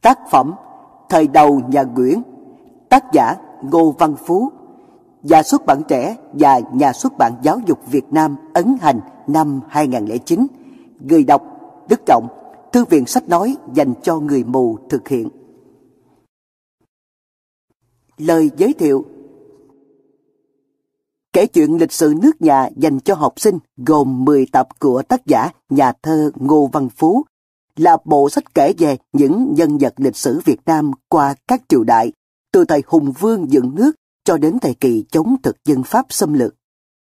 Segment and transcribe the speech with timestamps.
[0.00, 0.54] Tác phẩm
[1.08, 2.22] Thời đầu nhà Nguyễn,
[2.88, 4.52] Tác giả Ngô Văn Phú,
[5.22, 9.60] Nhà xuất bản trẻ và Nhà xuất bản giáo dục Việt Nam ấn hành năm
[9.68, 10.46] 2009
[11.00, 11.42] Người đọc
[11.88, 12.28] Đức Trọng,
[12.72, 15.28] Thư viện sách nói dành cho người mù thực hiện.
[18.18, 19.04] Lời giới thiệu.
[21.32, 25.26] Kể chuyện lịch sử nước nhà dành cho học sinh gồm 10 tập của tác
[25.26, 27.24] giả nhà thơ Ngô Văn Phú
[27.80, 31.84] là bộ sách kể về những nhân vật lịch sử Việt Nam qua các triều
[31.84, 32.12] đại,
[32.52, 33.92] từ thời Hùng Vương dựng nước
[34.24, 36.54] cho đến thời kỳ chống thực dân Pháp xâm lược.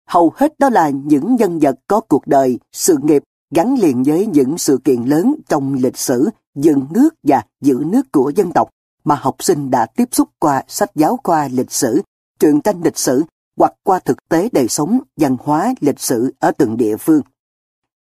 [0.08, 3.22] Hầu hết đó là những nhân vật có cuộc đời, sự nghiệp
[3.54, 8.12] gắn liền với những sự kiện lớn trong lịch sử dựng nước và giữ nước
[8.12, 8.68] của dân tộc
[9.04, 12.02] mà học sinh đã tiếp xúc qua sách giáo khoa lịch sử,
[12.38, 13.22] truyện tranh lịch sử
[13.56, 17.20] hoặc qua thực tế đời sống, văn hóa, lịch sử ở từng địa phương.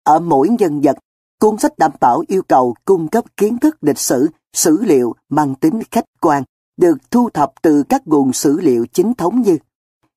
[0.04, 0.96] Ở mỗi nhân vật
[1.42, 5.54] Cuốn sách đảm bảo yêu cầu cung cấp kiến thức lịch sử, sử liệu mang
[5.54, 6.42] tính khách quan,
[6.76, 9.58] được thu thập từ các nguồn sử liệu chính thống như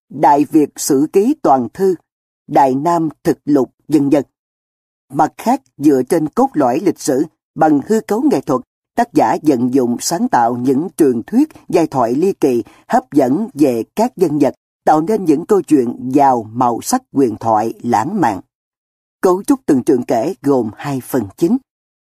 [0.09, 1.95] Đại Việt Sử Ký Toàn Thư,
[2.47, 4.23] Đại Nam Thực Lục, dân dân.
[5.13, 8.61] Mặt khác, dựa trên cốt lõi lịch sử, bằng hư cấu nghệ thuật,
[8.95, 13.47] tác giả vận dụng sáng tạo những truyền thuyết, giai thoại ly kỳ, hấp dẫn
[13.53, 14.53] về các dân vật,
[14.85, 18.41] tạo nên những câu chuyện giàu màu sắc quyền thoại lãng mạn.
[19.25, 21.57] Cấu trúc từng trường kể gồm hai phần chính.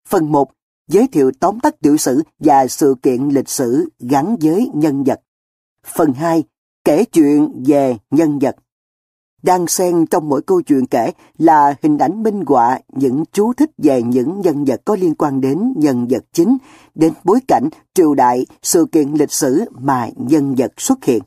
[0.09, 0.51] Phần 1
[0.89, 5.21] giới thiệu tóm tắt tiểu sử và sự kiện lịch sử gắn với nhân vật.
[5.85, 6.43] Phần 2
[6.85, 8.55] kể chuyện về nhân vật.
[9.43, 13.71] Đang xen trong mỗi câu chuyện kể là hình ảnh minh họa những chú thích
[13.77, 16.57] về những nhân vật có liên quan đến nhân vật chính,
[16.95, 21.23] đến bối cảnh, triều đại, sự kiện lịch sử mà nhân vật xuất hiện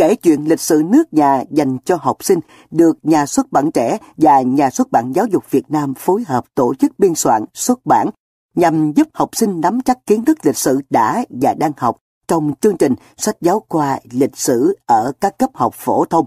[0.00, 2.38] kể chuyện lịch sử nước nhà dành cho học sinh
[2.70, 6.44] được nhà xuất bản trẻ và nhà xuất bản giáo dục Việt Nam phối hợp
[6.54, 8.10] tổ chức biên soạn, xuất bản
[8.54, 11.96] nhằm giúp học sinh nắm chắc kiến thức lịch sử đã và đang học
[12.28, 16.26] trong chương trình sách giáo khoa lịch sử ở các cấp học phổ thông.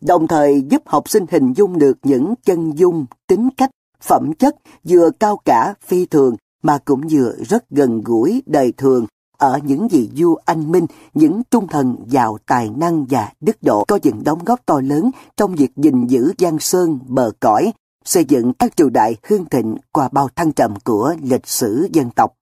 [0.00, 3.70] Đồng thời giúp học sinh hình dung được những chân dung, tính cách,
[4.02, 9.06] phẩm chất vừa cao cả phi thường mà cũng vừa rất gần gũi đời thường
[9.38, 13.84] ở những vị vua anh minh, những trung thần giàu tài năng và đức độ
[13.88, 17.72] có những đóng góp to lớn trong việc gìn giữ giang sơn bờ cõi,
[18.04, 22.10] xây dựng các triều đại hương thịnh qua bao thăng trầm của lịch sử dân
[22.10, 22.34] tộc.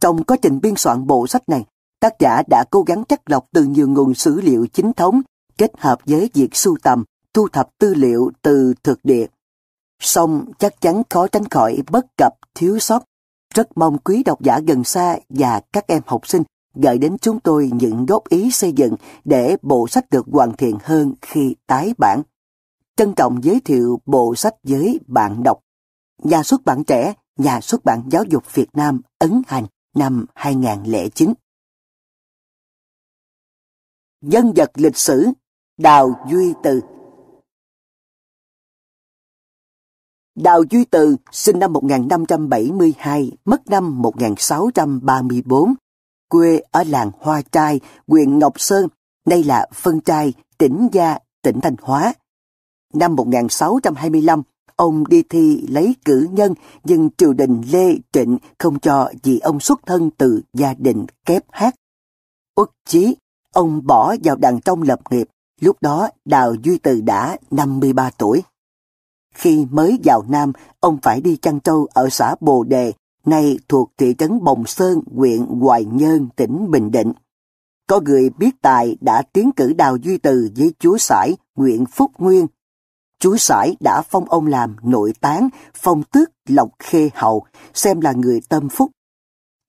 [0.00, 1.64] Trong quá trình biên soạn bộ sách này,
[2.00, 5.22] tác giả đã cố gắng chắc lọc từ nhiều nguồn sử liệu chính thống
[5.58, 9.26] kết hợp với việc sưu tầm, thu thập tư liệu từ thực địa.
[10.00, 13.02] Song chắc chắn khó tránh khỏi bất cập, thiếu sót
[13.56, 16.42] rất mong quý độc giả gần xa và các em học sinh
[16.74, 18.94] gửi đến chúng tôi những góp ý xây dựng
[19.24, 22.22] để bộ sách được hoàn thiện hơn khi tái bản.
[22.96, 25.60] Trân trọng giới thiệu bộ sách với bạn đọc.
[26.22, 29.66] Nhà xuất bản trẻ, Nhà xuất bản giáo dục Việt Nam ấn hành
[29.96, 31.32] năm 2009.
[34.20, 35.26] Nhân vật lịch sử
[35.78, 36.80] Đào Duy Từ
[40.36, 45.74] Đào Duy Từ sinh năm 1572, mất năm 1634,
[46.28, 48.88] quê ở làng Hoa Trai, huyện Ngọc Sơn,
[49.26, 52.14] đây là Phân Trai, tỉnh Gia, tỉnh Thanh Hóa.
[52.94, 54.42] Năm 1625,
[54.76, 56.54] ông đi thi lấy cử nhân
[56.84, 61.44] nhưng triều đình Lê Trịnh không cho vì ông xuất thân từ gia đình kép
[61.50, 61.74] hát.
[62.56, 63.16] Uất chí,
[63.52, 65.28] ông bỏ vào đàn trong lập nghiệp,
[65.60, 68.42] lúc đó Đào Duy Từ đã 53 tuổi.
[69.36, 72.92] Khi mới vào Nam, ông phải đi chăn trâu ở xã Bồ Đề,
[73.24, 77.12] nay thuộc thị trấn Bồng Sơn, huyện Hoài Nhơn, tỉnh Bình Định.
[77.88, 82.10] Có người biết tài đã tiến cử Đào Duy Từ với chúa sải Nguyễn Phúc
[82.18, 82.46] Nguyên.
[83.20, 88.12] Chúa sải đã phong ông làm nội tán, phong tước Lộc Khê Hậu, xem là
[88.12, 88.90] người tâm phúc.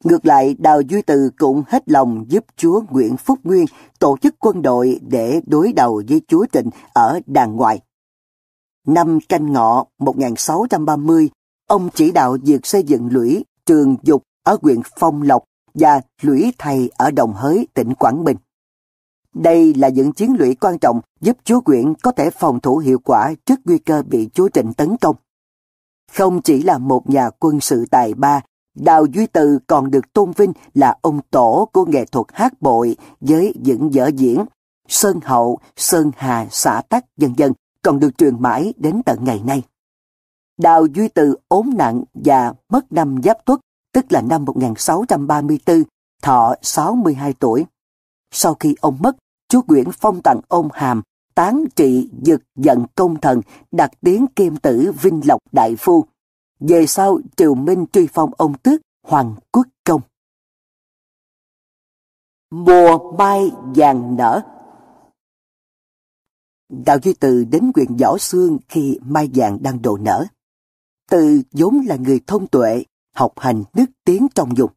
[0.03, 3.65] Ngược lại, Đào Duy Từ cũng hết lòng giúp chúa Nguyễn Phúc Nguyên
[3.99, 7.79] tổ chức quân đội để đối đầu với chúa Trịnh ở đàn ngoại.
[8.87, 11.29] Năm canh ngọ 1630,
[11.67, 16.53] ông chỉ đạo việc xây dựng lũy trường dục ở huyện Phong Lộc và lũy
[16.57, 18.37] thầy ở Đồng Hới, tỉnh Quảng Bình.
[19.33, 22.99] Đây là những chiến lũy quan trọng giúp chúa quyện có thể phòng thủ hiệu
[22.99, 25.15] quả trước nguy cơ bị chúa Trịnh tấn công.
[26.11, 28.41] Không chỉ là một nhà quân sự tài ba,
[28.75, 32.95] Đào Duy Từ còn được tôn vinh là ông tổ của nghệ thuật hát bội
[33.19, 34.45] với những vở diễn
[34.87, 37.53] Sơn Hậu, Sơn Hà, xã Tắc, dân dân
[37.87, 39.63] còn được truyền mãi đến tận ngày nay.
[40.57, 43.59] Đào Duy Từ ốm nặng và mất năm Giáp Tuất,
[43.93, 45.83] tức là năm 1634,
[46.21, 47.65] thọ 62 tuổi.
[48.31, 49.17] Sau khi ông mất,
[49.49, 51.01] chúa Nguyễn phong tặng ông hàm,
[51.35, 53.41] tán trị dực giận công thần,
[53.71, 56.05] đặt tiếng kim tử Vinh Lộc Đại Phu.
[56.59, 60.01] Về sau, Triều Minh truy phong ông tước Hoàng Quốc Công.
[62.51, 64.41] Mùa mai vàng nở
[66.69, 70.25] Đạo Duy Từ đến huyện Võ Xương khi mai vàng đang đồ nở.
[71.09, 72.83] Từ vốn là người thông tuệ,
[73.15, 74.71] học hành đức tiếng trong dùng.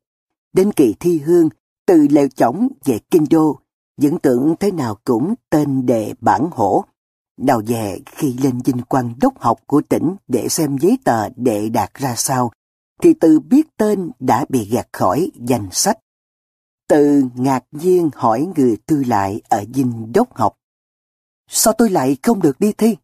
[0.53, 1.49] Đến kỳ thi hương,
[1.87, 3.59] từ leo chổng về kinh đô,
[3.97, 6.85] vẫn tưởng thế nào cũng tên đề bản hổ.
[7.37, 11.69] Đào về khi lên dinh quan đốc học của tỉnh để xem giấy tờ đệ
[11.69, 12.51] đạt ra sao,
[13.03, 15.99] thì từ biết tên đã bị gạt khỏi danh sách.
[16.89, 20.57] Từ ngạc nhiên hỏi người tư lại ở dinh đốc học.
[21.53, 22.97] Sao tôi lại không được đi thi?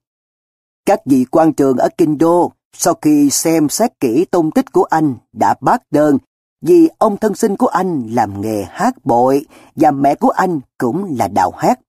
[0.84, 4.84] Các vị quan trường ở Kinh Đô sau khi xem xét kỹ tung tích của
[4.84, 6.18] anh đã bác đơn
[6.62, 9.46] vì ông thân sinh của anh làm nghề hát bội
[9.76, 11.80] và mẹ của anh cũng là đào hát.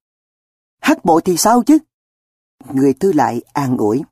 [0.82, 1.78] Hát bội thì sao chứ?
[2.74, 4.04] Người thư lại an ủi.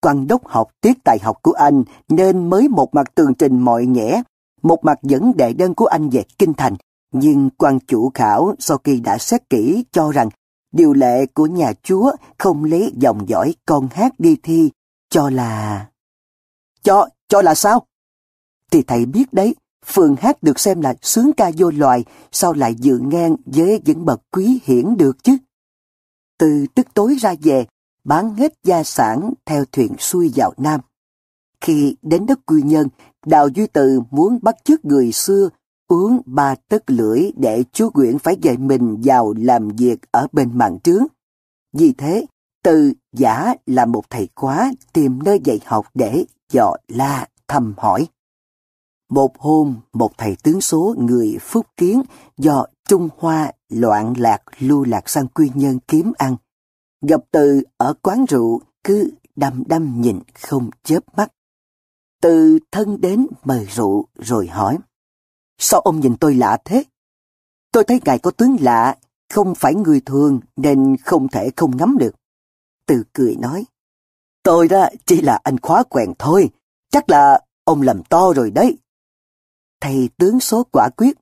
[0.00, 3.86] Quan đốc học tiết tài học của anh nên mới một mặt tường trình mọi
[3.86, 4.22] nhẽ,
[4.62, 6.76] một mặt dẫn đệ đơn của anh về kinh thành.
[7.12, 10.28] Nhưng quan chủ khảo sau khi đã xét kỹ cho rằng
[10.72, 14.70] điều lệ của nhà chúa không lấy dòng dõi con hát đi thi,
[15.10, 15.86] cho là...
[16.82, 17.86] Cho, cho là sao?
[18.70, 19.54] Thì thầy biết đấy,
[19.86, 24.04] Phường hát được xem là sướng ca vô loài, sao lại dự ngang với những
[24.04, 25.36] bậc quý hiển được chứ?
[26.38, 27.66] Từ tức tối ra về,
[28.04, 30.80] bán hết gia sản theo thuyền xuôi vào Nam.
[31.60, 32.88] Khi đến đất quy nhân,
[33.26, 35.48] Đào Duy Từ muốn bắt chước người xưa
[35.92, 40.58] uống ba tấc lưỡi để chú Nguyễn phải dạy mình vào làm việc ở bên
[40.58, 41.06] mạng trướng.
[41.72, 42.26] Vì thế,
[42.64, 48.06] Từ giả là một thầy khóa tìm nơi dạy học để dò la thăm hỏi.
[49.10, 52.02] Một hôm, một thầy tướng số người Phúc Kiến
[52.38, 56.36] do Trung Hoa loạn lạc lưu lạc sang quy nhân kiếm ăn.
[57.06, 61.32] Gặp từ ở quán rượu cứ đăm đăm nhìn không chớp mắt.
[62.22, 64.78] Từ thân đến mời rượu rồi hỏi.
[65.58, 66.84] Sao ông nhìn tôi lạ thế?
[67.72, 68.96] Tôi thấy ngài có tướng lạ,
[69.30, 72.14] không phải người thường nên không thể không ngắm được.
[72.86, 73.64] Từ cười nói.
[74.42, 76.50] Tôi đó chỉ là anh khóa quèn thôi,
[76.90, 78.76] chắc là ông làm to rồi đấy
[79.82, 81.18] thầy tướng số quả quyết.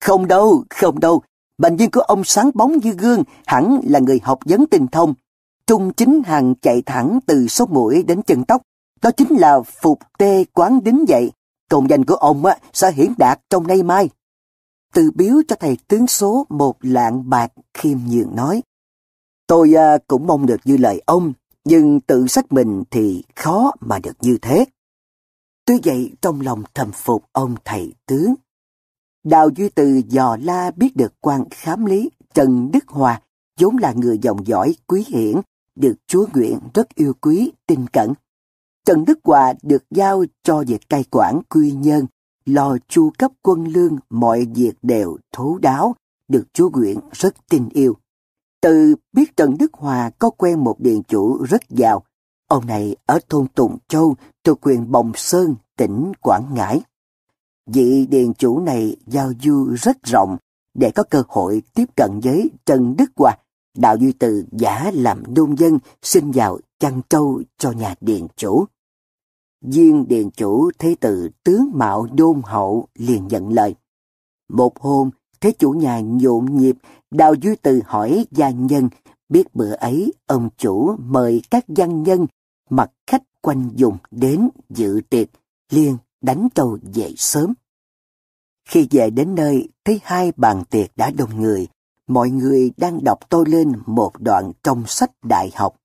[0.00, 1.22] Không đâu, không đâu,
[1.58, 5.14] bệnh viên của ông sáng bóng như gương, hẳn là người học vấn tinh thông.
[5.66, 8.62] Trung chính hàng chạy thẳng từ số mũi đến chân tóc,
[9.02, 11.32] đó chính là phục tê quán đính dậy.
[11.68, 14.08] Công danh của ông á, sẽ hiển đạt trong nay mai.
[14.94, 18.62] Từ biếu cho thầy tướng số một lạng bạc khiêm nhường nói.
[19.46, 21.32] Tôi à, cũng mong được như lời ông,
[21.64, 24.64] nhưng tự sách mình thì khó mà được như thế.
[25.64, 28.34] Tuy vậy trong lòng thầm phục ông thầy tướng.
[29.24, 33.20] Đào Duy Từ dò la biết được quan khám lý Trần Đức Hòa,
[33.60, 35.40] vốn là người dòng dõi quý hiển,
[35.74, 38.12] được Chúa Nguyện rất yêu quý, tin cẩn.
[38.86, 42.06] Trần Đức Hòa được giao cho việc cai quản quy nhân,
[42.44, 45.94] lo chu cấp quân lương, mọi việc đều thấu đáo,
[46.28, 47.96] được Chúa Nguyện rất tin yêu.
[48.60, 52.02] Từ biết Trần Đức Hòa có quen một điện chủ rất giàu,
[52.48, 56.80] Ông này ở thôn Tùng Châu, thuộc quyền Bồng Sơn, tỉnh Quảng Ngãi.
[57.66, 60.36] Vị điện chủ này giao du rất rộng
[60.74, 63.38] để có cơ hội tiếp cận với Trần Đức Hòa,
[63.76, 68.64] đạo duy từ giả làm nông dân xin vào chăn trâu cho nhà điện chủ.
[69.60, 73.74] Viên điền chủ thấy từ tướng mạo đôn hậu liền nhận lời.
[74.48, 75.10] Một hôm,
[75.40, 76.76] thế chủ nhà nhộn nhịp,
[77.10, 78.88] đào duy từ hỏi gia nhân,
[79.28, 82.26] biết bữa ấy ông chủ mời các văn nhân
[82.70, 85.28] mặc khách quanh dùng đến dự tiệc,
[85.70, 87.54] liền đánh trâu dậy sớm.
[88.68, 91.68] Khi về đến nơi, thấy hai bàn tiệc đã đông người,
[92.06, 95.76] mọi người đang đọc tôi lên một đoạn trong sách đại học.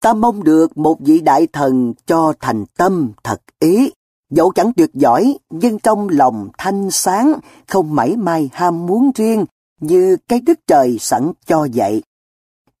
[0.00, 3.90] Ta mong được một vị đại thần cho thành tâm thật ý,
[4.30, 7.34] dẫu chẳng tuyệt giỏi, nhưng trong lòng thanh sáng,
[7.68, 9.44] không mảy may ham muốn riêng,
[9.80, 12.02] như cái đức trời sẵn cho vậy.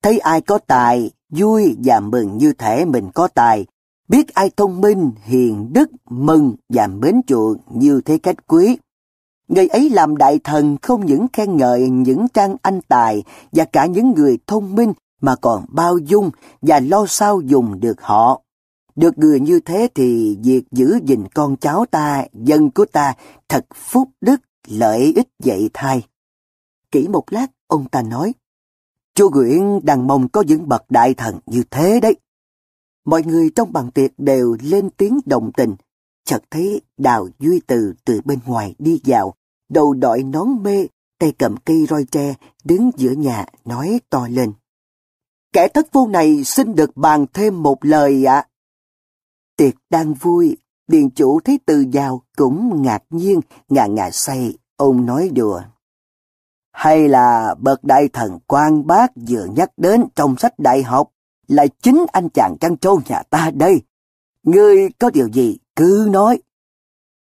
[0.02, 3.66] Thấy ai có tài, vui và mừng như thể mình có tài,
[4.08, 8.78] biết ai thông minh, hiền đức, mừng và mến chuộng như thế cách quý.
[9.48, 13.22] Người ấy làm đại thần không những khen ngợi những trang anh tài
[13.52, 16.30] và cả những người thông minh mà còn bao dung
[16.62, 18.42] và lo sao dùng được họ.
[18.96, 23.14] Được người như thế thì việc giữ gìn con cháu ta, dân của ta
[23.48, 26.06] thật phúc đức, lợi ích dạy thai.
[26.90, 28.32] Kỹ một lát, ông ta nói,
[29.14, 32.16] Chú Nguyễn đang mong có những bậc đại thần như thế đấy.
[33.04, 35.74] Mọi người trong bàn tiệc đều lên tiếng đồng tình.
[36.24, 39.34] Chợt thấy Đào Duy Từ từ bên ngoài đi vào,
[39.68, 40.86] đầu đội nón mê,
[41.18, 42.34] tay cầm cây roi tre,
[42.64, 44.52] đứng giữa nhà nói to lên.
[45.52, 48.46] Kẻ thất phu này xin được bàn thêm một lời ạ.
[49.56, 55.06] Tiệc đang vui, điền chủ thấy từ giàu cũng ngạc nhiên, ngà ngà say, ông
[55.06, 55.62] nói đùa.
[56.72, 61.10] hay là bậc đại thần quan bác vừa nhắc đến trong sách đại học
[61.48, 63.82] là chính anh chàng chăn trâu nhà ta đây.
[64.42, 66.42] Ngươi có điều gì cứ nói.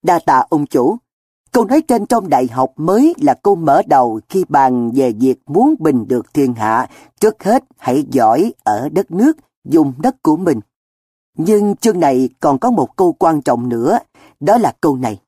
[0.03, 0.97] Đa tạ ông chủ,
[1.57, 5.39] câu nói trên trong đại học mới là câu mở đầu khi bàn về việc
[5.45, 9.37] muốn bình được thiên hạ, trước hết hãy giỏi ở đất nước,
[9.69, 10.59] dùng đất của mình.
[11.37, 13.99] Nhưng chương này còn có một câu quan trọng nữa,
[14.39, 15.19] đó là câu này.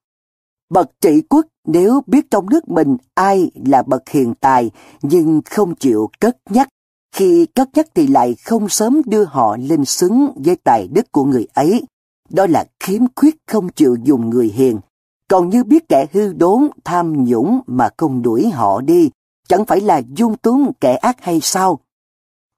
[0.70, 4.72] Bậc trị quốc nếu biết trong nước mình ai là bậc hiền tài
[5.02, 6.70] nhưng không chịu cất nhắc,
[7.16, 11.24] khi cất nhắc thì lại không sớm đưa họ lên xứng với tài đức của
[11.24, 11.84] người ấy.
[12.30, 14.80] Đó là khiếm khuyết không chịu dùng người hiền.
[15.30, 19.10] Còn như biết kẻ hư đốn, tham nhũng mà không đuổi họ đi,
[19.48, 21.80] chẳng phải là dung túng kẻ ác hay sao?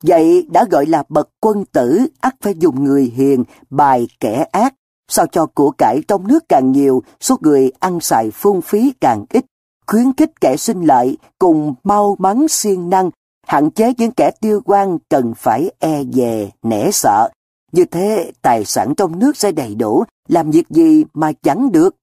[0.04, 4.74] Vậy đã gọi là bậc quân tử, ắt phải dùng người hiền, bài kẻ ác,
[5.08, 9.26] sao cho của cải trong nước càng nhiều, số người ăn xài phung phí càng
[9.30, 9.46] ít,
[9.88, 13.10] khuyến khích kẻ sinh lợi cùng mau mắn siêng năng,
[13.48, 17.30] hạn chế những kẻ tiêu quan cần phải e dè, nể sợ.
[17.72, 21.96] Như thế tài sản trong nước sẽ đầy đủ, làm việc gì mà chẳng được.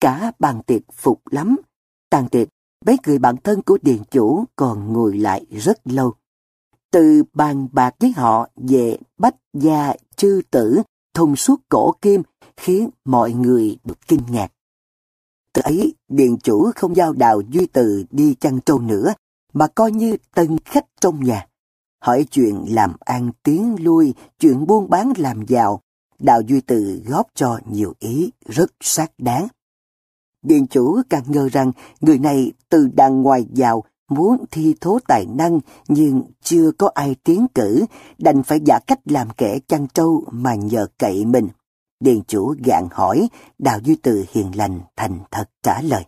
[0.00, 1.56] Cả bàn tiệc phục lắm.
[2.10, 2.48] Tàn tiệc,
[2.86, 6.14] mấy người bạn thân của điền chủ còn ngồi lại rất lâu.
[6.90, 10.82] Từ bàn bạc với họ về bách gia chư tử
[11.14, 12.22] thông suốt cổ kim
[12.56, 14.52] khiến mọi người được kinh ngạc.
[15.52, 19.14] Từ ấy, điện chủ không giao đào Duy Từ đi chăn trâu nữa,
[19.52, 21.46] mà coi như tân khách trong nhà.
[22.02, 25.80] Hỏi chuyện làm ăn tiến lui, chuyện buôn bán làm giàu,
[26.18, 29.46] đào Duy Từ góp cho nhiều ý rất xác đáng.
[30.42, 35.26] Điện chủ càng ngờ rằng người này từ đàng ngoài vào muốn thi thố tài
[35.26, 37.84] năng nhưng chưa có ai tiến cử,
[38.18, 41.48] đành phải giả cách làm kẻ chăn trâu mà nhờ cậy mình.
[42.00, 43.28] Điền chủ gạn hỏi,
[43.58, 46.04] Đào Duy Từ hiền lành thành thật trả lời.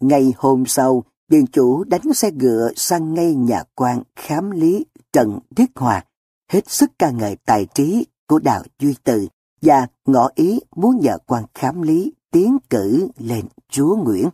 [0.00, 5.38] Ngày hôm sau, Điền chủ đánh xe ngựa sang ngay nhà quan khám lý Trần
[5.56, 6.04] Thiết Hòa,
[6.50, 9.28] hết sức ca ngợi tài trí của Đào Duy Từ
[9.62, 14.28] và ngỏ ý muốn nhờ quan khám lý tiến cử lên chúa Nguyễn.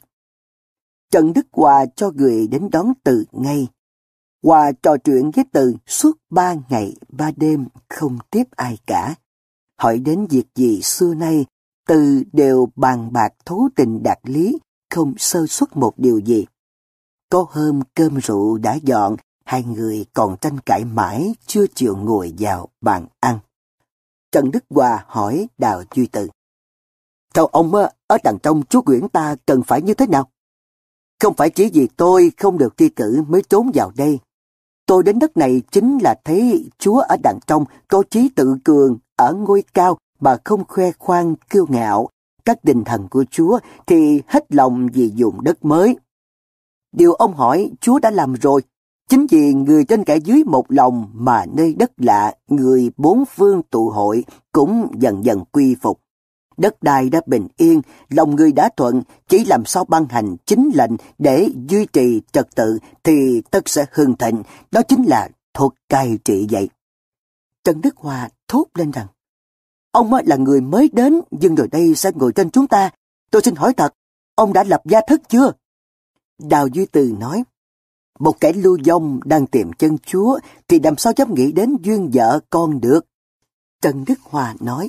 [1.10, 3.68] Trần Đức Hòa cho người đến đón Từ ngay.
[4.42, 9.14] Hòa trò chuyện với Từ suốt ba ngày ba đêm không tiếp ai cả.
[9.80, 11.46] Hỏi đến việc gì xưa nay,
[11.88, 14.58] Từ đều bàn bạc thấu tình đạt lý,
[14.90, 16.46] không sơ xuất một điều gì.
[17.30, 22.34] Có hôm cơm rượu đã dọn, hai người còn tranh cãi mãi chưa chịu ngồi
[22.38, 23.38] vào bàn ăn.
[24.32, 26.28] Trần Đức Hòa hỏi Đào Duy Từ.
[27.34, 27.72] Theo ông
[28.06, 30.28] ở đằng trong chúa Nguyễn ta cần phải như thế nào?
[31.22, 34.18] Không phải chỉ vì tôi không được thi cử mới trốn vào đây.
[34.86, 38.98] Tôi đến đất này chính là thấy Chúa ở đằng trong có trí tự cường,
[39.16, 42.08] ở ngôi cao mà không khoe khoang kiêu ngạo.
[42.44, 45.96] Các đình thần của Chúa thì hết lòng vì dùng đất mới.
[46.92, 48.62] Điều ông hỏi Chúa đã làm rồi.
[49.08, 53.62] Chính vì người trên kẻ dưới một lòng mà nơi đất lạ, người bốn phương
[53.70, 56.00] tụ hội cũng dần dần quy phục.
[56.56, 60.70] Đất đai đã bình yên, lòng người đã thuận, chỉ làm sao ban hành chính
[60.74, 65.72] lệnh để duy trì trật tự thì tất sẽ hưng thịnh, đó chính là thuật
[65.88, 66.68] cai trị vậy.
[67.64, 69.06] Trần Đức Hòa thốt lên rằng,
[69.90, 72.90] ông là người mới đến, nhưng rồi đây sẽ ngồi trên chúng ta.
[73.30, 73.94] Tôi xin hỏi thật,
[74.34, 75.52] ông đã lập gia thất chưa?
[76.38, 77.44] Đào Duy Từ nói,
[78.18, 82.10] một kẻ lưu vong đang tìm chân chúa thì làm sao dám nghĩ đến duyên
[82.14, 83.06] vợ con được.
[83.82, 84.88] Trần Đức Hòa nói,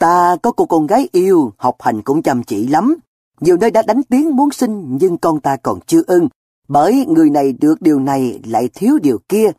[0.00, 2.96] Ta có cô con gái yêu, học hành cũng chăm chỉ lắm.
[3.40, 6.28] Nhiều nơi đã đánh tiếng muốn sinh nhưng con ta còn chưa ưng.
[6.68, 9.50] Bởi người này được điều này lại thiếu điều kia.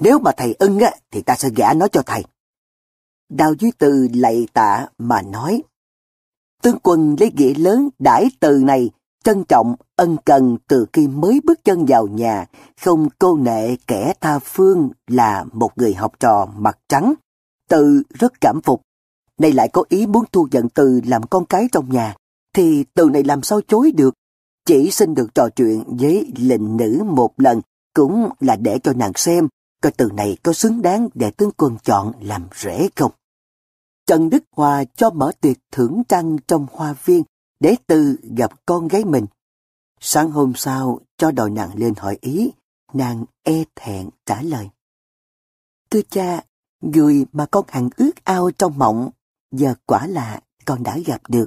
[0.00, 2.24] Nếu mà thầy ưng á, thì ta sẽ gả nó cho thầy.
[3.28, 5.62] Đào Duy Từ lạy tạ mà nói.
[6.62, 8.90] Tướng quân lấy nghĩa lớn đãi từ này,
[9.24, 12.46] trân trọng, ân cần từ khi mới bước chân vào nhà,
[12.80, 17.14] không cô nệ kẻ tha phương là một người học trò mặt trắng.
[17.68, 18.82] Từ rất cảm phục,
[19.40, 22.16] nay lại có ý muốn thu giận từ làm con cái trong nhà,
[22.54, 24.14] thì từ này làm sao chối được.
[24.66, 27.60] Chỉ xin được trò chuyện với lệnh nữ một lần,
[27.94, 29.48] cũng là để cho nàng xem
[29.80, 33.12] coi từ này có xứng đáng để tướng quân chọn làm rễ không.
[34.06, 37.22] Trần Đức Hòa cho mở tiệc thưởng trăng trong hoa viên
[37.60, 39.26] để từ gặp con gái mình.
[40.00, 42.52] Sáng hôm sau cho đòi nàng lên hỏi ý,
[42.92, 44.68] nàng e thẹn trả lời.
[45.90, 46.42] Thưa cha,
[46.80, 49.10] người mà con hằng ước ao trong mộng
[49.52, 51.46] giờ quả là con đã gặp được.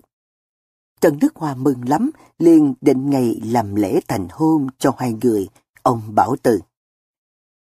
[1.01, 5.47] Trần Đức Hòa mừng lắm, liền định ngày làm lễ thành hôn cho hai người,
[5.81, 6.59] ông bảo từ.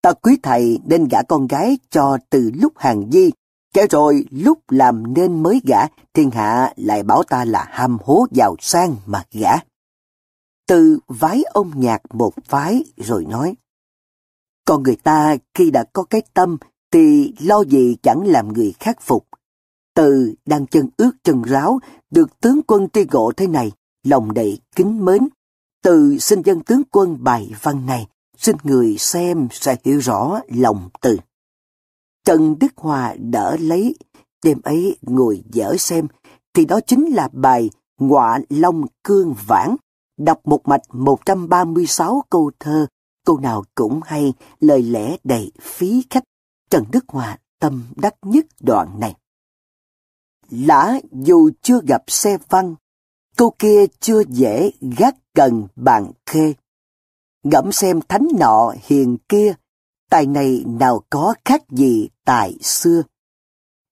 [0.03, 3.31] Ta quý thầy nên gả con gái cho từ lúc hàng di,
[3.75, 8.27] kể rồi lúc làm nên mới gả, thiên hạ lại bảo ta là ham hố
[8.31, 9.53] giàu sang mà gả.
[10.67, 13.55] Từ vái ông nhạc một vái rồi nói.
[14.65, 16.57] con người ta khi đã có cái tâm
[16.91, 19.27] thì lo gì chẳng làm người khắc phục.
[19.95, 21.79] Từ đang chân ướt chân ráo,
[22.11, 23.73] được tướng quân tri gộ thế này,
[24.05, 25.29] lòng đầy kính mến.
[25.83, 28.07] Từ xin dân tướng quân bài văn này,
[28.37, 31.17] xin người xem sẽ hiểu rõ lòng từ.
[32.25, 33.97] Trần Đức Hòa đỡ lấy,
[34.45, 36.07] đêm ấy ngồi dở xem,
[36.55, 39.77] thì đó chính là bài Ngọa Long Cương Vãn,
[40.19, 42.87] đọc một mạch 136 câu thơ,
[43.27, 46.25] câu nào cũng hay, lời lẽ đầy phí khách.
[46.71, 49.15] Trần Đức Hòa tâm đắc nhất đoạn này.
[50.51, 52.75] Lã dù chưa gặp xe văn,
[53.37, 56.55] câu kia chưa dễ gác cần bàn khê.
[57.43, 59.55] Ngẫm xem thánh nọ hiền kia,
[60.11, 63.03] tài này nào có khác gì tại xưa.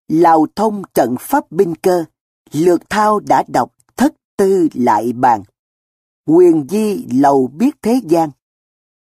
[0.08, 2.04] Lào thông trận pháp binh cơ,
[2.52, 5.42] lược thao đã đọc thất tư lại bàn.
[6.26, 8.30] Quyền di lầu biết thế gian,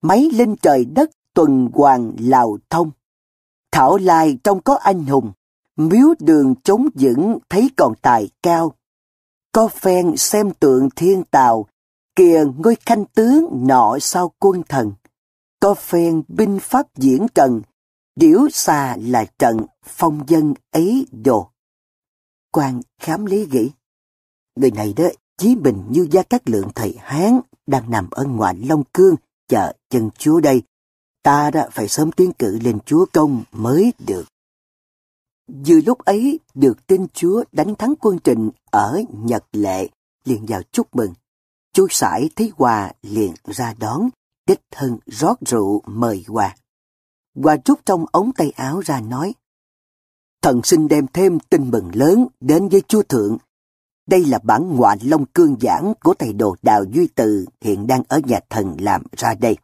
[0.02, 2.90] máy linh trời đất tuần hoàng lào thông.
[3.72, 5.32] Thảo lai trong có anh hùng,
[5.78, 8.72] miếu đường chống vững thấy còn tài cao.
[9.52, 11.66] Có phen xem tượng thiên tào,
[12.16, 14.92] kìa ngôi khanh tướng nọ sau quân thần.
[15.60, 17.62] Có phen binh pháp diễn trần,
[18.16, 21.50] điểu xa là trận phong dân ấy đồ.
[22.52, 23.70] quan khám lý nghĩ,
[24.56, 25.04] người này đó
[25.36, 29.14] chí bình như gia các lượng thầy Hán đang nằm ở ngoại Long Cương
[29.48, 30.62] chờ chân chúa đây.
[31.22, 34.24] Ta đã phải sớm tiến cử lên chúa công mới được.
[35.48, 39.88] Vừa lúc ấy được tin chúa đánh thắng quân trình ở Nhật Lệ,
[40.24, 41.12] liền vào chúc mừng.
[41.72, 44.08] Chú sải thấy quà liền ra đón,
[44.46, 46.56] đích thân rót rượu mời quà.
[47.42, 49.34] Quà rút trong ống tay áo ra nói,
[50.42, 53.38] Thần xin đem thêm tin mừng lớn đến với chúa thượng.
[54.06, 58.02] Đây là bản ngoại long cương giảng của thầy đồ Đào Duy Từ hiện đang
[58.08, 59.56] ở nhà thần làm ra đây.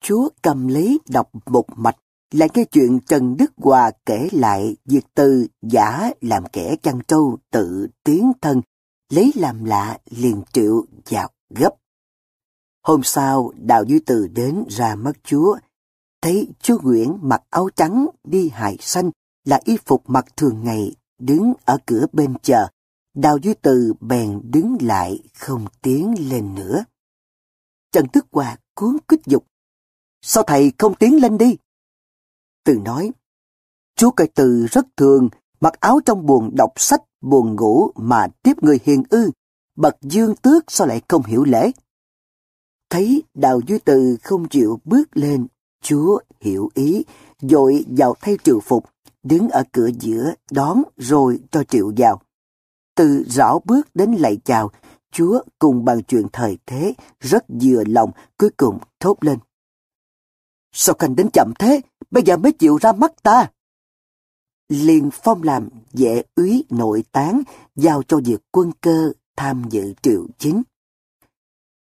[0.00, 1.96] Chúa cầm lấy đọc một mạch
[2.30, 7.38] lại nghe chuyện Trần Đức Hòa kể lại việc từ giả làm kẻ chăn trâu
[7.50, 8.62] tự tiến thân,
[9.12, 11.70] lấy làm lạ liền triệu dạo gấp.
[12.82, 15.56] Hôm sau, Đào Duy Từ đến ra mắt Chúa,
[16.22, 19.10] thấy Chúa Nguyễn mặc áo trắng đi hài xanh
[19.44, 22.66] là y phục mặc thường ngày, đứng ở cửa bên chờ.
[23.14, 26.84] Đào Duy Từ bèn đứng lại không tiến lên nữa.
[27.92, 29.46] Trần Đức Hòa cuốn kích dục.
[30.22, 31.56] Sao thầy không tiến lên đi?
[32.66, 33.12] Từ nói,
[33.96, 35.28] chú cai từ rất thường,
[35.60, 39.30] mặc áo trong buồn đọc sách, buồn ngủ mà tiếp người hiền ư,
[39.76, 41.70] bậc dương tước sao lại không hiểu lễ.
[42.90, 45.46] Thấy đào duy từ không chịu bước lên,
[45.82, 47.04] chúa hiểu ý,
[47.40, 48.84] dội vào thay triệu phục,
[49.22, 52.20] đứng ở cửa giữa đón rồi cho triệu vào.
[52.96, 54.70] Từ rõ bước đến lạy chào,
[55.12, 59.38] chúa cùng bàn chuyện thời thế, rất vừa lòng, cuối cùng thốt lên.
[60.78, 63.50] Sao khanh đến chậm thế, bây giờ mới chịu ra mắt ta?
[64.68, 67.42] Liền phong làm vệ úy nội tán,
[67.76, 70.62] giao cho việc quân cơ tham dự triệu chính.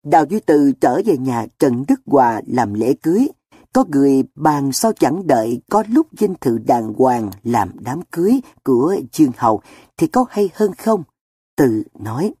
[0.04, 3.28] Đào Duy Từ trở về nhà Trần Đức Hòa làm lễ cưới,
[3.72, 8.40] có người bàn sao chẳng đợi có lúc dinh thự đàng hoàng làm đám cưới
[8.64, 9.62] của Dương hầu
[9.96, 11.02] thì có hay hơn không?
[11.56, 12.34] Từ nói.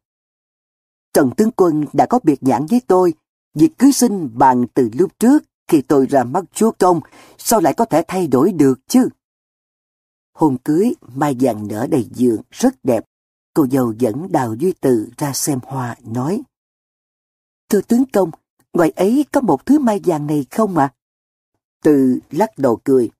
[1.14, 3.14] Trần Tướng Quân đã có biệt nhãn với tôi,
[3.54, 7.00] việc cưới sinh bàn từ lúc trước khi tôi ra mắt chúa công,
[7.38, 9.08] sao lại có thể thay đổi được chứ?
[10.34, 13.04] Hôn cưới, mai vàng nở đầy giường, rất đẹp.
[13.54, 16.42] Cô dâu dẫn Đào Duy Từ ra xem hoa, nói.
[17.68, 18.30] Thưa tướng công,
[18.72, 20.84] ngoài ấy có một thứ mai vàng này không ạ?
[20.84, 20.94] À?
[21.82, 23.10] Từ lắc đầu cười.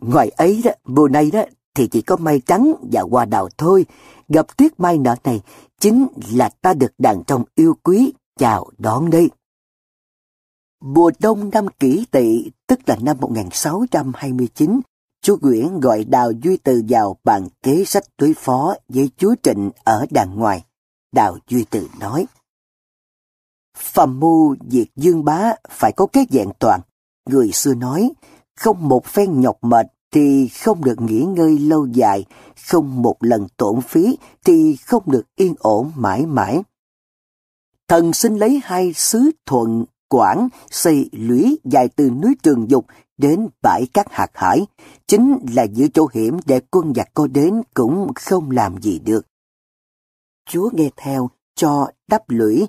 [0.00, 1.42] Ngoài ấy đó, mùa này đó,
[1.74, 3.86] thì chỉ có mai trắng và hoa đào thôi.
[4.28, 5.40] Gặp tuyết mai nở này,
[5.80, 9.30] chính là ta được đàn trong yêu quý, chào đón đây.
[10.86, 14.80] Mùa đông năm kỷ tỵ, tức là năm 1629,
[15.22, 19.70] chú Nguyễn gọi Đào Duy Từ vào bàn kế sách đối phó với chúa Trịnh
[19.84, 20.64] ở đàng ngoài.
[21.12, 22.26] Đào Duy Từ nói,
[23.76, 26.80] Phẩm mưu diệt dương bá phải có cái dạng toàn.
[27.28, 28.10] Người xưa nói,
[28.56, 32.24] không một phen nhọc mệt thì không được nghỉ ngơi lâu dài,
[32.68, 36.62] không một lần tổn phí thì không được yên ổn mãi mãi.
[37.88, 42.86] Thần xin lấy hai sứ thuận Quảng xây lũy dài từ núi Trường Dục
[43.18, 44.66] đến bãi cát hạt hải,
[45.06, 49.26] chính là giữ chỗ hiểm để quân giặc có đến cũng không làm gì được.
[50.50, 52.66] Chúa nghe theo cho đắp lũy,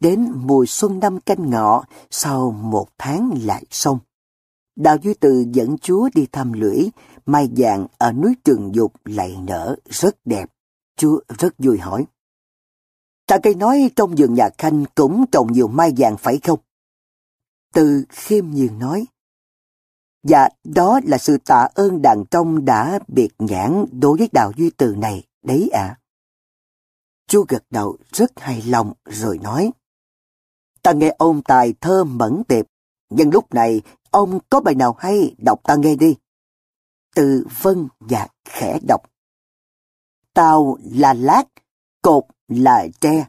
[0.00, 3.98] đến mùa xuân năm canh ngọ, sau một tháng lại xong.
[4.76, 6.90] Đào Duy Từ dẫn Chúa đi thăm lũy,
[7.26, 10.50] mai vàng ở núi Trường Dục lại nở rất đẹp.
[10.96, 12.06] Chúa rất vui hỏi.
[13.26, 16.58] Ta cây nói trong vườn nhà Khanh cũng trồng nhiều mai vàng phải không?
[17.74, 19.06] Từ khiêm nhường nói.
[20.22, 24.70] Dạ, đó là sự tạ ơn đàn trong đã biệt nhãn đối với đạo duy
[24.70, 25.80] từ này, đấy ạ.
[25.80, 25.98] À.
[27.26, 29.70] Chú gật đầu rất hài lòng rồi nói.
[30.82, 32.66] Ta nghe ông tài thơ mẫn tiệp,
[33.10, 36.16] nhưng lúc này ông có bài nào hay đọc ta nghe đi.
[37.14, 39.02] Từ vân và khẽ đọc.
[40.34, 41.44] Tàu là lát,
[42.02, 43.28] cột là tre.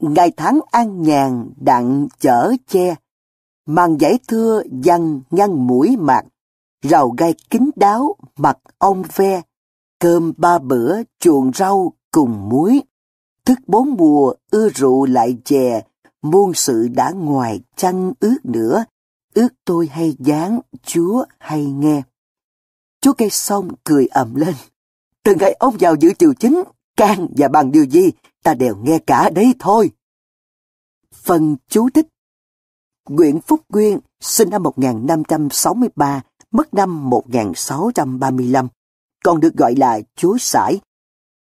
[0.00, 2.94] Ngày tháng an nhàn đặng chở che,
[3.66, 6.22] màn giải thưa dằn ngăn mũi mạc,
[6.82, 9.42] rào gai kín đáo mặt ông ve,
[10.00, 12.82] cơm ba bữa chuồng rau cùng muối.
[13.44, 15.82] Thức bốn mùa ưa rượu lại chè,
[16.22, 18.84] muôn sự đã ngoài chăn ước nữa,
[19.34, 22.02] ước tôi hay dáng, chúa hay nghe.
[23.00, 24.54] Chúa cây xong cười ầm lên.
[25.22, 26.62] Từ ngày ông vào giữ triều chính,
[26.96, 28.10] can và bằng điều gì,
[28.42, 29.90] ta đều nghe cả đấy thôi.
[31.12, 32.06] Phần chú thích
[33.08, 38.68] Nguyễn Phúc Nguyên sinh năm 1563, mất năm 1635,
[39.24, 40.80] còn được gọi là chúa Sải.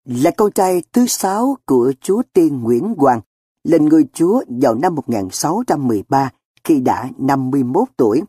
[0.05, 3.21] Là con trai thứ sáu của chúa Tiên Nguyễn Hoàng,
[3.63, 6.31] lên ngôi chúa vào năm 1613
[6.63, 8.21] khi đã 51 tuổi.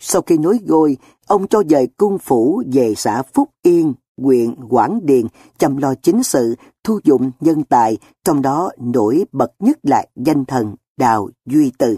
[0.00, 0.96] Sau khi nối ngôi,
[1.26, 5.26] ông cho dời cung phủ về xã Phúc Yên, huyện Quảng Điền,
[5.58, 10.44] chăm lo chính sự, thu dụng nhân tài, trong đó nổi bật nhất là danh
[10.44, 11.96] thần Đào Duy Từ.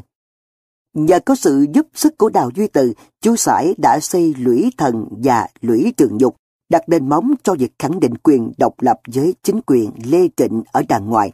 [0.94, 5.08] Nhờ có sự giúp sức của Đào Duy Từ, chú Sải đã xây lũy thần
[5.10, 6.36] và lũy trường dục,
[6.68, 10.62] đặt nền móng cho việc khẳng định quyền độc lập với chính quyền Lê Trịnh
[10.72, 11.32] ở đàng ngoài.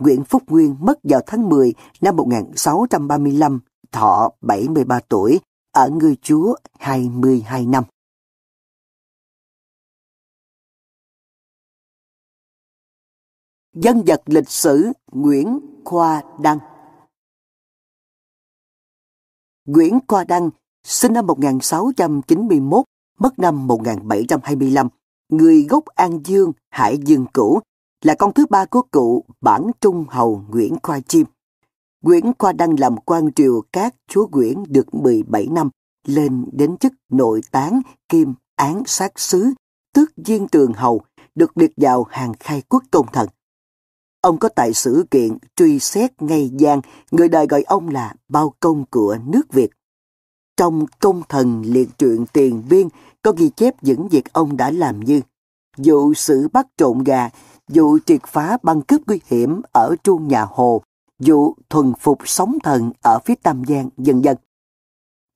[0.00, 3.60] Nguyễn Phúc Nguyên mất vào tháng 10 năm 1635,
[3.92, 5.40] thọ 73 tuổi,
[5.72, 7.84] ở ngôi chúa 22 năm.
[13.74, 16.58] Dân vật lịch sử Nguyễn Khoa Đăng
[19.66, 20.50] Nguyễn Khoa Đăng,
[20.86, 22.84] sinh năm 1691,
[23.18, 24.88] mất năm 1725,
[25.28, 27.60] người gốc An Dương, Hải Dương cũ,
[28.02, 31.26] là con thứ ba của cụ bản trung hầu Nguyễn Khoa Chim.
[32.02, 35.70] Nguyễn Khoa Đăng làm quan triều các chúa Nguyễn được 17 năm,
[36.06, 39.52] lên đến chức nội tán kim án sát sứ,
[39.94, 41.00] tước viên tường hầu,
[41.34, 43.28] được liệt vào hàng khai quốc công thần.
[44.24, 48.54] Ông có tài sự kiện truy xét ngay gian, người đời gọi ông là bao
[48.60, 49.70] công của nước Việt.
[50.56, 52.88] Trong công thần liệt truyện tiền biên
[53.22, 55.20] có ghi chép những việc ông đã làm như
[55.76, 57.30] vụ xử bắt trộn gà,
[57.68, 60.82] vụ triệt phá băng cướp nguy hiểm ở chuông nhà Hồ,
[61.18, 64.36] vụ thuần phục sóng thần ở phía Tam Giang, dần dần.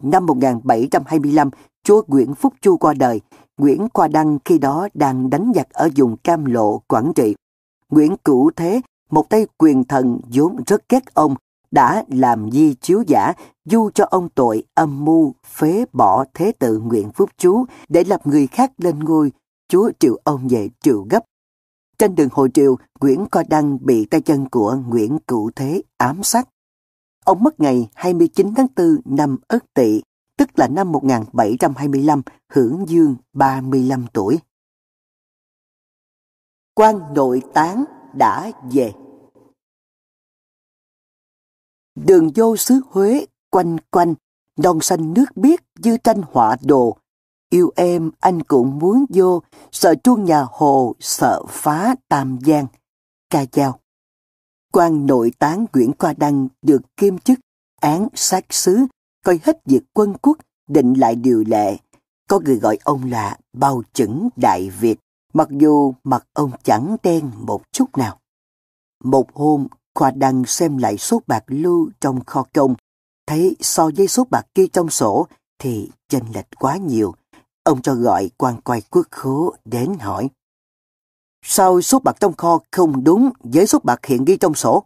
[0.02, 1.50] Năm 1725,
[1.84, 3.20] chúa Nguyễn Phúc Chu qua đời,
[3.58, 7.34] Nguyễn Khoa Đăng khi đó đang đánh giặc ở vùng Cam Lộ, Quảng Trị.
[7.90, 11.34] Nguyễn Cửu Thế, một tay quyền thần vốn rất ghét ông,
[11.70, 13.32] đã làm di chiếu giả
[13.64, 18.26] du cho ông tội âm mưu phế bỏ thế tự Nguyễn Phúc Chú để lập
[18.26, 19.32] người khác lên ngôi,
[19.68, 21.24] chúa triệu ông về triệu gấp.
[21.98, 26.22] Trên đường hồi triều, Nguyễn Co Đăng bị tay chân của Nguyễn Cửu Thế ám
[26.22, 26.48] sát.
[27.24, 30.02] Ông mất ngày 29 tháng 4 năm Ất Tỵ,
[30.36, 32.22] tức là năm 1725,
[32.52, 34.38] hưởng dương 35 tuổi.
[36.78, 38.92] Quan nội tán đã về.
[41.94, 44.14] Đường vô xứ Huế quanh quanh,
[44.56, 46.96] non xanh nước biếc như tranh họa đồ.
[47.50, 52.66] Yêu em anh cũng muốn vô, sợ chuông nhà hồ, sợ phá tam giang.
[53.30, 53.78] Ca dao.
[54.72, 57.38] quan nội tán Nguyễn Khoa Đăng được kiêm chức
[57.80, 58.86] án sát sứ,
[59.24, 60.38] coi hết việc quân quốc,
[60.68, 61.76] định lại điều lệ.
[62.28, 64.98] Có người gọi ông là bao chẩn Đại Việt,
[65.32, 68.18] mặc dù mặt ông chẳng đen một chút nào.
[69.04, 72.74] Một hôm, Khoa đang xem lại số bạc lưu trong kho công,
[73.26, 75.26] thấy so với số bạc kia trong sổ
[75.58, 77.14] thì chênh lệch quá nhiều.
[77.62, 80.30] Ông cho gọi quan quay quốc khố đến hỏi.
[81.42, 84.84] Sao số bạc trong kho không đúng với số bạc hiện ghi trong sổ?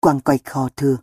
[0.00, 0.96] Quan quay kho thưa.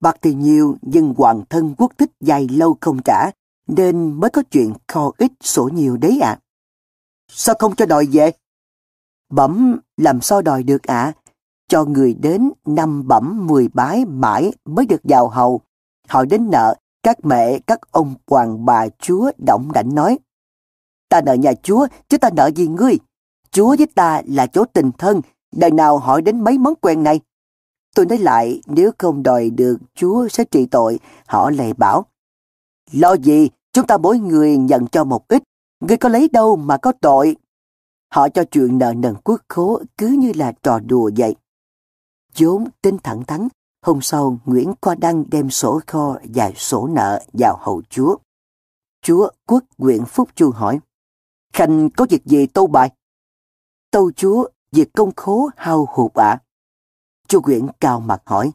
[0.00, 3.30] Bạc thì nhiều nhưng hoàng thân quốc tích dài lâu không trả
[3.66, 6.38] nên mới có chuyện kho ít sổ nhiều đấy ạ.
[7.28, 8.32] Sao không cho đòi về?
[9.30, 11.12] Bẩm làm sao đòi được ạ?
[11.68, 15.60] cho người đến năm bẩm mười bái mãi mới được vào hầu.
[16.08, 20.18] Hỏi đến nợ, các mẹ, các ông hoàng bà chúa động đảnh nói.
[21.08, 22.98] Ta nợ nhà chúa, chứ ta nợ gì ngươi?
[23.50, 25.20] Chúa với ta là chỗ tình thân,
[25.56, 27.20] đời nào hỏi đến mấy món quen này.
[27.94, 30.98] Tôi nói lại, nếu không đòi được, Chúa sẽ trị tội.
[31.26, 32.06] Họ lại bảo,
[32.92, 35.42] lo gì, chúng ta mỗi người nhận cho một ít,
[35.88, 37.36] ngươi có lấy đâu mà có tội.
[38.08, 41.36] Họ cho chuyện nợ nần quốc khố cứ như là trò đùa vậy.
[42.38, 43.48] vốn tin thẳng thắn,
[43.82, 48.16] hôm sau Nguyễn Qua Đăng đem sổ kho và sổ nợ vào hậu chúa.
[49.02, 50.80] Chúa quốc Nguyễn Phúc Chu hỏi,
[51.52, 52.90] Khanh có việc gì tâu bài?
[53.90, 56.28] Tâu chúa, việc công khố hao hụt ạ.
[56.28, 56.42] À?
[57.28, 58.52] Chu Nguyễn cao mặt hỏi,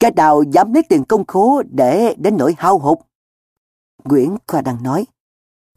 [0.00, 2.98] cái đào dám lấy tiền công khố để đến nỗi hao hụt?
[4.04, 5.06] Nguyễn Khoa Đăng nói,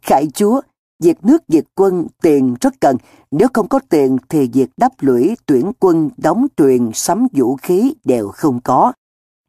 [0.02, 0.62] Khải chúa,
[1.00, 2.98] việc nước diệt quân tiền rất cần,
[3.32, 7.94] nếu không có tiền thì việc đắp lũy tuyển quân đóng truyền sắm vũ khí
[8.04, 8.94] đều không có.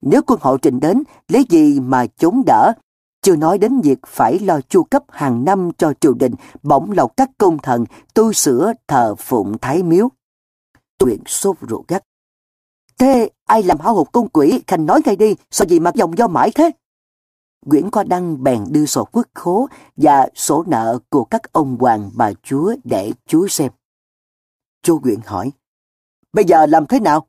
[0.02, 2.72] Nếu quân hộ trình đến, lấy gì mà chống đỡ?
[3.22, 7.16] Chưa nói đến việc phải lo chu cấp hàng năm cho triều đình, bổng lộc
[7.16, 7.84] các công thần,
[8.14, 10.08] tu sửa thờ phụng thái miếu.
[10.98, 12.02] Tuyển sốt ruột gắt.
[12.98, 16.18] Thế ai làm hao hụt công quỷ, Khanh nói ngay đi, sao gì mặc dòng
[16.18, 16.70] do mãi thế?
[17.66, 22.10] Nguyễn Khoa Đăng bèn đưa sổ quốc khố và sổ nợ của các ông hoàng
[22.14, 23.72] bà chúa để chúa xem.
[24.82, 25.52] Chú Nguyễn hỏi,
[26.32, 27.26] bây giờ làm thế nào?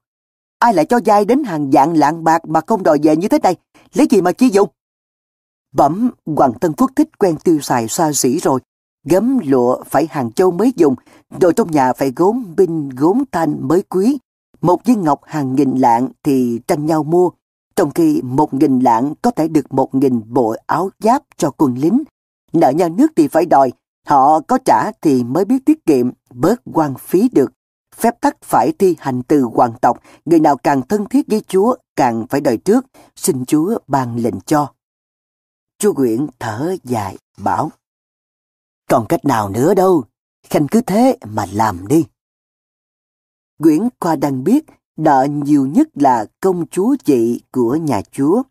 [0.60, 3.40] Ai lại cho dai đến hàng vạn lạng bạc mà không đòi về như thế
[3.44, 3.56] này?
[3.94, 4.70] Lấy gì mà chi dùng?
[5.74, 8.60] Bẩm, Hoàng Tân Phước thích quen tiêu xài xa xỉ rồi.
[9.06, 10.96] Gấm lụa phải hàng châu mới dùng,
[11.40, 14.18] đồ trong nhà phải gốm binh gốm thanh mới quý.
[14.62, 17.30] Một viên ngọc hàng nghìn lạng thì tranh nhau mua,
[17.76, 21.76] trong khi một nghìn lạng có thể được một nghìn bộ áo giáp cho quân
[21.76, 22.04] lính.
[22.54, 23.72] Nợ nhà nước thì phải đòi,
[24.08, 27.52] họ có trả thì mới biết tiết kiệm, bớt quan phí được.
[27.96, 31.76] Phép tắc phải thi hành từ hoàng tộc, người nào càng thân thiết với Chúa
[31.96, 34.74] càng phải đòi trước, xin Chúa ban lệnh cho.
[35.78, 37.72] Chúa Nguyễn thở dài, bảo.
[38.90, 40.04] Còn cách nào nữa đâu,
[40.50, 42.06] Khanh cứ thế mà làm đi.
[43.60, 44.66] Nguyễn Khoa đang biết
[44.98, 48.44] Nợ nhiều nhất là công chúa chị của nhà chúa.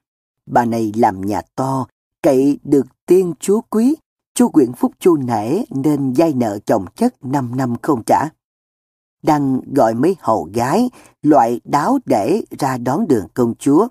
[0.46, 1.87] Bà này làm nhà to,
[2.22, 3.96] cậy được tiên chúa quý.
[4.35, 8.28] Chúa quyển Phúc chu nể nên dai nợ chồng chất 5 năm không trả.
[9.22, 10.90] Đăng gọi mấy hầu gái,
[11.22, 13.88] loại đáo để ra đón đường công chúa.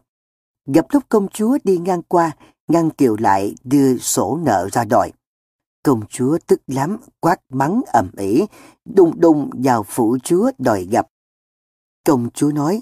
[0.66, 2.32] Gặp lúc công chúa đi ngang qua,
[2.68, 5.12] ngăn kiều lại đưa sổ nợ ra đòi.
[5.84, 8.46] Công chúa tức lắm, quát mắng ầm ĩ,
[8.86, 11.08] đùng đùng vào phủ chúa đòi gặp.
[12.06, 12.82] Công chúa nói,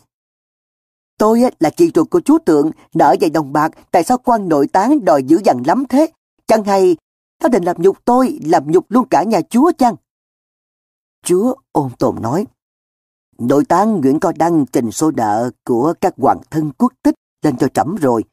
[1.17, 4.67] Tôi là chị ruột của chúa tượng, nợ vài đồng bạc, tại sao quan nội
[4.67, 6.07] tán đòi dữ dằn lắm thế?
[6.47, 6.97] Chẳng hay,
[7.43, 9.95] nó định làm nhục tôi, làm nhục luôn cả nhà chúa chăng?
[11.23, 12.45] Chúa ôn tồn nói,
[13.39, 17.57] Nội tán Nguyễn Co Đăng trình số nợ của các hoàng thân quốc tích lên
[17.57, 18.23] cho trẫm rồi.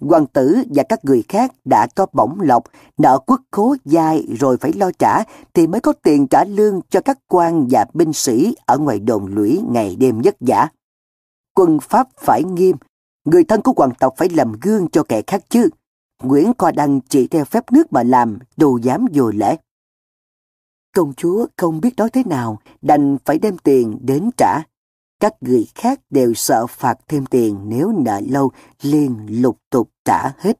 [0.00, 2.64] Hoàng tử và các người khác đã có bổng lộc,
[2.98, 5.22] nợ quốc khố dài rồi phải lo trả
[5.54, 9.26] thì mới có tiền trả lương cho các quan và binh sĩ ở ngoài đồn
[9.26, 10.68] lũy ngày đêm vất vả.
[11.54, 12.76] Quân Pháp phải nghiêm,
[13.24, 15.68] người thân của hoàng tộc phải làm gương cho kẻ khác chứ.
[16.22, 19.56] Nguyễn Co Đăng chỉ theo phép nước mà làm, đồ dám vô lễ.
[20.94, 24.62] Công chúa không biết nói thế nào, đành phải đem tiền đến trả.
[25.20, 28.52] Các người khác đều sợ phạt thêm tiền nếu nợ lâu
[28.82, 30.58] liền lục tục trả hết.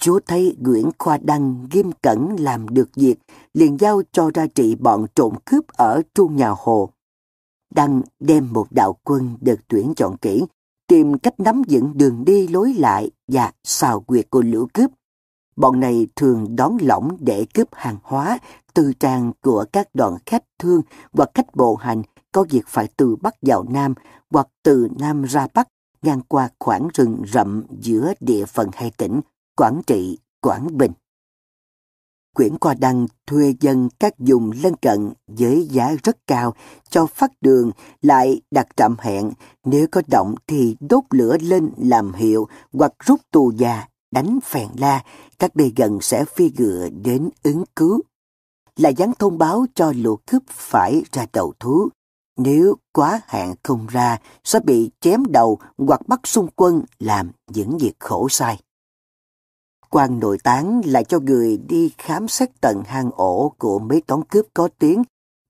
[0.00, 3.16] Chúa thấy Nguyễn Khoa Đăng nghiêm cẩn làm được việc,
[3.54, 6.90] liền giao cho ra trị bọn trộm cướp ở trung nhà Hồ.
[7.74, 10.44] Đăng đem một đạo quân được tuyển chọn kỹ,
[10.86, 14.90] tìm cách nắm vững đường đi lối lại và xào quyệt của lũ cướp.
[15.56, 18.38] Bọn này thường đón lỏng để cướp hàng hóa,
[18.74, 23.16] tư trang của các đoàn khách thương và khách bộ hành có việc phải từ
[23.16, 23.94] Bắc vào Nam
[24.30, 25.68] hoặc từ Nam ra Bắc
[26.02, 29.20] ngang qua khoảng rừng rậm giữa địa phận hai tỉnh
[29.56, 30.92] Quảng Trị, Quảng Bình.
[32.34, 36.54] Quyển qua đăng thuê dân các vùng lân cận với giá rất cao
[36.90, 37.70] cho phát đường
[38.02, 39.30] lại đặt trạm hẹn
[39.64, 44.68] nếu có động thì đốt lửa lên làm hiệu hoặc rút tù già đánh phèn
[44.76, 45.04] la
[45.38, 48.00] các nơi gần sẽ phi ngựa đến ứng cứu
[48.76, 51.88] là dán thông báo cho lũ cướp phải ra đầu thú
[52.42, 57.78] nếu quá hạn không ra, sẽ bị chém đầu hoặc bắt xung quân làm những
[57.78, 58.60] việc khổ sai.
[59.90, 64.24] quan nội tán lại cho người đi khám xét tận hang ổ của mấy toán
[64.24, 65.02] cướp có tiếng,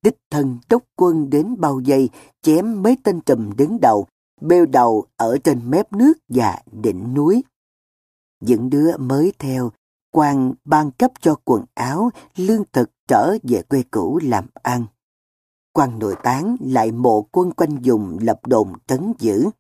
[0.03, 2.11] đích thân đốc quân đến bao dây,
[2.42, 4.07] chém mấy tên trùm đứng đầu,
[4.40, 7.44] bêu đầu ở trên mép nước và đỉnh núi.
[8.40, 9.70] Những đứa mới theo,
[10.12, 14.87] quan ban cấp cho quần áo, lương thực trở về quê cũ làm ăn
[15.80, 19.50] quan nội tán lại mộ quân quanh dùng lập đồn trấn giữ.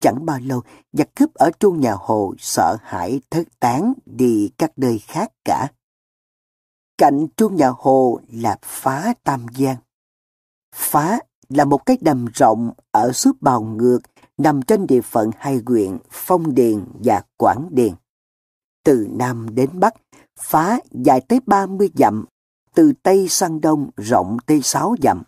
[0.00, 4.72] Chẳng bao lâu, giặc cướp ở trung nhà Hồ sợ hãi thất tán đi các
[4.76, 5.68] nơi khác cả.
[6.98, 9.76] Cạnh trung nhà Hồ là phá Tam Giang.
[10.74, 14.00] Phá là một cái đầm rộng ở suốt Bào Ngược
[14.38, 17.92] nằm trên địa phận hai huyện Phong Điền và Quảng Điền.
[18.84, 19.94] Từ Nam đến Bắc,
[20.40, 22.24] phá dài tới 30 dặm
[22.74, 25.22] từ Tây sang Đông rộng tới sáu dặm.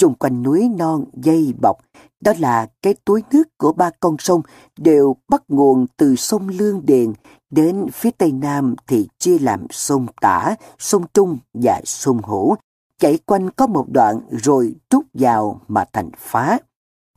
[0.00, 1.76] Trung quanh núi non dây bọc,
[2.20, 4.42] đó là cái túi nước của ba con sông
[4.78, 7.12] đều bắt nguồn từ sông Lương Điền
[7.50, 12.54] đến phía Tây Nam thì chia làm sông Tả, sông Trung và sông Hữu,
[12.98, 16.58] chảy quanh có một đoạn rồi trút vào mà thành phá.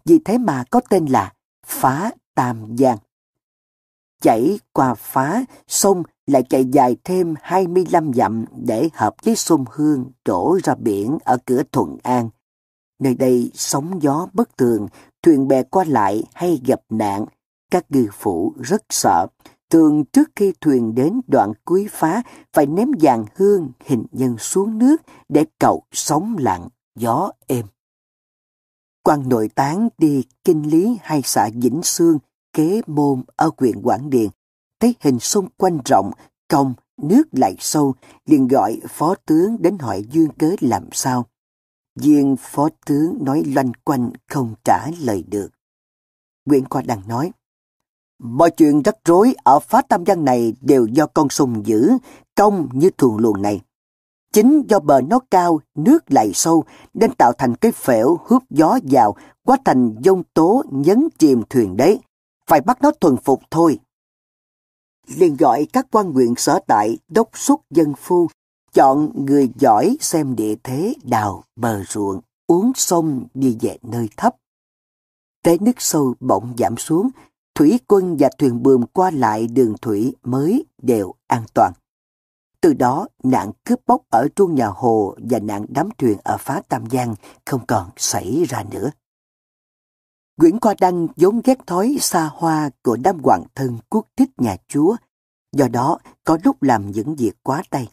[0.05, 1.33] Vì thế mà có tên là
[1.65, 2.97] Phá Tam Giang.
[4.21, 10.11] Chảy qua phá, sông lại chạy dài thêm 25 dặm để hợp với sông Hương
[10.25, 12.29] đổ ra biển ở cửa Thuận An.
[13.03, 14.87] Nơi đây sóng gió bất thường,
[15.23, 17.25] thuyền bè qua lại hay gặp nạn.
[17.71, 19.27] Các ngư phủ rất sợ,
[19.69, 24.77] thường trước khi thuyền đến đoạn cuối phá phải ném vàng hương hình nhân xuống
[24.77, 27.65] nước để cầu sóng lặng, gió êm.
[29.03, 32.17] quan nội tán đi kinh lý hai xã Vĩnh Sương,
[32.53, 34.29] kế môn ở huyện Quảng Điền,
[34.79, 36.11] thấy hình xung quanh rộng,
[36.49, 41.25] công, nước lại sâu, liền gọi phó tướng đến hỏi duyên cớ làm sao.
[41.95, 45.49] Viên phó tướng nói loanh quanh không trả lời được.
[46.45, 47.31] Nguyễn Khoa Đăng nói,
[48.19, 51.91] Mọi chuyện rắc rối ở phá tam giang này đều do con sông giữ,
[52.35, 53.61] công như thuồng luồng này.
[54.33, 58.79] Chính do bờ nó cao, nước lại sâu, nên tạo thành cái phễu hút gió
[58.83, 61.99] vào, quá thành dông tố nhấn chìm thuyền đấy.
[62.47, 63.79] Phải bắt nó thuần phục thôi.
[65.07, 68.27] liền gọi các quan huyện sở tại đốc xúc dân phu,
[68.73, 74.35] chọn người giỏi xem địa thế đào bờ ruộng, uống sông đi về nơi thấp.
[75.43, 77.09] Cái nước sâu bỗng giảm xuống,
[77.55, 81.73] thủy quân và thuyền buồm qua lại đường thủy mới đều an toàn.
[82.61, 86.61] Từ đó, nạn cướp bóc ở trung nhà hồ và nạn đám thuyền ở phá
[86.69, 88.91] Tam Giang không còn xảy ra nữa.
[90.37, 94.57] Nguyễn Khoa Đăng vốn ghét thói xa hoa của đám hoàng thân quốc thích nhà
[94.67, 94.95] chúa,
[95.51, 97.89] do đó có lúc làm những việc quá tay.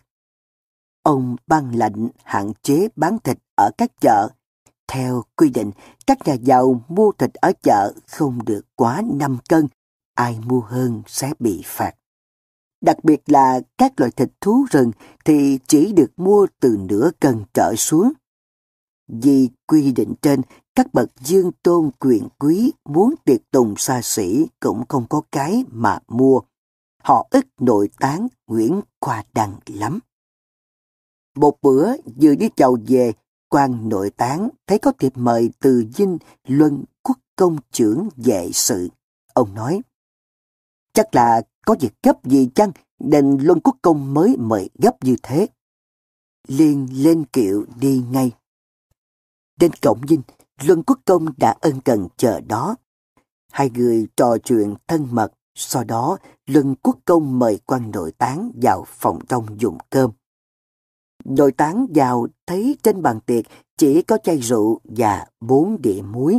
[1.02, 4.28] Ông ban lệnh hạn chế bán thịt ở các chợ.
[4.88, 5.70] Theo quy định,
[6.06, 9.68] các nhà giàu mua thịt ở chợ không được quá 5 cân,
[10.14, 11.94] ai mua hơn sẽ bị phạt.
[12.80, 14.90] Đặc biệt là các loại thịt thú rừng
[15.24, 18.12] thì chỉ được mua từ nửa cân trở xuống.
[19.08, 20.40] Vì quy định trên,
[20.74, 25.64] các bậc dương tôn quyền quý muốn tiệc tùng xa xỉ cũng không có cái
[25.68, 26.40] mà mua.
[27.02, 29.98] Họ ít nội tán Nguyễn Khoa Đăng lắm.
[31.40, 33.12] Một bữa vừa đi chầu về,
[33.48, 38.88] quan nội tán thấy có thiệp mời từ dinh luân quốc công trưởng vệ sự.
[39.34, 39.80] Ông nói,
[40.92, 45.16] chắc là có việc gấp gì chăng nên luân quốc công mới mời gấp như
[45.22, 45.46] thế.
[46.48, 48.32] Liên lên kiệu đi ngay.
[49.60, 50.22] Đến cổng dinh,
[50.62, 52.76] luân quốc công đã ân cần chờ đó.
[53.52, 58.52] Hai người trò chuyện thân mật, sau đó luân quốc công mời quan nội tán
[58.62, 60.10] vào phòng trong dùng cơm.
[61.24, 63.44] Đội tán vào thấy trên bàn tiệc
[63.76, 66.38] chỉ có chai rượu và bốn đĩa muối.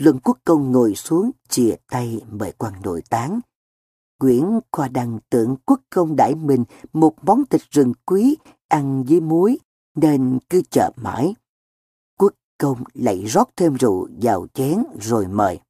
[0.00, 3.40] Lương quốc công ngồi xuống chìa tay mời quan nội tán.
[4.20, 8.36] Nguyễn Khoa Đăng tưởng quốc công đãi mình một món thịt rừng quý
[8.68, 9.58] ăn với muối
[9.94, 11.34] nên cứ chờ mãi.
[12.18, 15.60] Quốc công lại rót thêm rượu vào chén rồi mời.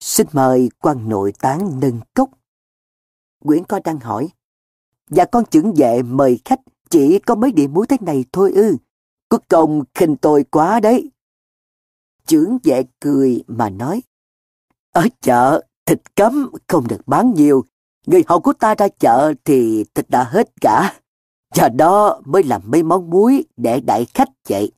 [0.00, 2.30] Xin mời quan nội tán nâng cốc.
[3.44, 4.28] Nguyễn Khoa Đăng hỏi,
[5.10, 8.76] Dạ con trưởng vệ mời khách chỉ có mấy điểm muối thế này thôi ư.
[9.30, 11.10] Quốc công khinh tôi quá đấy.
[12.26, 14.02] Trưởng vệ cười mà nói.
[14.92, 17.64] Ở chợ, thịt cấm không được bán nhiều.
[18.06, 21.00] Người hầu của ta ra chợ thì thịt đã hết cả.
[21.54, 24.72] Giờ đó mới làm mấy món muối để đại khách vậy.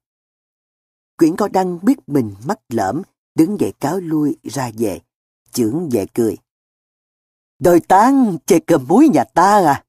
[1.19, 3.03] Quyển có đăng biết mình mắc lỡm,
[3.35, 5.01] đứng dậy cáo lui ra về.
[5.53, 6.37] Trưởng vệ cười.
[7.59, 9.85] Đời tán chê cơm muối nhà ta à?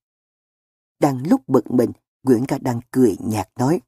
[0.99, 1.91] Đang lúc bực mình,
[2.23, 3.81] Nguyễn Ca Đăng cười nhạt nói.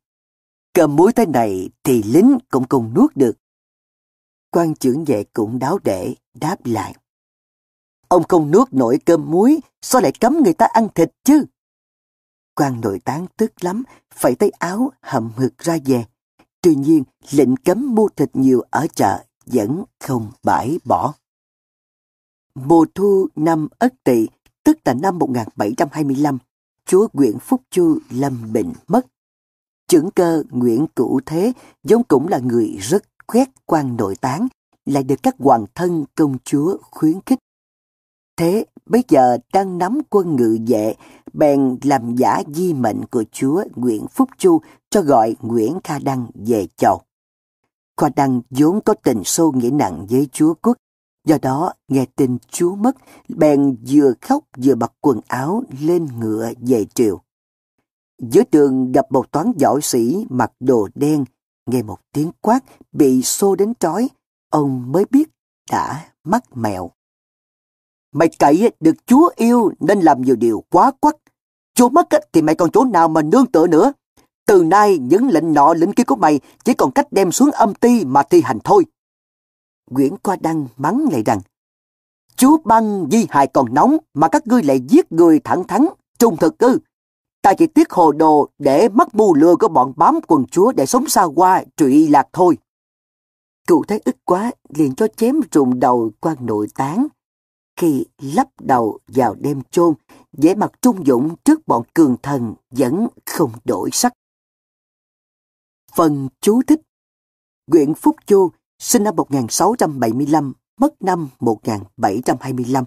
[0.74, 3.38] Cầm muối thế này thì lính cũng cùng nuốt được.
[4.52, 6.96] quan trưởng vệ cũng đáo để, đáp lại.
[8.08, 11.46] Ông không nuốt nổi cơm muối, sao lại cấm người ta ăn thịt chứ?
[12.56, 13.84] quan nội tán tức lắm,
[14.14, 16.06] phải tay áo hậm hực ra về.
[16.62, 21.14] Tuy nhiên, lệnh cấm mua thịt nhiều ở chợ vẫn không bãi bỏ.
[22.56, 24.28] Mùa thu năm Ất Tỵ,
[24.64, 26.38] tức là năm 1725,
[26.86, 29.06] chúa Nguyễn Phúc Chu lâm bệnh mất.
[29.88, 34.48] Trưởng cơ Nguyễn Cửu Thế giống cũng là người rất quét quan nội tán,
[34.86, 37.40] lại được các hoàng thân công chúa khuyến khích.
[38.38, 40.96] Thế bây giờ đang nắm quân ngự vệ,
[41.34, 46.28] bèn làm giả di mệnh của chúa Nguyễn Phúc Chu cho gọi Nguyễn Kha Đăng
[46.34, 47.02] về chầu.
[47.98, 50.78] Kha Đăng vốn có tình sâu nghĩa nặng với chúa quốc,
[51.26, 52.96] Do đó, nghe tin chú mất,
[53.28, 57.22] bèn vừa khóc vừa mặc quần áo lên ngựa về triều.
[58.22, 61.26] Giữa đường gặp một toán giỏi sĩ mặc đồ đen,
[61.66, 62.60] nghe một tiếng quát
[62.92, 64.10] bị xô đến trói,
[64.50, 65.30] ông mới biết
[65.72, 66.92] đã mắc mèo.
[68.14, 71.16] Mày cậy được Chúa yêu nên làm nhiều điều quá quắc.
[71.74, 73.94] Chúa mất thì mày còn chỗ nào mà nương tựa nữa.
[74.48, 77.76] Từ nay những lệnh nọ lệnh kia của mày chỉ còn cách đem xuống âm
[77.76, 78.86] ti mà thi hành thôi.
[79.92, 81.40] Nguyễn Qua Đăng mắng lại rằng
[82.36, 85.86] Chúa băng di hại còn nóng mà các ngươi lại giết người thẳng thắn,
[86.20, 86.80] trung thực ư.
[87.42, 90.86] Ta chỉ tiếc hồ đồ để mất mù lừa của bọn bám quần chúa để
[90.86, 92.58] sống xa qua trụy lạc thôi.
[93.68, 97.08] Cụ thấy ức quá liền cho chém rụng đầu quan nội tán.
[97.76, 99.94] Khi lắp đầu vào đem chôn,
[100.32, 104.14] vẻ mặt trung dũng trước bọn cường thần vẫn không đổi sắc.
[105.96, 106.82] Phần chú thích
[107.68, 108.52] Nguyễn Phúc Chu
[108.86, 112.84] sinh năm 1675, mất năm 1725.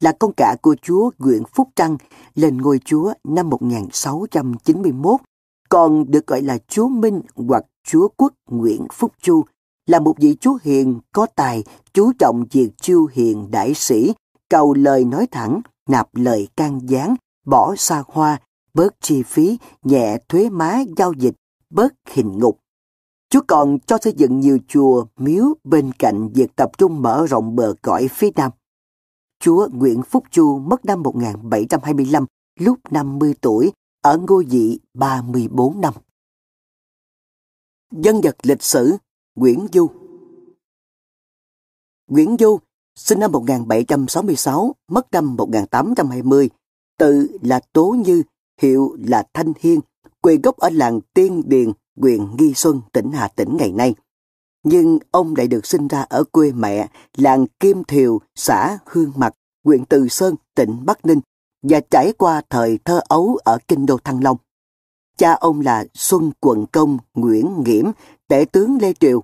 [0.00, 1.96] Là con cả của chúa Nguyễn Phúc Trăng
[2.34, 5.20] lên ngôi chúa năm 1691,
[5.68, 9.44] còn được gọi là chúa Minh hoặc chúa quốc Nguyễn Phúc Chu,
[9.86, 14.14] là một vị chúa hiền có tài, chú trọng việc chiêu hiền đại sĩ,
[14.48, 17.14] cầu lời nói thẳng, nạp lời can gián,
[17.46, 18.40] bỏ xa hoa,
[18.74, 21.34] bớt chi phí, nhẹ thuế má giao dịch,
[21.70, 22.58] bớt hình ngục.
[23.30, 27.56] Chúa còn cho xây dựng nhiều chùa, miếu bên cạnh việc tập trung mở rộng
[27.56, 28.50] bờ cõi phía Nam.
[29.40, 32.26] Chúa Nguyễn Phúc Chu mất năm 1725,
[32.60, 33.72] lúc 50 tuổi,
[34.02, 35.94] ở ngôi vị 34 năm.
[37.90, 38.96] Dân vật lịch sử
[39.34, 39.90] Nguyễn Du
[42.08, 42.58] Nguyễn Du
[42.94, 46.50] sinh năm 1766, mất năm 1820,
[46.98, 48.22] tự là Tố Như,
[48.60, 49.80] hiệu là Thanh Hiên,
[50.20, 53.94] quê gốc ở làng Tiên Điền, huyện Nghi Xuân, tỉnh Hà Tĩnh ngày nay.
[54.62, 59.34] Nhưng ông lại được sinh ra ở quê mẹ, làng Kim Thiều, xã Hương Mặc,
[59.64, 61.20] huyện Từ Sơn, tỉnh Bắc Ninh,
[61.62, 64.36] và trải qua thời thơ ấu ở kinh đô Thăng Long.
[65.16, 67.84] Cha ông là Xuân Quận Công Nguyễn Nghiễm,
[68.28, 69.22] tể tướng Lê Triều.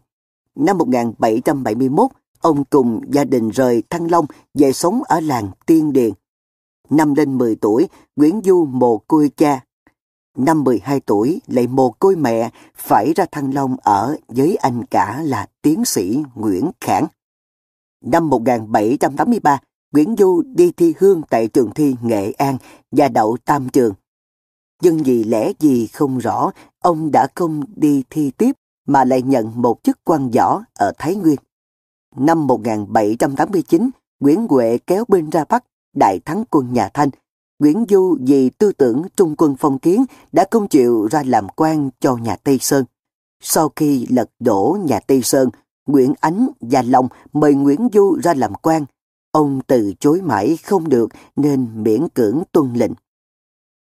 [0.54, 2.10] Năm 1771,
[2.40, 6.12] ông cùng gia đình rời Thăng Long về sống ở làng Tiên Điền.
[6.90, 9.65] Năm lên 10 tuổi, Nguyễn Du mồ côi cha
[10.36, 15.22] Năm 12 tuổi lại mồ côi mẹ phải ra Thăng Long ở với anh cả
[15.22, 17.06] là tiến sĩ Nguyễn Khảng.
[18.04, 19.58] Năm 1783,
[19.92, 22.58] Nguyễn Du đi thi hương tại trường thi Nghệ An
[22.92, 23.94] và đậu tam trường.
[24.82, 28.52] Nhưng vì lẽ gì không rõ, ông đã không đi thi tiếp
[28.86, 31.36] mà lại nhận một chức quan võ ở Thái Nguyên.
[32.16, 35.64] Năm 1789, Nguyễn Huệ kéo binh ra Bắc,
[35.96, 37.08] đại thắng quân nhà Thanh,
[37.58, 41.90] Nguyễn Du vì tư tưởng trung quân phong kiến đã không chịu ra làm quan
[42.00, 42.84] cho nhà Tây Sơn.
[43.42, 45.50] Sau khi lật đổ nhà Tây Sơn,
[45.86, 48.84] Nguyễn Ánh và Long mời Nguyễn Du ra làm quan.
[49.30, 52.92] Ông từ chối mãi không được nên miễn cưỡng tuân lệnh.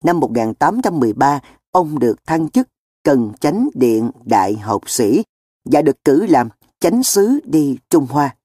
[0.04, 1.40] Năm 1813,
[1.72, 2.68] ông được thăng chức
[3.04, 5.24] cần chánh điện đại học sĩ
[5.66, 6.50] và được cử làm
[6.80, 8.36] chánh sứ đi Trung Hoa.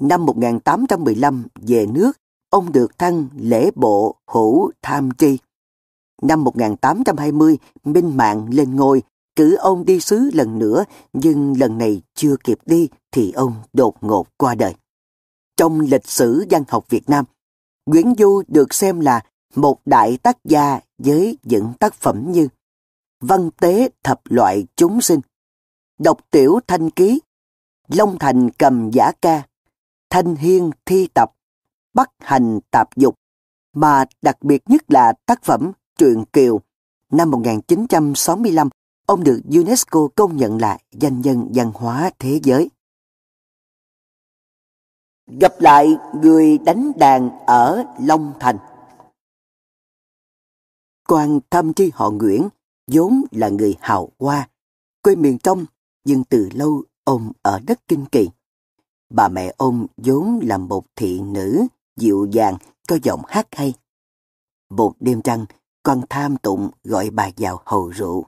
[0.00, 2.19] Năm 1815 về nước
[2.50, 5.38] ông được thăng lễ bộ hữu tham tri.
[6.22, 9.02] Năm 1820, Minh Mạng lên ngôi,
[9.36, 13.94] cử ông đi sứ lần nữa, nhưng lần này chưa kịp đi thì ông đột
[14.00, 14.74] ngột qua đời.
[15.56, 17.24] Trong lịch sử văn học Việt Nam,
[17.86, 19.20] Nguyễn Du được xem là
[19.54, 22.48] một đại tác gia với những tác phẩm như
[23.20, 25.20] Văn tế thập loại chúng sinh,
[25.98, 27.20] Độc tiểu thanh ký,
[27.88, 29.42] Long Thành cầm giả ca,
[30.10, 31.32] Thanh hiên thi tập,
[31.94, 33.14] Bắc hành tạp dục,
[33.72, 36.60] mà đặc biệt nhất là tác phẩm Truyện Kiều.
[37.12, 38.68] Năm 1965,
[39.06, 42.70] ông được UNESCO công nhận là danh nhân văn hóa thế giới.
[45.40, 48.58] Gặp lại người đánh đàn ở Long Thành.
[51.08, 52.48] Quan thăm tri họ Nguyễn,
[52.86, 54.48] vốn là người hào hoa,
[55.02, 55.66] quê miền trong,
[56.04, 58.28] nhưng từ lâu ông ở đất Kinh Kỳ.
[59.10, 61.66] Bà mẹ ông vốn là một thị nữ
[62.00, 62.56] dịu dàng,
[62.88, 63.74] có giọng hát hay.
[64.70, 65.44] Một đêm trăng,
[65.82, 68.26] con tham tụng gọi bà vào hầu rượu.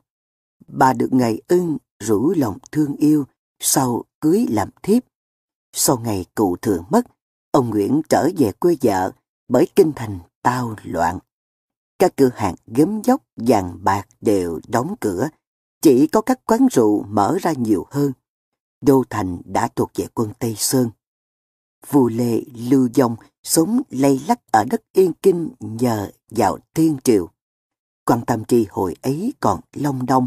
[0.68, 3.24] Bà được ngày ưng rủ lòng thương yêu,
[3.60, 5.02] sau cưới làm thiếp.
[5.72, 7.06] Sau ngày cụ thừa mất,
[7.50, 9.12] ông Nguyễn trở về quê vợ
[9.48, 11.18] bởi kinh thành tao loạn.
[11.98, 15.28] Các cửa hàng gấm dốc vàng bạc đều đóng cửa,
[15.82, 18.12] chỉ có các quán rượu mở ra nhiều hơn.
[18.80, 20.90] Đô thành đã thuộc về quân Tây Sơn.
[21.90, 27.28] Vua Lê Lưu Dông sống lây lắc ở đất Yên Kinh nhờ vào thiên triều.
[28.06, 30.26] Quan tâm tri hồi ấy còn long đông,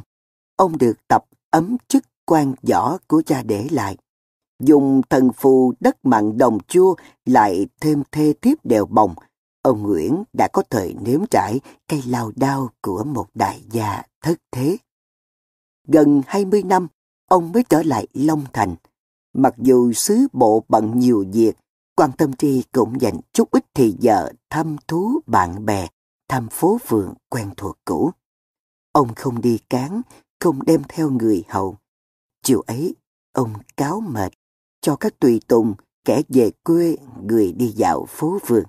[0.56, 3.98] ông được tập ấm chức quan võ của cha để lại.
[4.60, 6.96] Dùng thần phù đất mặn đồng chua
[7.26, 9.16] lại thêm thê tiếp đều bồng,
[9.62, 14.40] ông Nguyễn đã có thời nếm trải cây lao đao của một đại gia thất
[14.52, 14.78] thế.
[15.88, 16.88] Gần 20 năm,
[17.30, 18.76] ông mới trở lại Long Thành.
[19.34, 21.56] Mặc dù sứ bộ bận nhiều việc,
[21.96, 25.88] quan tâm tri cũng dành chút ít thì giờ thăm thú bạn bè,
[26.28, 28.12] thăm phố phường quen thuộc cũ.
[28.92, 30.02] Ông không đi cán,
[30.40, 31.78] không đem theo người hầu.
[32.44, 32.96] Chiều ấy,
[33.32, 34.34] ông cáo mệt,
[34.82, 35.74] cho các tùy tùng,
[36.06, 38.66] kẻ về quê, người đi dạo phố phường.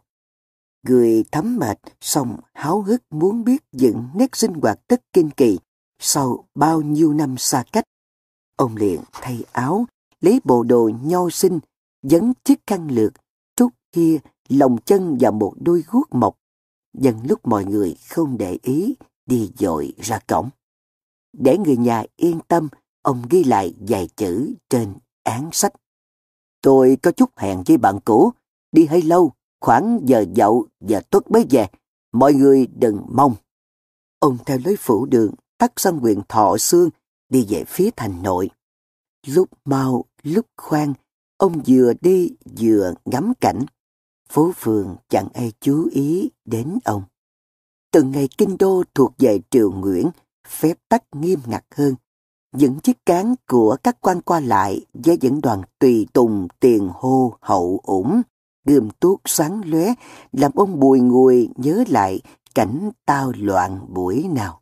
[0.83, 5.59] Người thấm mệt, xong háo hức muốn biết những nét sinh hoạt tất kinh kỳ
[5.99, 7.85] sau bao nhiêu năm xa cách.
[8.57, 9.87] Ông liền thay áo,
[10.21, 11.59] lấy bộ đồ nho sinh,
[12.11, 13.13] dấn chiếc khăn lược,
[13.57, 16.39] trút kia, lồng chân và một đôi guốc mộc.
[16.99, 18.95] Dần lúc mọi người không để ý,
[19.27, 20.51] đi dội ra cổng.
[21.33, 22.69] Để người nhà yên tâm,
[23.03, 25.73] ông ghi lại vài chữ trên án sách.
[26.63, 28.33] Tôi có chút hẹn với bạn cũ,
[28.73, 31.67] đi hơi lâu, khoảng giờ dậu và tuất mới về,
[32.13, 33.35] mọi người đừng mong.
[34.19, 36.91] Ông theo lối phủ đường tắt sang huyện Thọ Sương,
[37.29, 38.51] đi về phía thành nội.
[39.27, 40.95] Lúc mau, lúc khoan,
[41.37, 43.65] ông vừa đi vừa ngắm cảnh.
[44.29, 47.03] Phố phường chẳng ai chú ý đến ông.
[47.93, 50.11] Từng ngày kinh đô thuộc về triều Nguyễn,
[50.49, 51.95] phép tắc nghiêm ngặt hơn.
[52.53, 57.37] Những chiếc cán của các quan qua lại với những đoàn tùy tùng tiền hô
[57.41, 58.23] hậu ủng,
[58.65, 59.95] gươm tuốt sáng lóe
[60.33, 62.21] làm ông bùi ngùi nhớ lại
[62.55, 64.61] cảnh tao loạn buổi nào.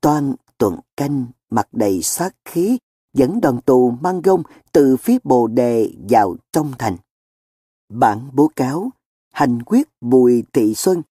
[0.00, 2.78] Toan tuần canh mặt đầy sát khí
[3.14, 4.42] dẫn đoàn tù mang gông
[4.72, 6.96] từ phía bồ đề vào trong thành.
[7.88, 8.90] Bản bố cáo,
[9.32, 11.02] hành quyết Bùi Thị Xuân,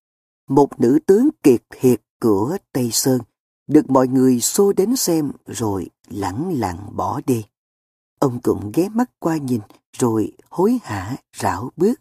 [0.48, 3.20] một nữ tướng kiệt hiệt của Tây Sơn,
[3.66, 7.44] được mọi người xô đến xem rồi lẳng lặng bỏ đi.
[8.18, 9.60] Ông cũng ghé mắt qua nhìn
[9.98, 12.00] rồi hối hả rảo bước.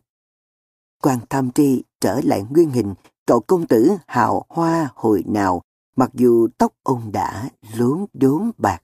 [1.01, 2.93] Quan Tham Tri trở lại nguyên hình
[3.25, 5.61] cậu công tử hào hoa hồi nào
[5.95, 8.83] mặc dù tóc ông đã lốn đốn bạc.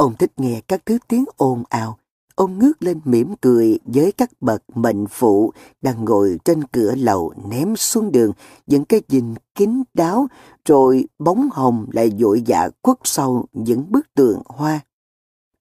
[0.00, 1.98] Ông thích nghe các thứ tiếng ồn ào.
[2.34, 7.32] Ông ngước lên mỉm cười với các bậc mệnh phụ đang ngồi trên cửa lầu
[7.50, 8.32] ném xuống đường
[8.66, 10.26] những cái nhìn kín đáo
[10.64, 14.80] rồi bóng hồng lại dội dạ khuất sau những bức tường hoa.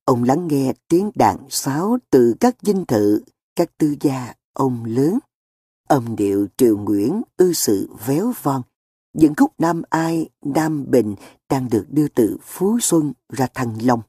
[0.05, 3.21] Ông lắng nghe tiếng đàn sáo từ các dinh thự,
[3.55, 5.19] các tư gia ông lớn.
[5.87, 8.61] Âm điệu triều nguyễn ư sự véo von.
[9.13, 11.15] Những khúc Nam Ai, Nam Bình
[11.49, 14.01] đang được đưa từ Phú Xuân ra Thăng Long.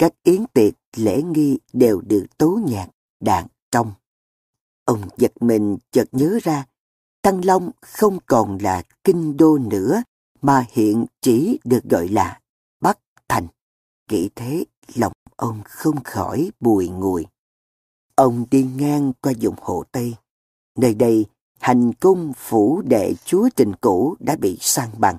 [0.00, 2.88] Các yến tiệc, lễ nghi đều được tố nhạc,
[3.20, 3.92] đàn trong.
[4.84, 6.66] Ông giật mình chợt nhớ ra,
[7.22, 10.02] Thăng Long không còn là kinh đô nữa,
[10.42, 12.40] mà hiện chỉ được gọi là
[12.80, 12.98] Bắc
[13.28, 13.46] Thành.
[14.10, 17.26] Nghĩ thế, lòng ông không khỏi bùi ngùi.
[18.14, 20.14] Ông đi ngang qua vùng hồ Tây.
[20.78, 21.26] Nơi đây,
[21.58, 25.18] hành cung phủ đệ chúa trình cũ đã bị san bằng.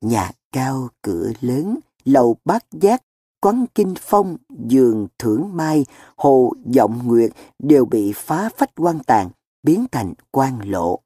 [0.00, 3.02] Nhà cao cửa lớn, lầu bát giác
[3.44, 4.36] quán kinh phong,
[4.66, 5.84] giường thưởng mai,
[6.16, 9.30] hồ vọng nguyệt đều bị phá phách quan tàn,
[9.62, 11.00] biến thành quan lộ.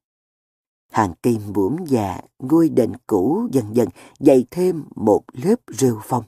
[0.92, 6.24] Hàng cây bướm già, ngôi đền cũ dần dần dày thêm một lớp rêu phong.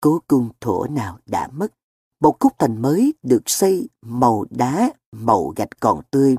[0.00, 1.72] Cố cung thổ nào đã mất,
[2.20, 6.36] một khúc thành mới được xây màu đá, màu gạch còn tươi.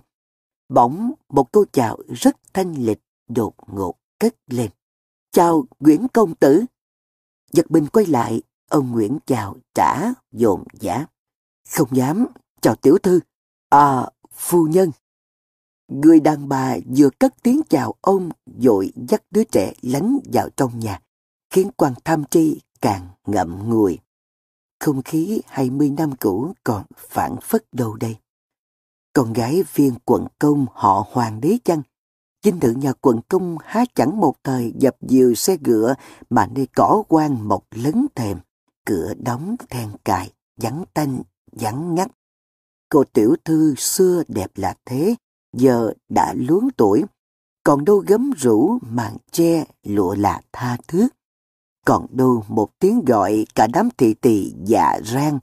[0.70, 4.70] Bỗng một câu chào rất thanh lịch đột ngột cất lên.
[5.32, 6.66] Chào Nguyễn Công Tử.
[7.54, 8.42] Giật mình quay lại,
[8.72, 11.06] Ông Nguyễn chào trả dồn giả.
[11.70, 12.28] Không dám,
[12.62, 13.20] chào tiểu thư.
[13.70, 14.92] À, phu nhân.
[15.88, 20.80] Người đàn bà vừa cất tiếng chào ông dội dắt đứa trẻ lánh vào trong
[20.80, 21.02] nhà,
[21.50, 24.00] khiến quan tham tri càng ngậm ngùi.
[24.80, 28.16] Không khí hai mươi năm cũ còn phản phất đâu đây.
[29.14, 31.82] Con gái viên quận công họ hoàng đế chăng?
[32.44, 35.96] Dinh thự nhà quận công há chẳng một thời dập dìu xe ngựa
[36.30, 38.38] mà nơi cỏ quan mọc lấn thềm
[38.86, 41.22] cửa đóng then cài, vắng tanh,
[41.52, 42.12] vắng ngắt.
[42.90, 45.16] Cô tiểu thư xưa đẹp là thế,
[45.54, 47.04] giờ đã luống tuổi,
[47.64, 51.08] còn đâu gấm rũ, màn che, lụa là tha thước.
[51.86, 55.40] Còn đâu một tiếng gọi cả đám thị tỳ dạ rang,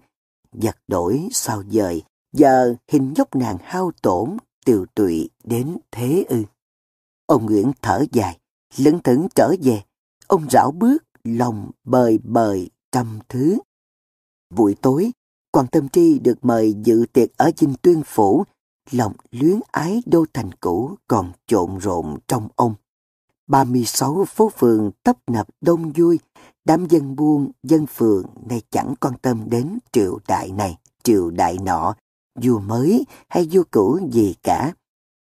[0.52, 6.44] giật đổi sao dời, giờ hình dốc nàng hao tổn, tiều tụy đến thế ư.
[7.26, 8.38] Ông Nguyễn thở dài,
[8.76, 9.82] lững thững trở về,
[10.26, 13.58] ông rảo bước, lòng bời bời trăm thứ.
[14.54, 15.10] Buổi tối,
[15.52, 18.44] Quan Tâm Tri được mời dự tiệc ở Dinh Tuyên Phủ,
[18.90, 22.74] lòng luyến ái đô thành cũ còn trộn rộn trong ông.
[23.46, 26.18] 36 phố phường tấp nập đông vui,
[26.64, 31.58] đám dân buôn, dân phường nay chẳng quan tâm đến triều đại này, triều đại
[31.62, 31.94] nọ,
[32.42, 34.72] vua mới hay vua cũ gì cả.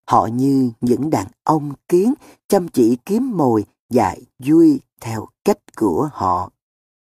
[0.07, 2.15] Họ như những đàn ông kiến
[2.49, 6.51] chăm chỉ kiếm mồi và vui theo cách của họ.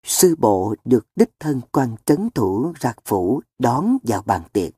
[0.09, 4.73] Sư bộ được đích thân quan trấn thủ rạc phủ đón vào bàn tiệc.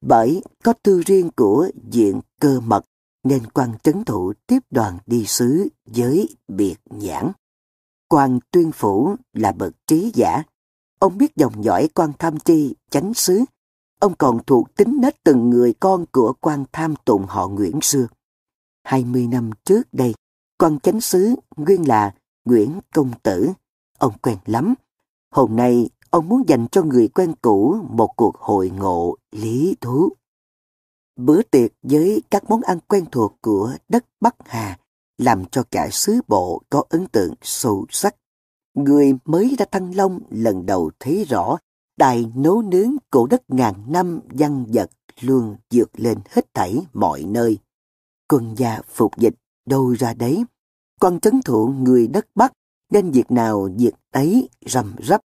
[0.00, 2.84] Bởi có tư riêng của diện cơ mật
[3.24, 7.32] nên quan trấn thủ tiếp đoàn đi sứ với biệt nhãn.
[8.08, 10.42] Quan tuyên phủ là bậc trí giả.
[10.98, 13.44] Ông biết dòng dõi quan tham tri, chánh sứ.
[14.00, 18.06] Ông còn thuộc tính nết từng người con của quan tham tụng họ Nguyễn xưa.
[18.84, 20.14] Hai mươi năm trước đây,
[20.58, 22.14] quan chánh sứ nguyên là
[22.44, 23.52] Nguyễn Công Tử.
[24.02, 24.74] Ông quen lắm.
[25.30, 30.08] Hôm nay, ông muốn dành cho người quen cũ một cuộc hội ngộ lý thú.
[31.16, 34.78] Bữa tiệc với các món ăn quen thuộc của đất Bắc Hà
[35.18, 38.16] làm cho cả sứ bộ có ấn tượng sâu sắc.
[38.74, 41.58] Người mới ra Thăng Long lần đầu thấy rõ
[41.96, 44.90] đài nấu nướng cổ đất ngàn năm văn vật
[45.20, 47.58] luôn dược lên hết thảy mọi nơi.
[48.28, 49.34] Quân gia phục dịch
[49.66, 50.44] đâu ra đấy.
[51.00, 52.52] Quan trấn thủ người đất Bắc
[52.92, 55.20] nên việc nào việc ấy rầm rắp.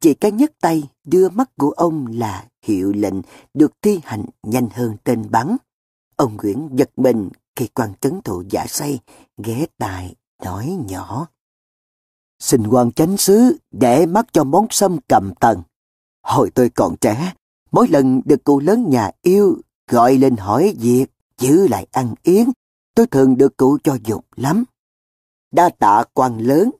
[0.00, 3.14] Chỉ cái nhấc tay đưa mắt của ông là hiệu lệnh
[3.54, 5.56] được thi hành nhanh hơn tên bắn.
[6.16, 9.00] Ông Nguyễn giật mình khi quan trấn thủ giả say,
[9.44, 11.26] ghé tài, nói nhỏ.
[12.38, 15.62] Xin quan chánh sứ để mắt cho món sâm cầm tần.
[16.22, 17.32] Hồi tôi còn trẻ,
[17.70, 19.56] mỗi lần được cụ lớn nhà yêu
[19.90, 21.06] gọi lên hỏi việc,
[21.36, 22.44] chứ lại ăn yến,
[22.94, 24.64] tôi thường được cụ cho dục lắm.
[25.50, 26.70] Đa tạ quan lớn.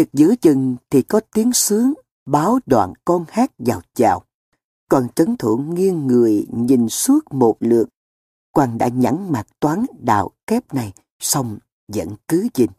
[0.00, 1.94] Tiệc giữa chừng thì có tiếng sướng,
[2.26, 4.22] báo đoạn con hát vào chào.
[4.88, 7.88] Còn trấn thủ nghiêng người nhìn suốt một lượt
[8.52, 12.70] quan đã nhẵn mặt toán đạo kép này, xong vẫn cứ nhìn.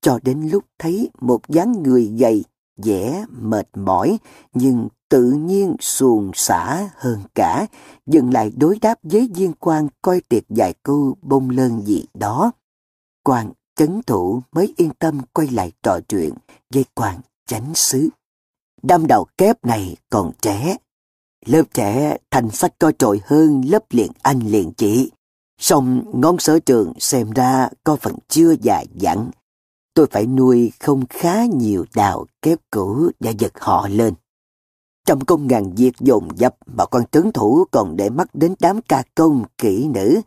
[0.00, 2.44] Cho đến lúc thấy một dáng người gầy,
[2.76, 4.18] vẻ mệt mỏi,
[4.54, 7.66] nhưng tự nhiên xuồng xả hơn cả,
[8.06, 12.52] dừng lại đối đáp với viên quan coi tiệc dài câu bông lơn gì đó.
[13.24, 16.34] Quan chấn thủ mới yên tâm quay lại trò chuyện
[16.74, 18.08] với quan chánh xứ
[18.82, 20.76] Đâm đầu kép này còn trẻ,
[21.46, 25.10] Lớp trẻ thành sách coi trội hơn lớp liền anh liền chị.
[25.60, 29.30] Xong ngón sở trường xem ra có phần chưa già dặn.
[29.94, 34.14] Tôi phải nuôi không khá nhiều đào kép cũ và giật họ lên.
[35.06, 38.80] Trong công ngàn việc dồn dập mà con trấn thủ còn để mắt đến đám
[38.88, 40.20] ca công kỹ nữ.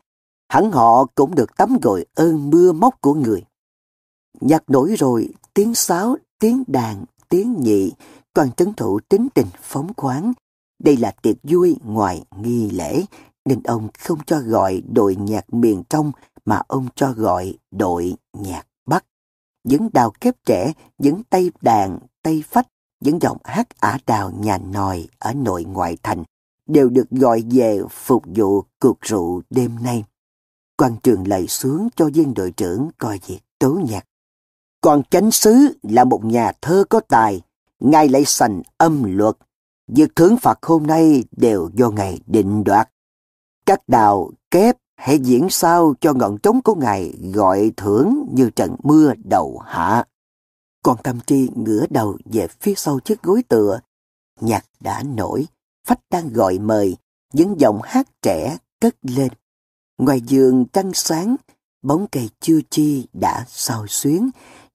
[0.49, 3.43] Hẳn họ cũng được tắm gội ơn mưa móc của người.
[4.41, 7.91] Nhạc nổi rồi, tiếng sáo, tiếng đàn, tiếng nhị,
[8.33, 10.33] toàn trấn thủ tính tình phóng khoáng,
[10.79, 13.05] đây là tiệc vui ngoài nghi lễ,
[13.45, 16.11] nên ông không cho gọi đội nhạc miền trong
[16.45, 19.05] mà ông cho gọi đội nhạc Bắc.
[19.63, 22.67] Những đào kép trẻ, những tay đàn, tay phách,
[22.99, 26.23] những giọng hát ả đào nhà nòi ở nội ngoại thành
[26.65, 30.03] đều được gọi về phục vụ cuộc rượu đêm nay
[30.77, 34.05] quan trường lầy xuống cho viên đội trưởng coi việc tố nhạc.
[34.81, 37.41] Còn chánh sứ là một nhà thơ có tài,
[37.79, 39.37] ngài lại sành âm luật,
[39.87, 42.89] Việc thưởng phạt hôm nay đều do Ngài định đoạt.
[43.65, 48.75] Các đào kép hãy diễn sao cho ngọn trống của Ngài gọi thưởng như trận
[48.83, 50.03] mưa đầu hạ.
[50.83, 53.79] Còn Tâm Tri ngửa đầu về phía sau chiếc gối tựa.
[54.41, 55.47] Nhạc đã nổi,
[55.87, 56.97] phách đang gọi mời,
[57.33, 59.31] những giọng hát trẻ cất lên.
[59.97, 61.35] Ngoài giường trăng sáng,
[61.81, 64.29] bóng cây chưa chi đã sao xuyến,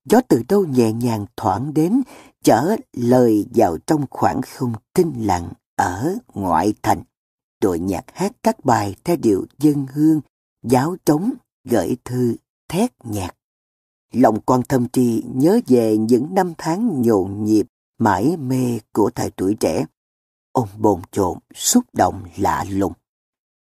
[0.05, 2.03] gió từ đâu nhẹ nhàng thoảng đến,
[2.45, 7.03] chở lời vào trong khoảng không tinh lặng ở ngoại thành.
[7.62, 10.21] Đội nhạc hát các bài theo điệu dân hương,
[10.62, 11.33] giáo trống,
[11.64, 12.37] gửi thư,
[12.68, 13.35] thét nhạc.
[14.12, 17.66] Lòng quan thâm tri nhớ về những năm tháng nhộn nhịp,
[17.99, 19.85] mãi mê của thời tuổi trẻ.
[20.53, 22.93] Ông bồn chồn, xúc động lạ lùng.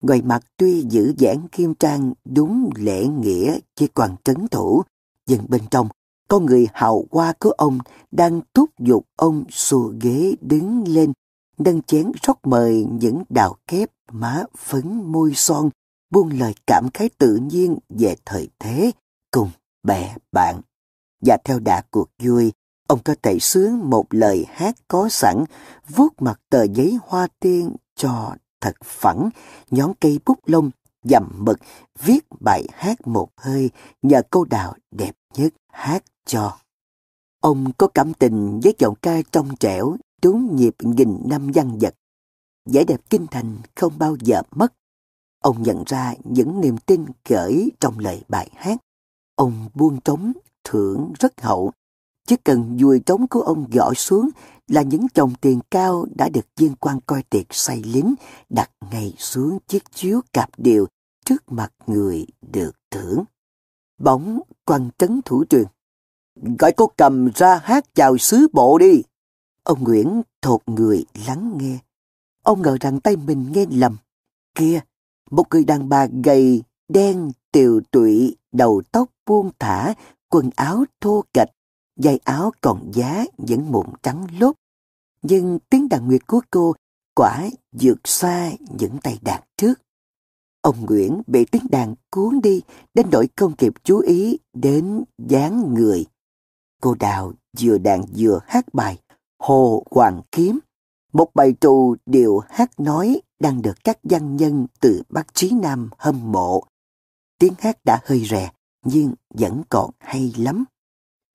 [0.02, 4.82] Ngoài mặt tuy giữ giãn kim trang đúng lễ nghĩa chỉ còn trấn thủ,
[5.26, 5.88] nhưng bên trong
[6.28, 7.78] con người hào hoa của ông
[8.10, 11.12] đang thúc giục ông xù ghế đứng lên,
[11.58, 15.70] nâng chén rót mời những đào kép má phấn môi son,
[16.10, 18.92] buông lời cảm khái tự nhiên về thời thế
[19.30, 19.50] cùng
[19.82, 20.60] bè bạn.
[21.20, 22.52] Và theo đà cuộc vui,
[22.86, 25.44] ông có thể sướng một lời hát có sẵn,
[25.88, 29.30] vuốt mặt tờ giấy hoa tiên cho thật phẳng,
[29.70, 30.70] nhón cây bút lông,
[31.02, 31.58] dầm mực,
[31.98, 33.70] viết bài hát một hơi
[34.02, 36.58] nhờ cô đào đẹp nhất hát cho.
[37.40, 41.94] Ông có cảm tình với giọng ca trong trẻo, trúng nhịp nghìn năm văn vật.
[42.70, 44.72] Vẻ đẹp kinh thành không bao giờ mất.
[45.38, 48.78] Ông nhận ra những niềm tin gửi trong lời bài hát.
[49.34, 50.32] Ông buông trống,
[50.64, 51.72] thưởng rất hậu.
[52.26, 54.28] Chỉ cần dùi trống của ông gõ xuống
[54.68, 58.14] là những chồng tiền cao đã được viên quan coi tiệc say lính
[58.48, 60.86] đặt ngay xuống chiếc chiếu cạp điều
[61.24, 63.24] trước mặt người được thưởng.
[63.98, 65.64] Bóng quan trấn thủ truyền.
[66.58, 69.02] Gọi cô cầm ra hát chào sứ bộ đi.
[69.62, 71.78] Ông Nguyễn thột người lắng nghe.
[72.42, 73.96] Ông ngờ rằng tay mình nghe lầm.
[74.54, 74.80] Kia,
[75.30, 79.94] một người đàn bà gầy, đen, tiều tụy, đầu tóc buông thả,
[80.28, 81.48] quần áo thô kệch,
[81.98, 84.54] dây áo còn giá vẫn mụn trắng lốt.
[85.22, 86.74] Nhưng tiếng đàn nguyệt của cô
[87.14, 89.74] quả vượt xa những tay đàn trước.
[90.60, 92.62] Ông Nguyễn bị tiếng đàn cuốn đi
[92.94, 96.06] đến nỗi không kịp chú ý đến dáng người.
[96.82, 98.98] Cô Đào vừa đàn vừa hát bài
[99.38, 100.58] Hồ Hoàng Kiếm,
[101.12, 105.90] một bài trù điệu hát nói đang được các văn nhân từ Bắc Chí Nam
[105.98, 106.62] hâm mộ.
[107.38, 108.50] Tiếng hát đã hơi rè,
[108.84, 110.64] nhưng vẫn còn hay lắm.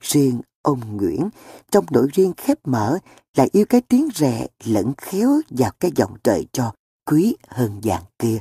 [0.02, 1.30] Riêng ông Nguyễn,
[1.72, 2.98] trong nội riêng khép mở,
[3.38, 6.74] lại yêu cái tiếng rè lẫn khéo vào cái giọng trời cho
[7.06, 8.40] quý hơn vàng kia.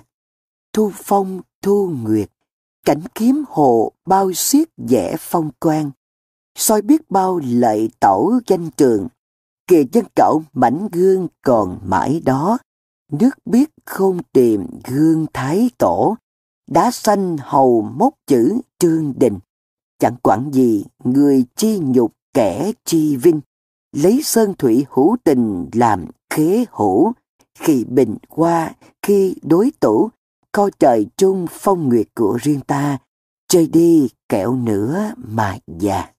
[0.73, 2.31] Thu phong, thu nguyệt,
[2.85, 5.91] cảnh kiếm hồ bao xiết vẻ phong quang,
[6.59, 9.09] soi biết bao lợi tẩu danh trường,
[9.67, 12.59] kìa dân cậu mảnh gương còn mãi đó,
[13.13, 16.17] nước biết không tìm gương thái tổ,
[16.71, 19.39] đá xanh hầu mốc chữ trương đình.
[20.03, 23.41] Chẳng quản gì người chi nhục kẻ chi vinh,
[23.93, 27.13] lấy sơn thủy hữu tình làm khế hữu,
[27.59, 30.11] khi bình qua, khi đối tủ,
[30.53, 32.99] coi trời chung phong nguyệt của riêng ta,
[33.49, 36.11] chơi đi kẹo nữa mà già.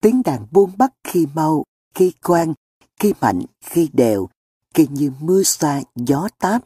[0.00, 2.54] Tiếng đàn buông bắt khi mau, khi quang,
[3.00, 4.28] khi mạnh, khi đều,
[4.74, 6.64] khi như mưa xa, gió táp.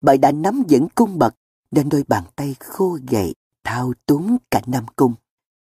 [0.00, 1.34] Bởi đã nắm vững cung bậc,
[1.70, 5.14] nên đôi bàn tay khô gầy, thao túng cả năm cung.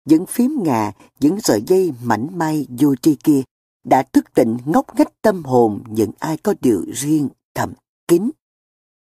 [0.05, 3.43] Những phím ngà, những sợi dây mảnh may, vô tri kia
[3.85, 7.73] đã thức tỉnh ngóc ngách tâm hồn những ai có điều riêng thầm
[8.09, 8.31] kín.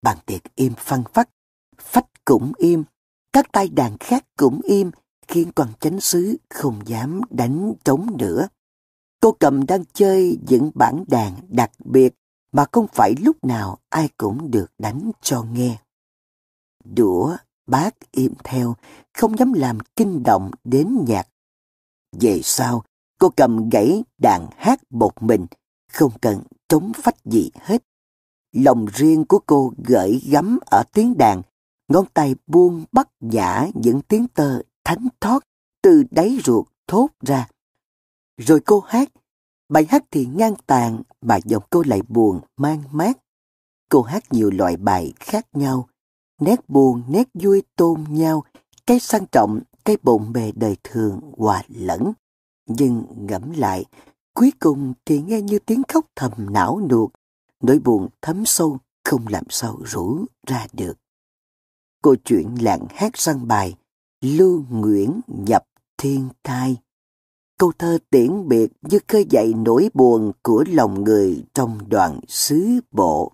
[0.02, 1.30] Bàn tiệc im phăng phắc,
[1.78, 2.84] phách cũng im,
[3.34, 4.92] các tay đàn khác cũng im,
[5.28, 8.48] khiến quan chánh sứ không dám đánh trống nữa.
[9.22, 12.14] Cô cầm đang chơi những bản đàn đặc biệt
[12.52, 15.78] mà không phải lúc nào ai cũng được đánh cho nghe.
[16.84, 17.38] Đũa,
[17.68, 18.76] bác im theo,
[19.14, 21.28] không dám làm kinh động đến nhạc.
[22.20, 22.84] Về sau,
[23.20, 25.46] cô cầm gãy đàn hát một mình,
[25.92, 27.84] không cần trống phách gì hết.
[28.52, 31.42] Lòng riêng của cô gợi gắm ở tiếng đàn,
[31.88, 35.44] ngón tay buông bắt giả những tiếng tơ thánh thoát
[35.82, 37.48] từ đáy ruột thốt ra.
[38.38, 39.10] Rồi cô hát,
[39.70, 43.18] bài hát thì ngang tàn mà giọng cô lại buồn mang mát.
[43.90, 45.88] Cô hát nhiều loại bài khác nhau,
[46.42, 48.44] nét buồn, nét vui tôn nhau,
[48.88, 52.14] cái sang trọng, cái bộn bề đời thường hòa lẫn.
[52.68, 53.86] Nhưng ngẫm lại,
[54.34, 57.12] cuối cùng thì nghe như tiếng khóc thầm não nuột,
[57.64, 60.94] nỗi buồn thấm sâu không làm sao rủ ra được.
[62.04, 63.76] Câu chuyện lạng hát săn bài,
[64.22, 65.64] Lưu Nguyễn nhập
[65.98, 66.78] thiên thai.
[67.58, 72.80] Câu thơ tiễn biệt như khơi dậy nỗi buồn của lòng người trong đoàn xứ
[72.92, 73.32] bộ.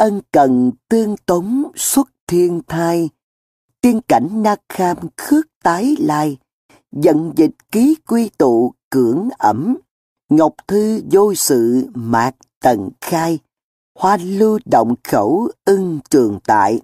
[0.00, 3.10] Ân cần tương tống xuất thiên thai,
[3.80, 6.38] tiên cảnh na kham khước tái lai,
[6.92, 9.76] giận dịch ký quy tụ cưỡng ẩm,
[10.28, 13.38] ngọc thư vô sự mạc tần khai,
[13.98, 16.80] hoa lưu động khẩu ưng trường tại,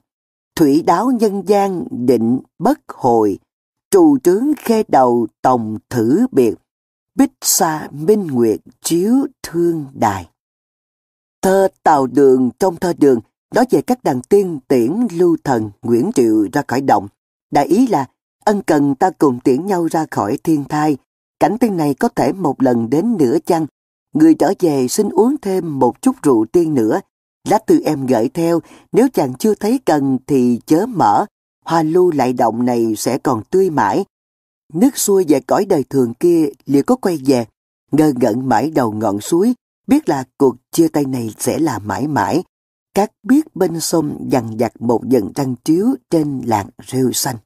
[0.57, 3.39] thủy đáo nhân gian định bất hồi,
[3.91, 6.55] trù trướng khe đầu tòng thử biệt,
[7.15, 10.29] bích xa minh nguyệt chiếu thương đài.
[11.47, 13.21] Thơ Tào Đường trong thơ đường
[13.55, 17.09] nói về các đàn tiên tiễn lưu thần Nguyễn Triệu ra khỏi động.
[17.51, 18.07] Đại ý là
[18.45, 20.97] ân cần ta cùng tiễn nhau ra khỏi thiên thai.
[21.41, 23.67] Cảnh tiên này có thể một lần đến nửa chăng.
[24.15, 27.01] Người trở về xin uống thêm một chút rượu tiên nữa.
[27.49, 28.61] Lá tư em gửi theo,
[28.93, 31.27] nếu chàng chưa thấy cần thì chớ mở.
[31.65, 34.05] Hoa lưu lại động này sẽ còn tươi mãi.
[34.73, 37.47] Nước xuôi về cõi đời thường kia liệu có quay về.
[37.93, 39.55] Ngơ ngẩn mãi đầu ngọn suối,
[39.87, 42.43] biết là cuộc chia tay này sẽ là mãi mãi.
[42.95, 47.37] Các biết bên sông dằn dặt một dần trăng chiếu trên làng rêu xanh.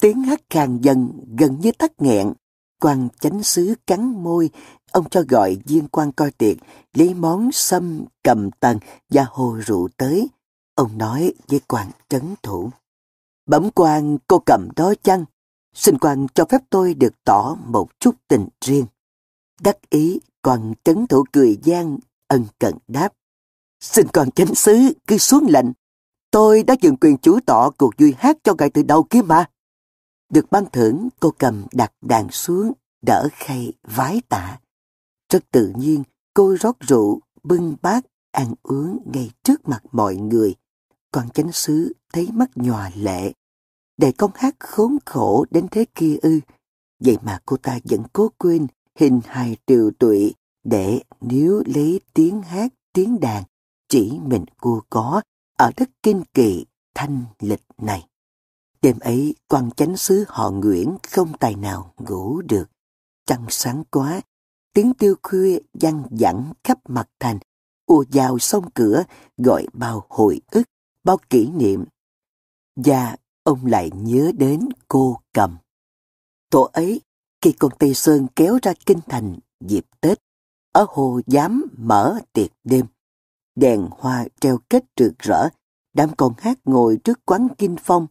[0.00, 2.32] Tiếng hát khàn dần gần như tắt nghẹn.
[2.80, 4.50] quan chánh sứ cắn môi,
[4.92, 6.56] ông cho gọi viên quan coi tiệc,
[6.94, 8.78] lấy món sâm, cầm tần
[9.08, 10.28] và hồ rượu tới.
[10.74, 12.70] Ông nói với quan trấn thủ.
[13.46, 15.24] Bẩm quan cô cầm đó chăng?
[15.74, 18.86] Xin quan cho phép tôi được tỏ một chút tình riêng.
[19.60, 23.12] Đắc ý còn trấn thủ cười gian, ân cần đáp.
[23.80, 25.66] Xin còn chánh sứ cứ xuống lệnh.
[26.30, 29.50] Tôi đã dừng quyền chủ tọ cuộc vui hát cho ngài từ đầu kia mà.
[30.32, 32.72] Được ban thưởng, cô cầm đặt đàn xuống,
[33.02, 34.60] đỡ khay, vái tạ.
[35.32, 36.02] Rất tự nhiên,
[36.34, 40.54] cô rót rượu, bưng bát, ăn uống ngay trước mặt mọi người.
[41.12, 43.32] còn chánh sứ thấy mắt nhòa lệ.
[43.96, 46.40] Để con hát khốn khổ đến thế kia ư.
[47.00, 48.66] Vậy mà cô ta vẫn cố quên
[48.98, 50.34] hình hài tiều tụy
[50.70, 53.44] để nếu lấy tiếng hát, tiếng đàn
[53.88, 55.22] chỉ mình cô có
[55.58, 56.64] ở đất kinh kỳ
[56.94, 58.06] thanh lịch này.
[58.82, 62.70] Đêm ấy, quan chánh sứ họ Nguyễn không tài nào ngủ được.
[63.26, 64.20] Trăng sáng quá,
[64.72, 67.38] tiếng tiêu khuya văng vẳng khắp mặt thành,
[67.86, 69.04] ùa vào sông cửa,
[69.36, 70.62] gọi bao hồi ức,
[71.04, 71.84] bao kỷ niệm.
[72.76, 75.56] Và ông lại nhớ đến cô cầm.
[76.50, 77.00] Tổ ấy,
[77.40, 80.18] khi con Tây Sơn kéo ra kinh thành dịp Tết,
[80.72, 82.86] ở hồ giám mở tiệc đêm.
[83.54, 85.48] Đèn hoa treo kết rực rỡ,
[85.94, 88.06] đám con hát ngồi trước quán kinh phong,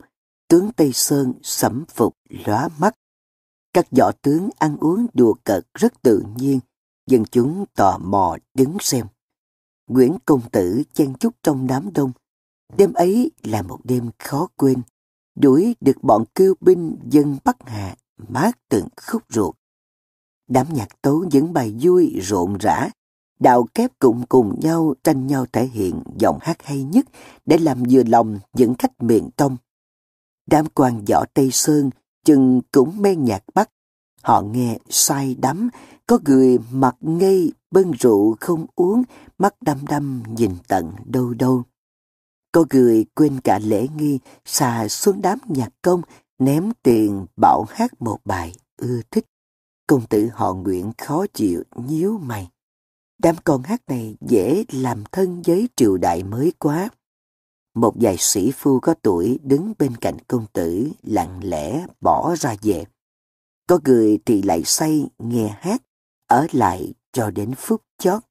[0.48, 2.96] tướng Tây Sơn sẩm phục lóa mắt.
[3.74, 6.60] Các võ tướng ăn uống đùa cợt rất tự nhiên,
[7.08, 9.08] dân chúng tò mò đứng xem.
[9.88, 12.12] Nguyễn Công Tử chen chúc trong đám đông.
[12.78, 14.82] Đêm ấy là một đêm khó quên,
[15.36, 19.56] đuổi được bọn kêu binh dân Bắc Hà mát từng khúc ruột.
[20.48, 22.90] Đám nhạc tấu những bài vui rộn rã,
[23.40, 27.06] đạo kép cùng cùng nhau tranh nhau thể hiện giọng hát hay nhất
[27.46, 29.58] để làm vừa lòng những khách miền đông.
[30.46, 31.90] Đám quan võ Tây Sơn
[32.26, 33.70] chừng cũng mê nhạc Bắc.
[34.22, 35.70] Họ nghe say đắm,
[36.08, 39.04] có người mặt ngây bưng rượu không uống,
[39.38, 41.64] mắt đăm đăm nhìn tận đâu đâu.
[42.52, 46.02] Có người quên cả lễ nghi, xà xuống đám nhạc công,
[46.40, 49.26] ném tiền bảo hát một bài ưa thích.
[49.88, 52.50] Công tử họ nguyện khó chịu, nhíu mày.
[53.18, 56.90] Đám con hát này dễ làm thân với triều đại mới quá.
[57.74, 62.56] Một vài sĩ phu có tuổi đứng bên cạnh công tử lặng lẽ bỏ ra
[62.62, 62.86] về.
[63.68, 65.82] Có người thì lại say nghe hát,
[66.28, 68.24] ở lại cho đến phút chót.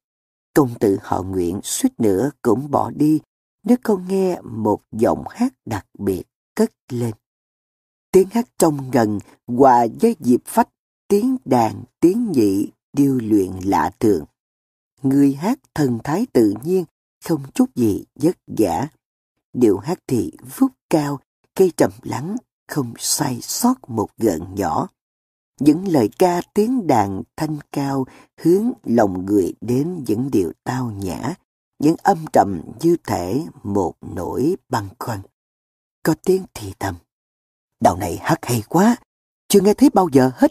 [0.54, 3.20] Công tử họ nguyện suýt nữa cũng bỏ đi
[3.64, 6.22] nếu không nghe một giọng hát đặc biệt
[6.54, 7.14] cất lên.
[8.12, 10.68] Tiếng hát trong gần hòa với dịp phách,
[11.08, 14.24] tiếng đàn, tiếng nhị, điêu luyện lạ thường.
[15.02, 16.84] Người hát thần thái tự nhiên,
[17.24, 18.88] không chút gì vất vả.
[19.52, 21.20] Điệu hát thì vút cao,
[21.54, 22.36] cây trầm lắng,
[22.68, 24.88] không sai sót một gợn nhỏ.
[25.60, 28.06] Những lời ca tiếng đàn thanh cao
[28.40, 31.34] hướng lòng người đến những điều tao nhã,
[31.78, 35.20] những âm trầm như thể một nỗi băn khoăn.
[36.02, 36.94] Có tiếng thì thầm.
[37.80, 38.96] Đạo này hát hay quá,
[39.48, 40.50] chưa nghe thấy bao giờ hết.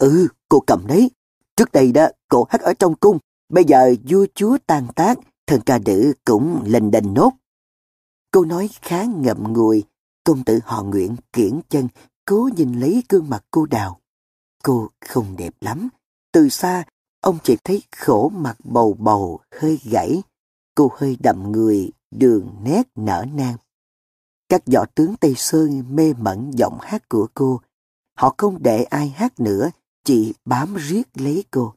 [0.00, 1.10] Ừ, cô cầm đấy.
[1.56, 5.60] Trước đây đó, cô hát ở trong cung, bây giờ vua chúa tan tác, thần
[5.66, 7.32] ca nữ cũng lên đền nốt.
[8.30, 9.84] Cô nói khá ngậm ngùi,
[10.24, 11.88] công tử họ nguyện kiển chân,
[12.24, 14.00] cố nhìn lấy gương mặt cô đào.
[14.62, 15.88] Cô không đẹp lắm.
[16.32, 16.84] Từ xa,
[17.20, 20.22] ông chỉ thấy khổ mặt bầu bầu, hơi gãy.
[20.74, 23.56] Cô hơi đậm người, đường nét nở nang.
[24.48, 27.60] Các võ tướng Tây Sơn mê mẩn giọng hát của cô.
[28.16, 29.70] Họ không để ai hát nữa,
[30.04, 31.74] chị bám riết lấy cô.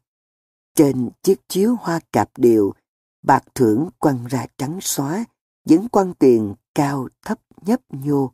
[0.76, 2.74] Trên chiếc chiếu hoa cạp điều,
[3.22, 5.26] bạc thưởng quăng ra trắng xóa,
[5.66, 8.32] những quan tiền cao thấp nhấp nhô,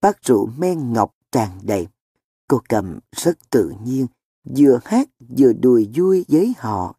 [0.00, 1.86] bát rượu men ngọc tràn đầy.
[2.48, 4.06] Cô cầm rất tự nhiên,
[4.56, 5.08] vừa hát
[5.38, 6.96] vừa đùi vui với họ.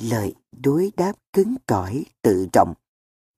[0.00, 2.74] Lời đối đáp cứng cỏi, tự trọng.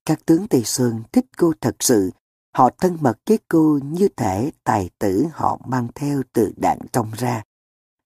[0.06, 2.10] Các tướng Tây Sơn thích cô thật sự,
[2.54, 7.10] họ thân mật với cô như thể tài tử họ mang theo từ đạn trong
[7.16, 7.42] ra.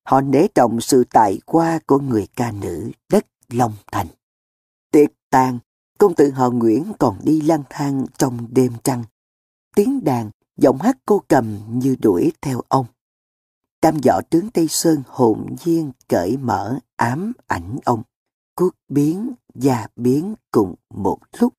[0.09, 4.07] Họ nể trọng sự tài qua của người ca nữ đất Long Thành.
[4.91, 5.59] Tiệc tàn,
[5.97, 9.03] công tử họ Nguyễn còn đi lang thang trong đêm trăng.
[9.75, 12.85] Tiếng đàn, giọng hát cô cầm như đuổi theo ông.
[13.81, 18.03] Tam võ tướng Tây Sơn hồn nhiên cởi mở ám ảnh ông.
[18.55, 21.53] Cuốc biến, gia biến cùng một lúc.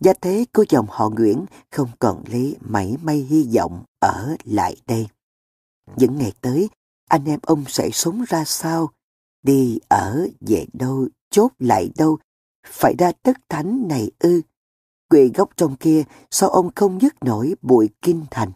[0.00, 4.76] Gia thế của dòng họ Nguyễn không còn lấy mảy may hy vọng ở lại
[4.86, 5.08] đây.
[5.96, 6.68] Những ngày tới,
[7.08, 8.90] anh em ông sẽ sống ra sao?
[9.42, 12.18] Đi ở về đâu, chốt lại đâu?
[12.66, 14.40] Phải ra tất thánh này ư?
[15.10, 18.52] Quỳ gốc trong kia, sao ông không dứt nổi bụi kinh thành?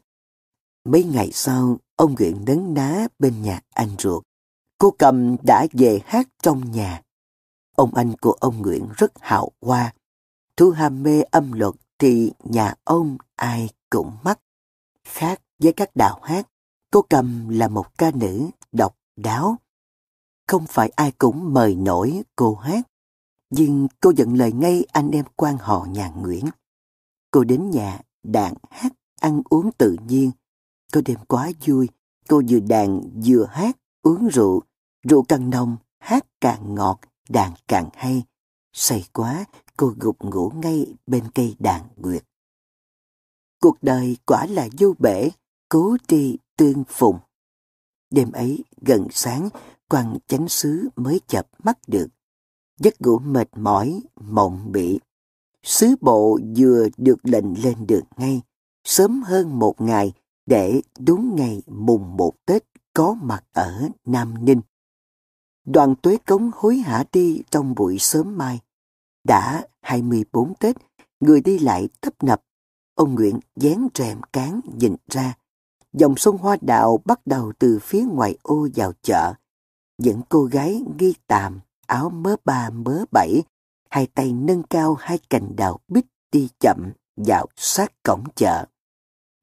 [0.85, 4.23] Mấy ngày sau, ông Nguyễn nấn ná bên nhà anh ruột.
[4.79, 7.03] Cô cầm đã về hát trong nhà.
[7.77, 9.95] Ông anh của ông Nguyễn rất hào hoa.
[10.57, 14.41] Thu ham mê âm luật thì nhà ông ai cũng mắc.
[15.05, 16.47] Khác với các đạo hát,
[16.91, 19.57] cô cầm là một ca nữ độc đáo.
[20.49, 22.89] Không phải ai cũng mời nổi cô hát,
[23.51, 26.45] nhưng cô dẫn lời ngay anh em quan họ nhà Nguyễn.
[27.31, 30.31] Cô đến nhà đàn hát, ăn uống tự nhiên.
[30.93, 31.89] Cô đêm quá vui,
[32.29, 34.63] cô vừa đàn vừa hát, uống rượu.
[35.09, 38.25] Rượu càng nồng, hát càng ngọt, đàn càng hay.
[38.73, 39.45] Say quá,
[39.77, 42.25] cô gục ngủ ngay bên cây đàn nguyệt.
[43.61, 45.31] Cuộc đời quả là vô bể,
[45.69, 47.19] cố tri tương phùng.
[48.11, 49.49] Đêm ấy gần sáng,
[49.89, 52.07] quan chánh sứ mới chập mắt được.
[52.81, 55.01] Giấc ngủ mệt mỏi, mộng bị.
[55.63, 58.43] Sứ bộ vừa được lệnh lên được ngay,
[58.85, 60.13] sớm hơn một ngày
[60.47, 64.61] để đúng ngày mùng một Tết có mặt ở Nam Ninh.
[65.65, 68.61] Đoàn tuế cống hối hả đi trong buổi sớm mai.
[69.25, 70.77] Đã 24 Tết,
[71.21, 72.43] người đi lại tấp nập.
[72.95, 75.40] Ông Nguyễn dán rèm cán nhìn ra.
[75.93, 79.35] Dòng sông Hoa Đạo bắt đầu từ phía ngoài ô vào chợ.
[79.99, 83.43] Những cô gái ghi tàm, áo mớ ba mớ bảy,
[83.91, 88.67] hai tay nâng cao hai cành đào bích đi chậm vào sát cổng chợ.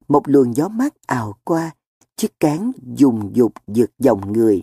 [0.08, 1.70] Một luồng gió mát ào qua,
[2.16, 4.62] chiếc cán dùng dục vượt dòng người.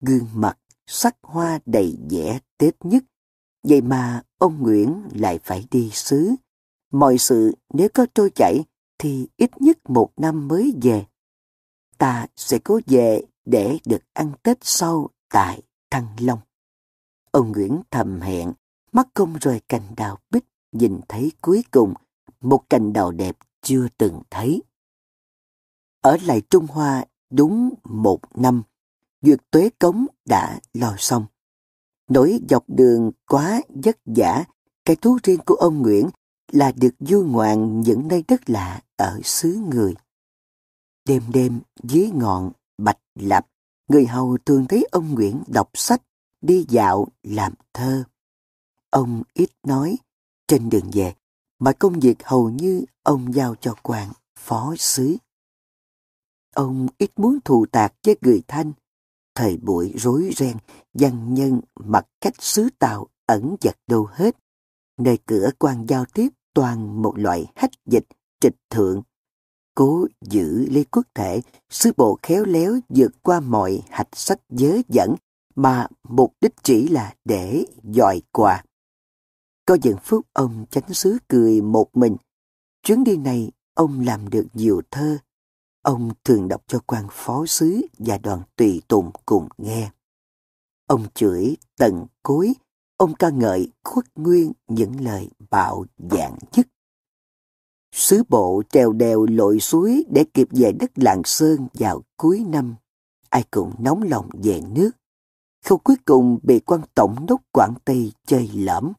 [0.00, 3.04] Gương mặt sắc hoa đầy vẻ tết nhất.
[3.62, 6.34] Vậy mà ông Nguyễn lại phải đi xứ.
[6.92, 8.64] Mọi sự nếu có trôi chảy
[8.98, 11.06] thì ít nhất một năm mới về.
[11.98, 16.40] Ta sẽ cố về để được ăn Tết sau tại Thăng Long.
[17.30, 18.52] Ông Nguyễn thầm hẹn,
[18.92, 21.94] mắt công rời cành đào bích, nhìn thấy cuối cùng
[22.40, 24.62] một cành đào đẹp chưa từng thấy.
[26.00, 28.62] Ở lại Trung Hoa đúng một năm,
[29.22, 31.26] duyệt tuế cống đã lo xong.
[32.08, 34.44] Nỗi dọc đường quá vất vả,
[34.84, 36.08] cái thú riêng của ông Nguyễn
[36.52, 39.94] là được du ngoạn những nơi đất lạ ở xứ người.
[41.04, 43.46] Đêm đêm dưới ngọn bạch lập,
[43.88, 46.02] người hầu thường thấy ông Nguyễn đọc sách,
[46.40, 48.04] đi dạo, làm thơ.
[48.90, 49.96] Ông ít nói,
[50.46, 51.14] trên đường về,
[51.58, 55.16] mà công việc hầu như ông giao cho quan phó sứ.
[56.54, 58.72] Ông ít muốn thù tạc với người thanh.
[59.34, 60.56] Thời buổi rối ren,
[60.94, 64.36] văn nhân mặc cách xứ tàu ẩn giật đâu hết.
[64.96, 66.28] Nơi cửa quan giao tiếp
[66.58, 68.06] toàn một loại hách dịch,
[68.40, 69.02] trịch thượng.
[69.74, 71.40] Cố giữ lấy quốc thể,
[71.70, 75.14] sứ bộ khéo léo vượt qua mọi hạch sách dớ dẫn
[75.54, 78.64] mà mục đích chỉ là để dòi quà.
[79.66, 82.16] Có những phút ông chánh sứ cười một mình.
[82.82, 85.18] Chuyến đi này ông làm được nhiều thơ,
[85.82, 89.90] Ông thường đọc cho quan phó sứ và đoàn tùy tùng cùng nghe.
[90.86, 92.54] Ông chửi tận cối,
[92.98, 96.66] ông ca ngợi khuất nguyên những lời bạo dạng nhất.
[97.94, 102.74] Sứ bộ trèo đèo lội suối để kịp về đất Lạng Sơn vào cuối năm.
[103.30, 104.90] Ai cũng nóng lòng về nước.
[105.64, 108.92] Khâu cuối cùng bị quan tổng đốc Quảng Tây chơi lõm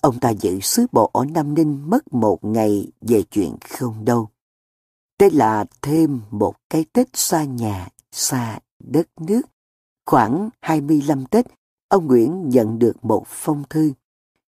[0.00, 4.28] Ông ta giữ sứ bộ ở Nam Ninh mất một ngày về chuyện không đâu.
[5.18, 9.42] Thế là thêm một cái Tết xa nhà, xa đất nước.
[10.06, 11.46] Khoảng 25 Tết,
[11.90, 13.92] ông Nguyễn nhận được một phong thư.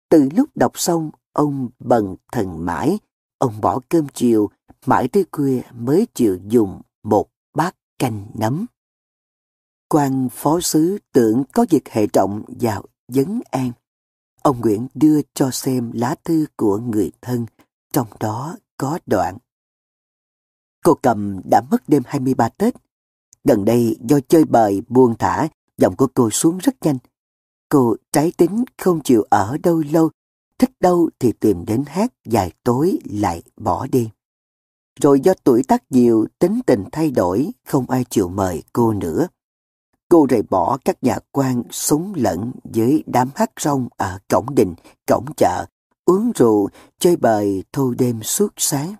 [0.08, 2.98] Từ lúc đọc xong, ông bần thần mãi.
[3.38, 4.50] Ông bỏ cơm chiều,
[4.86, 8.66] mãi tới khuya mới chịu dùng một bát canh nấm.
[9.88, 13.72] quan phó sứ tưởng có việc hệ trọng vào vấn an.
[14.42, 17.46] Ông Nguyễn đưa cho xem lá thư của người thân,
[17.92, 19.38] trong đó có đoạn.
[20.84, 22.74] Cô cầm đã mất đêm 23 Tết.
[23.44, 26.98] Gần đây do chơi bời, buông thả, giọng của cô xuống rất nhanh.
[27.68, 30.10] Cô trái tính không chịu ở đâu lâu,
[30.58, 34.10] thích đâu thì tìm đến hát dài tối lại bỏ đi.
[35.00, 39.28] Rồi do tuổi tác nhiều, tính tình thay đổi, không ai chịu mời cô nữa.
[40.08, 44.74] Cô rời bỏ các nhà quan súng lẫn với đám hát rong ở cổng đình,
[45.06, 45.66] cổng chợ,
[46.04, 48.94] uống rượu, chơi bời thâu đêm suốt sáng.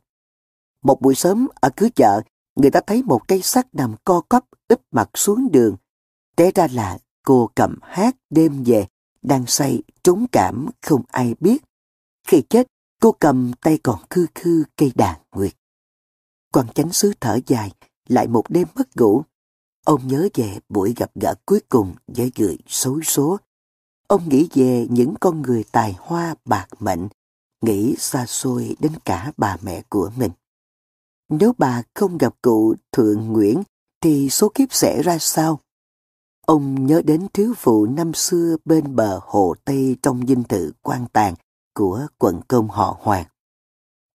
[0.83, 2.21] Một buổi sớm ở cứ chợ,
[2.57, 5.77] người ta thấy một cây sắt nằm co cắp úp mặt xuống đường.
[6.37, 6.99] Té ra là
[7.29, 8.87] cô cầm hát đêm về,
[9.23, 11.65] đang say, trốn cảm, không ai biết.
[12.27, 12.67] Khi chết,
[13.01, 15.53] cô cầm tay còn khư khư cây đàn nguyệt.
[16.53, 17.73] Quan chánh sứ thở dài,
[18.09, 19.23] lại một đêm mất ngủ.
[19.85, 23.39] Ông nhớ về buổi gặp gỡ cuối cùng với người xấu số.
[24.07, 27.09] Ông nghĩ về những con người tài hoa bạc mệnh,
[27.61, 30.31] nghĩ xa xôi đến cả bà mẹ của mình.
[31.29, 33.63] Nếu bà không gặp cụ Thượng Nguyễn
[34.01, 35.61] thì số kiếp sẽ ra sao?
[36.49, 41.07] Ông nhớ đến thiếu phụ năm xưa bên bờ hồ Tây trong dinh thự quan
[41.13, 41.35] tàn
[41.75, 43.27] của quận công họ Hoàng.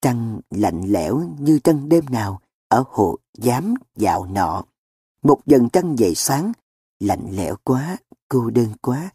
[0.02, 4.64] Trăng lạnh lẽo như trăng đêm nào ở hồ giám dạo nọ.
[5.22, 6.52] Một dần trăng dậy sáng,
[7.00, 7.98] lạnh lẽo quá,
[8.30, 9.12] cô đơn quá.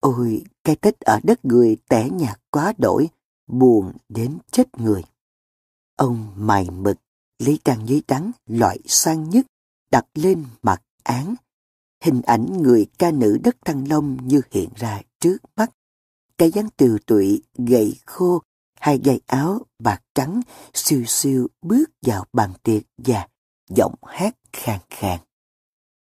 [0.00, 3.08] Ôi, cái Tết ở đất người tẻ nhạt quá đổi,
[3.46, 5.04] buồn đến chết người.
[5.96, 6.96] Ông mày mực
[7.38, 9.46] lấy trang giấy trắng loại sang nhất
[9.90, 11.34] đặt lên mặt án.
[12.04, 15.70] Hình ảnh người ca nữ đất Thăng Long như hiện ra trước mắt.
[16.38, 18.42] Cái dáng tiều tụy, gầy khô,
[18.80, 20.40] hai dây áo bạc trắng
[20.74, 23.28] siêu siêu bước vào bàn tiệc và
[23.68, 25.20] giọng hát khàn khàn.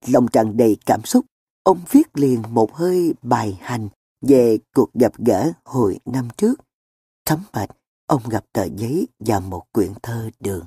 [0.07, 1.27] Lòng tràn đầy cảm xúc,
[1.63, 3.89] ông viết liền một hơi bài hành
[4.21, 6.61] về cuộc gặp gỡ hồi năm trước.
[7.25, 7.71] Thấm mệt,
[8.07, 10.67] ông gặp tờ giấy và một quyển thơ đường.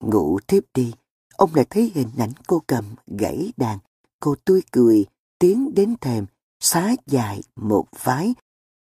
[0.00, 0.94] Ngủ tiếp đi,
[1.36, 3.78] ông lại thấy hình ảnh cô cầm gãy đàn.
[4.24, 5.06] Cô tươi cười,
[5.38, 6.26] tiến đến thềm,
[6.60, 8.34] xá dài một vái,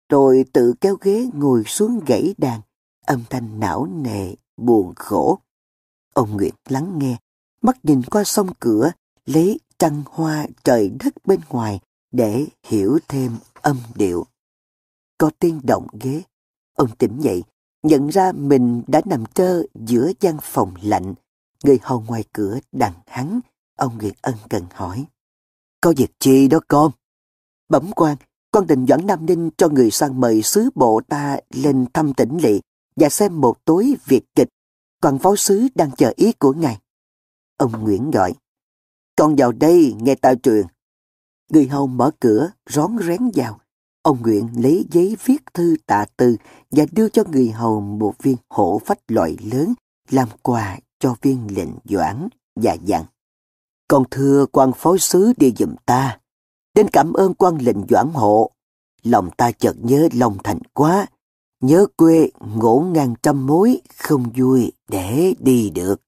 [0.10, 2.62] rồi tự kéo ghế ngồi xuống gãy đàn,
[3.06, 5.40] âm thanh não nề, buồn khổ.
[6.14, 7.18] Ông Nguyệt lắng nghe,
[7.62, 8.92] mắt nhìn qua sông cửa,
[9.26, 11.80] lấy trăng hoa trời đất bên ngoài
[12.12, 14.26] để hiểu thêm âm điệu.
[15.18, 16.22] Có tiếng động ghế,
[16.74, 17.44] ông tỉnh dậy,
[17.84, 21.14] nhận ra mình đã nằm trơ giữa gian phòng lạnh.
[21.64, 23.40] Người hầu ngoài cửa đằng hắn,
[23.78, 25.06] ông Nguyệt ân cần hỏi.
[25.82, 26.92] Có việc chi đó con?
[27.70, 28.18] Bẩm quan,
[28.52, 32.38] con định dẫn Nam Ninh cho người sang mời sứ bộ ta lên thăm tỉnh
[32.38, 32.62] lỵ
[32.96, 34.50] và xem một tối việc kịch.
[35.02, 36.80] Còn phó sứ đang chờ ý của ngài.
[37.58, 38.34] Ông Nguyễn gọi.
[39.16, 40.66] Con vào đây nghe tao truyền.
[41.50, 43.60] Người hầu mở cửa, rón rén vào.
[44.02, 46.36] Ông Nguyện lấy giấy viết thư tạ từ
[46.72, 49.74] và đưa cho người hầu một viên hổ phách loại lớn
[50.10, 53.06] làm quà cho viên lệnh doãn và dặn.
[53.92, 56.20] Con thưa quan phối sứ đi giùm ta.
[56.76, 58.52] Đến cảm ơn quan lệnh doãn hộ.
[59.04, 61.08] Lòng ta chợt nhớ lòng thành quá.
[61.62, 66.02] Nhớ quê ngỗ ngang trăm mối không vui để đi được.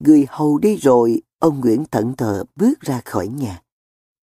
[0.00, 3.62] Người hầu đi rồi, ông Nguyễn thận thờ bước ra khỏi nhà.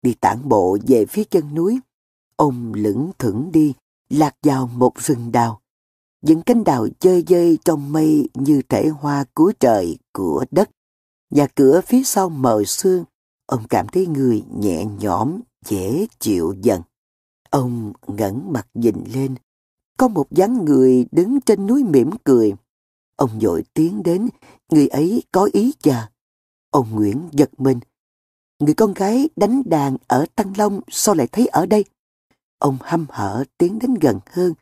[0.02, 1.80] Đi tản bộ về phía chân núi,
[2.36, 3.74] ông lững thững đi,
[4.10, 5.60] lạc vào một rừng đào.
[6.22, 10.70] Những cánh đào chơi dơi trong mây như thể hoa cuối trời của đất
[11.30, 13.04] và cửa phía sau mờ sương,
[13.46, 16.82] ông cảm thấy người nhẹ nhõm, dễ chịu dần.
[17.50, 19.34] Ông ngẩng mặt nhìn lên,
[19.96, 22.54] có một dáng người đứng trên núi mỉm cười.
[23.16, 24.28] Ông dội tiến đến,
[24.72, 26.02] người ấy có ý chờ.
[26.70, 27.80] Ông Nguyễn giật mình.
[28.58, 31.84] Người con gái đánh đàn ở Tăng Long sao lại thấy ở đây?
[32.58, 34.54] Ông hăm hở tiến đến gần hơn.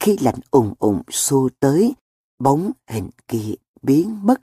[0.00, 1.94] Khi lạnh ùng ùng xô tới,
[2.38, 4.40] bóng hình kia biến mất.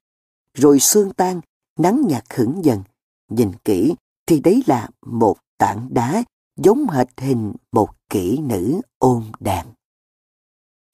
[0.53, 1.41] Rồi xương tan,
[1.79, 2.83] nắng nhạt hưởng dần.
[3.29, 3.95] Nhìn kỹ
[4.25, 6.23] thì đấy là một tảng đá
[6.57, 9.67] giống hệt hình một kỹ nữ ôm đàn.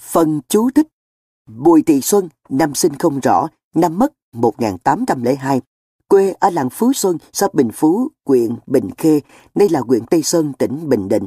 [0.01, 0.87] Phần chú thích
[1.47, 5.61] Bùi Thị Xuân, năm sinh không rõ, năm mất 1802,
[6.07, 9.19] quê ở làng Phú Xuân, xã Bình Phú, huyện Bình Khê,
[9.55, 11.25] nay là huyện Tây Sơn, tỉnh Bình Định.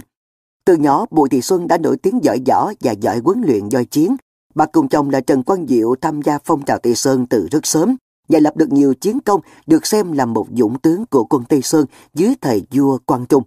[0.64, 3.84] Từ nhỏ, Bùi Thị Xuân đã nổi tiếng giỏi võ và giỏi huấn luyện doi
[3.84, 4.16] chiến.
[4.54, 7.66] Bà cùng chồng là Trần Quang Diệu tham gia phong trào Tây Sơn từ rất
[7.66, 7.96] sớm
[8.30, 11.62] và lập được nhiều chiến công được xem là một dũng tướng của quân Tây
[11.62, 13.42] Sơn dưới thời vua Quang Trung.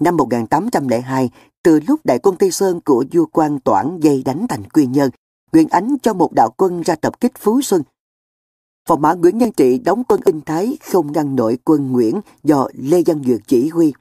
[0.00, 1.30] Năm 1802,
[1.62, 5.10] từ lúc đại quân Tây Sơn của vua Quang Toản dây đánh thành Quy Nhơn,
[5.52, 7.82] Nguyễn Ánh cho một đạo quân ra tập kích Phú Xuân.
[8.88, 12.68] Phòng mã Nguyễn Nhân Trị đóng quân In Thái không ngăn nổi quân Nguyễn do
[12.74, 13.92] Lê Văn Duyệt chỉ huy.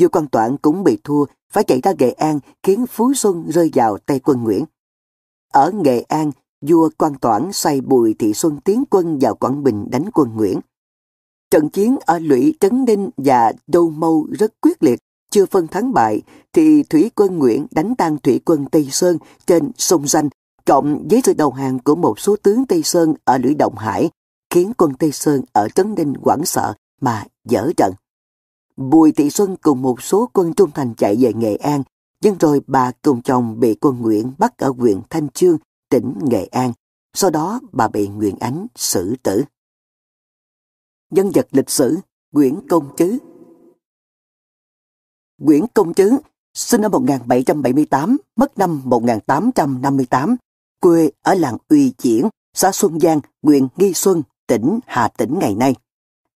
[0.00, 3.70] Vua Quang Toản cũng bị thua, phải chạy ra Nghệ An khiến Phú Xuân rơi
[3.74, 4.64] vào tay quân Nguyễn.
[5.52, 6.32] Ở Nghệ An,
[6.68, 10.60] vua quan Toản xoay Bùi Thị Xuân tiến quân vào Quảng Bình đánh quân Nguyễn.
[11.50, 14.98] Trận chiến ở Lũy Trấn Ninh và Đô Mâu rất quyết liệt,
[15.30, 19.70] chưa phân thắng bại, thì thủy quân Nguyễn đánh tan thủy quân Tây Sơn trên
[19.76, 20.28] sông Danh,
[20.64, 24.10] cộng với sự đầu hàng của một số tướng Tây Sơn ở lũy Động Hải,
[24.50, 27.92] khiến quân Tây Sơn ở Trấn Ninh hoảng sợ mà dở trận.
[28.76, 31.82] Bùi Thị Xuân cùng một số quân trung thành chạy về Nghệ An,
[32.22, 35.58] nhưng rồi bà cùng chồng bị quân Nguyễn bắt ở huyện Thanh Chương,
[35.94, 36.72] tỉnh Nghệ An.
[37.12, 39.44] Sau đó bà bị Nguyễn Ánh xử tử.
[41.10, 41.98] Nhân vật lịch sử
[42.32, 43.18] Nguyễn Công chứ.
[45.38, 46.18] Nguyễn Công chứ
[46.54, 50.36] sinh năm 1778, mất năm 1858,
[50.80, 55.54] quê ở làng Uy Chiễn, xã Xuân Giang, huyện Nghi Xuân, tỉnh Hà Tĩnh ngày
[55.54, 55.74] nay.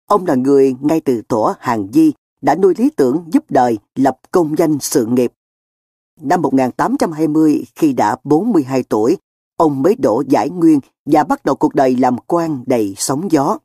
[0.06, 4.18] Ông là người ngay từ tổ hàng di đã nuôi lý tưởng giúp đời lập
[4.30, 5.32] công danh sự nghiệp.
[6.20, 9.16] Năm 1820, khi đã 42 tuổi,
[9.58, 13.58] ông mới đổ giải nguyên và bắt đầu cuộc đời làm quan đầy sóng gió.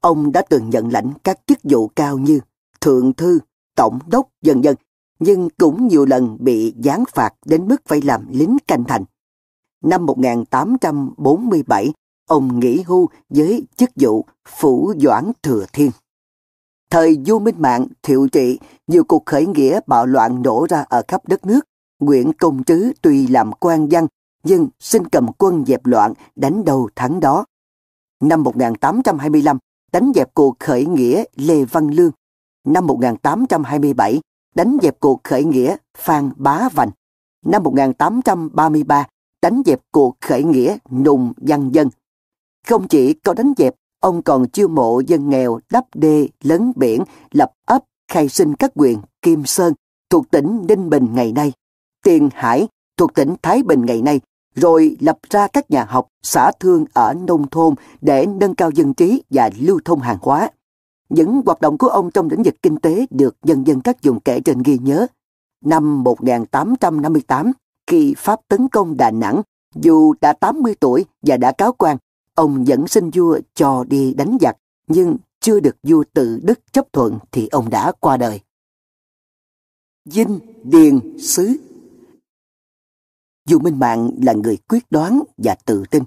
[0.00, 2.40] Ông đã từng nhận lãnh các chức vụ cao như
[2.80, 3.38] thượng thư,
[3.76, 4.76] tổng đốc dần dần,
[5.18, 9.04] nhưng cũng nhiều lần bị giáng phạt đến mức phải làm lính canh thành.
[9.84, 11.92] Năm 1847,
[12.26, 15.90] ông nghỉ hưu với chức vụ phủ doãn thừa thiên.
[16.90, 21.02] Thời Du Minh Mạng, thiệu trị, nhiều cuộc khởi nghĩa bạo loạn nổ ra ở
[21.08, 21.60] khắp đất nước.
[22.00, 24.06] Nguyễn Công Trứ tuy làm quan văn,
[24.44, 27.44] nhưng xin cầm quân dẹp loạn, đánh đầu thắng đó.
[28.20, 29.58] Năm 1825,
[29.92, 32.10] đánh dẹp cuộc khởi nghĩa Lê Văn Lương
[32.64, 34.20] năm 1827
[34.54, 36.90] đánh dẹp cuộc khởi nghĩa Phan Bá Vành,
[37.44, 39.06] năm 1833
[39.42, 41.88] đánh dẹp cuộc khởi nghĩa nùng văn dân.
[42.66, 47.02] Không chỉ có đánh dẹp, ông còn chiêu mộ dân nghèo đắp đê, lấn biển,
[47.30, 49.74] lập ấp, khai sinh các quyền Kim Sơn
[50.10, 51.52] thuộc tỉnh Ninh Bình ngày nay,
[52.04, 54.20] Tiền Hải thuộc tỉnh Thái Bình ngày nay,
[54.54, 58.94] rồi lập ra các nhà học, xã thương ở nông thôn để nâng cao dân
[58.94, 60.50] trí và lưu thông hàng hóa.
[61.08, 64.20] Những hoạt động của ông trong lĩnh vực kinh tế được nhân dân các vùng
[64.20, 65.06] kể trên ghi nhớ.
[65.64, 67.52] Năm 1858,
[67.86, 69.42] khi Pháp tấn công Đà Nẵng,
[69.74, 71.96] dù đã 80 tuổi và đã cáo quan,
[72.34, 74.56] ông vẫn xin vua cho đi đánh giặc,
[74.86, 78.40] nhưng chưa được vua tự đức chấp thuận thì ông đã qua đời.
[80.04, 81.56] Dinh Điền Sứ
[83.48, 86.02] dù Minh Mạng là người quyết đoán và tự tin,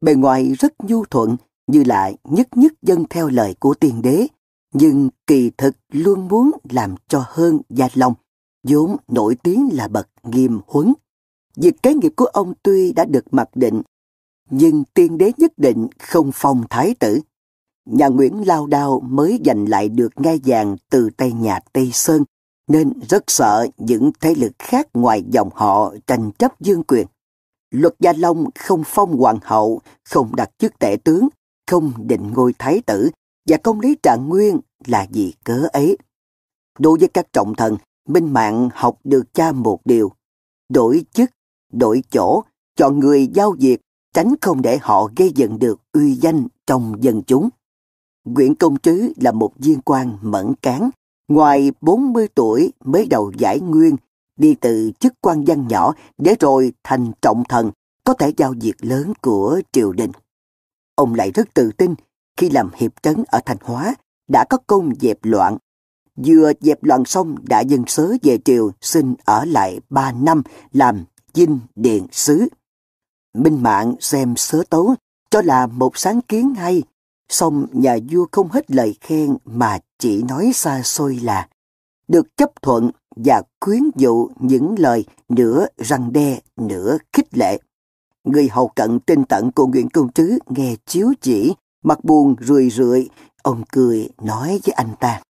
[0.00, 1.36] bề ngoài rất nhu thuận
[1.66, 4.26] như là nhất nhất dân theo lời của tiên đế,
[4.74, 8.14] nhưng kỳ thực luôn muốn làm cho hơn gia long,
[8.68, 10.92] vốn nổi tiếng là bậc nghiêm huấn.
[11.56, 13.82] Việc kế nghiệp của ông tuy đã được mặc định,
[14.50, 17.20] nhưng tiên đế nhất định không phong thái tử.
[17.84, 22.24] Nhà Nguyễn Lao Đao mới giành lại được ngai vàng từ tay nhà Tây Sơn,
[22.70, 27.06] nên rất sợ những thế lực khác ngoài dòng họ tranh chấp dương quyền.
[27.70, 31.28] Luật Gia Long không phong hoàng hậu, không đặt chức tể tướng,
[31.70, 33.10] không định ngôi thái tử
[33.48, 35.98] và công lý trạng nguyên là gì cớ ấy.
[36.78, 37.76] Đối với các trọng thần,
[38.08, 40.12] Minh Mạng học được cha một điều,
[40.68, 41.30] đổi chức,
[41.72, 42.42] đổi chỗ,
[42.76, 43.80] chọn người giao việc,
[44.14, 47.48] tránh không để họ gây dựng được uy danh trong dân chúng.
[48.24, 50.90] Nguyễn Công Trứ là một viên quan mẫn cán,
[51.30, 53.96] ngoài 40 tuổi mới đầu giải nguyên,
[54.36, 57.70] đi từ chức quan văn nhỏ để rồi thành trọng thần,
[58.04, 60.10] có thể giao việc lớn của triều đình.
[60.94, 61.94] Ông lại rất tự tin
[62.36, 63.94] khi làm hiệp trấn ở Thanh Hóa
[64.28, 65.58] đã có công dẹp loạn.
[66.16, 70.42] Vừa dẹp loạn xong đã dân sớ về triều xin ở lại ba năm
[70.72, 71.04] làm
[71.34, 72.48] dinh điện sứ.
[73.34, 74.94] Minh Mạng xem sớ tấu
[75.30, 76.82] cho là một sáng kiến hay,
[77.30, 81.48] xong nhà vua không hết lời khen mà chỉ nói xa xôi là
[82.08, 87.58] được chấp thuận và khuyến dụ những lời nửa răng đe, nửa khích lệ.
[88.24, 92.70] Người hầu cận tinh tận của Nguyễn Công Trứ nghe chiếu chỉ, mặt buồn rười
[92.70, 93.08] rượi,
[93.42, 95.22] ông cười nói với anh ta.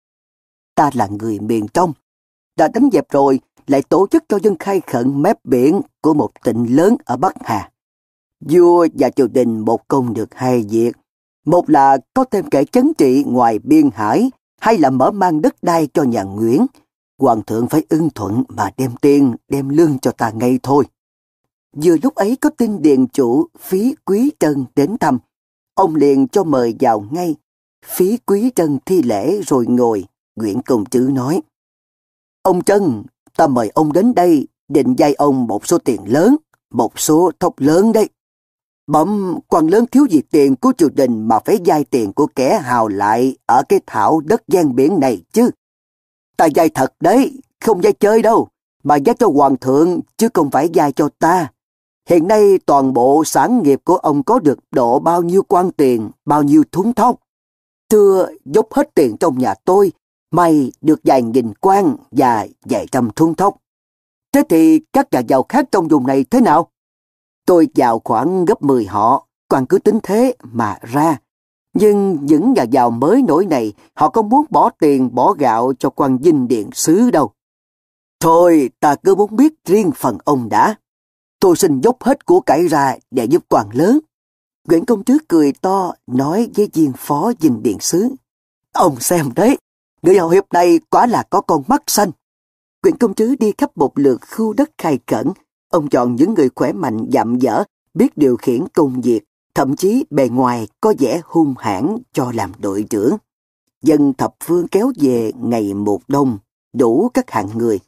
[0.75, 1.93] Ta là người miền trong,
[2.57, 6.29] đã đánh dẹp rồi, lại tổ chức cho dân khai khẩn mép biển của một
[6.43, 7.71] tỉnh lớn ở Bắc Hà.
[8.39, 10.91] Vua và triều đình một công được hai việc.
[11.45, 15.55] Một là có thêm kẻ chấn trị ngoài biên hải, hay là mở mang đất
[15.61, 16.65] đai cho nhà Nguyễn.
[17.17, 20.85] Hoàng thượng phải ưng thuận mà đem tiền, đem lương cho ta ngay thôi.
[21.75, 25.19] Vừa lúc ấy có tin điện chủ phí quý trân đến thăm.
[25.73, 27.35] Ông liền cho mời vào ngay.
[27.85, 30.05] Phí quý trân thi lễ rồi ngồi.
[30.35, 31.41] Nguyễn Công Trứ nói.
[32.41, 33.03] Ông Trân,
[33.37, 36.35] ta mời ông đến đây định dây ông một số tiền lớn,
[36.71, 38.09] một số thóc lớn đấy.
[38.87, 42.59] Bẩm quan lớn thiếu gì tiền của triều đình mà phải dai tiền của kẻ
[42.59, 45.49] hào lại ở cái thảo đất gian biển này chứ.
[46.37, 48.47] Ta dai thật đấy, không dai chơi đâu,
[48.83, 51.51] mà dai cho hoàng thượng chứ không phải dai cho ta.
[52.09, 56.11] Hiện nay toàn bộ sản nghiệp của ông có được độ bao nhiêu quan tiền,
[56.25, 57.19] bao nhiêu thúng thóc.
[57.89, 59.91] Thưa dốc hết tiền trong nhà tôi,
[60.31, 63.57] may được vài nghìn quan và vài trăm thúng thóc.
[64.33, 66.70] Thế thì các nhà giàu khác trong vùng này thế nào?
[67.51, 71.17] Tôi giàu khoảng gấp 10 họ, quan cứ tính thế mà ra.
[71.73, 75.89] Nhưng những nhà giàu mới nổi này, họ không muốn bỏ tiền bỏ gạo cho
[75.89, 77.31] quan dinh điện sứ đâu.
[78.19, 80.75] Thôi, ta cứ muốn biết riêng phần ông đã.
[81.39, 83.99] Tôi xin dốc hết của cải ra để giúp quan lớn.
[84.67, 88.07] Nguyễn công tước cười to, nói với viên phó dinh điện sứ.
[88.73, 89.57] Ông xem đấy,
[90.01, 92.11] người hậu hiệp này quả là có con mắt xanh.
[92.83, 95.27] Nguyễn công trứ đi khắp một lượt khu đất khai cẩn,
[95.71, 99.23] Ông chọn những người khỏe mạnh dặm dở, biết điều khiển công việc,
[99.55, 103.17] thậm chí bề ngoài có vẻ hung hãn cho làm đội trưởng.
[103.81, 106.37] Dân thập phương kéo về ngày một đông,
[106.73, 107.79] đủ các hạng người.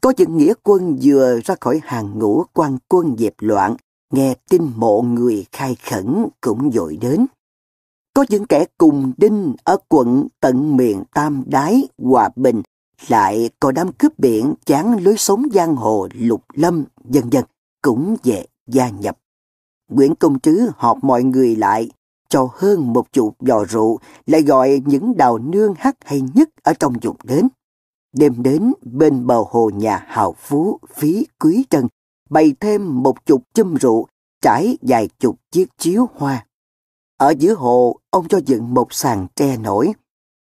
[0.00, 3.76] Có những nghĩa quân vừa ra khỏi hàng ngũ quan quân dẹp loạn,
[4.12, 7.26] nghe tin mộ người khai khẩn cũng dội đến.
[8.14, 12.62] Có những kẻ cùng đinh ở quận tận miền Tam Đái, Hòa Bình
[13.08, 17.44] lại có đám cướp biển chán lối sống giang hồ lục lâm, dần dần
[17.82, 19.18] cũng về gia nhập.
[19.90, 21.90] Nguyễn Công Trứ họp mọi người lại,
[22.28, 26.74] cho hơn một chục giò rượu, lại gọi những đào nương hát hay nhất ở
[26.74, 27.48] trong vùng đến.
[28.12, 31.88] Đêm đến bên bờ hồ nhà hào phú phí quý trần,
[32.30, 34.06] bày thêm một chục chum rượu,
[34.42, 36.46] trải vài chục chiếc chiếu hoa.
[37.16, 39.92] Ở giữa hồ, ông cho dựng một sàn tre nổi,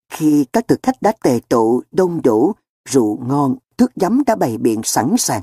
[0.10, 2.54] khi các thực khách đã tề tụ đông đủ,
[2.90, 5.42] rượu ngon, thức giấm đã bày biện sẵn sàng.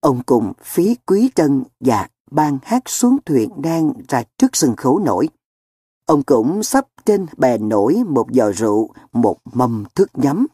[0.00, 4.98] Ông cùng phí quý trân và ban hát xuống thuyền đang ra trước sân khấu
[4.98, 5.28] nổi.
[6.06, 10.46] Ông cũng sắp trên bè nổi một giò rượu, một mâm thức nhắm.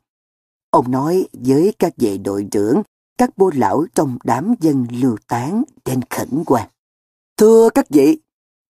[0.70, 2.82] Ông nói với các vị đội trưởng,
[3.18, 6.68] các bô lão trong đám dân lưu tán trên khẩn quan.
[7.36, 8.20] Thưa các vị,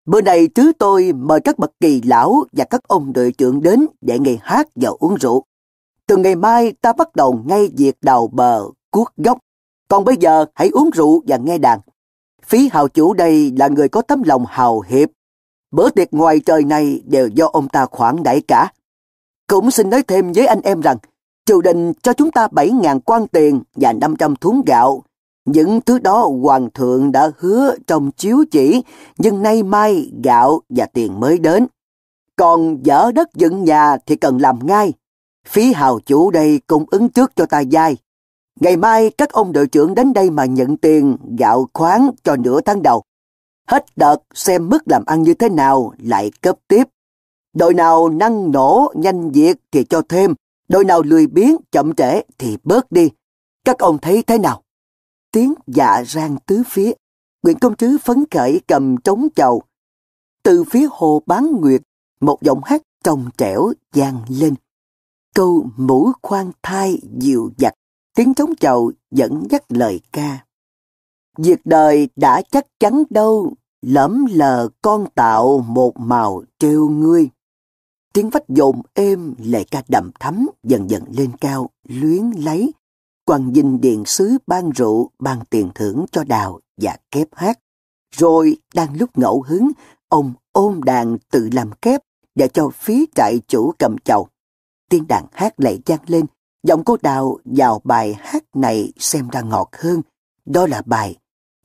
[0.07, 3.85] bữa nay thứ tôi mời các bậc kỳ lão và các ông đội trưởng đến
[4.01, 5.43] để nghe hát và uống rượu.
[6.07, 9.37] Từ ngày mai ta bắt đầu ngay việc đào bờ, cuốc gốc.
[9.87, 11.79] Còn bây giờ hãy uống rượu và nghe đàn.
[12.45, 15.09] Phí hào chủ đây là người có tấm lòng hào hiệp.
[15.71, 18.71] Bữa tiệc ngoài trời này đều do ông ta khoản đãi cả.
[19.47, 20.97] Cũng xin nói thêm với anh em rằng,
[21.45, 25.03] triều đình cho chúng ta 7.000 quan tiền và 500 thúng gạo.
[25.47, 28.83] Những thứ đó hoàng thượng đã hứa trong chiếu chỉ,
[29.17, 31.67] nhưng nay mai gạo và tiền mới đến.
[32.35, 34.93] Còn dở đất dựng nhà thì cần làm ngay.
[35.47, 37.97] Phí hào chủ đây cung ứng trước cho ta dai.
[38.59, 42.61] Ngày mai các ông đội trưởng đến đây mà nhận tiền gạo khoáng cho nửa
[42.61, 43.03] tháng đầu.
[43.67, 46.83] Hết đợt xem mức làm ăn như thế nào lại cấp tiếp.
[47.53, 50.33] Đội nào năng nổ nhanh việc thì cho thêm,
[50.69, 53.09] đội nào lười biếng chậm trễ thì bớt đi.
[53.65, 54.61] Các ông thấy thế nào?
[55.31, 56.91] Tiếng dạ rang tứ phía.
[57.43, 59.61] Nguyễn Công Trứ phấn khởi cầm trống chầu.
[60.43, 61.81] Từ phía hồ bán nguyệt,
[62.19, 64.55] một giọng hát trong trẻo vang lên.
[65.35, 67.73] Câu mũ khoan thai dịu dặt,
[68.15, 70.45] tiếng trống chầu dẫn dắt lời ca.
[71.37, 77.29] Việc đời đã chắc chắn đâu, lẫm lờ con tạo một màu trêu ngươi.
[78.13, 82.71] Tiếng vách dồn êm lệ ca đậm thắm dần dần lên cao, luyến lấy.
[83.27, 87.59] Quan dinh điện sứ ban rượu, ban tiền thưởng cho đào và kép hát.
[88.15, 89.71] Rồi đang lúc ngẫu hứng,
[90.07, 92.01] ông ôm đàn tự làm kép
[92.35, 94.27] và cho phí trại chủ cầm chầu.
[94.89, 96.25] Tiếng đàn hát lại vang lên,
[96.63, 100.01] giọng cô đào vào bài hát này xem ra ngọt hơn.
[100.45, 101.15] Đó là bài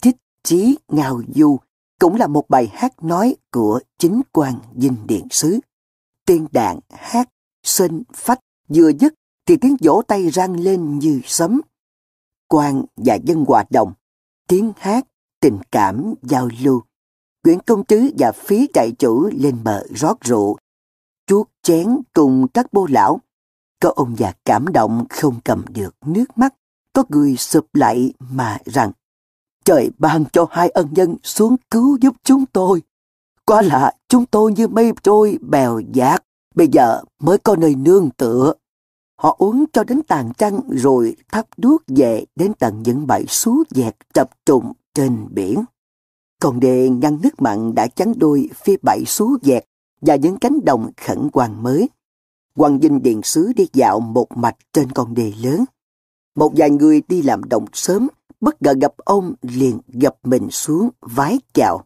[0.03, 1.59] Thích Chí Ngao Du,
[2.01, 5.59] cũng là một bài hát nói của chính quan dinh điện sứ.
[6.27, 7.29] Tiên đàn hát,
[7.63, 9.15] sinh, phách, vừa dứt
[9.47, 11.61] thì tiếng vỗ tay răng lên như sấm.
[12.49, 13.93] Quan và dân hòa đồng,
[14.49, 15.07] tiếng hát,
[15.41, 16.83] tình cảm, giao lưu.
[17.45, 20.57] Nguyễn Công Trứ và phí chạy chủ lên bờ rót rượu,
[21.27, 23.21] chuốt chén cùng các bô lão.
[23.81, 26.55] Có ông già cảm động không cầm được nước mắt,
[26.93, 28.93] có người sụp lại mà rằng
[29.65, 32.83] Trời ban cho hai ân nhân xuống cứu giúp chúng tôi.
[33.45, 36.25] Quá lạ, chúng tôi như mây trôi bèo dạt,
[36.55, 38.55] bây giờ mới có nơi nương tựa.
[39.23, 43.63] Họ uống cho đến tàn trăng rồi thắp đuốc về đến tận những bãi xú
[43.71, 45.65] dẹt chập trùng trên biển.
[46.41, 49.65] Còn đê ngăn nước mặn đã chắn đôi phía bãi xú dẹt
[50.01, 51.89] và những cánh đồng khẩn hoàng mới.
[52.55, 55.65] Hoàng dinh điện sứ đi dạo một mạch trên con đê lớn.
[56.35, 58.09] Một vài người đi làm đồng sớm,
[58.41, 61.85] bất ngờ gặp ông liền gập mình xuống vái chào.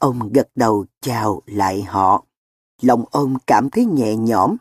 [0.00, 2.24] Ông gật đầu chào lại họ.
[2.80, 4.56] Lòng ông cảm thấy nhẹ nhõm.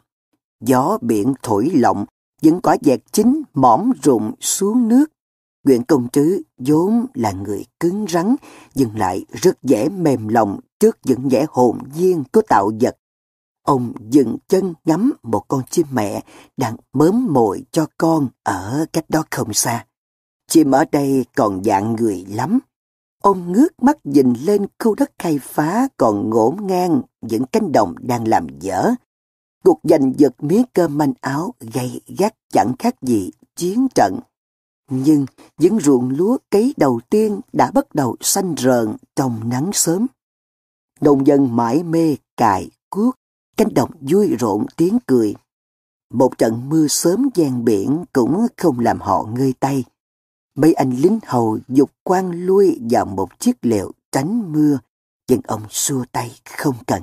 [0.62, 2.06] Gió biển thổi lộng,
[2.42, 5.06] những quả dẹt chín mỏm rụng xuống nước.
[5.64, 8.36] Nguyễn Công Trứ vốn là người cứng rắn,
[8.76, 12.98] nhưng lại rất dễ mềm lòng trước những vẻ hồn nhiên của tạo vật.
[13.64, 16.24] Ông dừng chân ngắm một con chim mẹ
[16.58, 19.86] đang mớm mồi cho con ở cách đó không xa.
[20.48, 22.60] Chim ở đây còn dạng người lắm.
[23.22, 27.96] Ông ngước mắt nhìn lên khu đất khai phá còn ngổn ngang những cánh đồng
[28.00, 28.92] đang làm dở.
[29.64, 34.20] Cuộc giành giật miếng cơm manh áo gay gắt chẳng khác gì chiến trận.
[34.90, 35.26] Nhưng
[35.58, 40.08] những ruộng lúa cấy đầu tiên đã bắt đầu xanh rợn trong nắng sớm.
[41.02, 43.16] Nông dân mãi mê cài cuốc,
[43.58, 45.36] cánh đồng vui rộn tiếng cười.
[46.14, 49.84] Một trận mưa sớm gian biển cũng không làm họ ngơi tay.
[50.56, 54.80] Mấy anh lính hầu dục quan lui vào một chiếc lều tránh mưa,
[55.30, 57.02] nhưng ông xua tay không cần.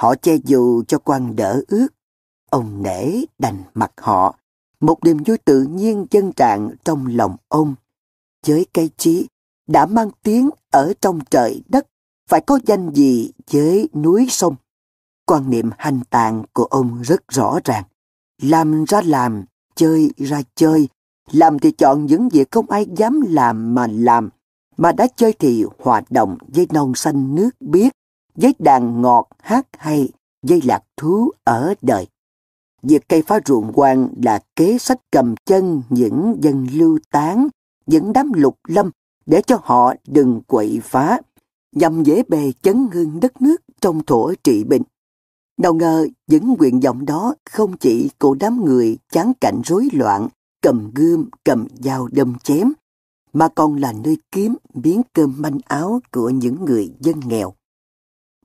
[0.00, 1.88] Họ che dù cho quan đỡ ướt,
[2.50, 4.38] ông nể đành mặt họ.
[4.80, 7.74] Một niềm vui tự nhiên dân trạng trong lòng ông.
[8.46, 9.28] Với cây trí
[9.66, 11.86] đã mang tiếng ở trong trời đất,
[12.28, 14.54] phải có danh gì với núi sông.
[15.26, 17.84] Quan niệm hành tàng của ông rất rõ ràng.
[18.42, 19.44] Làm ra làm,
[19.74, 20.88] chơi ra chơi,
[21.32, 24.28] làm thì chọn những việc không ai dám làm mà làm,
[24.76, 27.92] mà đã chơi thì hoạt động với non xanh nước biếc,
[28.34, 30.08] với đàn ngọt hát hay,
[30.42, 32.06] dây lạc thú ở đời.
[32.82, 37.48] Việc cây phá ruộng quan là kế sách cầm chân những dân lưu tán,
[37.86, 38.90] những đám lục lâm
[39.26, 41.20] để cho họ đừng quậy phá,
[41.72, 44.82] nhằm dễ bề chấn hương đất nước trong thổ trị bình.
[45.58, 50.28] Nào ngờ những nguyện vọng đó không chỉ của đám người chán cảnh rối loạn,
[50.62, 52.72] cầm gươm, cầm dao đâm chém,
[53.32, 57.54] mà còn là nơi kiếm miếng cơm manh áo của những người dân nghèo.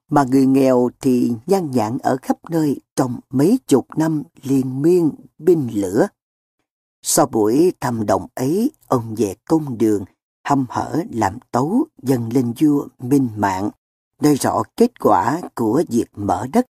[0.10, 5.12] Mà người nghèo thì nhan nhản ở khắp nơi trong mấy chục năm liên miên
[5.38, 6.08] binh lửa.
[7.02, 10.06] Sau buổi thăm đồng ấy, ông về công đường,
[10.44, 13.70] hâm hở làm tấu dâng lên vua Minh Mạng,
[14.22, 16.66] nơi rõ kết quả của việc mở đất,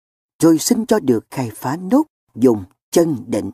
[0.42, 2.02] rồi xin cho được khai phá nốt
[2.34, 3.50] dùng chân định.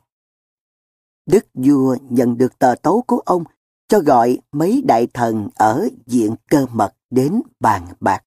[1.27, 3.45] Đức vua nhận được tờ tấu của ông,
[3.89, 8.23] cho gọi mấy đại thần ở diện cơ mật đến bàn bạc.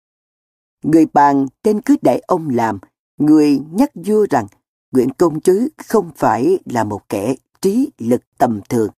[0.84, 2.80] Người bàn tên cứ để ông làm,
[3.18, 4.47] người nhắc vua rằng
[4.91, 8.89] Nguyễn Công Trứ không phải là một kẻ trí lực tầm thường,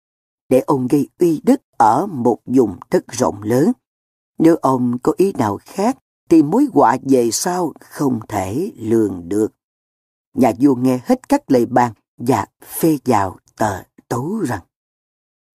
[0.50, 3.72] để ông gây uy đức ở một vùng đất rộng lớn.
[4.38, 5.98] Nếu ông có ý nào khác,
[6.30, 9.54] thì mối họa về sau không thể lường được.
[10.34, 14.62] Nhà vua nghe hết các lời bàn và phê vào tờ tấu rằng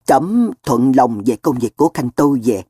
[0.07, 2.65] Chấm thuận lòng về công việc của Khanh tô về.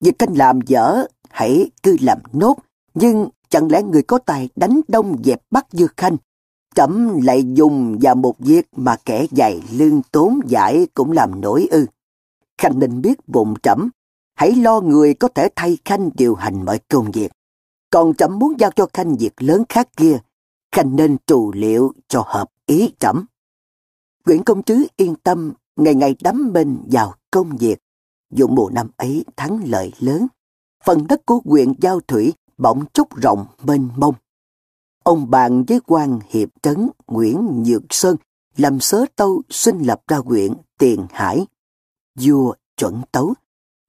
[0.00, 2.56] Việc Khanh làm dở, hãy cứ làm nốt,
[2.94, 6.16] nhưng chẳng lẽ người có tài đánh đông dẹp bắt dư Khanh
[6.74, 11.68] Chấm lại dùng vào một việc mà kẻ dày lương tốn giải cũng làm nổi
[11.70, 11.86] ư.
[12.58, 13.88] Khanh nên biết bụng trẫm,
[14.34, 17.32] hãy lo người có thể thay Khanh điều hành mọi công việc.
[17.90, 20.18] Còn trẫm muốn giao cho Khanh việc lớn khác kia,
[20.72, 23.24] Khanh nên trù liệu cho hợp ý trẫm.
[24.26, 27.78] Nguyễn Công Trứ yên tâm, ngày ngày đắm mình vào công việc.
[28.30, 30.26] Dụng mùa năm ấy thắng lợi lớn.
[30.84, 34.14] Phần đất của huyện Giao Thủy bỗng trúc rộng mênh mông.
[35.04, 38.16] Ông bàn với quan hiệp trấn Nguyễn Nhược Sơn
[38.56, 41.46] làm sớ tâu xin lập ra huyện Tiền Hải.
[42.20, 43.34] Vua chuẩn tấu.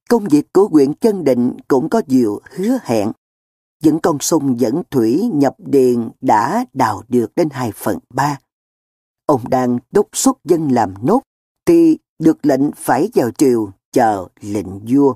[0.09, 3.11] Công việc của huyện chân định cũng có nhiều hứa hẹn.
[3.83, 8.39] Những con sông dẫn thủy nhập điền đã đào được đến 2 phần 3.
[9.25, 11.21] Ông đang đốc xuất dân làm nốt,
[11.65, 15.15] thì được lệnh phải vào triều chờ lệnh vua.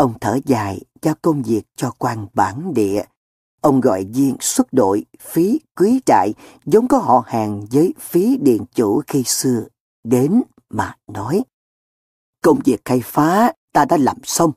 [0.00, 3.04] Ông thở dài giao công việc cho quan bản địa
[3.60, 8.64] Ông gọi viên xuất đội phí quý trại giống có họ hàng với phí điền
[8.74, 9.64] chủ khi xưa
[10.04, 11.42] đến mà nói.
[12.42, 14.52] Công việc khai phá ta đã làm xong.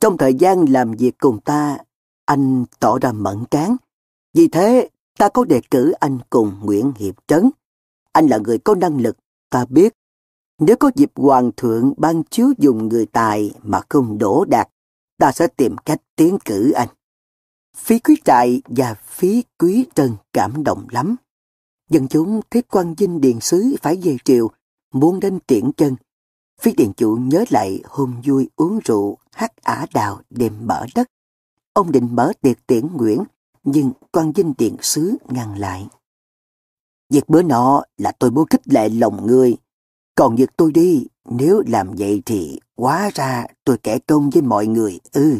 [0.00, 1.78] Trong thời gian làm việc cùng ta,
[2.24, 3.76] anh tỏ ra mẫn cán.
[4.34, 4.88] Vì thế,
[5.18, 7.50] ta có đề cử anh cùng Nguyễn Hiệp Trấn.
[8.12, 9.16] Anh là người có năng lực,
[9.50, 9.97] ta biết.
[10.58, 14.68] Nếu có dịp hoàng thượng ban chiếu dùng người tài mà không đổ đạt,
[15.18, 16.88] ta sẽ tìm cách tiến cử anh.
[17.76, 21.16] Phí quý trại và phí quý trần cảm động lắm.
[21.90, 24.50] Dân chúng thấy quan dinh điện sứ phải về triều,
[24.92, 25.96] muốn đến tiễn chân.
[26.60, 31.10] Phí điện chủ nhớ lại hôm vui uống rượu, hát ả đào đêm mở đất.
[31.72, 33.24] Ông định mở tiệc tiễn Nguyễn,
[33.64, 35.88] nhưng quan dinh điện sứ ngăn lại.
[37.10, 39.56] Việc bữa nọ là tôi muốn khích lệ lòng người.
[40.18, 44.66] Còn việc tôi đi, nếu làm vậy thì quá ra tôi kẻ công với mọi
[44.66, 45.36] người ư.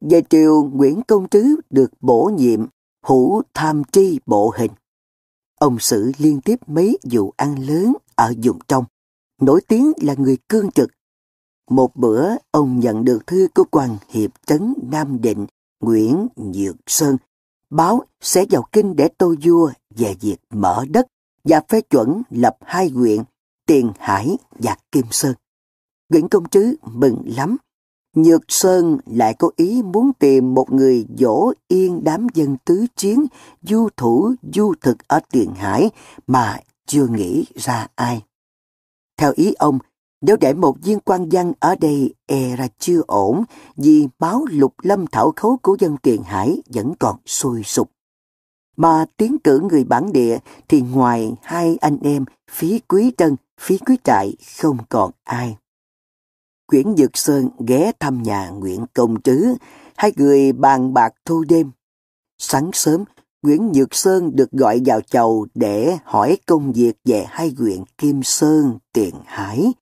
[0.00, 2.66] Về triều Nguyễn Công Trứ được bổ nhiệm
[3.04, 4.70] hữu tham tri bộ hình.
[5.60, 8.84] Ông xử liên tiếp mấy vụ ăn lớn ở vùng trong,
[9.40, 10.90] nổi tiếng là người cương trực.
[11.70, 15.46] Một bữa, ông nhận được thư của quan hiệp trấn Nam Định
[15.80, 17.16] Nguyễn Nhược Sơn
[17.70, 21.06] báo sẽ vào kinh để tô vua về việc mở đất
[21.44, 23.22] và phê chuẩn lập hai huyện
[23.66, 25.34] Tiền Hải và Kim Sơn.
[26.08, 27.56] Nguyễn Công Trứ mừng lắm
[28.16, 33.26] Nhược Sơn lại có ý muốn tìm một người dỗ yên đám dân tứ chiến,
[33.62, 35.90] du thủ, du thực ở Tiền Hải
[36.26, 38.22] mà chưa nghĩ ra ai.
[39.16, 39.78] Theo ý ông,
[40.20, 43.44] nếu để một viên quan văn ở đây e ra chưa ổn
[43.76, 47.90] vì máu lục lâm thảo khấu của dân Tiền Hải vẫn còn sôi sục.
[48.76, 53.76] Mà tiến cử người bản địa thì ngoài hai anh em phí quý trân, phía
[53.86, 55.56] cuối trại không còn ai.
[56.66, 59.54] Quyển Dược Sơn ghé thăm nhà Nguyễn Công Trứ,
[59.96, 61.70] hai người bàn bạc thu đêm.
[62.38, 63.04] Sáng sớm,
[63.42, 68.22] Nguyễn Dược Sơn được gọi vào chầu để hỏi công việc về hai huyện Kim
[68.22, 69.72] Sơn, Tiền Hải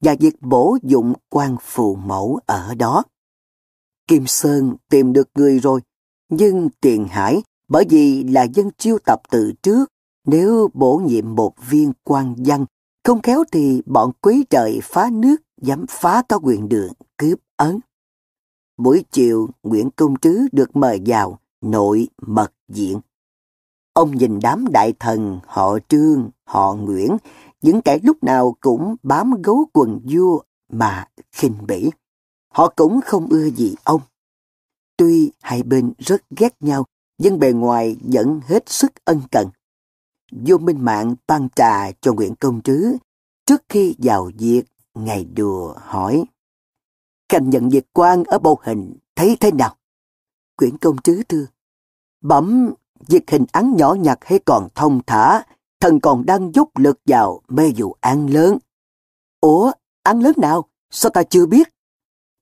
[0.00, 3.02] và việc bổ dụng quan phù mẫu ở đó.
[4.08, 5.80] Kim Sơn tìm được người rồi,
[6.28, 9.92] nhưng Tiền Hải bởi vì là dân chiêu tập từ trước,
[10.26, 12.66] nếu bổ nhiệm một viên quan văn,
[13.10, 17.80] không khéo thì bọn quý trời phá nước dám phá to quyền đường cướp ấn.
[18.76, 23.00] Buổi chiều, Nguyễn Công Trứ được mời vào nội mật diện.
[23.92, 27.16] Ông nhìn đám đại thần họ Trương, họ Nguyễn,
[27.62, 30.40] những kẻ lúc nào cũng bám gấu quần vua
[30.72, 31.90] mà khinh bỉ.
[32.54, 34.00] Họ cũng không ưa gì ông.
[34.96, 36.86] Tuy hai bên rất ghét nhau,
[37.18, 39.48] nhưng bề ngoài vẫn hết sức ân cần
[40.30, 42.96] vô Minh Mạng ban trà cho Nguyễn Công Trứ.
[43.46, 44.62] Trước khi vào việc,
[44.94, 46.24] ngày đùa hỏi.
[47.28, 49.76] Khanh nhận việc quan ở bộ hình thấy thế nào?
[50.56, 51.46] Quyển công trứ thưa.
[52.20, 52.70] Bẩm,
[53.08, 55.42] việc hình án nhỏ nhặt hay còn thông thả,
[55.80, 58.58] thần còn đang dốc lực vào mê vụ án lớn.
[59.40, 60.64] Ủa, án lớn nào?
[60.90, 61.68] Sao ta chưa biết?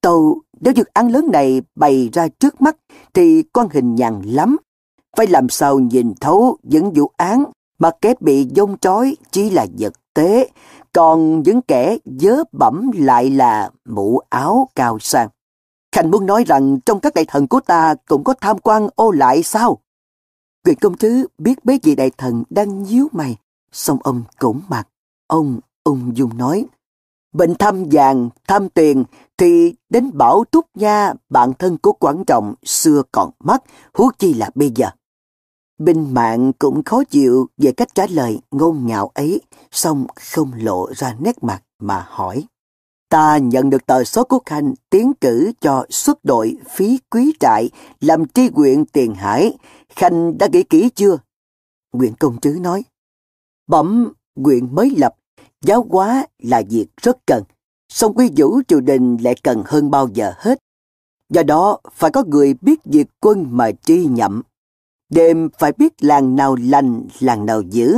[0.00, 2.76] Tàu, nếu việc án lớn này bày ra trước mắt
[3.14, 4.56] thì con hình nhàn lắm.
[5.16, 7.44] Phải làm sao nhìn thấu những vụ án
[7.78, 10.48] mà kẻ bị dông trói chỉ là vật tế,
[10.92, 15.28] còn những kẻ dớ bẩm lại là mũ áo cao sang.
[15.92, 19.10] Khanh muốn nói rằng trong các đại thần của ta cũng có tham quan ô
[19.10, 19.78] lại sao?
[20.64, 23.36] Quyền công tứ biết bế vị đại thần đang nhíu mày,
[23.72, 24.88] xong ông cũng mặt.
[25.26, 26.66] Ông ung dung nói,
[27.32, 29.04] bệnh tham vàng, tham tiền
[29.38, 33.62] thì đến bảo túc nha bạn thân của quản trọng xưa còn mất,
[33.94, 34.86] huống chi là bây giờ.
[35.78, 39.40] Binh mạng cũng khó chịu về cách trả lời ngôn ngạo ấy,
[39.70, 42.44] xong không lộ ra nét mặt mà hỏi.
[43.08, 47.70] Ta nhận được tờ số của Khanh tiến cử cho xuất đội phí quý trại
[48.00, 49.56] làm tri quyện tiền hải.
[49.88, 51.18] Khanh đã nghĩ kỹ chưa?
[51.92, 52.84] Nguyện công chứ nói.
[53.66, 54.12] Bẩm,
[54.44, 55.14] quyện mới lập,
[55.60, 57.44] giáo hóa là việc rất cần.
[57.88, 60.58] Song quy vũ triều đình lại cần hơn bao giờ hết.
[61.30, 64.42] Do đó, phải có người biết việc quân mà tri nhậm.
[65.10, 67.96] Đêm phải biết làng nào lành, làng nào dữ.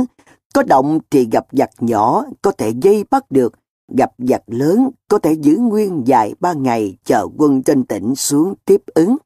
[0.53, 3.53] Có động thì gặp giặc nhỏ, có thể dây bắt được
[3.97, 8.53] gặp giặc lớn có thể giữ nguyên dài ba ngày chờ quân trên tỉnh xuống
[8.65, 9.17] tiếp ứng.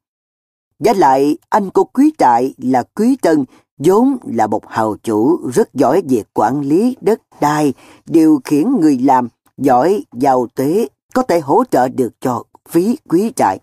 [0.78, 3.44] Giá lại, anh của quý trại là quý tân,
[3.78, 7.72] vốn là một hào chủ rất giỏi về quản lý đất đai,
[8.06, 13.32] điều khiển người làm, giỏi, giàu tế, có thể hỗ trợ được cho phí quý
[13.36, 13.58] trại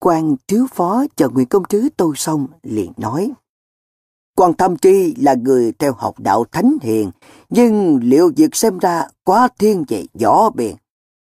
[0.00, 3.32] quan thiếu phó chờ Nguyễn Công Trứ tô xong liền nói.
[4.36, 7.10] Quan thâm Tri là người theo học đạo thánh hiền,
[7.50, 10.76] nhưng liệu việc xem ra quá thiên về gió biển.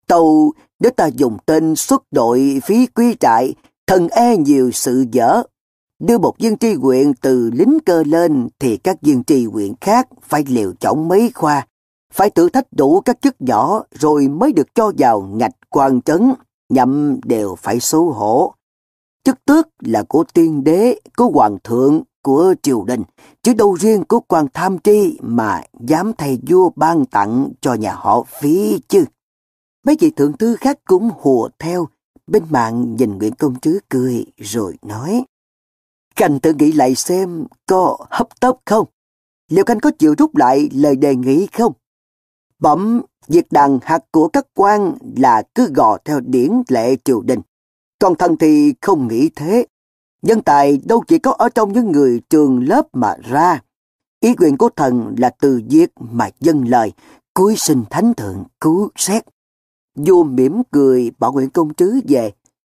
[0.07, 3.55] Tâu nếu ta dùng tên xuất đội phí quý trại,
[3.87, 5.43] thần e nhiều sự dở.
[5.99, 10.09] Đưa một viên tri huyện từ lính cơ lên thì các viên tri huyện khác
[10.23, 11.66] phải liều chỏng mấy khoa,
[12.12, 16.33] phải thử thách đủ các chức nhỏ rồi mới được cho vào ngạch quan trấn,
[16.68, 18.55] nhậm đều phải xấu hổ.
[19.24, 23.02] Chức tước là của tiên đế, của hoàng thượng, của triều đình,
[23.43, 27.94] chứ đâu riêng của quan tham tri mà dám thầy vua ban tặng cho nhà
[27.94, 29.05] họ phí chứ.
[29.84, 31.88] Mấy vị thượng thư khác cũng hùa theo,
[32.26, 35.24] bên mạng nhìn Nguyễn Công Trứ cười rồi nói.
[36.16, 38.86] Khanh tự nghĩ lại xem có hấp tấp không?
[39.51, 41.72] Liệu Khanh có chịu rút lại lời đề nghị không?
[42.59, 47.40] Bẩm, việc đàn hạt của các quan là cứ gò theo điển lệ triều đình.
[47.98, 49.66] Còn thần thì không nghĩ thế.
[50.23, 53.62] Nhân tài đâu chỉ có ở trong những người trường lớp mà ra.
[54.20, 56.93] Ý quyền của thần là từ việc mà dân lời,
[57.35, 59.24] cuối sinh thánh thượng cứu xét.
[59.97, 62.32] Vua mỉm cười bảo Nguyễn Công Trứ về.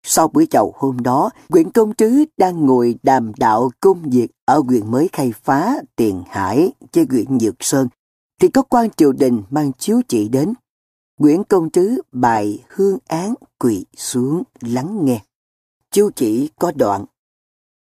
[0.04, 4.60] Sau buổi chầu hôm đó, Nguyễn Công Trứ đang ngồi đàm đạo công việc ở
[4.60, 7.88] huyện mới khai phá Tiền Hải, với huyện Dược Sơn,
[8.42, 10.54] thì có quan triều đình mang chiếu chỉ đến.
[11.20, 15.22] Nguyễn Công Trứ bài hương án quỳ xuống lắng nghe.
[15.92, 17.06] Chiếu chỉ có đoạn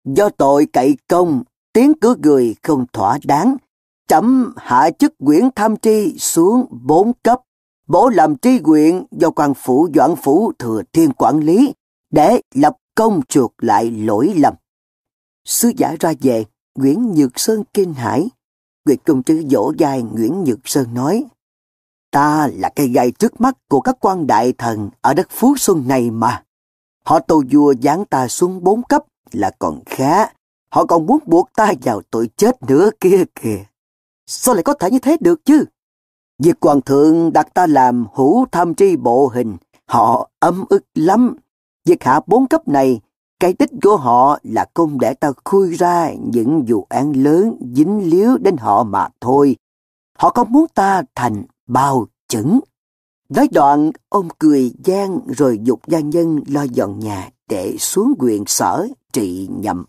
[0.05, 1.43] Do tội cậy công,
[1.73, 3.57] tiếng cử người không thỏa đáng,
[4.09, 7.41] chấm hạ chức nguyễn tham tri xuống bốn cấp,
[7.87, 11.73] bổ làm tri quyện do quan phủ doãn phủ thừa thiên quản lý,
[12.11, 14.55] để lập công chuộc lại lỗi lầm.
[15.45, 16.45] Sứ giả ra về,
[16.75, 18.29] Nguyễn Nhược Sơn kinh hãi.
[18.89, 21.25] Nguyệt công trứ dỗ dài Nguyễn Nhược Sơn nói,
[22.11, 25.85] Ta là cây gai trước mắt của các quan đại thần ở đất Phú Xuân
[25.89, 26.45] này mà.
[27.05, 29.03] Họ tô vua giáng ta xuống bốn cấp
[29.33, 30.27] là còn khá.
[30.71, 33.65] Họ còn muốn buộc ta vào tội chết nữa kia kìa.
[34.27, 35.65] Sao lại có thể như thế được chứ?
[36.39, 39.57] Việc hoàng thượng đặt ta làm hữu tham tri bộ hình,
[39.87, 41.37] họ ấm ức lắm.
[41.85, 43.01] Việc hạ bốn cấp này,
[43.41, 48.11] cái tích của họ là công để ta khui ra những vụ án lớn dính
[48.11, 49.57] líu đến họ mà thôi.
[50.19, 52.61] Họ không muốn ta thành bao chứng.
[53.29, 58.45] Nói đoạn, ông cười gian rồi dục gia nhân lo dọn nhà để xuống quyền
[58.47, 59.85] sở trị nhậm.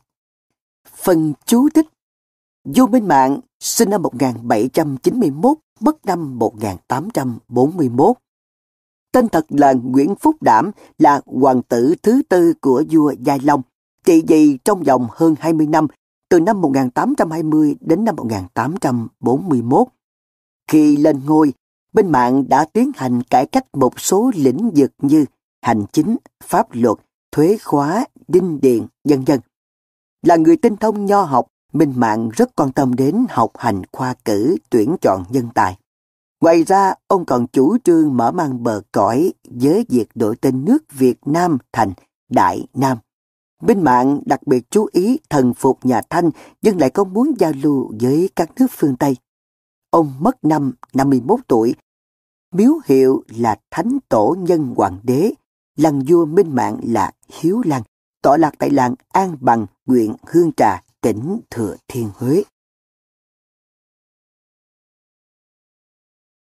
[0.96, 1.88] Phần chú thích
[2.66, 8.18] Vô Minh Mạng sinh năm 1791, mất năm 1841.
[9.12, 13.62] Tên thật là Nguyễn Phúc Đảm là hoàng tử thứ tư của vua Giai Long,
[14.06, 15.88] trị vì trong vòng hơn 20 năm,
[16.30, 19.88] từ năm 1820 đến năm 1841.
[20.68, 21.54] Khi lên ngôi,
[21.94, 25.26] bên mạng đã tiến hành cải cách một số lĩnh vực như
[25.62, 26.98] hành chính, pháp luật,
[27.32, 29.40] thuế khóa, dinh điện, dân dân.
[30.26, 34.16] Là người tinh thông nho học, Minh Mạng rất quan tâm đến học hành khoa
[34.26, 35.78] cử, tuyển chọn nhân tài.
[36.42, 40.84] Ngoài ra, ông còn chủ trương mở mang bờ cõi với việc đổi tên nước
[40.92, 41.94] Việt Nam thành
[42.30, 42.98] Đại Nam.
[43.64, 46.30] Binh mạng đặc biệt chú ý thần phục nhà Thanh
[46.62, 49.16] nhưng lại không muốn giao lưu với các nước phương Tây.
[49.90, 51.76] Ông mất năm 51 tuổi.
[52.54, 55.34] Miếu hiệu là Thánh Tổ Nhân Hoàng đế,
[55.78, 57.84] lăng vua minh mạng là Hiếu Lăng,
[58.22, 62.44] tọa lạc tại làng An Bằng, huyện Hương Trà, tỉnh Thừa Thiên Huế.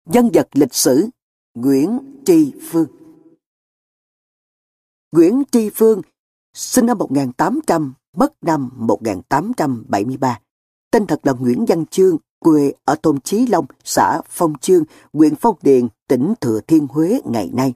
[0.09, 1.09] Nhân vật lịch sử
[1.53, 2.87] Nguyễn Tri Phương
[5.11, 6.01] Nguyễn Tri Phương
[6.53, 10.39] sinh năm 1800, mất năm 1873.
[10.91, 14.83] Tên thật là Nguyễn Văn Chương, quê ở thôn Chí Long, xã Phong Chương,
[15.13, 17.73] huyện Phong Điền, tỉnh Thừa Thiên Huế ngày nay.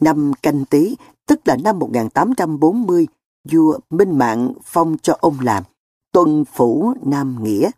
[0.00, 0.96] Năm canh tí,
[1.26, 3.06] tức là năm 1840,
[3.52, 5.64] vua Minh Mạng phong cho ông làm
[6.12, 7.70] tuần phủ Nam Nghĩa.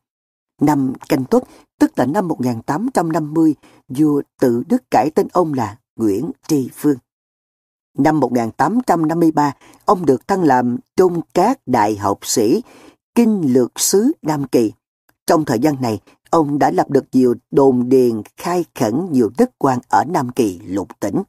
[0.60, 1.44] Năm canh tuất,
[1.82, 3.54] tức là năm 1850,
[3.88, 6.96] vua tự đức cải tên ông là Nguyễn Tri Phương.
[7.98, 9.52] Năm 1853,
[9.84, 12.62] ông được thăng làm Trung Cát Đại học sĩ,
[13.14, 14.72] Kinh Lược Sứ Nam Kỳ.
[15.26, 16.00] Trong thời gian này,
[16.30, 20.60] ông đã lập được nhiều đồn điền khai khẩn nhiều đất quan ở Nam Kỳ
[20.66, 21.22] lục tỉnh.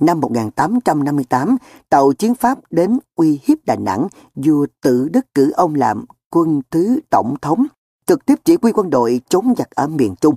[0.00, 1.56] Năm 1858,
[1.88, 6.62] tàu chiến Pháp đến uy hiếp Đà Nẵng, vua tự đức cử ông làm quân
[6.70, 7.66] thứ tổng thống,
[8.08, 10.34] trực tiếp chỉ huy quân đội chống giặc ở miền Trung.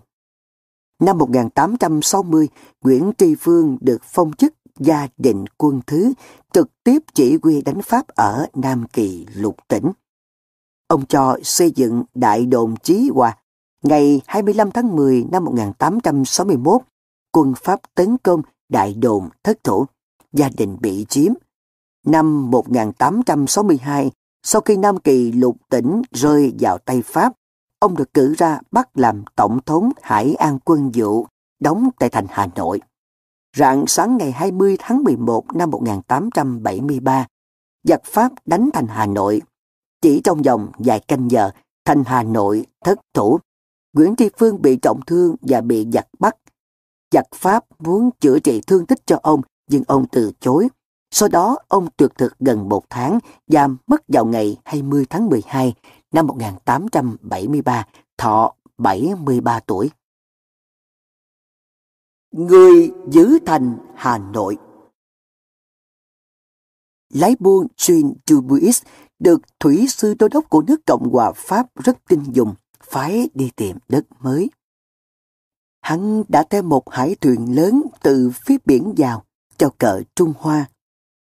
[0.99, 2.48] Năm 1860,
[2.81, 6.14] Nguyễn Tri Phương được phong chức gia định quân thứ,
[6.53, 9.91] trực tiếp chỉ huy đánh Pháp ở Nam Kỳ lục tỉnh.
[10.88, 13.38] Ông cho xây dựng Đại đồn Chí Hòa.
[13.84, 16.81] Ngày 25 tháng 10 năm 1861,
[17.31, 19.85] quân Pháp tấn công Đại đồn thất thủ,
[20.34, 21.34] gia đình bị chiếm.
[22.06, 24.11] Năm 1862,
[24.43, 27.34] sau khi Nam Kỳ lục tỉnh rơi vào tay Pháp,
[27.82, 31.28] ông được cử ra bắt làm Tổng thống Hải An quân vụ,
[31.60, 32.82] đóng tại thành Hà Nội.
[33.58, 37.28] Rạng sáng ngày 20 tháng 11 năm 1873,
[37.84, 39.41] giặc Pháp đánh thành Hà Nội.
[40.02, 41.52] Chỉ trong vòng vài canh giờ,
[41.86, 43.40] thành Hà Nội thất thủ.
[43.94, 46.36] Nguyễn Tri Phương bị trọng thương và bị giặc bắt.
[47.12, 50.68] Giặc Pháp muốn chữa trị thương tích cho ông, nhưng ông từ chối.
[51.12, 55.74] Sau đó, ông tuyệt thực gần một tháng, giam mất vào ngày 20 tháng 12
[56.12, 59.90] năm 1873, thọ 73 tuổi
[62.32, 64.58] người giữ thành Hà Nội.
[67.10, 68.84] Lái buôn Jean Dubuis
[69.20, 73.52] được thủy sư đô đốc của nước Cộng hòa Pháp rất tin dùng, phái đi
[73.56, 74.50] tìm đất mới.
[75.82, 79.24] Hắn đã theo một hải thuyền lớn từ phía biển vào
[79.58, 80.70] cho cờ Trung Hoa.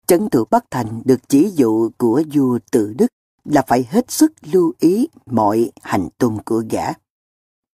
[0.08, 3.08] Trấn thủ Bắc Thành được chỉ dụ của vua tự Đức
[3.52, 6.84] là phải hết sức lưu ý mọi hành tung của gã.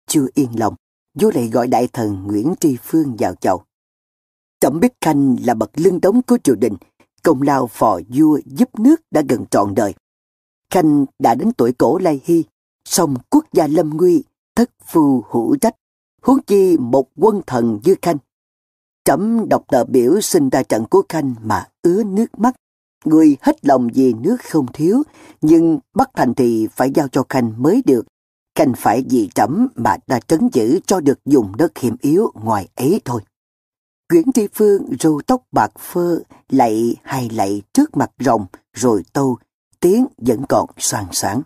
[0.07, 0.75] Chưa yên lòng,
[1.19, 3.63] vua lại gọi đại thần Nguyễn Tri Phương vào chầu.
[4.59, 6.73] Trẫm biết Khanh là bậc lưng đống của triều đình,
[7.23, 9.93] công lao phò vua giúp nước đã gần trọn đời.
[10.69, 12.43] Khanh đã đến tuổi cổ lai hy,
[12.85, 14.23] song quốc gia lâm nguy,
[14.55, 15.75] thất phu hữu trách,
[16.21, 18.17] huống chi một quân thần như Khanh.
[19.05, 22.55] Trẫm đọc tờ biểu xin ra trận của Khanh mà ứa nước mắt.
[23.05, 25.03] Người hết lòng vì nước không thiếu,
[25.41, 28.05] nhưng bắt thành thì phải giao cho Khanh mới được.
[28.55, 32.67] Khanh phải vì trẫm mà đã trấn giữ cho được dùng đất hiểm yếu ngoài
[32.75, 33.21] ấy thôi.
[34.11, 36.19] Nguyễn Tri Phương râu tóc bạc phơ,
[36.49, 39.37] lạy hay lạy trước mặt rồng, rồi tâu,
[39.79, 41.41] tiếng vẫn còn soàn sáng.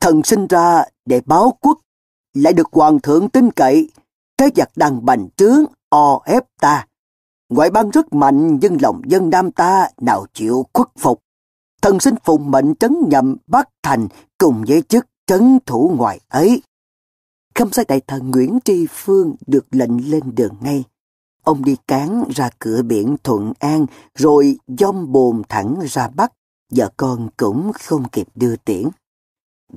[0.00, 1.78] Thần sinh ra để báo quốc,
[2.34, 3.90] lại được hoàng thượng tin cậy,
[4.36, 6.86] thế giặc đang bành trướng, o ép ta.
[7.54, 11.22] Ngoại bang rất mạnh nhưng lòng dân nam ta nào chịu khuất phục.
[11.82, 14.08] Thần xin phụng mệnh trấn nhậm Bắc Thành
[14.38, 16.62] cùng với chức trấn thủ ngoài ấy.
[17.54, 20.84] Khâm sai đại thần Nguyễn Tri Phương được lệnh lên đường ngay.
[21.44, 23.86] Ông đi cán ra cửa biển Thuận An
[24.18, 26.32] rồi dông bồn thẳng ra Bắc.
[26.70, 28.88] Vợ con cũng không kịp đưa tiễn.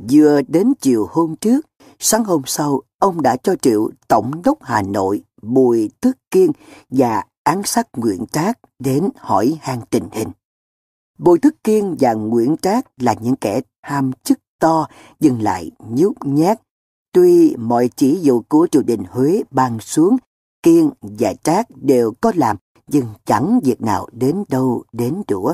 [0.10, 1.65] Vừa đến chiều hôm trước,
[1.99, 6.52] sáng hôm sau, ông đã cho triệu Tổng đốc Hà Nội Bùi Tức Kiên
[6.89, 10.30] và án sát Nguyễn Trác đến hỏi han tình hình.
[11.17, 14.88] Bùi thức Kiên và Nguyễn Trác là những kẻ ham chức to
[15.19, 16.61] nhưng lại nhút nhát.
[17.11, 20.17] Tuy mọi chỉ dụ của triều đình Huế ban xuống,
[20.63, 22.57] Kiên và Trác đều có làm,
[22.88, 25.53] nhưng chẳng việc nào đến đâu đến đũa.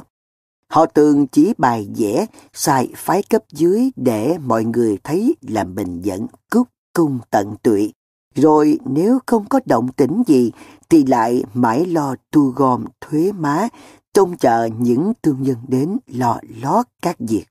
[0.68, 6.01] Họ thường chỉ bài vẽ, sai phái cấp dưới để mọi người thấy là mình
[6.05, 7.93] vẫn cúc cung tận tụy.
[8.35, 10.51] Rồi nếu không có động tĩnh gì
[10.91, 13.68] thì lại mãi lo thu gom thuế má,
[14.13, 17.45] trông chờ những thương nhân đến lo lót các việc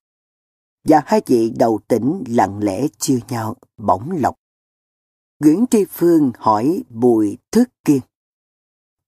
[0.84, 4.36] và hai vị đầu tỉnh lặng lẽ chia nhau bỗng lọc
[5.40, 8.00] Nguyễn Tri Phương hỏi Bùi Thức Kiên.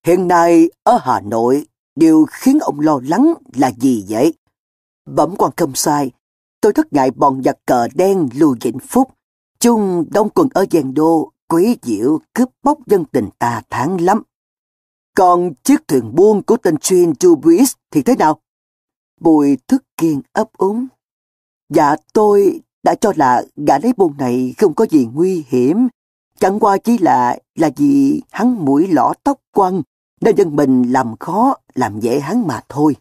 [0.07, 4.35] Hiện nay ở Hà Nội, điều khiến ông lo lắng là gì vậy?
[5.07, 6.11] Bẩm quan không sai,
[6.61, 9.11] tôi rất ngại bọn giặc cờ đen Lưu Vĩnh Phúc,
[9.61, 14.23] chung đông quần ở Giang Đô, quý diệu cướp bóc dân tình ta tháng lắm.
[15.17, 18.41] Còn chiếc thuyền buôn của tên Chuyên Dubuis thì thế nào?
[19.21, 20.87] Bùi Thức Kiên ấp úng.
[21.69, 25.89] Dạ tôi đã cho là gã lấy buôn này không có gì nguy hiểm.
[26.41, 29.83] Chẳng qua chỉ là là vì hắn mũi lõ tóc quăng
[30.21, 32.97] nên dân mình làm khó, làm dễ hắn mà thôi.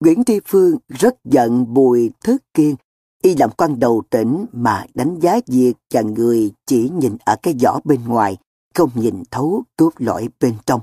[0.00, 2.76] Nguyễn Tri Phương rất giận Bùi Thức Kiên
[3.22, 7.54] y làm quan đầu tỉnh mà đánh giá việc và người chỉ nhìn ở cái
[7.62, 8.36] vỏ bên ngoài,
[8.74, 10.80] không nhìn thấu cốt lõi bên trong.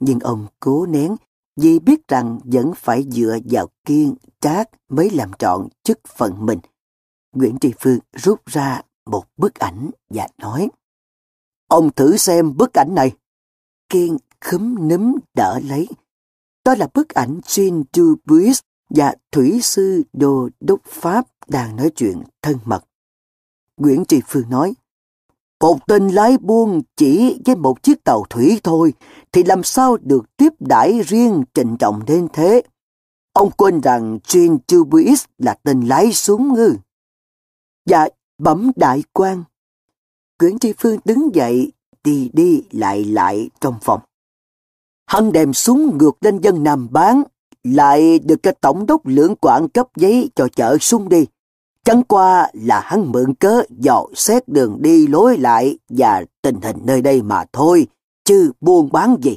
[0.00, 1.16] Nhưng ông cố nén
[1.56, 6.58] vì biết rằng vẫn phải dựa vào kiên, trác mới làm trọn chức phận mình.
[7.34, 10.68] Nguyễn Tri Phương rút ra một bức ảnh và nói
[11.68, 13.12] Ông thử xem bức ảnh này.
[13.88, 15.88] Kiên khấm núm đỡ lấy.
[16.64, 18.60] Đó là bức ảnh Jean Dubuis
[18.90, 22.84] và Thủy sư Đô Đốc Pháp đang nói chuyện thân mật.
[23.76, 24.74] Nguyễn Tri Phương nói,
[25.60, 28.92] một tên lái buôn chỉ với một chiếc tàu thủy thôi
[29.32, 32.62] thì làm sao được tiếp đãi riêng trịnh trọng đến thế.
[33.32, 36.76] Ông quên rằng Jean Dubuis là tên lái súng ngư.
[37.86, 38.06] Dạ,
[38.38, 39.44] bấm đại quan.
[40.40, 41.72] Nguyễn Tri Phương đứng dậy,
[42.04, 44.00] đi đi lại lại trong phòng.
[45.06, 47.22] Hắn đem súng ngược lên dân Nam bán,
[47.64, 51.26] lại được cái tổng đốc lưỡng quản cấp giấy cho chợ súng đi.
[51.84, 56.76] Chẳng qua là hắn mượn cớ dò xét đường đi lối lại và tình hình
[56.84, 57.86] nơi đây mà thôi,
[58.24, 59.36] chứ buôn bán gì.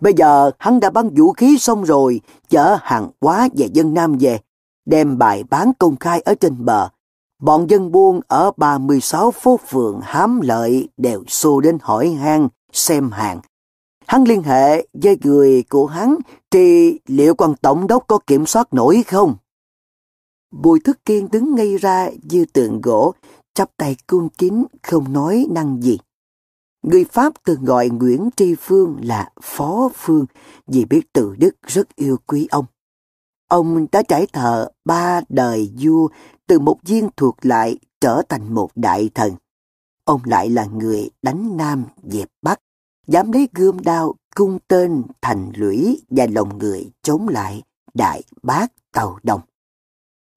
[0.00, 4.16] Bây giờ hắn đã bán vũ khí xong rồi, chở hàng hóa về dân Nam
[4.20, 4.40] về,
[4.86, 6.88] đem bài bán công khai ở trên bờ.
[7.42, 13.10] Bọn dân buôn ở 36 phố phường hám lợi đều xô đến hỏi han, xem
[13.10, 13.40] hàng.
[14.06, 16.16] Hắn liên hệ với người của hắn
[16.50, 19.34] thì liệu quan tổng đốc có kiểm soát nổi không?
[20.62, 23.14] Bùi thức kiên đứng ngay ra như tượng gỗ,
[23.54, 25.98] chắp tay cung kính, không nói năng gì.
[26.82, 30.26] Người Pháp từng gọi Nguyễn Tri Phương là Phó Phương
[30.66, 32.64] vì biết từ Đức rất yêu quý ông.
[33.48, 36.08] Ông đã trải thợ ba đời vua
[36.46, 39.32] từ một viên thuộc lại trở thành một đại thần.
[40.04, 42.60] Ông lại là người đánh Nam dẹp Bắc,
[43.06, 47.62] dám lấy gươm đao cung tên thành lũy và lòng người chống lại
[47.94, 49.40] đại bác tàu đồng.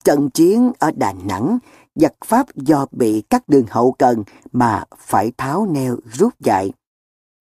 [0.07, 1.57] Trận chiến ở Đà Nẵng,
[1.95, 6.71] giặc Pháp do bị cắt đường hậu cần mà phải tháo neo rút chạy.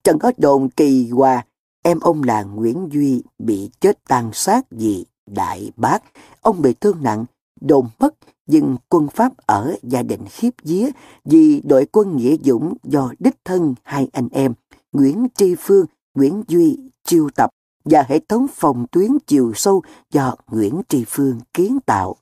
[0.04, 1.46] Trận ở đồn Kỳ Hòa,
[1.82, 6.02] em ông là Nguyễn Duy bị chết tàn sát vì đại bác.
[6.40, 7.24] Ông bị thương nặng,
[7.60, 8.14] đồn mất,
[8.46, 10.90] nhưng quân Pháp ở gia đình khiếp vía
[11.24, 14.54] vì đội quân nghĩa dũng do đích thân hai anh em,
[14.92, 17.50] Nguyễn Tri Phương, Nguyễn Duy chiêu tập
[17.84, 22.16] và hệ thống phòng tuyến chiều sâu do Nguyễn Tri Phương kiến tạo.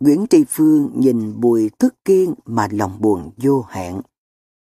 [0.00, 4.00] Nguyễn Tri Phương nhìn Bùi Thức Kiên mà lòng buồn vô hạn.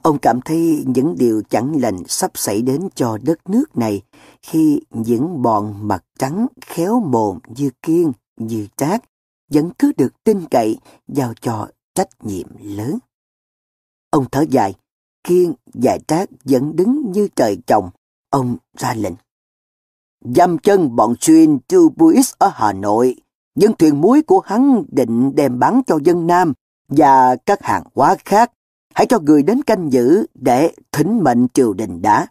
[0.03, 4.03] Ông cảm thấy những điều chẳng lành sắp xảy đến cho đất nước này
[4.43, 9.05] khi những bọn mặt trắng khéo mồm như Kiên, như Trác
[9.53, 10.79] vẫn cứ được tin cậy
[11.09, 12.99] giao cho trách nhiệm lớn.
[14.11, 14.75] Ông thở dài,
[15.25, 17.91] Kiên và Trác vẫn đứng như trời trồng.
[18.31, 19.15] Ông ra lệnh.
[20.35, 21.59] Giam chân bọn chuyên
[21.97, 23.17] Buis ở Hà Nội
[23.55, 26.53] những thuyền muối của hắn định đem bán cho dân Nam
[26.89, 28.53] và các hàng hóa khác.
[28.95, 32.27] Hãy cho người đến canh giữ để thỉnh mệnh triều đình đã.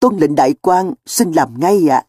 [0.00, 2.06] Tuân lệnh đại quan xin làm ngay ạ.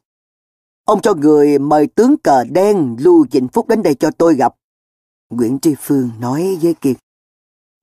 [0.86, 4.56] Ông cho người mời tướng cờ đen Lưu Vĩnh Phúc đến đây cho tôi gặp.
[5.30, 6.98] Nguyễn Tri Phương nói với Kiệt.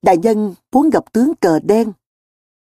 [0.01, 1.91] Đại nhân muốn gặp tướng cờ đen.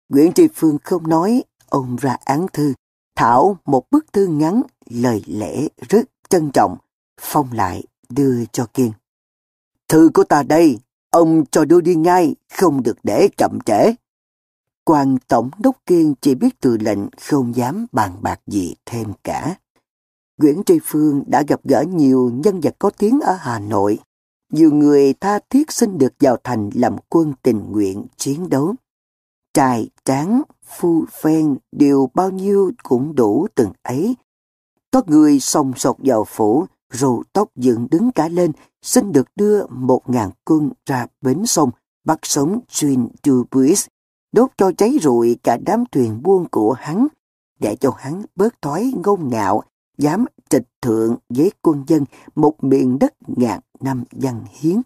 [0.08, 2.74] Nguyễn Tri Phương không nói, ông ra án thư.
[3.16, 6.76] Thảo một bức thư ngắn, lời lẽ rất trân trọng,
[7.22, 8.92] Phong lại đưa cho Kiên.
[9.88, 10.78] Thư của ta đây,
[11.10, 13.94] ông cho đưa đi ngay, không được để chậm trễ.
[14.84, 19.56] quan tổng đốc Kiên chỉ biết từ lệnh không dám bàn bạc gì thêm cả.
[20.38, 23.98] Nguyễn Tri Phương đã gặp gỡ nhiều nhân vật có tiếng ở Hà Nội.
[24.52, 28.74] Nhiều người tha thiết xin được vào thành làm quân tình nguyện chiến đấu.
[29.54, 34.16] Trai, tráng, phu phen đều bao nhiêu cũng đủ từng ấy.
[34.90, 38.52] Có người sông sột vào phủ, râu tóc dựng đứng cả lên,
[38.82, 41.70] xin được đưa một ngàn quân ra bến sông,
[42.04, 43.86] bắt sống Jean Dubuis,
[44.32, 47.06] đốt cho cháy rụi cả đám thuyền buôn của hắn,
[47.60, 49.62] để cho hắn bớt thói ngông ngạo,
[49.98, 52.04] dám trịch thượng với quân dân
[52.34, 54.82] một miền đất ngàn năm văn hiến.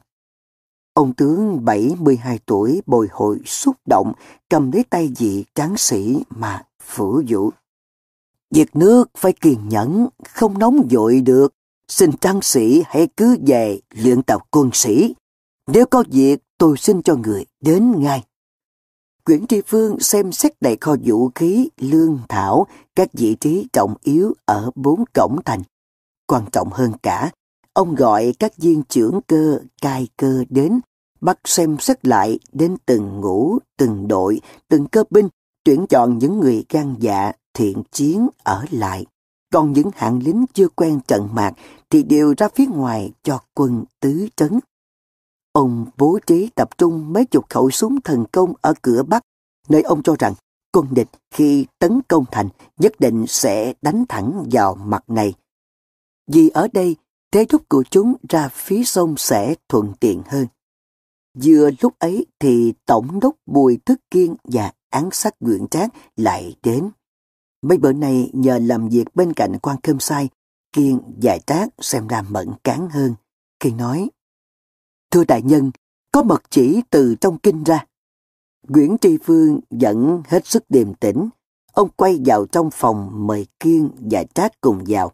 [0.94, 4.12] Ông tướng 72 tuổi bồi hồi xúc động,
[4.48, 7.50] cầm lấy tay vị tráng sĩ mà phủ dụ.
[8.50, 11.54] Việc nước phải kiên nhẫn, không nóng vội được.
[11.88, 15.14] Xin tráng sĩ hãy cứ về luyện tập quân sĩ.
[15.66, 18.24] Nếu có việc, tôi xin cho người đến ngay.
[19.24, 23.94] Quyển Tri Phương xem xét đầy kho vũ khí, lương thảo, các vị trí trọng
[24.02, 25.62] yếu ở bốn cổng thành.
[26.26, 27.30] Quan trọng hơn cả,
[27.72, 30.80] ông gọi các viên trưởng cơ, cai cơ đến,
[31.20, 35.28] bắt xem xét lại đến từng ngũ, từng đội, từng cơ binh,
[35.64, 39.06] tuyển chọn những người gan dạ, thiện chiến ở lại.
[39.56, 41.52] Còn những hạng lính chưa quen trận mạc
[41.90, 44.60] thì đều ra phía ngoài cho quân tứ trấn.
[45.52, 49.22] Ông bố trí tập trung mấy chục khẩu súng thần công ở cửa Bắc,
[49.68, 50.34] nơi ông cho rằng
[50.72, 55.34] quân địch khi tấn công thành nhất định sẽ đánh thẳng vào mặt này.
[56.32, 56.96] Vì ở đây,
[57.32, 60.46] thế thúc của chúng ra phía sông sẽ thuận tiện hơn.
[61.42, 66.56] Vừa lúc ấy thì Tổng đốc Bùi Thức Kiên và án sát Nguyễn Trác lại
[66.62, 66.90] đến.
[67.68, 70.28] Mấy bữa nay nhờ làm việc bên cạnh quan cơm sai,
[70.72, 73.14] Kiên giải Trác xem ra mẫn cán hơn.
[73.60, 74.10] Kiên nói,
[75.10, 75.70] Thưa đại nhân,
[76.12, 77.86] có mật chỉ từ trong kinh ra.
[78.68, 81.28] Nguyễn Tri Phương vẫn hết sức điềm tĩnh.
[81.72, 85.12] Ông quay vào trong phòng mời Kiên và Trác cùng vào,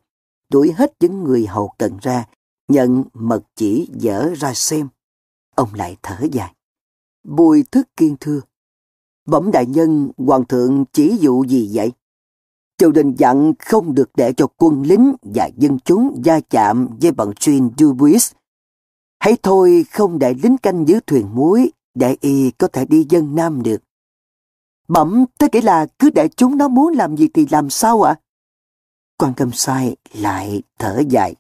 [0.48, 2.26] đuổi hết những người hầu cận ra,
[2.68, 4.88] nhận mật chỉ dở ra xem.
[5.54, 6.54] Ông lại thở dài.
[7.24, 8.40] Bùi thức kiên thưa.
[9.26, 11.92] Bẩm đại nhân, hoàng thượng chỉ dụ gì vậy?
[12.82, 17.12] Triều đình dặn không được để cho quân lính và dân chúng gia chạm với
[17.12, 18.32] bọn chuyên Dubuis.
[19.18, 23.34] Hãy thôi không để lính canh giữ thuyền muối để y có thể đi dân
[23.34, 23.82] Nam được.
[24.88, 28.16] Bẩm, thế nghĩa là cứ để chúng nó muốn làm gì thì làm sao ạ?
[29.18, 31.34] Quan cầm sai lại thở dài.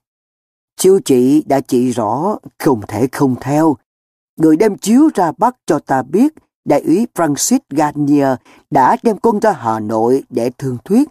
[0.76, 3.76] Chiêu chị đã chỉ rõ, không thể không theo.
[4.36, 8.28] Người đem chiếu ra bắt cho ta biết đại úy Francis Garnier
[8.70, 11.08] đã đem quân ra Hà Nội để thương thuyết.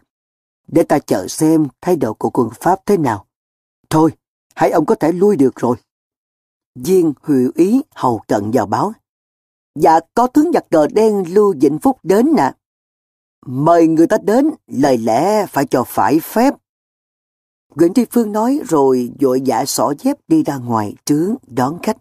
[0.72, 3.26] Để ta chờ xem thái độ của quân Pháp thế nào.
[3.90, 4.12] Thôi,
[4.56, 5.78] hãy ông có thể lui được rồi.
[6.76, 8.94] Viên hữu ý hầu cận vào báo.
[9.76, 12.54] Dạ, có tướng giặc cờ đen Lưu Vĩnh Phúc đến nè.
[13.46, 16.54] Mời người ta đến, lời lẽ phải cho phải phép.
[17.76, 21.98] Nguyễn Tri Phương nói rồi vội vã xỏ dép đi ra ngoài trướng đón khách.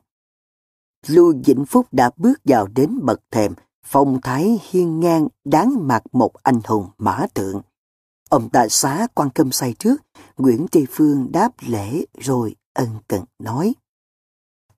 [1.07, 6.03] Lưu Vĩnh Phúc đã bước vào đến bậc thềm, phong thái hiên ngang đáng mặt
[6.13, 7.61] một anh hùng mã tượng.
[8.31, 9.97] Ông đại xá quan cơm say trước,
[10.37, 13.75] Nguyễn Tri Phương đáp lễ rồi ân cần nói.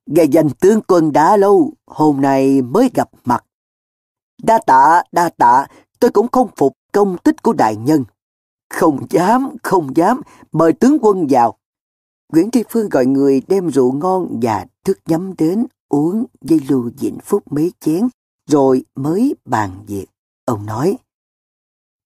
[0.05, 3.45] Ngày danh tướng quân đã lâu, hôm nay mới gặp mặt.
[4.43, 5.67] Đa tạ, đa tạ,
[5.99, 8.05] tôi cũng không phục công tích của đại nhân.
[8.69, 10.21] Không dám, không dám,
[10.51, 11.57] mời tướng quân vào.
[12.33, 16.89] Nguyễn Tri Phương gọi người đem rượu ngon và thức nhắm đến uống dây Lưu
[16.97, 18.07] dịnh Phúc mấy chén,
[18.49, 20.05] rồi mới bàn việc.
[20.45, 20.97] Ông nói,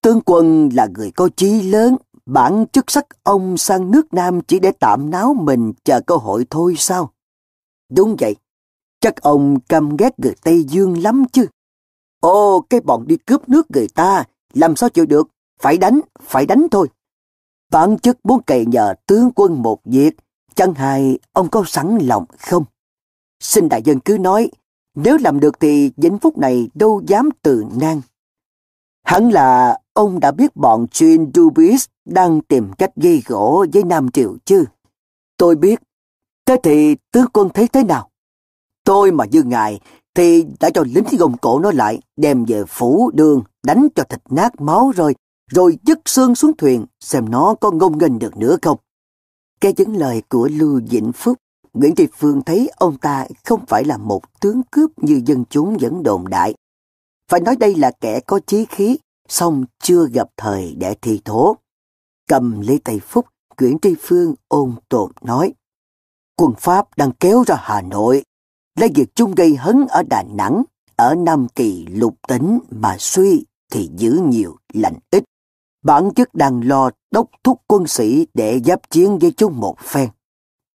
[0.08, 4.60] Tướng quân là người có chí lớn, bản chức sắc ông sang nước Nam chỉ
[4.60, 7.12] để tạm náo mình chờ cơ hội thôi sao?
[7.90, 8.36] Đúng vậy,
[9.00, 11.48] chắc ông căm ghét người Tây Dương lắm chứ.
[12.20, 14.24] ô cái bọn đi cướp nước người ta,
[14.54, 15.28] làm sao chịu được,
[15.60, 16.90] phải đánh, phải đánh thôi.
[17.72, 20.16] Bản chức muốn cậy nhờ tướng quân một việc,
[20.56, 22.64] chẳng hay ông có sẵn lòng không?
[23.40, 24.52] Xin đại dân cứ nói,
[24.96, 28.02] nếu làm được thì vĩnh phúc này đâu dám từ nan.
[29.08, 34.12] Hẳn là ông đã biết bọn chuyên Dubis đang tìm cách gây gỗ với Nam
[34.12, 34.66] triệu chứ.
[35.38, 35.80] Tôi biết.
[36.46, 38.10] Thế thì tướng quân thấy thế nào?
[38.84, 39.80] Tôi mà như ngài
[40.16, 44.22] thì đã cho lính gồng cổ nó lại, đem về phủ đường, đánh cho thịt
[44.30, 45.16] nát máu rồi,
[45.52, 48.78] rồi dứt xương xuống thuyền, xem nó có ngông nghênh được nữa không.
[49.62, 51.38] Cái những lời của Lưu Vĩnh Phúc
[51.74, 55.78] Nguyễn Tri Phương thấy ông ta không phải là một tướng cướp như dân chúng
[55.82, 56.54] vẫn đồn đại.
[57.32, 58.98] Phải nói đây là kẻ có chí khí,
[59.28, 61.58] song chưa gặp thời để thi thố.
[62.28, 63.26] Cầm lấy tay Phúc,
[63.60, 65.54] Nguyễn Tri Phương ôn tồn nói.
[66.36, 68.24] Quân Pháp đang kéo ra Hà Nội,
[68.80, 70.64] lấy việc chung gây hấn ở Đà Nẵng,
[70.96, 75.24] ở Nam Kỳ lục tính mà suy thì giữ nhiều lành ít.
[75.84, 80.10] Bản chức đang lo đốc thúc quân sĩ để giáp chiến với chúng một phen.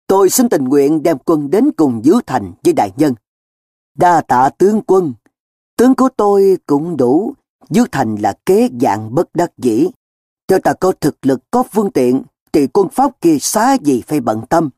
[0.06, 3.14] Tôi xin tình nguyện đem quân đến cùng giữ thành với đại nhân.
[3.94, 5.14] Đa tạ tướng quân.
[5.82, 7.34] Tướng của tôi cũng đủ.
[7.70, 9.88] dứt thành là kế dạng bất đắc dĩ.
[10.48, 12.22] Cho ta có thực lực có phương tiện,
[12.52, 14.70] thì quân Pháp kia xá gì phải bận tâm.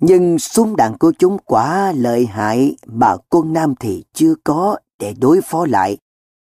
[0.00, 5.14] Nhưng súng đạn của chúng quá lợi hại mà quân Nam thì chưa có để
[5.20, 5.98] đối phó lại.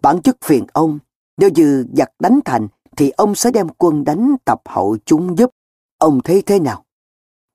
[0.02, 0.98] Bản chức phiền ông,
[1.36, 5.50] nếu như giặc đánh thành thì ông sẽ đem quân đánh tập hậu chúng giúp.
[5.98, 6.84] Ông thấy thế nào?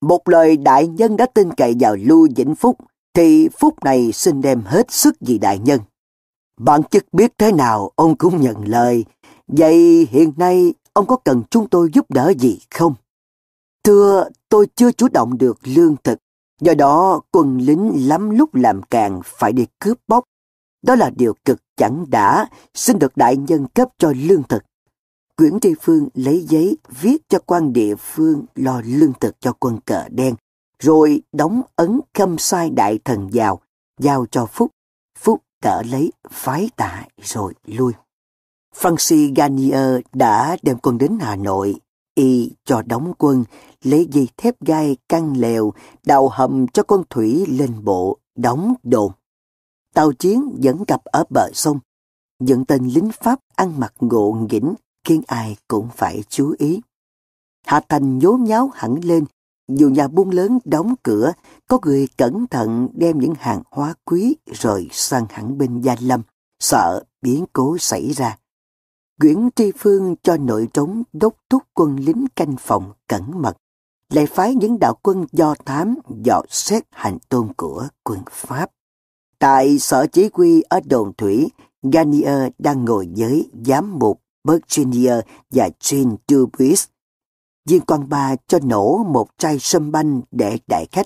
[0.01, 2.77] Một lời đại nhân đã tin cậy vào Lưu Vĩnh Phúc,
[3.13, 5.79] thì phút này xin đem hết sức vì đại nhân.
[6.57, 9.05] Bản chức biết thế nào ông cũng nhận lời.
[9.47, 12.95] Vậy hiện nay ông có cần chúng tôi giúp đỡ gì không?
[13.83, 16.19] Thưa, tôi chưa chủ động được lương thực.
[16.61, 20.23] Do đó, quân lính lắm lúc làm càng phải đi cướp bóc.
[20.81, 24.63] Đó là điều cực chẳng đã, xin được đại nhân cấp cho lương thực.
[25.37, 29.79] Nguyễn Tri Phương lấy giấy viết cho quan địa phương lo lương thực cho quân
[29.85, 30.35] cờ đen,
[30.79, 33.61] rồi đóng ấn khâm sai đại thần vào,
[33.99, 34.71] giao cho Phúc
[35.65, 37.93] tở lấy phái tạ rồi lui.
[38.75, 41.75] Francis Garnier đã đem quân đến Hà Nội,
[42.15, 43.43] y cho đóng quân,
[43.83, 45.73] lấy dây thép gai căng lèo,
[46.05, 49.11] đào hầm cho con thủy lên bộ, đóng đồn.
[49.93, 51.79] Tàu chiến vẫn cập ở bờ sông,
[52.39, 54.73] những tên lính Pháp ăn mặc ngộ nghĩnh
[55.03, 56.81] khiến ai cũng phải chú ý.
[57.65, 59.25] Hạ Thành nhố nháo hẳn lên,
[59.67, 61.33] dù nhà buôn lớn đóng cửa,
[61.67, 66.21] có người cẩn thận đem những hàng hóa quý rồi sang hẳn bên Gia Lâm,
[66.59, 68.37] sợ biến cố xảy ra.
[69.21, 73.57] Nguyễn Tri Phương cho nội trống đốc thúc quân lính canh phòng cẩn mật,
[74.13, 78.71] lại phái những đạo quân do thám dò xét hành tôn của quân Pháp.
[79.39, 81.49] Tại sở chỉ huy ở đồn thủy,
[81.93, 85.13] Garnier đang ngồi với giám mục Virginia
[85.51, 86.85] và Jean Dubuis.
[87.69, 91.05] Viên quan ba cho nổ một chai sâm banh để đại khách.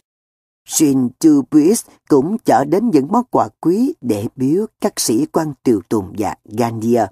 [0.66, 5.54] Xuyên Jean Buis cũng chở đến những món quà quý để biếu các sĩ quan
[5.64, 7.08] tiều tùng và Garnier.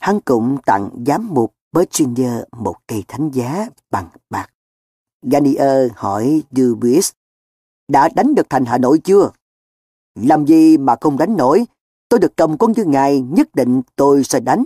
[0.00, 4.50] Hắn cũng tặng giám mục Virginia một cây thánh giá bằng bạc.
[5.22, 7.10] Garnier hỏi Dubuis,
[7.88, 9.30] đã đánh được thành Hà Nội chưa?
[10.14, 11.64] Làm gì mà không đánh nổi?
[12.08, 14.64] Tôi được cầm con như ngài, nhất định tôi sẽ đánh.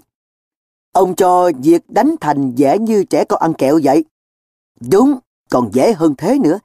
[0.93, 4.05] Ông cho việc đánh thành dễ như trẻ con ăn kẹo vậy.
[4.91, 5.19] Đúng,
[5.51, 6.59] còn dễ hơn thế nữa.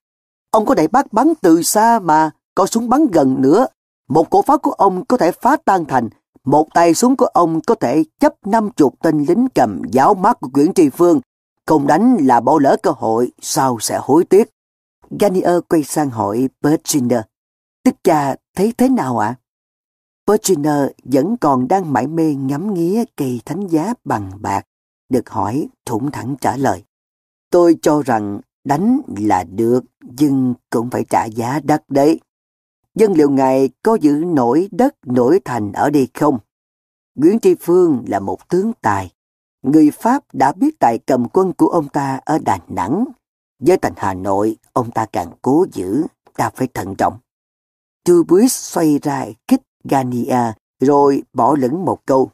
[0.52, 3.68] Ông có đại bác bắn từ xa mà, có súng bắn gần nữa.
[4.10, 6.10] Một cổ pháo của ông có thể phá tan thành,
[6.44, 10.38] một tay súng của ông có thể chấp năm chục tên lính cầm giáo mát
[10.42, 11.22] của Nguyễn Tri Phương.
[11.66, 14.50] Không đánh là bỏ lỡ cơ hội, sao sẽ hối tiếc.
[15.20, 17.22] Ganier quay sang hỏi Bertriner.
[17.84, 19.28] Tức cha thấy thế nào ạ?
[19.28, 19.40] À?
[20.28, 24.68] Bertriner vẫn còn đang mải mê ngắm nghía cây thánh giá bằng bạc,
[25.10, 26.84] được hỏi thủng thẳng trả lời.
[27.50, 32.20] Tôi cho rằng đánh là được, nhưng cũng phải trả giá đắt đấy.
[32.96, 36.40] Dân liệu ngài có giữ nổi đất nổi thành ở đây không?
[37.16, 39.12] Nguyễn Tri Phương là một tướng tài.
[39.62, 43.06] Người Pháp đã biết tài cầm quân của ông ta ở Đà Nẵng.
[43.60, 47.18] Với thành Hà Nội, ông ta càng cố giữ, ta phải thận trọng.
[48.06, 52.32] Dubuis xoay ra kích Gania rồi bỏ lửng một câu.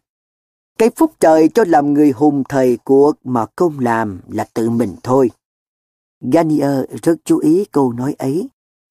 [0.78, 4.96] Cái phúc trời cho làm người hùng thời cuộc mà không làm là tự mình
[5.04, 5.32] thôi.
[6.22, 6.70] Gania
[7.02, 8.50] rất chú ý câu nói ấy.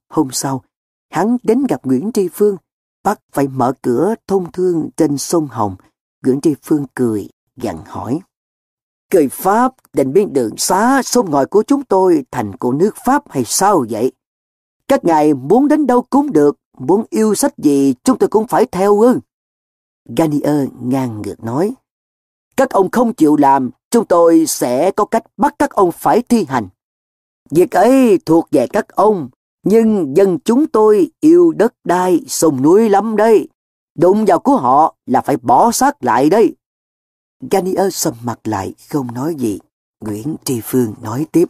[0.09, 0.63] Hôm sau,
[1.11, 2.57] hắn đến gặp Nguyễn Tri Phương,
[3.05, 5.77] bắt phải mở cửa thông thương trên sông Hồng.
[6.25, 8.21] Nguyễn Tri Phương cười, dặn hỏi.
[9.11, 13.31] Cười Pháp định biến đường xá sông ngòi của chúng tôi thành của nước Pháp
[13.31, 14.13] hay sao vậy?
[14.89, 18.67] Các ngài muốn đến đâu cũng được, muốn yêu sách gì chúng tôi cũng phải
[18.67, 19.19] theo ư.
[20.17, 21.75] Garnier ngang ngược nói.
[22.57, 26.47] Các ông không chịu làm, chúng tôi sẽ có cách bắt các ông phải thi
[26.49, 26.69] hành.
[27.51, 29.29] Việc ấy thuộc về các ông,
[29.63, 33.49] nhưng dân chúng tôi yêu đất đai, sông núi lắm đây.
[33.99, 36.55] Đụng vào của họ là phải bỏ xác lại đây.
[37.51, 39.59] Garnier sầm mặt lại, không nói gì.
[40.01, 41.49] Nguyễn Tri Phương nói tiếp.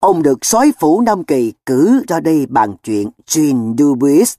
[0.00, 4.34] Ông được soái phủ Nam Kỳ cử ra đây bàn chuyện Jean Dubuis.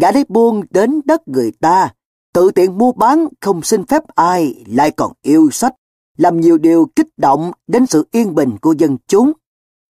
[0.00, 1.94] Gã đấy buôn đến đất người ta,
[2.32, 5.74] tự tiện mua bán không xin phép ai, lại còn yêu sách,
[6.16, 9.32] làm nhiều điều kích động đến sự yên bình của dân chúng.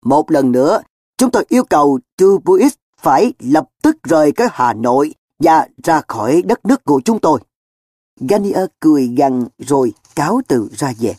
[0.05, 0.81] Một lần nữa,
[1.17, 6.41] chúng tôi yêu cầu Dubuis phải lập tức rời cái Hà Nội và ra khỏi
[6.41, 7.39] đất nước của chúng tôi.
[8.19, 11.15] Ganier cười gằn rồi cáo từ ra về.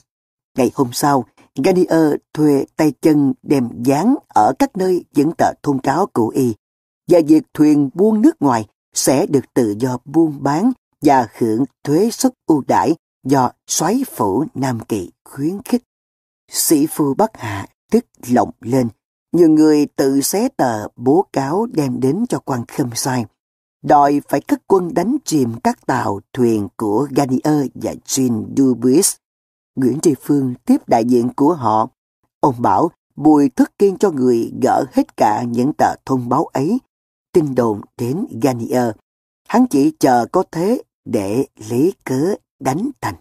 [0.56, 1.24] Ngày hôm sau,
[1.64, 6.54] Garnier thuê tay chân đem dán ở các nơi những tờ thông cáo của y
[7.08, 10.72] và việc thuyền buôn nước ngoài sẽ được tự do buôn bán
[11.02, 15.82] và hưởng thuế suất ưu đãi do xoáy phủ Nam Kỳ khuyến khích.
[16.50, 18.88] Sĩ phu Bắc Hạ tức lộng lên,
[19.32, 23.24] nhiều người tự xé tờ bố cáo đem đến cho quan khâm sai,
[23.82, 29.16] đòi phải cất quân đánh chìm các tàu thuyền của Garnier và Jean Dubuis.
[29.74, 31.88] Nguyễn Tri Phương tiếp đại diện của họ.
[32.40, 36.78] Ông bảo Bùi thức kiên cho người gỡ hết cả những tờ thông báo ấy,
[37.32, 38.90] tin đồn đến Garnier.
[39.48, 43.14] Hắn chỉ chờ có thế để lấy cớ đánh thành.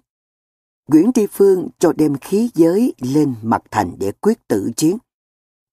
[0.88, 4.98] Nguyễn Tri Phương cho đem khí giới lên mặt thành để quyết tử chiến.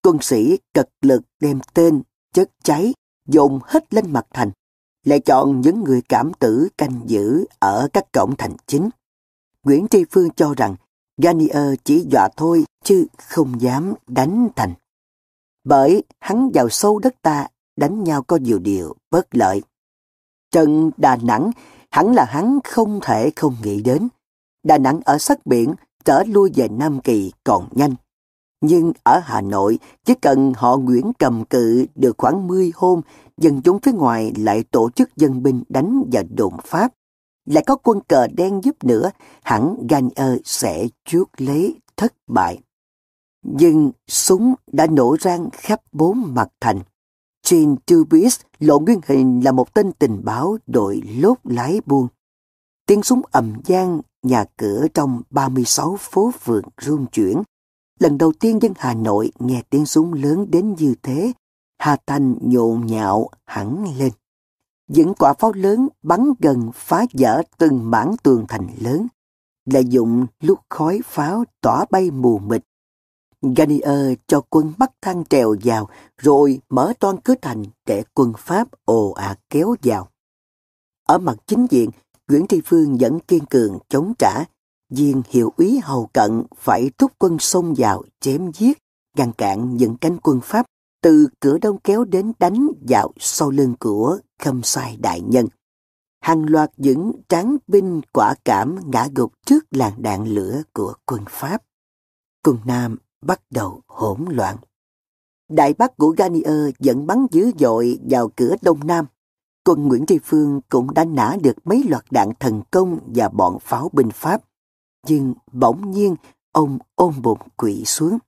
[0.03, 2.03] Quân sĩ cật lực đem tên,
[2.35, 2.95] chất cháy
[3.29, 4.51] dồn hết lên mặt thành,
[5.05, 8.89] lại chọn những người cảm tử canh giữ ở các cổng thành chính.
[9.65, 10.75] Nguyễn Tri Phương cho rằng
[11.23, 14.75] Garnier chỉ dọa thôi chứ không dám đánh thành.
[15.65, 19.63] Bởi hắn vào sâu đất ta đánh nhau có nhiều điều bất lợi.
[20.51, 21.51] Trận Đà Nẵng
[21.91, 24.09] hẳn là hắn không thể không nghĩ đến.
[24.63, 25.75] Đà Nẵng ở sát biển
[26.05, 27.95] trở lui về Nam Kỳ còn nhanh.
[28.61, 33.01] Nhưng ở Hà Nội, chỉ cần họ Nguyễn cầm cự được khoảng 10 hôm,
[33.37, 36.93] dân chúng phía ngoài lại tổ chức dân binh đánh và đồn Pháp.
[37.49, 39.11] Lại có quân cờ đen giúp nữa,
[39.43, 42.59] hẳn Gagner sẽ chuốt lấy thất bại.
[43.43, 46.81] Nhưng súng đã nổ rang khắp bốn mặt thành.
[47.47, 52.09] Jean Dubis lộ nguyên hình là một tên tình báo đội lốt lái buôn.
[52.87, 57.43] Tiếng súng ầm gian, nhà cửa trong 36 phố phường rung chuyển.
[58.01, 61.33] Lần đầu tiên dân Hà Nội nghe tiếng súng lớn đến như thế,
[61.79, 64.13] Hà Thanh nhộn nhạo hẳn lên.
[64.89, 69.07] Những quả pháo lớn bắn gần phá vỡ từng mảng tường thành lớn,
[69.65, 72.63] lợi dụng lúc khói pháo tỏa bay mù mịt
[73.43, 78.69] Ganier cho quân Bắc thang trèo vào rồi mở toan cửa thành để quân Pháp
[78.85, 80.09] ồ ạt kéo vào.
[81.09, 81.91] Ở mặt chính diện,
[82.29, 84.45] Nguyễn Tri Phương vẫn kiên cường chống trả.
[84.91, 88.79] Viên hiệu úy hầu cận phải thúc quân xông vào chém giết,
[89.17, 90.67] ngăn cản những cánh quân Pháp
[91.03, 95.47] từ cửa đông kéo đến đánh vào sau lưng của khâm sai đại nhân.
[96.21, 101.21] Hàng loạt những tráng binh quả cảm ngã gục trước làn đạn lửa của quân
[101.29, 101.63] Pháp.
[102.45, 104.57] Quân Nam bắt đầu hỗn loạn.
[105.49, 109.07] Đại bắc của Garnier dẫn bắn dữ dội vào cửa đông nam.
[109.65, 113.59] Quân Nguyễn Tri Phương cũng đã nã được mấy loạt đạn thần công và bọn
[113.61, 114.43] pháo binh Pháp.
[115.07, 116.17] Nhưng bỗng nhiên,
[116.53, 118.19] ông ôm bụng quỵ xuống.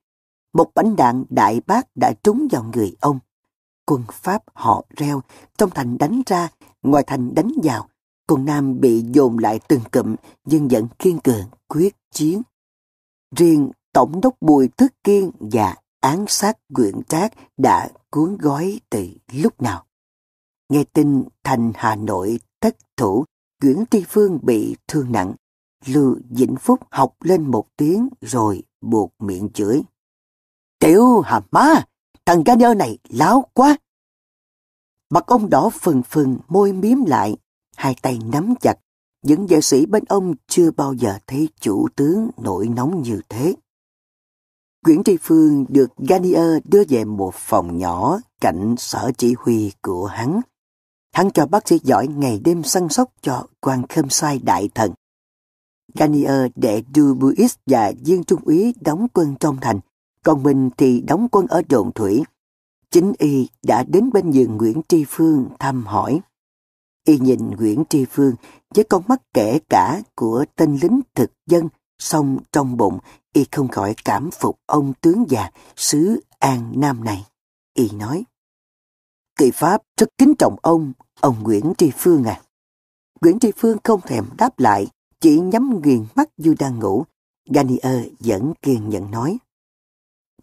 [0.53, 3.19] Một bánh đạn đại bác đã trúng vào người ông.
[3.87, 5.23] Quân Pháp họ reo,
[5.59, 6.49] trong thành đánh ra,
[6.83, 7.89] ngoài thành đánh vào.
[8.29, 12.43] Quân Nam bị dồn lại từng cụm nhưng vẫn kiên cường, quyết chiến.
[13.37, 19.07] Riêng Tổng đốc Bùi Thức Kiên và án sát Nguyễn Trác đã cuốn gói từ
[19.33, 19.85] lúc nào.
[20.69, 23.25] Nghe tin thành Hà Nội thất thủ,
[23.63, 25.35] Nguyễn Tri Phương bị thương nặng.
[25.87, 29.83] Lưu Vĩnh Phúc học lên một tiếng rồi buộc miệng chửi.
[30.81, 31.85] Tiểu hà má,
[32.27, 33.77] thằng ca nhơ này láo quá.
[35.11, 37.36] Mặt ông đỏ phừng phừng môi miếm lại,
[37.77, 38.74] hai tay nắm chặt.
[39.23, 43.55] Những vệ sĩ bên ông chưa bao giờ thấy chủ tướng nổi nóng như thế.
[44.86, 50.07] Nguyễn Tri Phương được Ganier đưa về một phòng nhỏ cạnh sở chỉ huy của
[50.07, 50.40] hắn.
[51.12, 54.93] Hắn cho bác sĩ giỏi ngày đêm săn sóc cho quan khâm sai đại thần.
[55.94, 59.81] Ganier để Dubuis và viên trung úy đóng quân trong thành,
[60.25, 62.25] còn mình thì đóng quân ở đồn thủy.
[62.91, 66.21] Chính y đã đến bên giường Nguyễn Tri Phương thăm hỏi.
[67.07, 68.35] Y nhìn Nguyễn Tri Phương
[68.75, 71.69] với con mắt kể cả của tên lính thực dân,
[71.99, 72.99] song trong bụng
[73.33, 77.27] y không khỏi cảm phục ông tướng già xứ An Nam này.
[77.75, 78.25] Y nói,
[79.39, 82.43] Kỳ Pháp rất kính trọng ông, ông Nguyễn Tri Phương à.
[83.21, 84.87] Nguyễn Tri Phương không thèm đáp lại,
[85.21, 87.05] chỉ nhắm nghiền mắt như đang ngủ.
[87.51, 89.39] Ganier vẫn kiên nhẫn nói,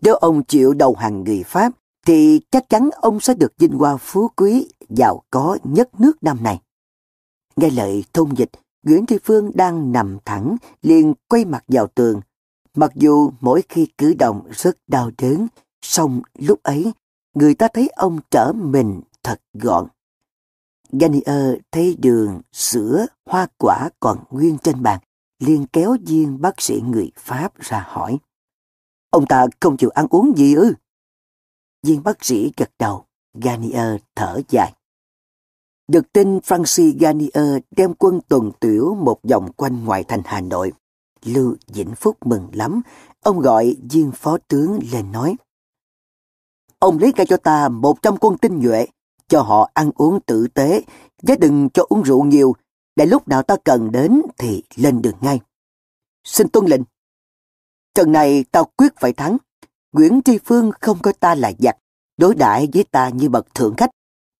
[0.02, 1.72] nếu ông chịu đầu hàng người Pháp,
[2.06, 6.38] thì chắc chắn ông sẽ được vinh hoa phú quý, giàu có nhất nước năm
[6.44, 6.62] này.
[7.56, 8.52] Nghe lời thông dịch,
[8.84, 12.22] Nguyễn Thị Phương đang nằm thẳng, liền quay mặt vào tường,
[12.78, 15.48] Mặc dù mỗi khi cử động rất đau đớn,
[15.82, 16.92] song lúc ấy
[17.34, 19.88] người ta thấy ông trở mình thật gọn.
[20.92, 25.00] Ganier thấy đường, sữa, hoa quả còn nguyên trên bàn,
[25.40, 28.18] liền kéo viên bác sĩ người Pháp ra hỏi.
[29.10, 30.74] Ông ta không chịu ăn uống gì ư?
[31.84, 34.74] Viên bác sĩ gật đầu, Garnier thở dài.
[35.88, 40.74] Được tin Francis Garnier đem quân tuần tiểu một vòng quanh ngoài thành Hà Nội.
[41.24, 42.82] Lưu Vĩnh Phúc mừng lắm,
[43.22, 45.36] ông gọi viên phó tướng lên nói.
[46.80, 48.88] Ông lấy ra cho ta một trăm quân tinh nhuệ,
[49.28, 50.82] cho họ ăn uống tử tế,
[51.28, 52.56] chứ đừng cho uống rượu nhiều,
[52.96, 55.40] để lúc nào ta cần đến thì lên đường ngay.
[56.24, 56.82] Xin tuân lệnh.
[57.98, 59.38] Trận này tao quyết phải thắng.
[59.94, 61.78] Nguyễn Tri Phương không coi ta là giặc,
[62.18, 63.90] đối đãi với ta như bậc thượng khách.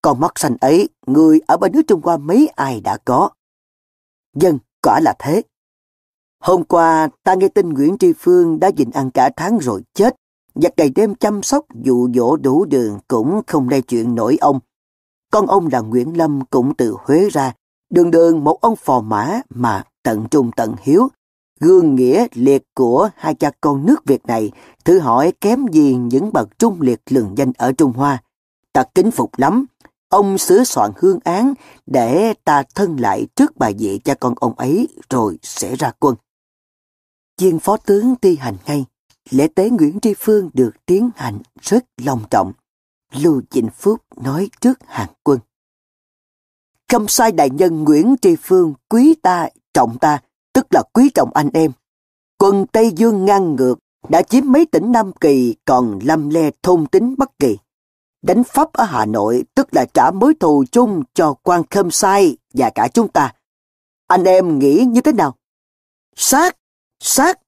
[0.02, 3.30] Còn mắt xanh ấy, người ở bên nước Trung Hoa mấy ai đã có.
[4.36, 5.42] Dân, quả là thế.
[6.40, 10.16] Hôm qua, ta nghe tin Nguyễn Tri Phương đã dịnh ăn cả tháng rồi chết,
[10.54, 14.60] Giặc ngày đêm chăm sóc dụ dỗ đủ đường cũng không lay chuyện nổi ông.
[15.30, 17.52] Con ông là Nguyễn Lâm cũng từ Huế ra,
[17.90, 21.08] đường đường một ông phò mã mà tận trung tận hiếu.
[21.60, 24.50] Gương nghĩa liệt của hai cha con nước Việt này,
[24.84, 28.22] thử hỏi kém gì những bậc trung liệt lừng danh ở Trung Hoa.
[28.72, 29.66] Ta kính phục lắm,
[30.08, 31.54] Ông sửa soạn hương án
[31.86, 36.14] để ta thân lại trước bà dị cha con ông ấy rồi sẽ ra quân.
[37.36, 38.84] Chiên phó tướng thi hành ngay,
[39.30, 42.52] lễ tế Nguyễn Tri Phương được tiến hành rất long trọng.
[43.12, 45.38] Lưu Vĩnh Phúc nói trước hàng quân.
[46.88, 50.20] Khâm sai đại nhân Nguyễn Tri Phương quý ta, trọng ta,
[50.58, 51.72] tức là quý trọng anh em.
[52.38, 53.78] Quân Tây Dương ngang ngược,
[54.08, 57.58] đã chiếm mấy tỉnh Nam Kỳ còn lâm le thôn tính Bắc Kỳ.
[58.22, 62.36] Đánh Pháp ở Hà Nội tức là trả mối thù chung cho quan khâm sai
[62.54, 63.34] và cả chúng ta.
[64.06, 65.34] Anh em nghĩ như thế nào?
[66.16, 66.56] Sát!
[67.00, 67.38] Sát!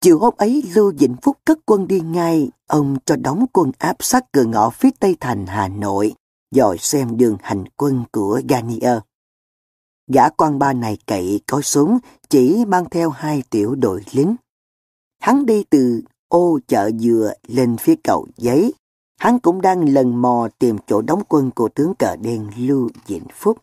[0.00, 3.96] Chiều hôm ấy Lưu Vĩnh Phúc cất quân đi ngay, ông cho đóng quân áp
[4.00, 6.14] sát cửa ngõ phía tây thành Hà Nội,
[6.50, 8.98] dòi xem đường hành quân của Garnier.
[10.12, 11.98] Gã quan ba này cậy có súng,
[12.30, 14.36] chỉ mang theo hai tiểu đội lính.
[15.20, 18.74] Hắn đi từ ô chợ dừa lên phía cầu giấy.
[19.20, 23.26] Hắn cũng đang lần mò tìm chỗ đóng quân của tướng cờ đen Lưu Vĩnh
[23.32, 23.58] Phúc.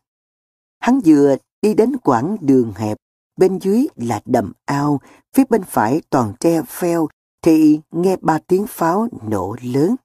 [0.80, 2.98] Hắn vừa đi đến quãng đường hẹp,
[3.38, 5.00] bên dưới là đầm ao,
[5.34, 7.08] phía bên phải toàn tre pheo,
[7.42, 9.96] thì nghe ba tiếng pháo nổ lớn.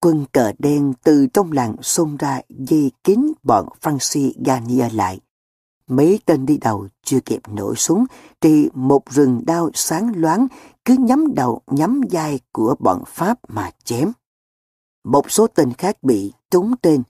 [0.00, 5.20] Quân cờ đen từ trong làng xông ra dây kín bọn Francis Garnier lại.
[5.90, 8.04] Mấy tên đi đầu chưa kịp nổ súng
[8.40, 10.46] thì một rừng đao sáng loáng
[10.84, 14.12] cứ nhắm đầu nhắm vai của bọn Pháp mà chém.
[15.04, 17.02] Một số tên khác bị trúng tên.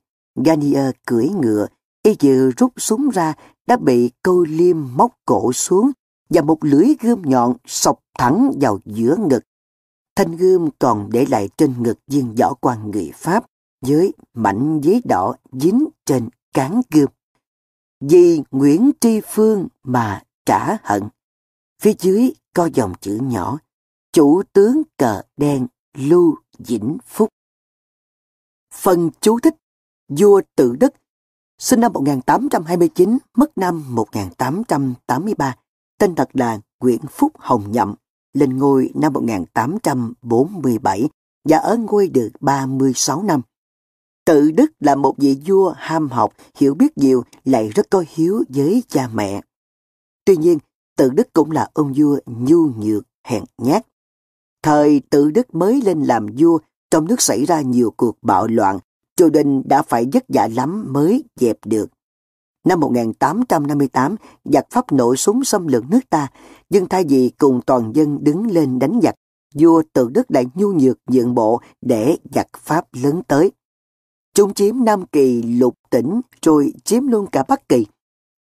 [0.45, 1.67] Garnier cưỡi ngựa,
[2.03, 3.35] y vừa rút súng ra
[3.67, 5.91] đã bị câu liêm móc cổ xuống
[6.31, 9.45] và một lưỡi gươm nhọn sọc thẳng vào giữa ngực.
[10.17, 13.45] Thanh gươm còn để lại trên ngực viên võ quan người Pháp
[13.87, 17.09] với mảnh giấy đỏ dính trên cán gươm
[18.01, 21.03] vì Nguyễn Tri Phương mà trả hận.
[21.83, 23.59] Phía dưới có dòng chữ nhỏ,
[24.13, 27.29] chủ tướng cờ đen Lưu Vĩnh Phúc.
[28.75, 29.55] Phần chú thích,
[30.09, 30.95] vua tự đức,
[31.59, 35.57] sinh năm 1829, mất năm 1883,
[35.99, 37.95] tên thật là Nguyễn Phúc Hồng Nhậm,
[38.33, 41.09] lên ngôi năm 1847
[41.49, 43.43] và ở ngôi được 36 năm.
[44.27, 48.45] Tự Đức là một vị vua ham học, hiểu biết nhiều, lại rất có hiếu
[48.49, 49.41] với cha mẹ.
[50.25, 50.59] Tuy nhiên,
[50.97, 53.87] Tự Đức cũng là ông vua nhu nhược, hèn nhát.
[54.63, 56.59] Thời Tự Đức mới lên làm vua,
[56.91, 58.79] trong nước xảy ra nhiều cuộc bạo loạn,
[59.17, 61.87] triều đình đã phải vất vả lắm mới dẹp được.
[62.65, 66.29] Năm 1858, giặc Pháp nổi súng xâm lược nước ta,
[66.71, 69.15] nhưng thay vì cùng toàn dân đứng lên đánh giặc,
[69.55, 73.53] vua Tự Đức đã nhu nhược nhượng bộ để giặc Pháp lớn tới.
[74.37, 77.87] Chúng chiếm Nam Kỳ lục tỉnh rồi chiếm luôn cả Bắc Kỳ.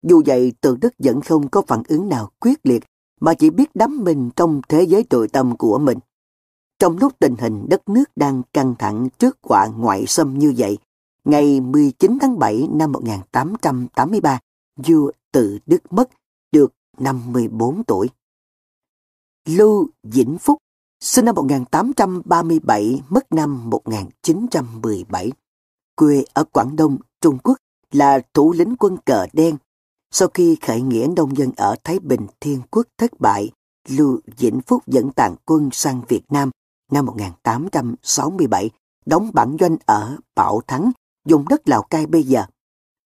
[0.04, 2.84] Dù vậy Từ Đức vẫn không có phản ứng nào quyết liệt
[3.22, 5.98] mà chỉ biết đắm mình trong thế giới tội tâm của mình.
[6.80, 10.78] Trong lúc tình hình đất nước đang căng thẳng trước quả ngoại xâm như vậy,
[11.24, 14.40] ngày 19 tháng 7 năm 1883,
[14.88, 16.10] vua Tự Đức mất,
[16.52, 18.10] được 54 tuổi.
[19.46, 20.58] Lưu Vĩnh Phúc,
[21.00, 25.32] sinh năm 1837, mất năm 1917
[25.96, 27.58] quê ở Quảng Đông, Trung Quốc,
[27.92, 29.58] là thủ lĩnh quân cờ đen.
[30.12, 33.52] Sau khi khởi nghĩa nông dân ở Thái Bình Thiên Quốc thất bại,
[33.90, 36.50] Lưu Vĩnh Phúc dẫn tàn quân sang Việt Nam
[36.92, 38.70] năm 1867,
[39.06, 40.92] đóng bản doanh ở Bảo Thắng,
[41.26, 42.44] dùng đất Lào Cai bây giờ.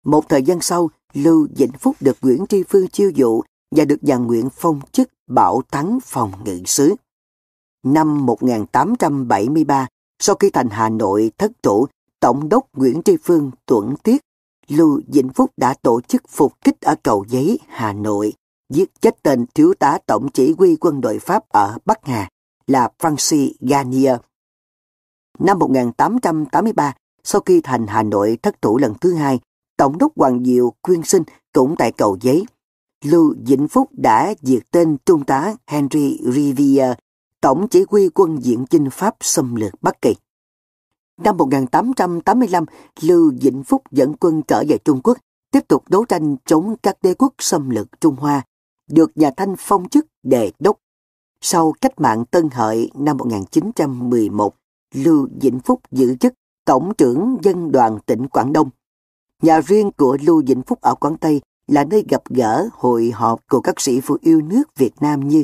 [0.06, 3.42] Một thời gian sau, Lưu Vĩnh Phúc được Nguyễn Tri Phương chiêu dụ
[3.76, 6.96] và được nhà Nguyễn phong chức Bảo Thắng phòng ngự sứ.
[7.84, 9.88] Năm 1873,
[10.20, 11.88] sau khi thành Hà Nội thất thủ
[12.20, 14.22] Tổng đốc Nguyễn Tri Phương tuẫn tiết,
[14.68, 18.34] Lưu Vĩnh Phúc đã tổ chức phục kích ở cầu giấy, Hà Nội,
[18.74, 22.30] giết chết tên thiếu tá tổng chỉ huy quân đội Pháp ở Bắc Hà
[22.68, 24.18] là Francis Garnier.
[25.40, 26.94] Năm 1883,
[27.24, 29.40] sau khi thành Hà Nội thất thủ lần thứ hai,
[29.78, 31.24] Tổng đốc Hoàng Diệu quyên sinh
[31.54, 32.46] cũng tại cầu giấy.
[33.06, 36.96] Lưu Vĩnh Phúc đã diệt tên Trung tá Henry Riviere,
[37.42, 40.16] tổng chỉ huy quân diện chinh Pháp xâm lược Bắc Kỳ.
[41.24, 42.66] Năm 1885,
[43.02, 45.18] Lưu Vĩnh Phúc dẫn quân trở về Trung Quốc,
[45.52, 48.42] tiếp tục đấu tranh chống các đế quốc xâm lược Trung Hoa,
[48.90, 50.78] được nhà Thanh phong chức đề đốc.
[51.42, 54.56] Sau cách mạng Tân Hợi năm 1911,
[54.94, 56.34] Lưu Vĩnh Phúc giữ chức
[56.66, 58.70] Tổng trưởng Dân đoàn tỉnh Quảng Đông.
[59.42, 63.40] Nhà riêng của Lưu Vĩnh Phúc ở Quảng Tây là nơi gặp gỡ hội họp
[63.50, 65.44] của các sĩ phụ yêu nước Việt Nam như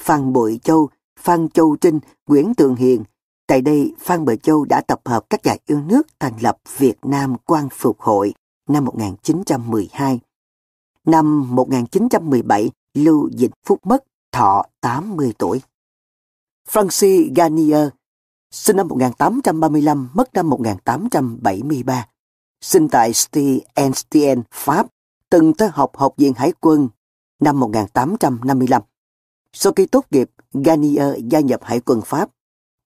[0.00, 0.88] Phan Bội Châu,
[1.20, 3.04] Phan Châu Trinh, Nguyễn Tường Hiền,
[3.52, 6.96] Tại đây, Phan Bội Châu đã tập hợp các nhà yêu nước thành lập Việt
[7.02, 8.34] Nam Quang Phục Hội
[8.68, 10.20] năm 1912.
[11.06, 15.60] Năm 1917, Lưu Vĩnh Phúc mất, thọ 80 tuổi.
[16.68, 17.88] Francis Garnier,
[18.50, 22.08] sinh năm 1835, mất năm 1873.
[22.60, 24.86] sinh tại Stienstien, Pháp,
[25.30, 26.88] từng theo học học viện hải quân
[27.40, 28.82] năm 1855.
[29.52, 32.30] Sau khi tốt nghiệp, Garnier gia nhập hải quân Pháp.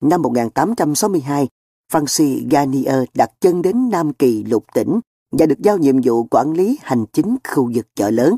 [0.02, 1.48] Năm 1862,
[1.93, 5.01] Francis Garnier đặt chân đến Nam Kỳ lục tỉnh
[5.32, 8.36] và được giao nhiệm vụ quản lý hành chính khu vực chợ lớn.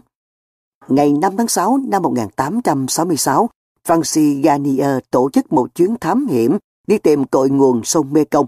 [0.88, 3.48] Ngày 5 tháng 6 năm 1866,
[3.86, 8.46] Francis Garnier tổ chức một chuyến thám hiểm đi tìm cội nguồn sông Mekong.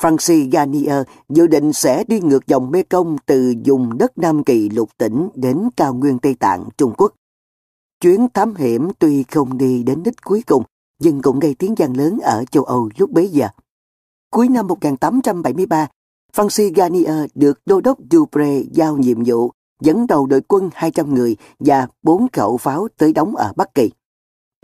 [0.00, 4.88] Francis Garnier dự định sẽ đi ngược dòng Mekong từ vùng đất Nam Kỳ lục
[4.98, 7.14] tỉnh đến cao nguyên Tây Tạng, Trung Quốc.
[8.00, 10.62] Chuyến thám hiểm tuy không đi đến đích cuối cùng,
[10.98, 13.48] nhưng cũng gây tiếng vang lớn ở châu Âu lúc bấy giờ.
[14.30, 15.88] Cuối năm 1873,
[16.36, 21.36] Francis Garnier được Đô đốc Dupré giao nhiệm vụ dẫn đầu đội quân 200 người
[21.58, 23.90] và 4 khẩu pháo tới đóng ở Bắc Kỳ.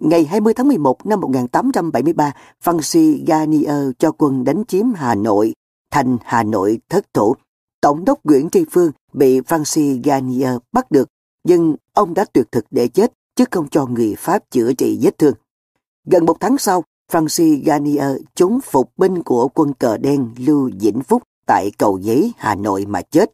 [0.02, 2.32] Ngày 20 tháng 11 năm 1873,
[2.65, 5.55] Francis Garnier cho quân đánh chiếm Hà Nội,
[5.90, 7.35] thành Hà Nội thất thủ.
[7.81, 11.09] Tổng đốc Nguyễn Tri Phương bị Francis Garnier bắt được,
[11.44, 15.19] nhưng ông đã tuyệt thực để chết, chứ không cho người Pháp chữa trị vết
[15.19, 15.35] thương.
[16.05, 21.01] Gần một tháng sau, Francis Garnier trúng phục binh của quân cờ đen Lưu Vĩnh
[21.02, 23.32] Phúc tại cầu giấy Hà Nội mà chết.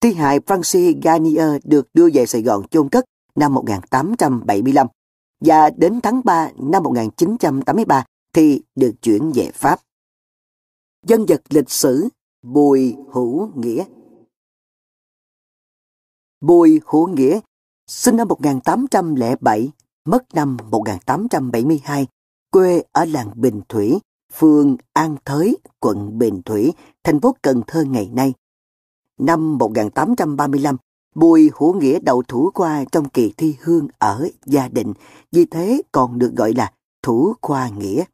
[0.00, 3.04] Thi hài Francis Garnier được đưa về Sài Gòn chôn cất
[3.34, 4.86] năm 1875
[5.40, 9.80] và đến tháng 3 năm 1983 thì được chuyển về Pháp.
[11.06, 12.08] Dân vật lịch sử
[12.42, 13.84] Bùi Hữu Nghĩa
[16.40, 17.40] Bùi Hữu Nghĩa
[17.86, 19.70] sinh năm 1807,
[20.04, 22.06] mất năm 1872,
[22.50, 23.98] quê ở làng Bình Thủy,
[24.32, 26.72] phường An Thới, quận Bình Thủy,
[27.04, 28.34] thành phố Cần Thơ ngày nay.
[29.18, 30.76] Năm 1835,
[31.14, 34.92] Bùi Hữu Nghĩa đậu thủ khoa trong kỳ thi hương ở gia đình,
[35.32, 36.72] vì thế còn được gọi là
[37.02, 38.04] thủ khoa nghĩa.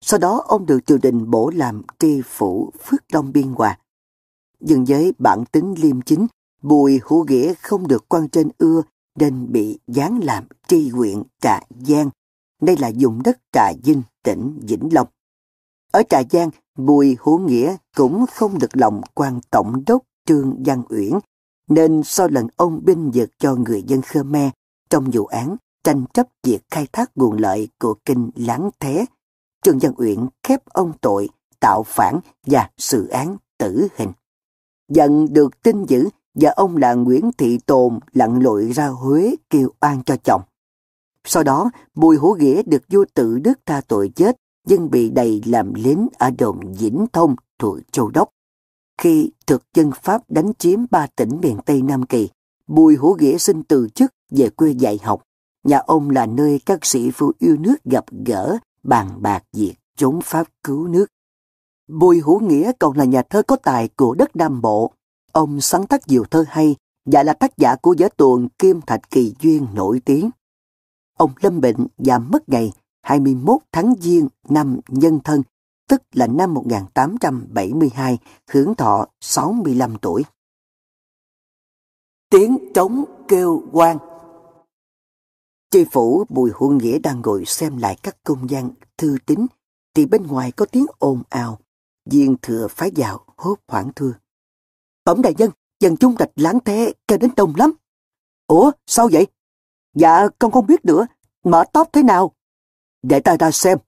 [0.00, 3.78] Sau đó ông được triều đình bổ làm tri phủ Phước Long Biên Hòa.
[4.60, 6.26] Nhưng với bản tính liêm chính,
[6.62, 8.82] Bùi Hữu Nghĩa không được quan trên ưa
[9.18, 12.10] nên bị giáng làm tri huyện Trà Giang.
[12.62, 15.06] Đây là dùng đất Trà Vinh, tỉnh Vĩnh Long.
[15.92, 20.82] Ở Trà Giang, Bùi Hữu Nghĩa cũng không được lòng quan tổng đốc Trương Văn
[20.88, 21.12] Uyển
[21.68, 24.50] nên sau lần ông binh vực cho người dân Khmer
[24.90, 29.04] trong vụ án tranh chấp việc khai thác nguồn lợi của kinh Láng Thế,
[29.62, 31.28] Trương Văn Uyển khép ông tội
[31.60, 34.12] tạo phản và xử án tử hình.
[34.88, 39.68] Dần được tin dữ và ông là Nguyễn Thị Tồn lặn lội ra Huế kêu
[39.80, 40.42] oan cho chồng.
[41.24, 44.36] Sau đó, Bùi Hữu Nghĩa được vua tự đức tha tội chết,
[44.66, 48.28] nhưng bị đầy làm lính ở đồn Vĩnh Thông thuộc Châu Đốc.
[49.02, 52.28] Khi thực dân Pháp đánh chiếm ba tỉnh miền Tây Nam Kỳ,
[52.66, 55.22] Bùi Hữu Nghĩa xin từ chức về quê dạy học.
[55.64, 60.20] Nhà ông là nơi các sĩ phu yêu nước gặp gỡ, bàn bạc việc chống
[60.24, 61.06] Pháp cứu nước.
[61.88, 64.92] Bùi Hữu Nghĩa còn là nhà thơ có tài của đất Nam Bộ.
[65.32, 69.10] Ông sáng tác nhiều thơ hay và là tác giả của vở tuồng Kim Thạch
[69.10, 70.30] Kỳ Duyên nổi tiếng.
[71.18, 75.42] Ông lâm bệnh và mất ngày 21 tháng Giêng năm Nhân Thân
[75.90, 78.18] tức là năm 1872,
[78.50, 80.24] hưởng thọ 65 tuổi.
[82.30, 83.98] Tiếng trống kêu quan
[85.70, 89.46] Tri phủ Bùi Hữu Nghĩa đang ngồi xem lại các công văn, thư tín,
[89.94, 91.58] thì bên ngoài có tiếng ồn ào.
[92.10, 94.14] diên thừa phái vào, hốt hoảng thưa.
[95.04, 95.50] Bẩm đại dân,
[95.80, 97.72] dân chúng trạch lãng thế kêu đến đông lắm.
[98.46, 99.26] Ủa, sao vậy?
[99.94, 101.06] Dạ, con không biết nữa.
[101.44, 102.32] Mở tóc thế nào?
[103.02, 103.78] Để ta ra xem.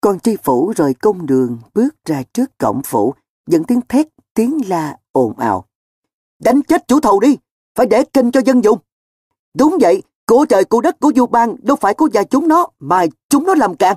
[0.00, 3.14] Con tri phủ rời công đường bước ra trước cổng phủ,
[3.46, 5.64] dẫn tiếng thét, tiếng la ồn ào.
[6.38, 7.36] Đánh chết chủ thầu đi,
[7.74, 8.78] phải để kinh cho dân dùng.
[9.54, 12.66] Đúng vậy, của trời của đất của vua bang đâu phải của gia chúng nó,
[12.78, 13.96] mà chúng nó làm càng.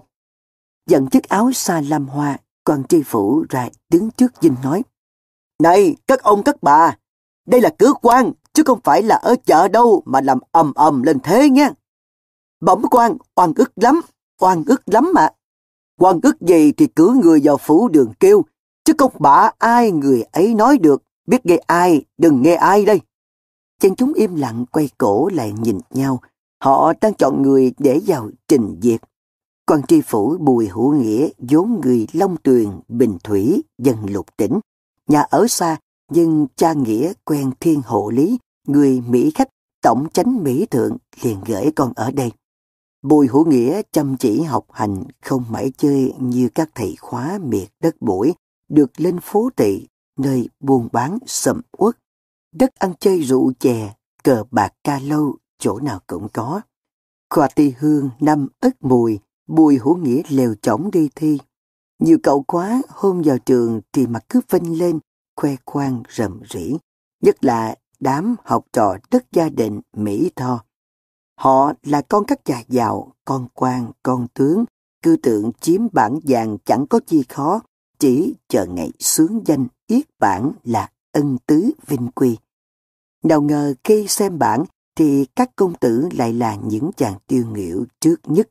[0.88, 4.84] Dẫn chiếc áo xa lam hoa, con tri phủ ra đứng trước dinh nói.
[5.60, 6.98] Này, các ông các bà,
[7.46, 11.04] đây là cửa quan, chứ không phải là ở chợ đâu mà làm ầm ầm
[11.04, 11.70] lên thế nha.
[12.60, 14.02] Bẩm quan, oan ức lắm,
[14.42, 15.30] oan ức lắm mà
[16.00, 18.46] quan ức gì thì cử người vào phủ đường kêu,
[18.84, 23.02] chứ không bả ai người ấy nói được, biết nghe ai, đừng nghe ai đây.
[23.80, 26.22] Chân chúng im lặng quay cổ lại nhìn nhau,
[26.64, 29.02] họ đang chọn người để vào trình diệt.
[29.66, 34.60] Quan tri phủ Bùi Hữu Nghĩa vốn người Long Tuyền, Bình Thủy, dân lục tỉnh.
[35.08, 35.78] Nhà ở xa,
[36.12, 38.38] nhưng cha Nghĩa quen thiên hộ lý,
[38.68, 39.50] người Mỹ khách,
[39.82, 42.32] tổng chánh Mỹ thượng liền gửi con ở đây.
[43.02, 47.70] Bùi Hữu Nghĩa chăm chỉ học hành, không mãi chơi như các thầy khóa miệt
[47.80, 48.34] đất bụi,
[48.70, 49.88] được lên phố tỵ,
[50.20, 51.98] nơi buôn bán sầm uất.
[52.56, 56.62] Đất ăn chơi rượu chè, cờ bạc ca lâu, chỗ nào cũng có.
[57.30, 61.40] Khoa ti hương năm ất mùi, Bùi Hữu Nghĩa lều chổng đi thi.
[62.00, 65.00] Nhiều cậu quá hôm vào trường thì mặt cứ vinh lên,
[65.36, 66.78] khoe khoang rầm rĩ,
[67.22, 70.64] nhất là đám học trò đất gia đình Mỹ Tho.
[71.40, 74.66] Họ là con các nhà giàu, con quan, con tướng,
[75.02, 77.62] cư tượng chiếm bản vàng chẳng có chi khó,
[78.00, 82.38] chỉ chờ ngày sướng danh yết bản là ân tứ vinh quy.
[83.24, 84.64] Nào ngờ khi xem bản
[84.96, 88.50] thì các công tử lại là những chàng tiêu nghỉu trước nhất.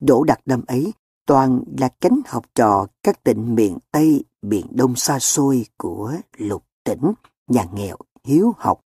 [0.00, 0.92] Đỗ đặc năm ấy
[1.26, 6.64] toàn là cánh học trò các tỉnh miền Tây, miền Đông xa xôi của lục
[6.84, 7.12] tỉnh,
[7.46, 8.80] nhà nghèo, hiếu học.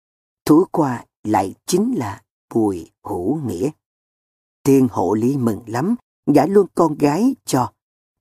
[0.44, 2.22] Thủ qua lại chính là
[2.54, 3.70] Bùi Hữu Nghĩa.
[4.64, 5.94] Thiên hộ lý mừng lắm,
[6.34, 7.72] gả luôn con gái cho.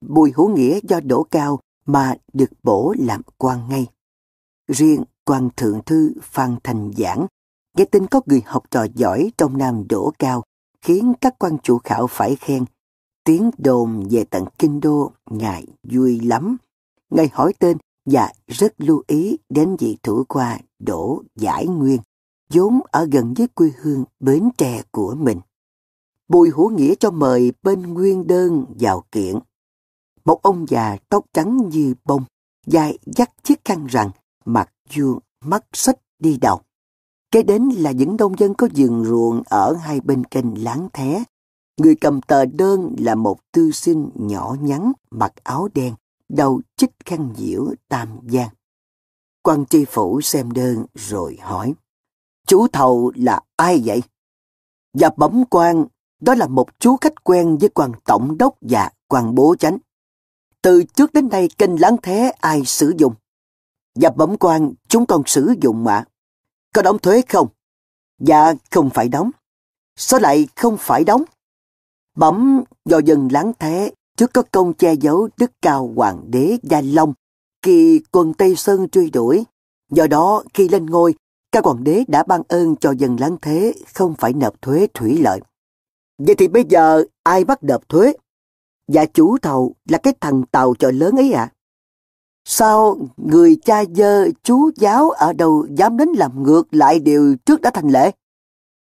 [0.07, 3.87] Bùi Hữu Nghĩa do đỗ cao mà được bổ làm quan ngay.
[4.67, 7.27] Riêng quan thượng thư Phan Thành Giảng,
[7.77, 10.43] nghe tin có người học trò giỏi trong Nam đỗ cao,
[10.81, 12.65] khiến các quan chủ khảo phải khen.
[13.23, 16.57] Tiếng đồn về tận kinh đô, ngài vui lắm.
[17.09, 22.01] Ngài hỏi tên và rất lưu ý đến vị thủ khoa Đỗ Giải Nguyên,
[22.53, 25.39] vốn ở gần với quê hương Bến Tre của mình.
[26.27, 29.39] Bùi hữu nghĩa cho mời bên nguyên đơn vào kiện.
[30.25, 32.23] Một ông già tóc trắng như bông,
[32.67, 34.09] dài dắt chiếc khăn rằng,
[34.45, 36.61] mặt vuông, mắt xích đi đầu.
[37.31, 41.23] Kế đến là những nông dân có vườn ruộng ở hai bên kênh láng thé.
[41.77, 45.95] Người cầm tờ đơn là một tư sinh nhỏ nhắn, mặc áo đen,
[46.29, 48.49] đầu chích khăn diễu tam giang.
[49.43, 51.73] quan tri phủ xem đơn rồi hỏi,
[52.47, 54.01] chú thầu là ai vậy?
[54.93, 55.85] Và bấm quan,
[56.21, 59.77] đó là một chú khách quen với quan tổng đốc và quan bố chánh.
[60.61, 63.13] Từ trước đến nay kênh láng thế ai sử dụng?
[63.95, 66.05] Và bấm quan chúng còn sử dụng mà.
[66.73, 67.47] Có đóng thuế không?
[68.19, 69.31] Dạ không phải đóng.
[69.95, 71.23] Sao lại không phải đóng?
[72.15, 76.81] Bấm do dân láng thế trước có công che giấu đức cao hoàng đế Gia
[76.81, 77.13] Long
[77.61, 79.43] khi quân Tây Sơn truy đuổi.
[79.91, 81.15] Do đó khi lên ngôi,
[81.51, 85.17] các hoàng đế đã ban ơn cho dân láng thế không phải nộp thuế thủy
[85.21, 85.41] lợi.
[86.17, 88.13] Vậy thì bây giờ ai bắt nộp thuế?
[88.87, 91.51] Dạ chủ thầu là cái thằng tàu chợ lớn ấy à?
[92.45, 97.61] Sao người cha dơ chú giáo ở đâu dám đến làm ngược lại điều trước
[97.61, 98.11] đã thành lệ?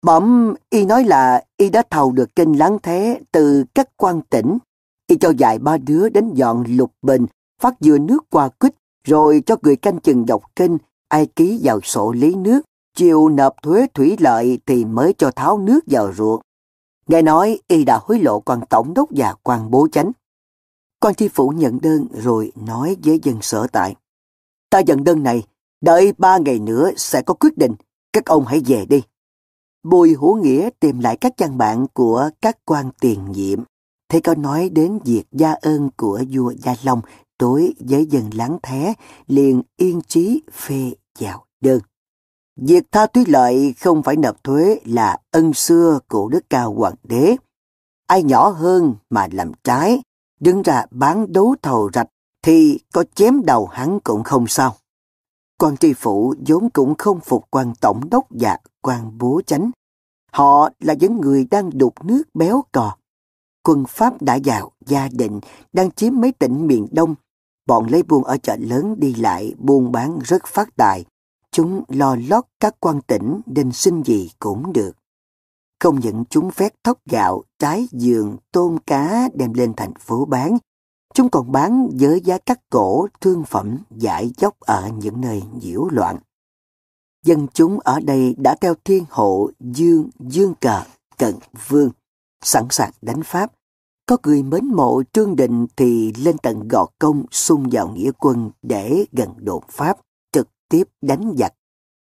[0.02, 4.58] Bẩm y nói là y đã thầu được kinh láng thế từ các quan tỉnh.
[5.06, 7.26] Y cho dạy ba đứa đến dọn lục bình,
[7.60, 11.80] phát dừa nước qua quýt, rồi cho người canh chừng dọc kinh, ai ký vào
[11.80, 12.60] sổ lý nước,
[12.96, 16.40] chiều nộp thuế thủy lợi thì mới cho tháo nước vào ruộng.
[17.06, 20.12] Nghe nói y đã hối lộ quan tổng đốc và quan bố chánh.
[21.00, 23.94] Quan thi phủ nhận đơn rồi nói với dân sở tại.
[24.70, 25.46] Ta nhận đơn này,
[25.80, 27.74] đợi ba ngày nữa sẽ có quyết định,
[28.12, 29.02] các ông hãy về đi.
[29.90, 33.62] Bùi Hữu Nghĩa tìm lại các trang bạn của các quan tiền nhiệm,
[34.08, 37.00] Thế có nói đến việc gia ơn của vua Gia Long
[37.40, 38.94] đối với dân láng thế,
[39.26, 41.80] liền yên trí phê vào đơn.
[42.56, 46.94] Việc tha túy lợi không phải nộp thuế là ân xưa của đức cao hoàng
[47.02, 47.36] đế.
[48.06, 50.02] Ai nhỏ hơn mà làm trái,
[50.40, 52.08] đứng ra bán đấu thầu rạch
[52.42, 54.76] thì có chém đầu hắn cũng không sao.
[55.58, 59.70] Quan tri phủ vốn cũng không phục quan tổng đốc và quan bố chánh.
[60.32, 62.96] Họ là những người đang đục nước béo cò.
[63.62, 65.40] Quân Pháp đã vào gia định,
[65.72, 67.14] đang chiếm mấy tỉnh miền Đông.
[67.66, 71.04] Bọn lấy buôn ở chợ lớn đi lại, buôn bán rất phát tài.
[71.52, 74.92] Chúng lo lót các quan tỉnh nên xin gì cũng được.
[75.80, 80.58] Không những chúng phét thóc gạo, trái giường, tôm cá đem lên thành phố bán,
[81.14, 85.88] chúng còn bán với giá cắt cổ, thương phẩm, giải dốc ở những nơi nhiễu
[85.90, 86.18] loạn.
[87.28, 90.82] Dân chúng ở đây đã theo thiên hộ Dương, Dương Cờ,
[91.18, 91.34] Cận
[91.68, 91.90] Vương,
[92.44, 93.52] sẵn sàng đánh Pháp.
[94.06, 98.50] Có người mến mộ Trương Định thì lên tận gò công xung vào nghĩa quân
[98.62, 99.98] để gần đột Pháp,
[100.32, 101.54] trực tiếp đánh giặc.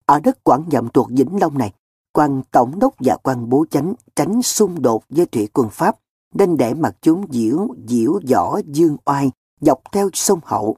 [0.06, 1.74] Ở đất Quảng Nhậm thuộc Vĩnh Long này,
[2.14, 5.96] quan tổng đốc và quan bố chánh tránh xung đột với thủy quân Pháp,
[6.34, 9.32] nên để mặt chúng diễu, diễu võ dương oai
[9.62, 10.76] dọc theo sông Hậu.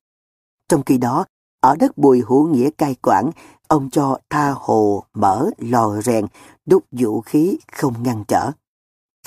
[0.69, 1.25] Trong khi đó,
[1.61, 3.31] ở đất Bùi Hữu Nghĩa cai quản,
[3.67, 6.25] ông cho tha hồ mở lò rèn,
[6.65, 8.51] đúc vũ khí không ngăn trở.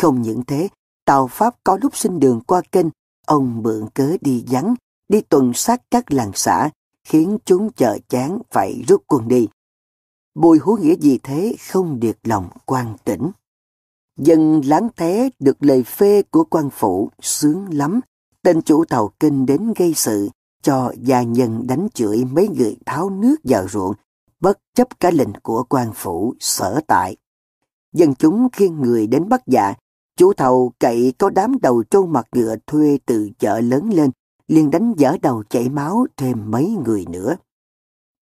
[0.01, 0.69] Không những thế,
[1.05, 2.87] tàu Pháp có lúc xin đường qua kênh,
[3.27, 4.75] ông mượn cớ đi vắng,
[5.09, 6.71] đi tuần sát các làng xã,
[7.05, 9.49] khiến chúng chờ chán phải rút quân đi.
[10.35, 13.31] Bùi hữu nghĩa gì thế không được lòng quan tỉnh.
[14.17, 18.01] Dân láng thế được lời phê của quan phủ sướng lắm.
[18.43, 20.29] Tên chủ tàu kinh đến gây sự,
[20.63, 23.95] cho gia nhân đánh chửi mấy người tháo nước vào ruộng,
[24.41, 27.17] bất chấp cả lệnh của quan phủ sở tại.
[27.93, 29.75] Dân chúng khiêng người đến bắt dạ,
[30.17, 34.11] chủ thầu cậy có đám đầu trâu mặt ngựa thuê từ chợ lớn lên,
[34.49, 37.37] liền đánh dở đầu chảy máu thêm mấy người nữa.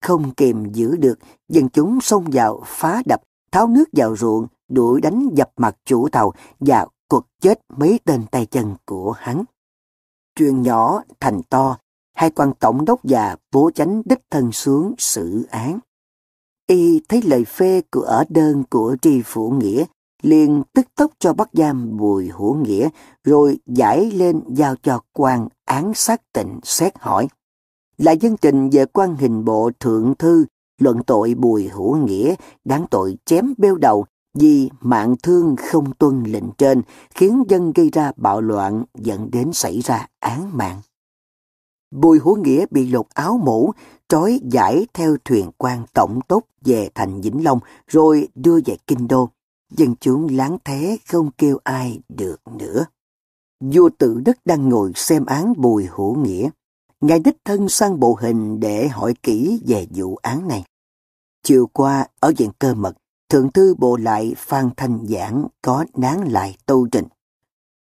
[0.02, 1.20] không kìm giữ được,
[1.50, 3.22] dân chúng xông vào phá đập,
[3.52, 8.26] tháo nước vào ruộng, đuổi đánh dập mặt chủ tàu và quật chết mấy tên
[8.32, 9.44] tay chân của hắn.
[10.36, 11.78] Chuyện nhỏ thành to,
[12.14, 15.80] hai quan tổng đốc già bố chánh đích thân xuống xử án.
[16.68, 19.86] Y thấy lời phê của ở đơn của tri phủ nghĩa,
[20.22, 22.90] liền tức tốc cho bắt giam bùi hữu nghĩa,
[23.24, 27.28] rồi giải lên giao cho quan án xác tịnh xét hỏi.
[27.98, 30.46] Là dân trình về quan hình bộ thượng thư,
[30.82, 32.36] luận tội bùi hữu nghĩa,
[32.66, 37.90] đáng tội chém bêu đầu vì mạng thương không tuân lệnh trên, khiến dân gây
[37.90, 40.82] ra bạo loạn dẫn đến xảy ra án mạng.
[41.92, 43.72] Bùi Hữu Nghĩa bị lột áo mũ,
[44.10, 49.08] trói giải theo thuyền quan tổng tốc về thành Vĩnh Long rồi đưa về Kinh
[49.08, 49.30] Đô.
[49.72, 52.86] Dân chúng láng thế không kêu ai được nữa.
[53.60, 56.50] Vua tự đức đang ngồi xem án Bùi Hữu Nghĩa.
[57.02, 60.64] Ngài đích thân sang bộ hình để hỏi kỹ về vụ án này.
[61.44, 62.94] Chiều qua, ở viện cơ mật,
[63.30, 67.06] Thượng thư bộ lại Phan Thanh Giảng có nán lại tâu trình.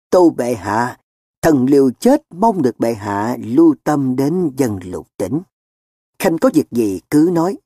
[0.09, 0.97] Tô bệ hạ,
[1.41, 5.41] thần liều chết mong được bệ hạ lưu tâm đến dân lục tỉnh.
[6.19, 7.57] Khanh có việc gì cứ nói.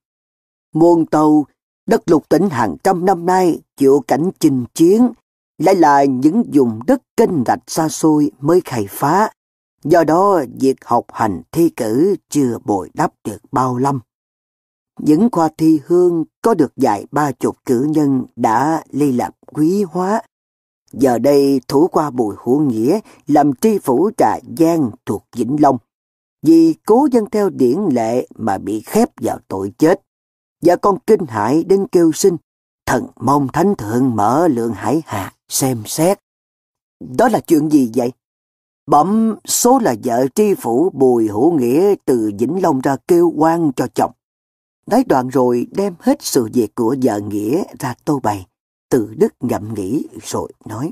[0.74, 1.46] Muôn tàu
[1.86, 5.10] đất lục tỉnh hàng trăm năm nay chịu cảnh chinh chiến,
[5.58, 9.30] lại là những vùng đất kênh rạch xa xôi mới khai phá.
[9.84, 14.00] Do đó, việc học hành thi cử chưa bồi đắp được bao lâm.
[15.00, 19.84] Những khoa thi hương có được dài ba chục cử nhân đã ly lạc quý
[19.84, 20.22] hóa.
[20.92, 25.78] Giờ đây thủ qua bùi hữu nghĩa làm tri phủ trà giang thuộc Vĩnh Long.
[26.42, 30.02] Vì cố dân theo điển lệ mà bị khép vào tội chết.
[30.62, 32.38] Và con kinh hại đến kêu sinh,
[32.86, 36.20] thần mong thánh thượng mở lượng hải hà xem xét.
[37.00, 38.12] Đó là chuyện gì vậy?
[38.88, 43.72] Bẩm số là vợ tri phủ Bùi Hữu Nghĩa từ Vĩnh Long ra kêu quan
[43.76, 44.12] cho chồng.
[44.88, 48.46] Nói đoạn rồi đem hết sự việc của vợ Nghĩa ra tô bày.
[48.90, 50.92] Từ Đức ngậm nghĩ rồi nói.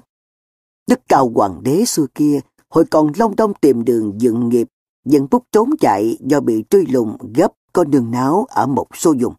[0.87, 4.67] Đức cao hoàng đế xưa kia, hồi còn long đông tìm đường dựng nghiệp,
[5.07, 9.15] dân bút trốn chạy do bị truy lùng gấp có đường náo ở một số
[9.19, 9.33] vùng.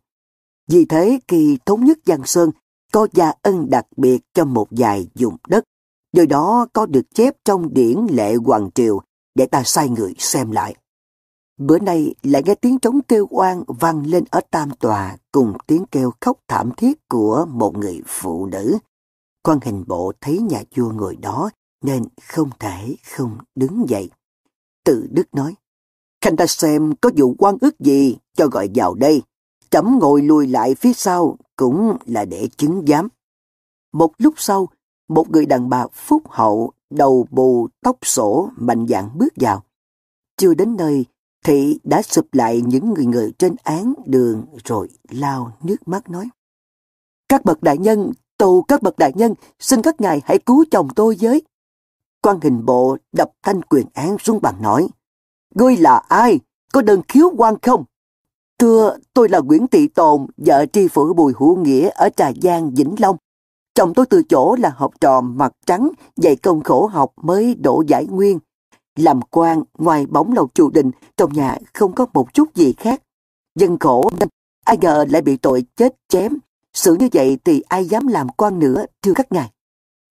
[0.68, 2.50] Vì thế khi thống nhất Giang Sơn,
[2.92, 5.64] có gia ân đặc biệt cho một vài vùng đất.
[6.12, 9.00] do đó có được chép trong điển lệ hoàng triều
[9.34, 10.74] để ta sai người xem lại.
[11.58, 15.84] Bữa nay lại nghe tiếng trống kêu oan vang lên ở tam tòa cùng tiếng
[15.90, 18.78] kêu khóc thảm thiết của một người phụ nữ.
[19.42, 21.50] Quan hình bộ thấy nhà vua ngồi đó
[21.84, 24.10] nên không thể không đứng dậy
[24.88, 25.54] từ Đức nói,
[26.20, 29.22] Khanh ta xem có vụ quan ước gì cho gọi vào đây.
[29.70, 33.08] Chấm ngồi lùi lại phía sau cũng là để chứng giám.
[33.92, 34.68] Một lúc sau,
[35.08, 39.62] một người đàn bà phúc hậu, đầu bù, tóc sổ, mạnh dạn bước vào.
[40.36, 41.04] Chưa đến nơi,
[41.44, 46.28] Thị đã sụp lại những người người trên án đường rồi lao nước mắt nói.
[47.28, 50.88] Các bậc đại nhân, tù các bậc đại nhân, xin các ngài hãy cứu chồng
[50.96, 51.42] tôi với
[52.22, 54.88] quan hình bộ đập thanh quyền án xuống bàn nói.
[55.54, 56.40] Ngươi là ai?
[56.72, 57.84] Có đơn khiếu quan không?
[58.58, 62.70] Thưa, tôi là Nguyễn Thị Tồn, vợ tri phủ Bùi Hữu Nghĩa ở Trà Giang,
[62.74, 63.16] Vĩnh Long.
[63.74, 67.82] Chồng tôi từ chỗ là học trò mặt trắng, dạy công khổ học mới đổ
[67.86, 68.38] giải nguyên.
[68.96, 73.02] Làm quan ngoài bóng lầu chủ đình, trong nhà không có một chút gì khác.
[73.54, 74.28] Dân khổ nên
[74.64, 76.38] ai ngờ lại bị tội chết chém.
[76.74, 79.50] Sự như vậy thì ai dám làm quan nữa, thưa các ngài.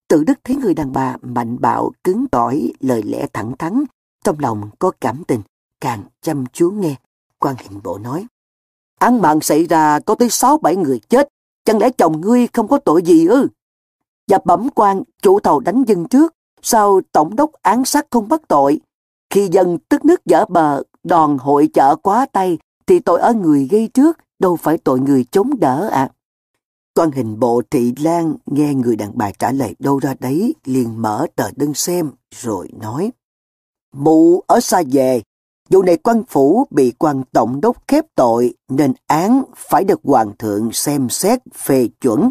[0.08, 3.84] Tự đức thấy người đàn bà mạnh bạo, cứng cỏi, lời lẽ thẳng thắn,
[4.24, 5.40] trong lòng có cảm tình,
[5.80, 6.96] càng chăm chú nghe.
[7.38, 8.26] quan hình bộ nói,
[8.98, 11.28] án mạng xảy ra có tới sáu bảy người chết,
[11.64, 13.48] chẳng lẽ chồng ngươi không có tội gì ư?
[14.28, 18.40] Và bẩm quan, chủ tàu đánh dân trước, sao tổng đốc án sát không bắt
[18.48, 18.80] tội?
[19.30, 23.68] Khi dân tức nước dở bờ, đòn hội chợ quá tay, thì tội ở người
[23.70, 26.00] gây trước, đâu phải tội người chống đỡ ạ.
[26.00, 26.12] À.
[26.98, 31.02] Quan hình bộ thị lan nghe người đàn bà trả lời đâu ra đấy, liền
[31.02, 33.10] mở tờ đơn xem, rồi nói.
[33.94, 35.22] Mụ ở xa về,
[35.70, 40.32] vụ này quan phủ bị quan tổng đốc khép tội, nên án phải được hoàng
[40.38, 42.30] thượng xem xét phê chuẩn.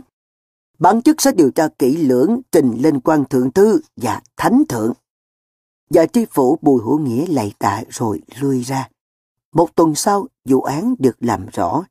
[0.79, 4.93] Bản chức sẽ điều tra kỹ lưỡng trình lên quan thượng thư và thánh thượng.
[5.89, 8.89] Và tri phủ Bùi Hữu Nghĩa lạy tạ rồi lui ra.
[9.53, 11.83] Một tuần sau, vụ án được làm rõ.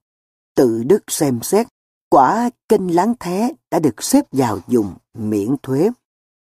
[0.55, 1.67] Tự đức xem xét,
[2.11, 5.91] quả kênh láng thế đã được xếp vào dùng miễn thuế.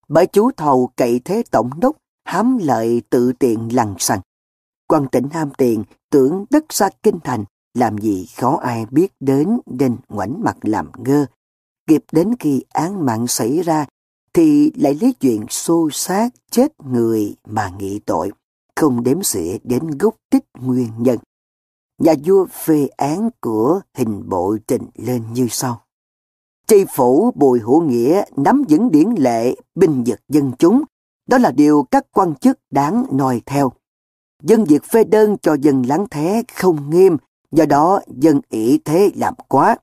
[0.08, 4.20] Bởi chú thầu cậy thế tổng đốc, hám lợi tự tiện lằn xăng.
[4.88, 7.44] quan tỉnh ham tiền, tưởng đất xa kinh thành,
[7.74, 11.26] làm gì khó ai biết đến nên ngoảnh mặt làm ngơ.
[11.88, 13.86] Kịp đến khi án mạng xảy ra
[14.34, 18.32] thì lại lấy chuyện xô xát chết người mà nghị tội,
[18.76, 21.18] không đếm xỉa đến gốc tích nguyên nhân
[22.04, 25.82] nhà vua phê án của hình bộ trình lên như sau.
[26.68, 30.84] Tri phủ Bùi Hữu Nghĩa nắm vững điển lệ binh vực dân chúng,
[31.28, 33.72] đó là điều các quan chức đáng noi theo.
[34.44, 37.18] Dân việc phê đơn cho dân lắng thế không nghiêm,
[37.52, 39.78] do đó dân ỷ thế làm quá.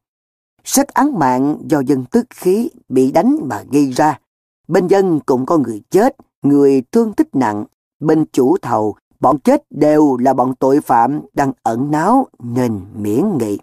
[0.65, 4.21] Sách án mạng do dân tức khí bị đánh mà gây ra.
[4.69, 7.65] Bên dân cũng có người chết, người thương tích nặng.
[8.01, 13.39] Bên chủ thầu, bọn chết đều là bọn tội phạm đang ẩn náu nên miễn
[13.39, 13.59] nghị.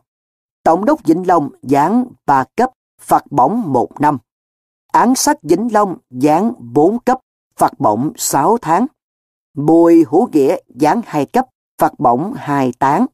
[0.64, 2.72] Tổng đốc Vĩnh Long giáng ba cấp,
[3.02, 4.18] phạt bổng một năm.
[4.92, 7.20] Án sát Vĩnh Long giáng bốn cấp,
[7.56, 8.86] phạt bổng sáu tháng.
[9.54, 11.46] Bùi Hữu Nghĩa giáng hai cấp,
[11.78, 13.06] phạt bổng hai tháng.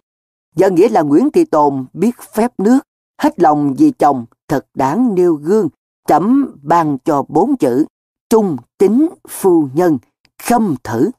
[0.56, 2.80] Giờ nghĩa là Nguyễn Thị Tồn biết phép nước,
[3.22, 5.70] hết lòng vì chồng, thật đáng nêu gương,
[6.08, 7.86] chấm ban cho bốn chữ,
[8.30, 9.98] trung tính phu nhân,
[10.44, 11.10] khâm thử.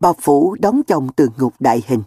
[0.00, 2.02] Bà Phủ đón chồng từ ngục đại hình.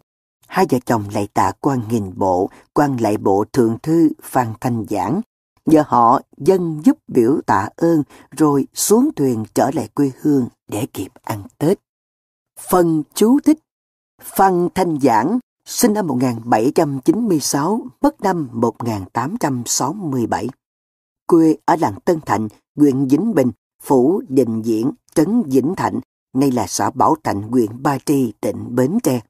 [0.47, 4.85] Hai vợ chồng lại tạ quan nghìn bộ, quan lại bộ thượng thư Phan Thanh
[4.89, 5.21] Giảng.
[5.65, 10.87] Nhờ họ dân giúp biểu tạ ơn rồi xuống thuyền trở lại quê hương để
[10.93, 11.79] kịp ăn Tết.
[12.69, 13.59] Phần chú thích
[14.21, 20.49] Phan Thanh Giảng sinh năm 1796, mất năm 1867.
[21.27, 23.51] Quê ở làng Tân Thạnh, huyện Vĩnh Bình,
[23.81, 25.99] phủ đình Diễn, trấn Vĩnh Thạnh,
[26.39, 29.21] nay là xã Bảo Thạnh, huyện Ba Tri, tỉnh Bến Tre.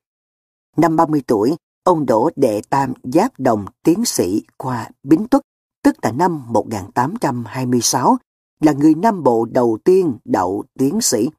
[0.78, 5.42] Năm 30 tuổi, ông đỗ đệ tam giáp đồng tiến sĩ qua Bính Tuất,
[5.84, 8.18] tức là năm 1826,
[8.60, 11.30] là người Nam Bộ đầu tiên đậu tiến sĩ.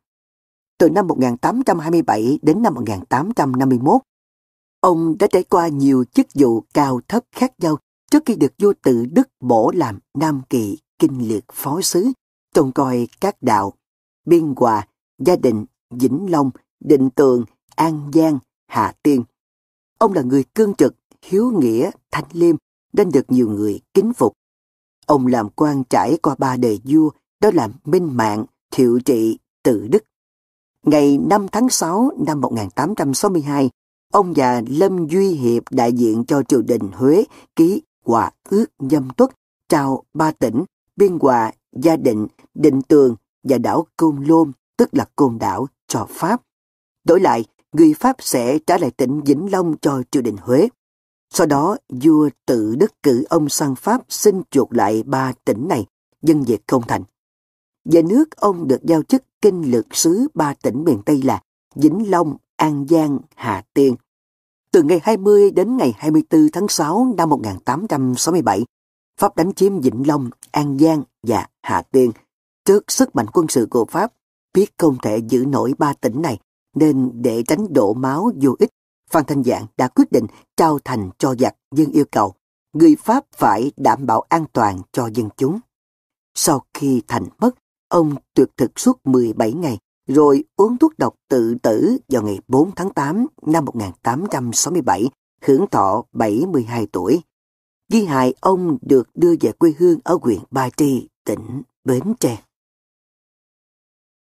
[0.79, 4.01] Từ năm 1827 đến năm 1851,
[4.81, 7.79] ông đã trải qua nhiều chức vụ cao thấp khác nhau
[8.11, 12.13] trước khi được vua tự Đức bổ làm Nam Kỳ Kinh Liệt Phó Sứ,
[12.55, 13.73] trông coi các đạo,
[14.27, 14.87] biên hòa,
[15.19, 16.51] gia đình, Vĩnh Long,
[16.81, 17.45] Định Tường,
[17.77, 19.25] An Giang, hà Tiên.
[19.99, 22.57] Ông là người cương trực, hiếu nghĩa, thanh liêm,
[22.93, 24.33] nên được nhiều người kính phục.
[25.07, 29.89] Ông làm quan trải qua ba đời vua, đó là Minh Mạng, Thiệu Trị, Tự
[29.89, 30.05] Đức.
[30.83, 33.71] Ngày 5 tháng 6 năm 1862,
[34.13, 37.25] ông và Lâm Duy Hiệp đại diện cho triều đình Huế
[37.57, 39.31] ký hòa ước nhâm tuất
[39.69, 40.65] trao ba tỉnh
[40.97, 46.07] Biên Hòa, Gia Định, Định Tường và đảo Côn Lôn, tức là Côn Đảo, cho
[46.11, 46.43] Pháp.
[47.05, 50.69] Đổi lại, người Pháp sẽ trả lại tỉnh Vĩnh Long cho triều đình Huế.
[51.31, 55.87] Sau đó, vua tự đức cử ông sang Pháp xin chuộc lại ba tỉnh này,
[56.23, 57.03] dân việc không thành.
[57.85, 61.43] Về nước, ông được giao chức kinh lược sứ ba tỉnh miền Tây là
[61.75, 63.97] Vĩnh Long, An Giang, Hà Tiên.
[64.73, 68.65] Từ ngày 20 đến ngày 24 tháng 6 năm 1867,
[69.21, 72.13] Pháp đánh chiếm Vĩnh Long, An Giang và Hà Tiên.
[72.65, 74.13] Trước sức mạnh quân sự của Pháp,
[74.59, 76.39] biết không thể giữ nổi ba tỉnh này,
[76.75, 78.71] nên để tránh đổ máu vô ích,
[79.11, 82.35] Phan Thanh Giảng đã quyết định trao thành cho giặc dân yêu cầu.
[82.73, 85.59] Người Pháp phải đảm bảo an toàn cho dân chúng.
[86.35, 87.51] Sau khi thành mất,
[87.89, 89.79] ông tuyệt thực suốt 17 ngày,
[90.09, 95.11] rồi uống thuốc độc tự tử vào ngày 4 tháng 8 năm 1867,
[95.43, 97.21] hưởng thọ 72 tuổi.
[97.93, 102.48] Di hài ông được đưa về quê hương ở huyện Ba Tri, tỉnh Bến Tre.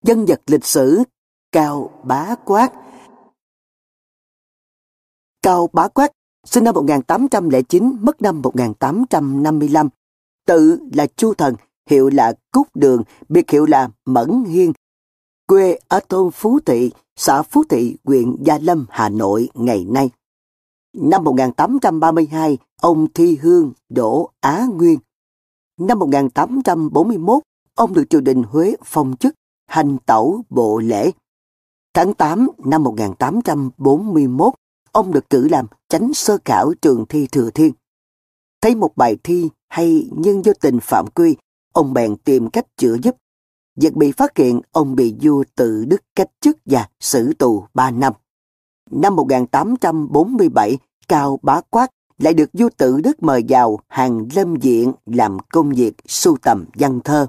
[0.04, 1.04] Dân vật lịch sử
[1.52, 2.74] Cao Bá Quát
[5.42, 6.12] Cao Bá Quát
[6.46, 9.90] sinh năm 1809, mất năm 1855.
[10.48, 11.56] Tự là Chu Thần,
[11.90, 14.74] hiệu là Cúc Đường, biệt hiệu là Mẫn Hiên.
[15.48, 20.10] Quê ở thôn Phú Thị, xã Phú Thị, huyện Gia Lâm, Hà Nội ngày nay.
[20.94, 25.00] Năm 1832, ông thi hương đỗ Á Nguyên.
[25.80, 27.44] Năm 1841,
[27.76, 29.36] ông được triều đình Huế phong chức
[29.72, 31.12] hành tẩu bộ lễ.
[31.94, 34.54] Tháng 8 năm 1841,
[34.92, 37.74] ông được cử làm chánh sơ khảo trường thi Thừa Thiên.
[38.62, 41.36] Thấy một bài thi hay nhưng do tình phạm quy,
[41.74, 43.16] ông bèn tìm cách chữa giúp.
[43.76, 47.92] Việc bị phát hiện, ông bị vua tự đức cách chức và xử tù 3
[47.92, 48.14] năm.
[48.92, 50.78] Năm 1847,
[51.08, 55.70] Cao Bá Quát lại được vua tự đức mời vào hàng lâm diện làm công
[55.70, 57.28] việc sưu tầm văn thơ.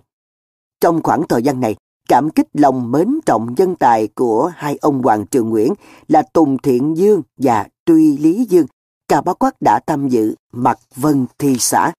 [0.81, 1.77] Trong khoảng thời gian này,
[2.09, 5.75] cảm kích lòng mến trọng dân tài của hai ông Hoàng Trường Nguyễn
[6.09, 8.67] là Tùng Thiện Dương và truy Lý Dương.
[9.09, 11.93] Cao Bá Quát đã tham dự mặt vân thi xã.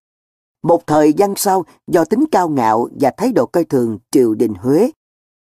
[0.63, 4.53] Một thời gian sau, do tính cao ngạo và thái độ coi thường triều đình
[4.53, 4.91] Huế,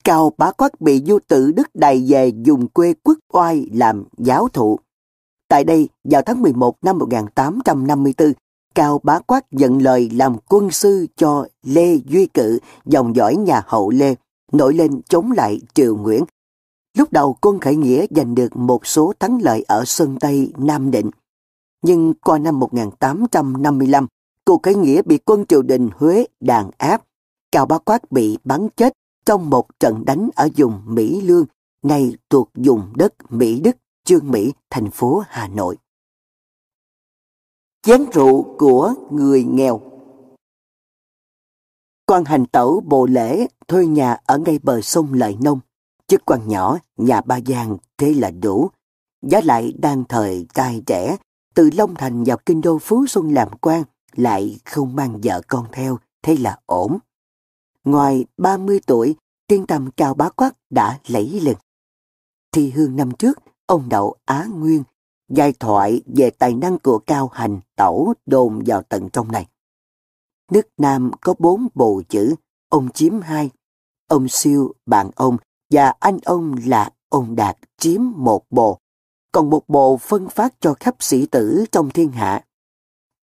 [0.05, 4.49] Cao Bá Quát bị du tự Đức đầy về dùng quê quốc oai làm giáo
[4.49, 4.79] thụ.
[5.49, 8.33] Tại đây, vào tháng 11 năm 1854,
[8.75, 13.63] Cao Bá Quát nhận lời làm quân sư cho Lê Duy Cự, dòng dõi nhà
[13.67, 14.15] hậu Lê,
[14.53, 16.25] nổi lên chống lại Triều Nguyễn.
[16.99, 20.91] Lúc đầu quân khởi nghĩa giành được một số thắng lợi ở Sơn Tây, Nam
[20.91, 21.11] Định.
[21.83, 24.07] Nhưng qua năm 1855,
[24.45, 27.03] cuộc khởi nghĩa bị quân triều đình Huế đàn áp.
[27.53, 28.93] Cao Bá Quát bị bắn chết
[29.25, 31.45] trong một trận đánh ở vùng Mỹ Lương,
[31.83, 35.77] nay thuộc vùng đất Mỹ Đức, Trương Mỹ, thành phố Hà Nội.
[37.83, 39.81] Chén rượu của người nghèo
[42.07, 45.61] quan hành tẩu bộ lễ thuê nhà ở ngay bờ sông Lợi Nông.
[46.07, 48.71] Chức quan nhỏ, nhà ba giang thế là đủ.
[49.23, 51.17] Giá lại đang thời trai trẻ,
[51.55, 53.83] từ Long Thành vào kinh đô Phú Xuân làm quan,
[54.13, 56.99] lại không mang vợ con theo, thế là ổn.
[57.85, 59.17] Ngoài 30 tuổi,
[59.47, 61.55] tiên tầm cao bá quát đã lấy lần.
[62.53, 64.83] Thi hương năm trước, ông Đậu Á Nguyên,
[65.29, 69.47] giai thoại về tài năng của cao hành tẩu đồn vào tận trong này.
[70.53, 72.35] Nước Nam có bốn bộ chữ,
[72.69, 73.51] ông chiếm hai.
[74.09, 75.37] Ông siêu, bạn ông
[75.71, 78.79] và anh ông là ông Đạt chiếm một bộ.
[79.33, 82.45] Còn một bộ phân phát cho khắp sĩ tử trong thiên hạ.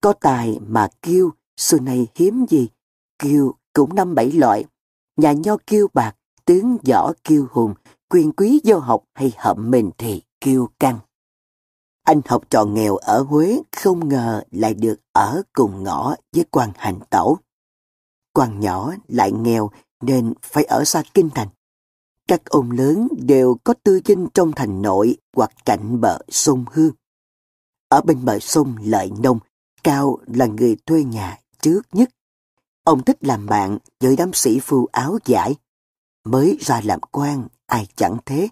[0.02, 2.70] Có tài mà kiêu, xưa nay hiếm gì.
[3.20, 4.66] Kiêu cũng năm bảy loại.
[5.18, 7.74] Nhà nho kiêu bạc, tướng võ kiêu hùng,
[8.10, 11.00] quyền quý vô học hay hậm mình thì kiêu căng.
[12.10, 16.72] Anh học trò nghèo ở Huế không ngờ lại được ở cùng ngõ với quan
[16.78, 17.38] hành tẩu.
[18.34, 19.72] Quan nhỏ lại nghèo
[20.02, 21.48] nên phải ở xa kinh thành.
[22.28, 26.92] Các ông lớn đều có tư dinh trong thành nội hoặc cạnh bờ sông Hương.
[27.90, 29.40] Ở bên bờ sông Lợi Nông,
[29.84, 32.10] Cao là người thuê nhà trước nhất.
[32.84, 35.56] Ông thích làm bạn với đám sĩ phu áo giải.
[36.26, 38.50] Mới ra làm quan, ai chẳng thế.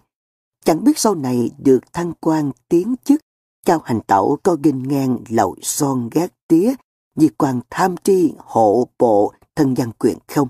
[0.64, 3.20] Chẳng biết sau này được thăng quan tiến chức
[3.64, 6.74] chào hành tẩu có ginh ngang lậu son gác tía,
[7.16, 10.48] vì quan tham tri hộ bộ thân văn quyền không.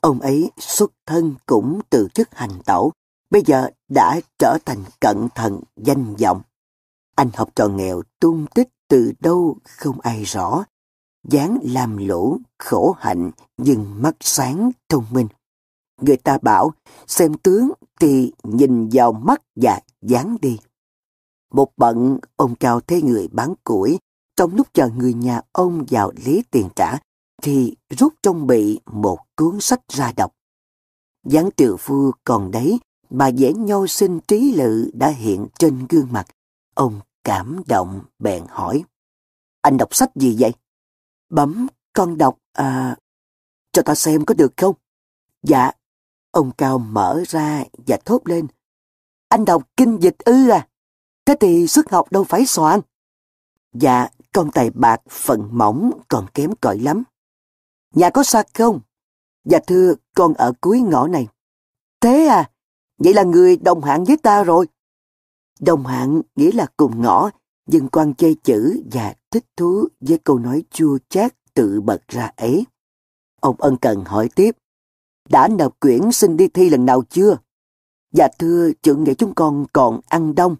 [0.00, 2.92] Ông ấy xuất thân cũng từ chức hành tẩu,
[3.30, 6.40] bây giờ đã trở thành cận thần danh vọng.
[7.14, 10.64] Anh học trò nghèo tung tích từ đâu không ai rõ,
[11.28, 15.28] dáng làm lũ, khổ hạnh, nhưng mắt sáng, thông minh.
[16.00, 16.72] Người ta bảo,
[17.06, 20.58] xem tướng thì nhìn vào mắt và dáng đi.
[21.52, 23.98] Một bận, ông Cao thấy người bán củi,
[24.36, 26.98] trong lúc chờ người nhà ông vào lấy tiền trả,
[27.42, 30.32] thì rút trong bị một cuốn sách ra đọc.
[31.24, 36.12] gián triệu phu còn đấy, bà dễ nhô sinh trí lự đã hiện trên gương
[36.12, 36.26] mặt.
[36.74, 38.84] Ông cảm động bèn hỏi.
[39.62, 40.52] Anh đọc sách gì vậy?
[41.28, 42.96] Bấm, con đọc, à...
[43.72, 44.74] Cho ta xem có được không?
[45.42, 45.70] Dạ.
[46.30, 48.46] Ông Cao mở ra và thốt lên.
[49.28, 50.68] Anh đọc kinh dịch ư à?
[51.26, 52.80] Thế thì xuất học đâu phải soạn.
[53.72, 57.02] Dạ, con tài bạc phần mỏng còn kém cỏi lắm.
[57.94, 58.80] Nhà có xa không?
[59.44, 61.28] Dạ thưa, con ở cuối ngõ này.
[62.00, 62.50] Thế à,
[62.98, 64.68] vậy là người đồng hạng với ta rồi.
[65.60, 67.30] Đồng hạng nghĩa là cùng ngõ,
[67.66, 72.32] dừng quan chơi chữ và thích thú với câu nói chua chát tự bật ra
[72.36, 72.64] ấy.
[73.40, 74.56] Ông ân cần hỏi tiếp,
[75.28, 77.38] đã nộp quyển xin đi thi lần nào chưa?
[78.12, 80.56] Dạ thưa, trưởng nghĩa chúng con còn ăn đông,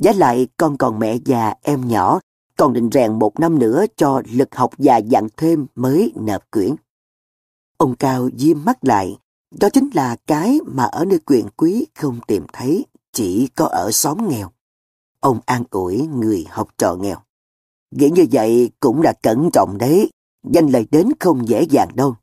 [0.00, 2.20] Giá lại con còn mẹ già, em nhỏ,
[2.56, 6.74] còn định rèn một năm nữa cho lực học già dặn thêm mới nộp quyển.
[7.76, 9.18] Ông Cao diêm mắt lại,
[9.60, 13.90] đó chính là cái mà ở nơi quyền quý không tìm thấy, chỉ có ở
[13.90, 14.50] xóm nghèo.
[15.20, 17.16] Ông an ủi người học trò nghèo.
[17.90, 20.10] Nghĩ như vậy cũng là cẩn trọng đấy,
[20.50, 22.14] danh lời đến không dễ dàng đâu.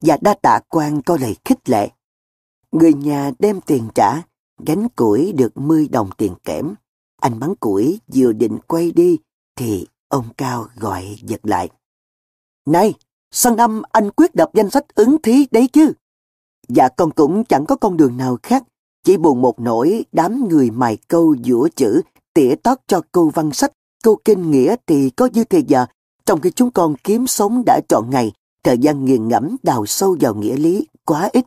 [0.00, 1.90] Và đa tạ quan có lời khích lệ.
[2.72, 4.22] Người nhà đem tiền trả,
[4.66, 6.74] gánh củi được 10 đồng tiền kẽm.
[7.22, 9.18] Anh bắn củi vừa định quay đi
[9.56, 11.68] thì ông Cao gọi giật lại.
[12.66, 12.94] Này,
[13.30, 15.92] sang năm anh quyết đọc danh sách ứng thí đấy chứ.
[16.68, 18.64] Dạ con cũng chẳng có con đường nào khác,
[19.04, 22.02] chỉ buồn một nỗi đám người mài câu giữa chữ,
[22.34, 25.86] tỉa tót cho câu văn sách, câu kinh nghĩa thì có dư thời giờ,
[26.26, 28.32] trong khi chúng con kiếm sống đã trọn ngày,
[28.64, 31.44] thời gian nghiền ngẫm đào sâu vào nghĩa lý quá ít.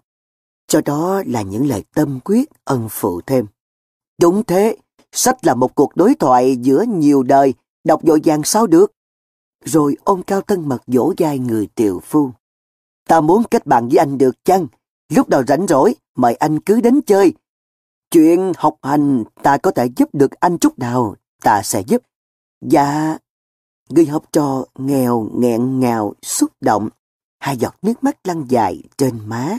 [0.67, 3.45] Cho đó là những lời tâm quyết ân phụ thêm.
[4.21, 4.77] Đúng thế,
[5.17, 7.53] Sách là một cuộc đối thoại giữa nhiều đời,
[7.83, 8.91] đọc dội dàng sao được.
[9.65, 12.31] Rồi ông cao thân mật dỗ dai người tiều phu.
[13.07, 14.67] Ta muốn kết bạn với anh được chăng?
[15.09, 17.33] Lúc nào rảnh rỗi, mời anh cứ đến chơi.
[18.11, 22.01] Chuyện học hành ta có thể giúp được anh chút nào, ta sẽ giúp.
[22.61, 23.17] Dạ,
[23.89, 26.89] người học trò nghèo nghẹn ngào, xúc động,
[27.39, 29.57] hai giọt nước mắt lăn dài trên má.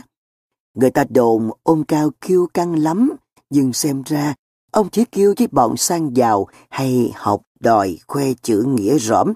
[0.73, 3.11] Người ta đồn ôm cao kiêu căng lắm,
[3.49, 4.35] nhưng xem ra
[4.71, 9.33] Ông chỉ kêu với bọn sang giàu hay học đòi khoe chữ nghĩa rõm,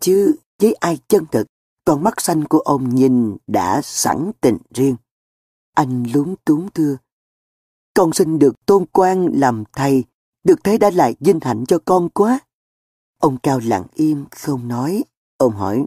[0.00, 1.46] chứ với ai chân thực,
[1.84, 4.96] con mắt xanh của ông nhìn đã sẵn tình riêng.
[5.74, 6.96] Anh lúng túng thưa,
[7.94, 10.04] con xin được tôn quan làm thầy,
[10.44, 12.40] được thế đã lại vinh hạnh cho con quá.
[13.20, 15.04] Ông Cao lặng im không nói.
[15.36, 15.86] Ông hỏi,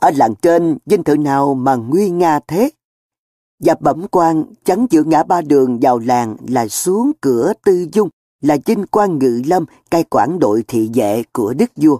[0.00, 2.70] ở làng trên dinh thự nào mà nguy nga thế?
[3.62, 8.08] Và bẩm quan chắn giữa ngã ba đường vào làng là xuống cửa tư dung
[8.40, 11.98] là dinh quan ngự lâm cai quản đội thị vệ của đức vua.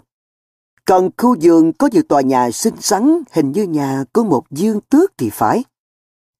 [0.85, 4.81] Còn khu vườn có nhiều tòa nhà xinh xắn, hình như nhà của một dương
[4.81, 5.65] tước thì phải.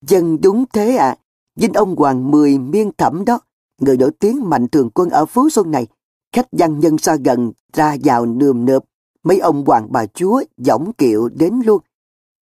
[0.07, 1.17] Dân đúng thế à,
[1.57, 3.41] dinh ông Hoàng Mười miên thẩm đó,
[3.81, 5.87] người nổi tiếng mạnh thường quân ở phú xuân này.
[6.33, 8.85] Khách văn nhân xa gần ra vào nườm nượp,
[9.23, 11.83] mấy ông hoàng bà chúa giọng kiệu đến luôn.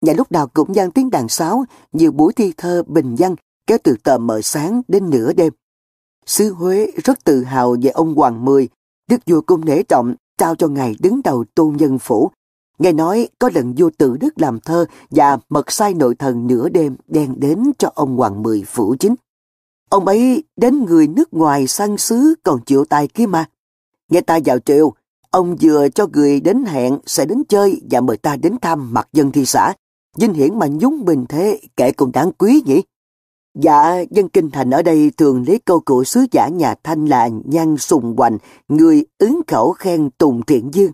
[0.01, 3.79] Nhà lúc nào cũng gian tiếng đàn sáo, nhiều buổi thi thơ bình dân kéo
[3.83, 5.53] từ tờ mờ sáng đến nửa đêm.
[6.27, 8.69] Sứ Huế rất tự hào về ông Hoàng Mười,
[9.09, 12.31] đức vua cung nể trọng trao cho ngài đứng đầu tôn nhân phủ.
[12.79, 16.69] Nghe nói có lần vua tự đức làm thơ và mật sai nội thần nửa
[16.69, 19.15] đêm đem đến cho ông Hoàng Mười phủ chính.
[19.89, 23.45] Ông ấy đến người nước ngoài sang xứ còn chịu tài kia mà.
[24.11, 24.93] Nghe ta vào triều,
[25.31, 29.09] ông vừa cho người đến hẹn sẽ đến chơi và mời ta đến thăm mặt
[29.13, 29.75] dân thị xã.
[30.17, 32.83] Vinh hiển mà nhúng bình thế kẻ cũng đáng quý nhỉ?
[33.55, 37.29] Dạ, dân kinh thành ở đây thường lấy câu của sứ giả nhà Thanh là
[37.45, 40.93] nhan sùng hoành, người ứng khẩu khen tùng thiện dương.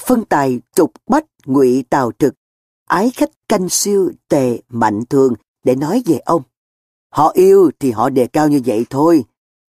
[0.00, 2.34] Phân tài trục bách ngụy tào trực,
[2.88, 6.42] ái khách canh siêu tề mạnh thường để nói về ông.
[7.12, 9.24] Họ yêu thì họ đề cao như vậy thôi.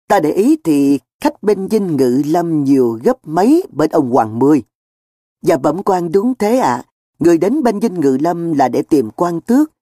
[0.08, 4.38] Ta để ý thì khách bên dinh ngự lâm nhiều gấp mấy bên ông Hoàng
[4.38, 4.62] Mười.
[5.42, 6.84] Và bẩm quan đúng thế ạ,
[7.18, 9.72] người đến bên dinh ngự lâm là để tìm quan tước,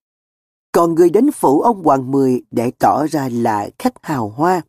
[0.72, 4.62] còn người đến phủ ông Hoàng Mười để tỏ ra là khách hào hoa.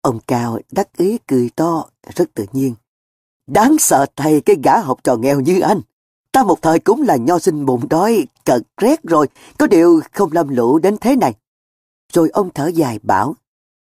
[0.00, 2.74] Ông Cao đắc ý cười to, rất tự nhiên.
[3.46, 5.80] Đáng sợ thầy cái gã học trò nghèo như anh.
[6.32, 10.32] Ta một thời cũng là nho sinh bụng đói, cật rét rồi, có điều không
[10.32, 11.34] lâm lũ đến thế này.
[12.12, 13.34] Rồi ông thở dài bảo,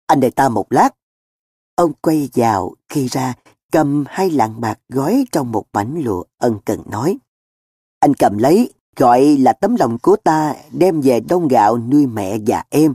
[0.07, 0.91] anh đợi ta một lát.
[1.75, 3.35] Ông quay vào, khi ra,
[3.73, 7.19] cầm hai lạng bạc gói trong một mảnh lụa ân cần nói.
[8.01, 12.39] Anh cầm lấy, gọi là tấm lòng của ta đem về đông gạo nuôi mẹ
[12.47, 12.95] và em.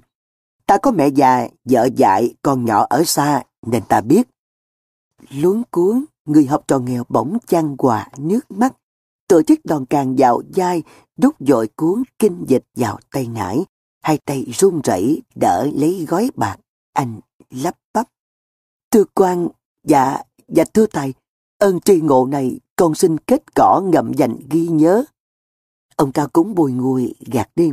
[0.66, 4.28] Ta có mẹ già, vợ dại, con nhỏ ở xa, nên ta biết.
[5.30, 8.74] Luống cuốn, người học trò nghèo bỗng chăn quà nước mắt,
[9.28, 10.84] tổ chức đòn càng vào dai,
[11.18, 13.66] đút dội cuốn kinh dịch vào tay nải,
[14.02, 16.58] hai tay run rẩy đỡ lấy gói bạc,
[16.94, 18.08] anh lắp bắp.
[18.92, 19.48] Thưa quan,
[19.84, 20.18] dạ,
[20.48, 21.14] dạ thưa thầy,
[21.58, 25.04] ơn tri ngộ này con xin kết cỏ ngậm dành ghi nhớ.
[25.96, 27.72] Ông cao cúng bùi ngùi gạt đi.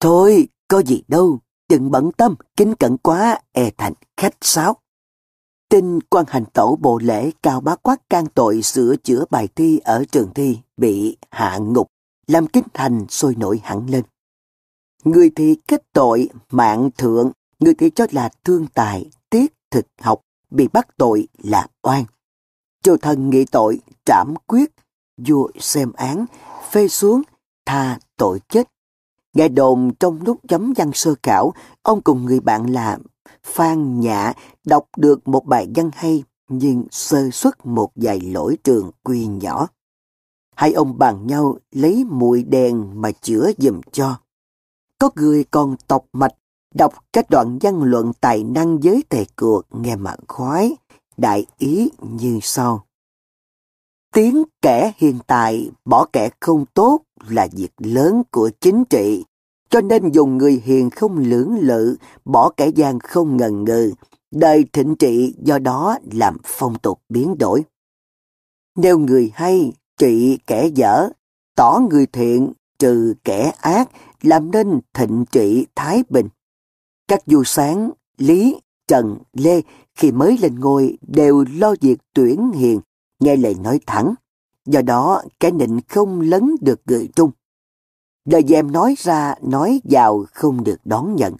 [0.00, 1.38] Thôi, có gì đâu,
[1.68, 4.76] đừng bận tâm, kính cẩn quá, e thành khách sáo.
[5.68, 9.78] Tin quan hành tẩu bộ lễ cao bá quát can tội sửa chữa bài thi
[9.78, 11.88] ở trường thi bị hạ ngục,
[12.26, 14.04] làm kinh thành sôi nổi hẳn lên.
[15.04, 20.20] Người thì kết tội mạng thượng, người thì cho là thương tài, tiết thực học,
[20.50, 22.04] bị bắt tội là oan.
[22.88, 24.70] Triều thần nghị tội, trảm quyết,
[25.16, 26.24] vua xem án,
[26.70, 27.22] phê xuống,
[27.66, 28.68] tha tội chết.
[29.34, 31.52] Nghe đồn trong lúc chấm văn sơ khảo,
[31.82, 32.98] ông cùng người bạn là
[33.42, 34.32] Phan Nhã
[34.64, 39.68] đọc được một bài văn hay nhưng sơ xuất một vài lỗi trường quy nhỏ.
[40.56, 44.16] Hai ông bàn nhau lấy mũi đèn mà chữa dùm cho.
[44.98, 46.34] Có người còn tọc mạch
[46.74, 50.76] đọc các đoạn văn luận tài năng giới tề cuộc nghe mà khoái,
[51.18, 52.84] đại ý như sau.
[54.14, 59.24] Tiếng kẻ hiện tại bỏ kẻ không tốt là việc lớn của chính trị,
[59.70, 63.92] cho nên dùng người hiền không lưỡng lự, bỏ kẻ gian không ngần ngừ,
[64.30, 67.64] đời thịnh trị do đó làm phong tục biến đổi.
[68.76, 71.08] Nếu người hay trị kẻ dở,
[71.56, 73.90] tỏ người thiện trừ kẻ ác,
[74.22, 76.28] làm nên thịnh trị thái bình.
[77.08, 79.60] Các du sáng, Lý, Trần, Lê
[79.98, 82.80] khi mới lên ngôi đều lo việc tuyển hiền,
[83.20, 84.14] nghe lời nói thẳng.
[84.66, 87.30] Do đó, cái nịnh không lấn được người trung.
[88.24, 91.34] Lời dèm nói ra, nói vào không được đón nhận.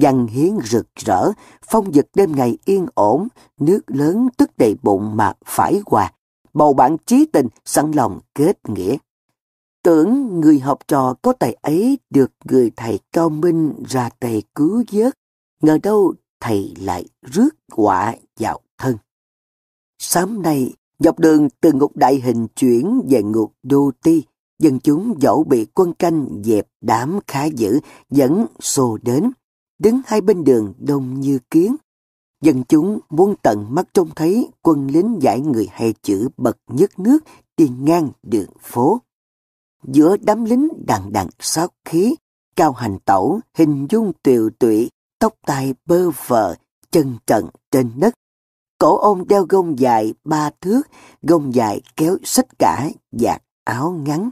[0.00, 1.32] Văn hiến rực rỡ,
[1.68, 3.28] phong vật đêm ngày yên ổn,
[3.60, 6.12] nước lớn tức đầy bụng mà phải hòa.
[6.54, 8.96] Bầu bạn trí tình, sẵn lòng kết nghĩa.
[9.82, 14.84] Tưởng người học trò có tài ấy được người thầy cao minh ra tay cứu
[14.92, 15.14] vớt,
[15.62, 18.96] ngờ đâu thầy lại rước quả vào thân.
[19.98, 24.22] Sáng nay, dọc đường từ ngục đại hình chuyển về ngục đô ti,
[24.58, 29.30] dân chúng dẫu bị quân canh dẹp đám khá dữ, vẫn xô đến,
[29.78, 31.76] đứng hai bên đường đông như kiến.
[32.40, 36.98] Dân chúng muốn tận mắt trông thấy quân lính giải người hay chữ bật nhất
[36.98, 37.18] nước
[37.56, 39.00] đi ngang đường phố.
[39.84, 42.16] Giữa đám lính đằng đằng sát khí,
[42.56, 46.56] cao hành tẩu, hình dung tiều tụy, tóc tai bơ vợ,
[46.90, 48.14] chân trần trên đất.
[48.78, 50.82] Cổ ông đeo gông dài ba thước,
[51.22, 54.30] gông dài kéo xích cả, giặt áo ngắn.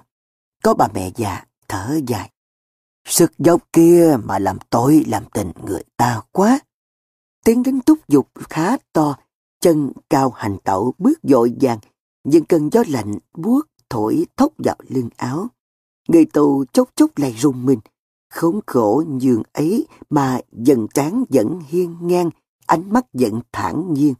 [0.62, 2.30] Có bà mẹ già thở dài.
[3.08, 6.60] Sức dốc kia mà làm tội làm tình người ta quá.
[7.44, 9.16] Tiếng đến túc dục khá to,
[9.60, 11.78] chân cao hành tẩu bước dội vàng,
[12.24, 15.46] nhưng cơn gió lạnh buốt thổi thốc vào lưng áo.
[16.08, 17.78] Người tù chốc chốc lại rung mình,
[18.30, 22.30] khốn khổ nhường ấy mà dần tráng vẫn hiên ngang,
[22.66, 24.14] ánh mắt vẫn thản nhiên.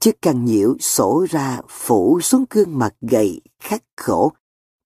[0.00, 4.32] Chiếc càng nhiễu sổ ra phủ xuống gương mặt gầy khắc khổ.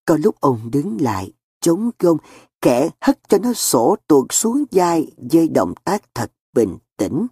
[0.04, 2.18] Có lúc ông đứng lại, chống gông,
[2.60, 7.26] kẻ hất cho nó sổ tuột xuống vai dây động tác thật bình tĩnh.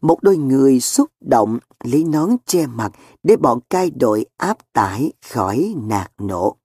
[0.00, 2.92] Một đôi người xúc động lấy nón che mặt
[3.22, 6.56] để bọn cai đội áp tải khỏi nạt nổ.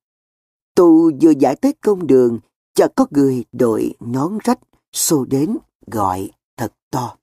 [0.75, 2.39] Tù vừa giải tới công đường,
[2.73, 4.59] chợt có người đội nón rách
[4.93, 7.15] xô đến gọi thật to.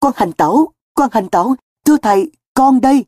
[0.00, 3.04] Con hành tẩu, con hành tẩu, thưa thầy, con đây.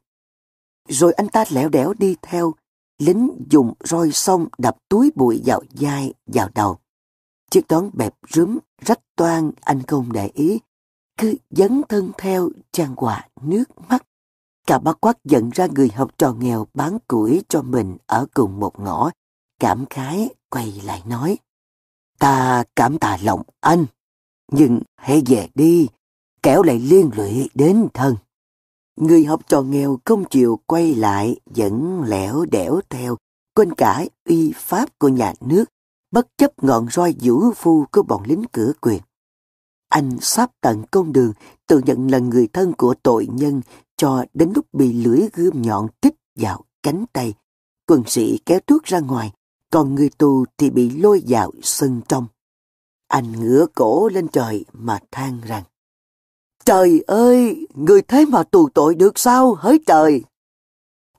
[0.89, 2.55] Rồi anh ta lẻo đẻo đi theo,
[2.99, 6.79] lính dùng roi sông đập túi bụi vào vai, vào đầu.
[7.51, 10.61] Chiếc đón bẹp rúm, rách toan anh không để ý,
[11.19, 14.07] cứ dấn thân theo trang quà nước mắt.
[14.67, 18.61] Cả bác quát giận ra người học trò nghèo bán củi cho mình ở cùng
[18.61, 19.11] một ngõ,
[19.61, 21.39] cảm khái quay lại nói.
[22.21, 23.87] Ta cảm tạ lòng anh,
[24.53, 25.89] nhưng hãy về đi,
[26.43, 28.17] kéo lại liên lụy đến thân.
[28.97, 33.17] Người học trò nghèo không chịu quay lại vẫn lẻo đẻo theo,
[33.55, 35.65] quên cả uy pháp của nhà nước,
[36.11, 39.01] bất chấp ngọn roi vũ phu của bọn lính cửa quyền.
[39.89, 41.33] Anh sắp tận công đường,
[41.67, 43.61] tự nhận là người thân của tội nhân,
[43.97, 47.35] cho đến lúc bị lưỡi gươm nhọn tích vào cánh tay.
[47.87, 49.33] Quân sĩ kéo tuốt ra ngoài,
[49.71, 52.27] còn người tù thì bị lôi vào sân trong.
[53.09, 55.63] Anh ngửa cổ lên trời mà than rằng,
[56.65, 60.23] Trời ơi, người thế mà tù tội được sao hỡi trời?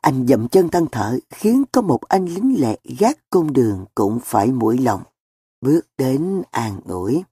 [0.01, 4.19] Anh dậm chân than thở khiến có một anh lính lẹ gác công đường cũng
[4.23, 5.01] phải mũi lòng,
[5.61, 7.23] bước đến an ủi.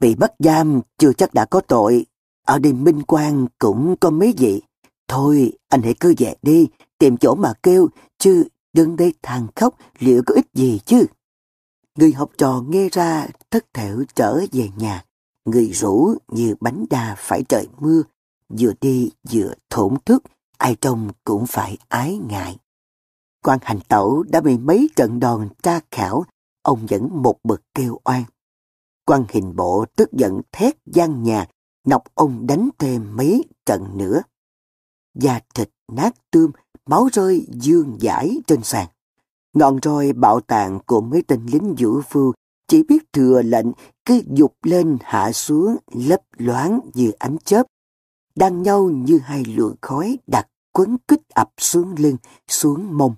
[0.00, 2.06] Bị bắt giam chưa chắc đã có tội,
[2.46, 4.62] ở đêm minh quan cũng có mấy vị.
[5.08, 6.68] Thôi, anh hãy cứ về đi,
[6.98, 11.06] tìm chỗ mà kêu, chứ dân đây than khóc liệu có ích gì chứ.
[11.98, 15.04] Người học trò nghe ra thất thểu trở về nhà,
[15.44, 18.02] người rủ như bánh đa phải trời mưa,
[18.48, 20.22] vừa đi vừa thổn thức,
[20.58, 22.56] ai trông cũng phải ái ngại.
[23.42, 26.24] quan hành tẩu đã bị mấy trận đòn tra khảo,
[26.62, 28.24] ông vẫn một bực kêu oan.
[29.04, 31.46] quan hình bộ tức giận thét gian nhà,
[31.86, 34.22] nọc ông đánh thêm mấy trận nữa.
[35.14, 36.50] Da thịt nát tươm,
[36.88, 38.88] máu rơi dương giải trên sàn.
[39.52, 42.32] Ngọn roi bạo tàn của mấy tên lính vũ phu
[42.68, 43.66] chỉ biết thừa lệnh
[44.04, 47.66] cứ dục lên hạ xuống lấp loáng như ánh chớp,
[48.34, 52.16] đang nhau như hai luồng khói đặt quấn kích ập xuống lưng,
[52.48, 53.14] xuống mông.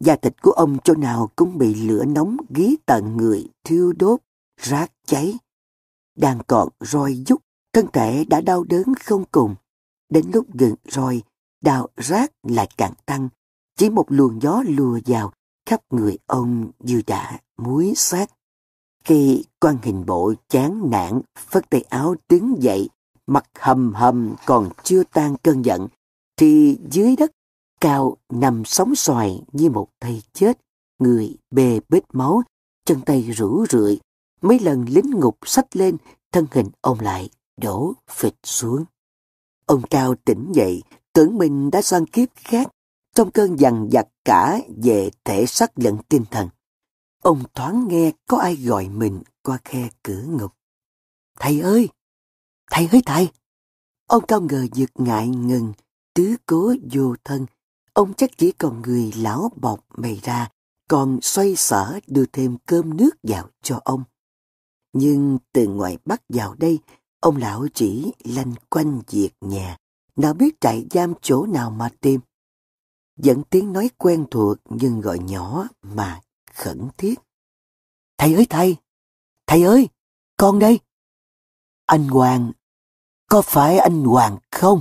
[0.00, 4.20] Da thịt của ông chỗ nào cũng bị lửa nóng ghi tận người, thiêu đốt,
[4.62, 5.38] rát cháy.
[6.16, 7.42] Đang còn roi dút,
[7.72, 9.54] thân thể đã đau đớn không cùng.
[10.08, 11.22] Đến lúc gần roi,
[11.60, 13.28] đau rát lại càng tăng.
[13.76, 15.32] Chỉ một luồng gió lùa vào,
[15.66, 18.30] khắp người ông như đã muối xác.
[19.04, 22.88] Khi quan hình bộ chán nản, phất tay áo đứng dậy,
[23.26, 25.88] mặt hầm hầm còn chưa tan cơn giận,
[26.36, 27.30] thì dưới đất
[27.80, 30.58] cao nằm sóng xoài như một thây chết,
[30.98, 32.42] người bê bết máu,
[32.84, 34.00] chân tay rũ rượi,
[34.40, 35.96] mấy lần lính ngục sách lên,
[36.32, 38.84] thân hình ông lại đổ phịch xuống.
[39.66, 40.82] Ông Cao tỉnh dậy,
[41.16, 42.68] tưởng mình đã sang kiếp khác,
[43.14, 46.48] trong cơn dằn vặt cả về thể xác lẫn tinh thần.
[47.22, 50.52] Ông thoáng nghe có ai gọi mình qua khe cửa ngục.
[51.38, 51.88] Thầy ơi!
[52.70, 53.28] Thầy ơi thầy!
[54.06, 55.72] Ông cao ngờ giật ngại ngừng,
[56.14, 57.46] tứ cố vô thân.
[57.92, 60.48] Ông chắc chỉ còn người lão bọc mày ra,
[60.88, 64.04] còn xoay sở đưa thêm cơm nước vào cho ông.
[64.92, 66.78] Nhưng từ ngoài Bắc vào đây,
[67.20, 69.76] ông lão chỉ lanh quanh việc nhà,
[70.16, 72.20] nào biết trại giam chỗ nào mà tìm.
[73.16, 76.20] Dẫn tiếng nói quen thuộc nhưng gọi nhỏ mà
[76.54, 77.14] khẩn thiết.
[78.18, 78.76] Thầy ơi, thầy!
[79.46, 79.88] Thầy ơi!
[80.36, 80.80] Con đây!
[81.86, 82.52] Anh Hoàng!
[83.30, 84.80] Có phải anh Hoàng không?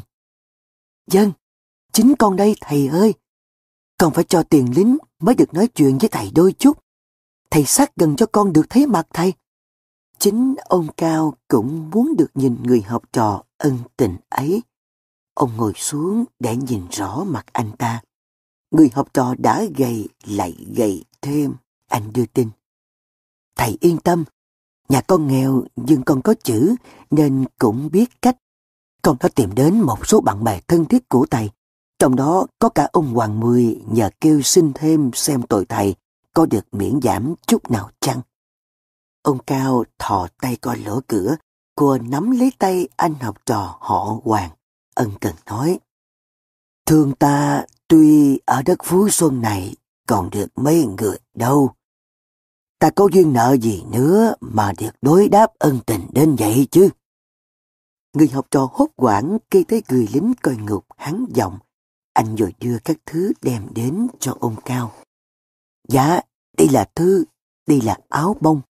[1.08, 1.32] Dân!
[1.92, 3.14] Chính con đây, thầy ơi!
[3.98, 6.80] Con phải cho tiền lính mới được nói chuyện với thầy đôi chút.
[7.52, 9.34] Thầy sát gần cho con được thấy mặt thầy.
[10.20, 14.62] Chính ông Cao cũng muốn được nhìn người học trò ân tình ấy.
[15.36, 18.02] Ông ngồi xuống để nhìn rõ mặt anh ta.
[18.72, 21.54] Người học trò đã gầy lại gầy thêm.
[21.90, 22.50] Anh đưa tin.
[23.56, 24.24] Thầy yên tâm,
[24.90, 26.76] nhà con nghèo nhưng con có chữ
[27.12, 28.38] nên cũng biết cách.
[29.02, 31.50] con đã tìm đến một số bạn bè thân thiết của thầy,
[32.00, 35.96] trong đó có cả ông Hoàng Mười nhờ kêu xin thêm xem tội thầy
[36.34, 38.22] có được miễn giảm chút nào chăng.
[39.22, 41.36] Ông Cao thò tay coi lỗ cửa,
[41.76, 44.50] cô nắm lấy tay anh học trò họ Hoàng,
[44.96, 45.80] ân cần nói.
[46.86, 49.76] Thương ta tuy ở đất Phú Xuân này
[50.08, 51.72] còn được mấy người đâu.
[52.80, 56.90] Ta có duyên nợ gì nữa mà được đối đáp ân tình đến vậy chứ.
[58.14, 61.60] Người học trò hốt quảng khi thấy người lính coi ngục hắn giọng.
[62.14, 64.92] Anh rồi đưa các thứ đem đến cho ông Cao.
[65.88, 66.22] Dạ,
[66.58, 67.24] đây là thư,
[67.68, 68.62] đây là áo bông.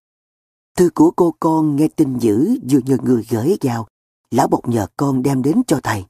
[0.76, 3.88] Thư của cô con nghe tin dữ vừa nhờ người gửi vào.
[4.30, 6.04] Lão bộc nhờ con đem đến cho thầy.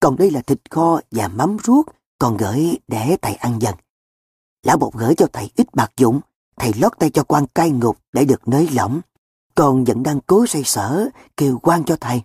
[0.00, 1.86] Còn đây là thịt kho và mắm ruốc,
[2.18, 3.74] còn gửi để thầy ăn dần.
[4.62, 6.20] Lão bột gửi cho thầy ít bạc dụng,
[6.56, 9.00] thầy lót tay cho quan cai ngục để được nới lỏng.
[9.54, 12.22] Con vẫn đang cố say sở, kêu quan cho thầy.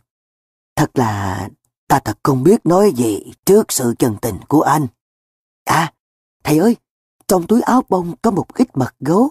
[0.76, 1.50] Thật là
[1.88, 4.88] ta thật không biết nói gì trước sự chân tình của anh.
[5.66, 5.94] À,
[6.44, 6.76] thầy ơi,
[7.28, 9.30] trong túi áo bông có một ít mật gấu.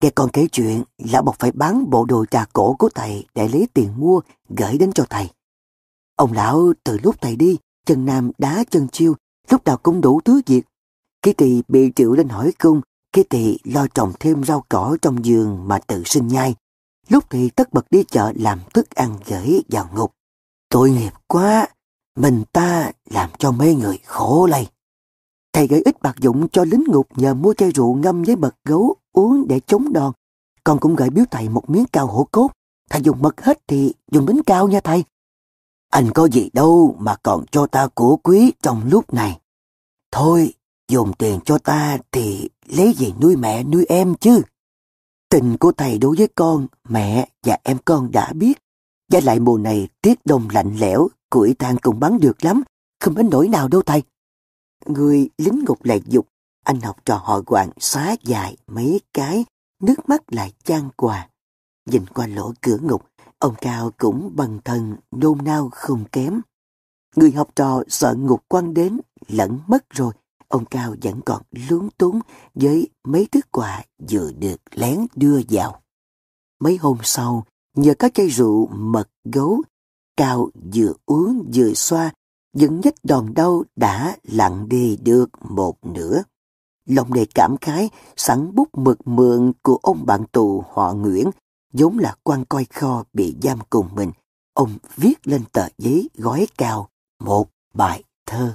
[0.00, 3.48] Nghe con kể chuyện, lão bột phải bán bộ đồ trà cổ của thầy để
[3.48, 5.30] lấy tiền mua, gửi đến cho thầy.
[6.16, 9.14] Ông lão từ lúc thầy đi, chân nam đá chân chiêu,
[9.50, 10.62] lúc nào cũng đủ thứ việc.
[11.22, 12.80] Kế tỳ bị triệu lên hỏi cung,
[13.12, 16.54] kế tỳ lo trồng thêm rau cỏ trong giường mà tự sinh nhai.
[17.08, 20.12] Lúc thì tất bật đi chợ làm thức ăn gửi vào ngục.
[20.68, 21.68] Tội nghiệp quá,
[22.16, 24.66] mình ta làm cho mấy người khổ lây.
[25.52, 28.54] Thầy gửi ít bạc dụng cho lính ngục nhờ mua chai rượu ngâm với mật
[28.64, 30.12] gấu uống để chống đòn.
[30.64, 32.50] Con cũng gửi biếu thầy một miếng cao hổ cốt.
[32.90, 35.04] Thầy dùng mật hết thì dùng bánh cao nha thầy.
[35.94, 39.40] Anh có gì đâu mà còn cho ta của quý trong lúc này.
[40.12, 40.54] Thôi,
[40.88, 44.42] dùng tiền cho ta thì lấy gì nuôi mẹ nuôi em chứ.
[45.28, 48.58] Tình của thầy đối với con, mẹ và em con đã biết.
[49.12, 52.62] Và lại mùa này tiết đông lạnh lẽo, củi than cũng bắn được lắm,
[53.00, 54.02] không đến nỗi nào đâu thầy.
[54.86, 56.28] Người lính ngục lại dục,
[56.64, 59.44] anh học trò họ quạng xá dài mấy cái,
[59.82, 61.28] nước mắt lại chan quà.
[61.90, 63.06] Nhìn qua lỗ cửa ngục,
[63.44, 66.40] ông Cao cũng bằng thần nôn nao không kém.
[67.16, 70.12] Người học trò sợ ngục quăng đến, lẫn mất rồi,
[70.48, 72.20] ông Cao vẫn còn lúng túng
[72.54, 75.82] với mấy thứ quà vừa được lén đưa vào.
[76.60, 79.62] Mấy hôm sau, nhờ có chai rượu mật gấu,
[80.16, 82.12] Cao vừa uống vừa xoa,
[82.52, 86.22] những nhất đòn đau đã lặng đi được một nửa.
[86.88, 91.30] Lòng đầy cảm khái, sẵn bút mực mượn của ông bạn tù họ Nguyễn,
[91.74, 94.12] vốn là quan coi kho bị giam cùng mình.
[94.52, 96.88] Ông viết lên tờ giấy gói cao
[97.20, 98.54] một bài thơ.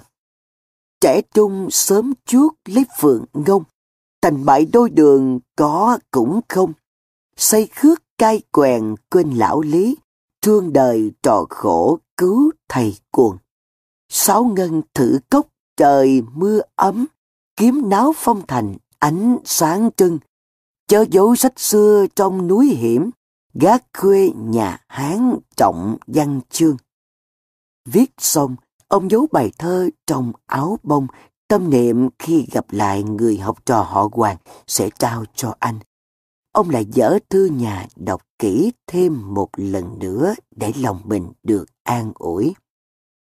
[1.01, 3.63] Trẻ trung sớm chuốt lấy phượng ngông,
[4.21, 6.73] thành bại đôi đường có cũng không.
[7.35, 9.97] Xây khước cai quèn quên lão lý,
[10.41, 13.37] thương đời trò khổ cứu thầy cuồng.
[14.09, 17.05] Sáu ngân thử cốc trời mưa ấm,
[17.55, 20.19] kiếm náo phong thành ánh sáng trưng.
[20.89, 23.09] Chớ dấu sách xưa trong núi hiểm,
[23.53, 26.77] gác khuê nhà Hán trọng văn chương.
[27.85, 28.55] Viết xong,
[28.87, 31.07] ông giấu bài thơ trong áo bông,
[31.47, 34.37] tâm niệm khi gặp lại người học trò họ Hoàng
[34.67, 35.79] sẽ trao cho anh.
[36.51, 41.65] Ông lại dở thư nhà đọc kỹ thêm một lần nữa để lòng mình được
[41.83, 42.53] an ủi.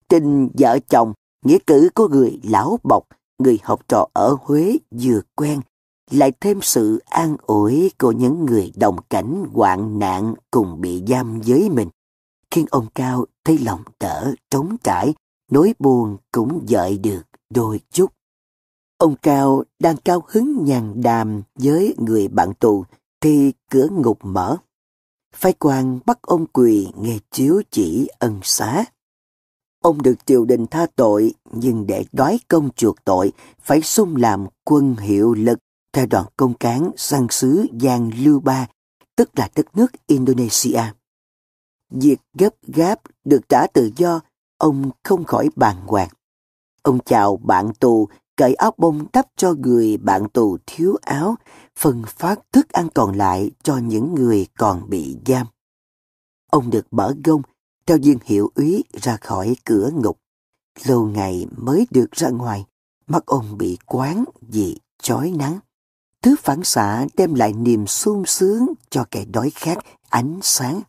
[0.08, 1.12] Trình vợ chồng,
[1.44, 5.60] nghĩa cử của người lão bọc, người học trò ở Huế vừa quen,
[6.10, 11.40] lại thêm sự an ủi của những người đồng cảnh hoạn nạn cùng bị giam
[11.40, 11.88] với mình,
[12.50, 15.14] khiến ông Cao thấy lòng đỡ trống trải,
[15.50, 18.12] nỗi buồn cũng dợi được đôi chút.
[18.98, 22.84] Ông Cao đang cao hứng nhàn đàm với người bạn tù
[23.20, 24.56] thì cửa ngục mở.
[25.34, 28.84] Phái quan bắt ông quỳ nghe chiếu chỉ ân xá.
[29.82, 34.46] Ông được triều đình tha tội, nhưng để đói công chuộc tội, phải xung làm
[34.64, 35.58] quân hiệu lực
[35.92, 38.66] theo đoàn công cán sang xứ Giang Lưu Ba,
[39.16, 40.82] tức là đất nước Indonesia.
[41.90, 44.20] Việc gấp gáp được trả tự do,
[44.58, 46.08] ông không khỏi bàn hoàng.
[46.82, 51.36] Ông chào bạn tù, cởi áo bông đắp cho người bạn tù thiếu áo,
[51.76, 55.46] phân phát thức ăn còn lại cho những người còn bị giam.
[56.50, 57.42] Ông được mở gông
[57.86, 60.18] theo viên hiệu úy ra khỏi cửa ngục.
[60.84, 62.64] Lâu ngày mới được ra ngoài,
[63.06, 65.58] mắt ông bị quán vì chói nắng.
[66.28, 70.80] Thứ phản xạ đem lại niềm sung sướng cho kẻ đói khát ánh sáng.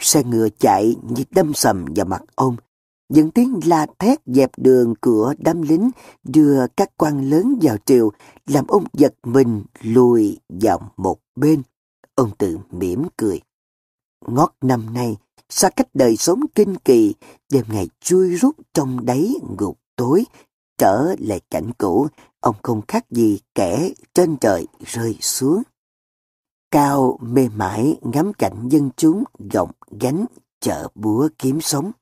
[0.00, 2.56] Xe ngựa chạy như đâm sầm vào mặt ông.
[3.08, 5.90] Những tiếng la thét dẹp đường cửa đám lính
[6.24, 8.12] đưa các quan lớn vào triều,
[8.46, 11.62] làm ông giật mình lùi vào một bên.
[12.14, 13.40] Ông tự mỉm cười.
[14.26, 15.16] Ngót năm nay,
[15.48, 17.14] xa cách đời sống kinh kỳ,
[17.52, 20.24] đêm ngày chui rút trong đáy ngục tối,
[20.78, 22.06] trở lại cảnh cũ,
[22.40, 25.62] ông không khác gì kẻ trên trời rơi xuống.
[26.70, 30.26] Cao mê mải ngắm cảnh dân chúng gọng gánh
[30.60, 31.92] chợ búa kiếm sống.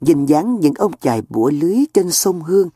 [0.00, 2.68] Nhìn dáng những ông chài búa lưới trên sông Hương,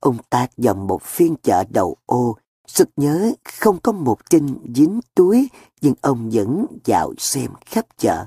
[0.00, 5.00] ông tạc dòng một phiên chợ đầu ô, sực nhớ không có một trinh dính
[5.14, 5.48] túi,
[5.80, 8.26] nhưng ông vẫn dạo xem khắp chợ.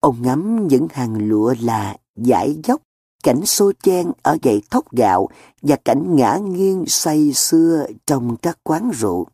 [0.00, 2.82] Ông ngắm những hàng lụa là giải dốc,
[3.22, 5.28] cảnh xô chen ở gậy thóc gạo
[5.62, 9.26] và cảnh ngã nghiêng say xưa trong các quán rượu.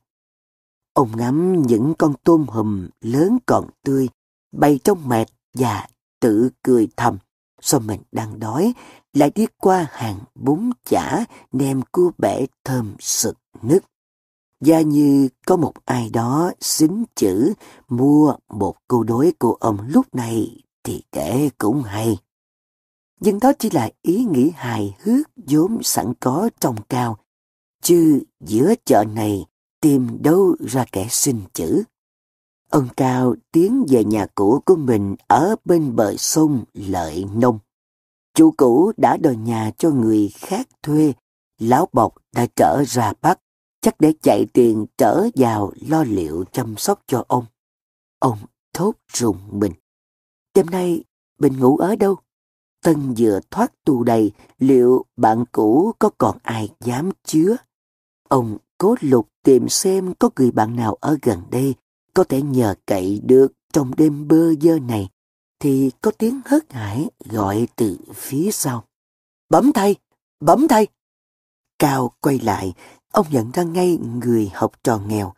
[0.92, 4.08] Ông ngắm những con tôm hùm lớn còn tươi,
[4.52, 5.86] bay trong mệt và
[6.20, 7.18] tự cười thầm.
[7.60, 8.74] Sao mình đang đói,
[9.12, 13.84] lại đi qua hàng bún chả, nem cua bể thơm sực nức.
[14.60, 17.54] Và như có một ai đó xính chữ
[17.88, 22.18] mua một câu đối của ông lúc này thì kể cũng hay.
[23.24, 27.16] Nhưng đó chỉ là ý nghĩ hài hước vốn sẵn có trong cao,
[27.82, 29.46] chứ giữa chợ này
[29.80, 31.82] tìm đâu ra kẻ xin chữ.
[32.70, 37.58] Ông Cao tiến về nhà cũ của mình ở bên bờ sông Lợi Nông.
[38.34, 41.12] Chủ cũ đã đòi nhà cho người khác thuê,
[41.58, 43.40] lão bọc đã trở ra Bắc,
[43.80, 47.44] chắc để chạy tiền trở vào lo liệu chăm sóc cho ông.
[48.18, 48.38] Ông
[48.74, 49.72] thốt rùng mình.
[50.54, 51.04] Đêm nay,
[51.38, 52.16] mình ngủ ở đâu?
[52.84, 57.56] Tân vừa thoát tù đầy, liệu bạn cũ có còn ai dám chứa?
[58.28, 61.74] Ông cố lục tìm xem có người bạn nào ở gần đây
[62.14, 65.08] có thể nhờ cậy được trong đêm bơ dơ này,
[65.60, 68.84] thì có tiếng hớt hải gọi từ phía sau.
[69.48, 69.96] Bấm thay!
[70.40, 70.86] Bấm thay!
[71.78, 72.72] Cao quay lại,
[73.12, 75.34] ông nhận ra ngay người học trò nghèo.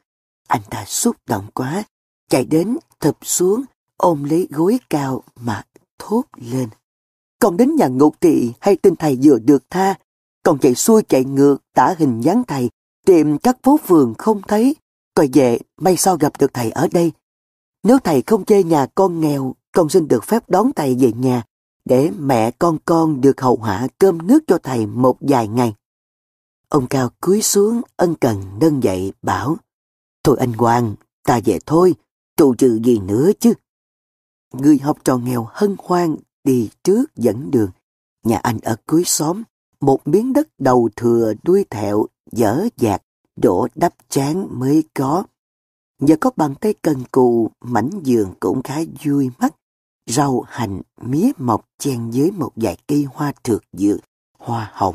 [0.48, 1.84] Anh ta xúc động quá,
[2.28, 3.62] chạy đến, thập xuống,
[3.96, 5.62] ôm lấy gối cao mà
[5.98, 6.68] thốt lên.
[7.38, 9.94] Còn đến nhà ngục thì hay tin thầy vừa được tha,
[10.42, 12.70] còn chạy xuôi chạy ngược tả hình dáng thầy,
[13.06, 14.76] tìm các phố phường không thấy,
[15.14, 17.12] coi về may sao gặp được thầy ở đây.
[17.82, 21.42] Nếu thầy không chê nhà con nghèo, con xin được phép đón thầy về nhà,
[21.84, 25.74] để mẹ con con được hậu hạ cơm nước cho thầy một vài ngày.
[26.68, 29.56] Ông Cao cúi xuống ân cần nâng dậy bảo,
[30.24, 31.94] Thôi anh Hoàng, ta về thôi,
[32.36, 33.52] trụ trừ gì nữa chứ.
[34.52, 37.70] Người học trò nghèo hân hoan đi trước dẫn đường.
[38.24, 39.42] Nhà anh ở cuối xóm,
[39.80, 43.02] một miếng đất đầu thừa đuôi thẹo, dở dạt,
[43.36, 45.24] đổ đắp chán mới có.
[46.00, 49.54] Nhờ có bàn tay cần cù, mảnh giường cũng khá vui mắt.
[50.06, 54.00] Rau, hành, mía mọc chen dưới một vài cây hoa trượt dược,
[54.38, 54.94] hoa hồng.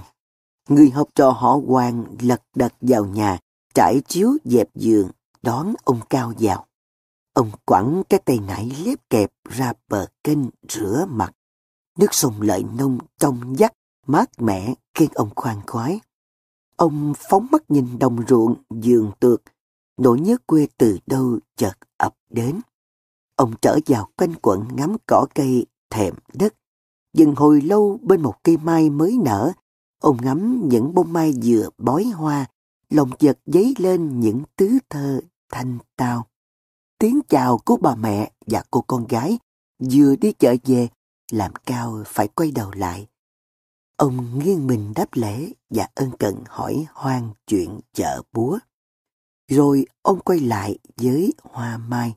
[0.69, 3.39] Người học trò họ hoàng lật đật vào nhà,
[3.73, 5.09] trải chiếu dẹp giường,
[5.41, 6.65] đón ông Cao vào.
[7.33, 10.39] Ông quẳng cái tay nải lép kẹp ra bờ kênh
[10.69, 11.31] rửa mặt.
[11.97, 13.73] Nước sông lợi nông trong vắt,
[14.07, 15.99] mát mẻ khiến ông khoan khoái.
[16.75, 19.41] Ông phóng mắt nhìn đồng ruộng, giường tược,
[19.97, 22.61] nỗi nhớ quê từ đâu chợt ập đến.
[23.35, 26.53] Ông trở vào quanh quẩn ngắm cỏ cây, thèm đất.
[27.13, 29.51] Dừng hồi lâu bên một cây mai mới nở,
[29.99, 32.45] ông ngắm những bông mai vừa bói hoa,
[32.89, 35.21] lòng chợt dấy lên những tứ thơ
[35.51, 36.27] thanh tao.
[36.97, 39.39] Tiếng chào của bà mẹ và cô con gái
[39.91, 40.87] vừa đi chợ về,
[41.33, 43.07] làm cao phải quay đầu lại.
[43.97, 48.59] Ông nghiêng mình đáp lễ và ân cần hỏi hoang chuyện chợ búa.
[49.47, 52.15] Rồi ông quay lại với hoa mai.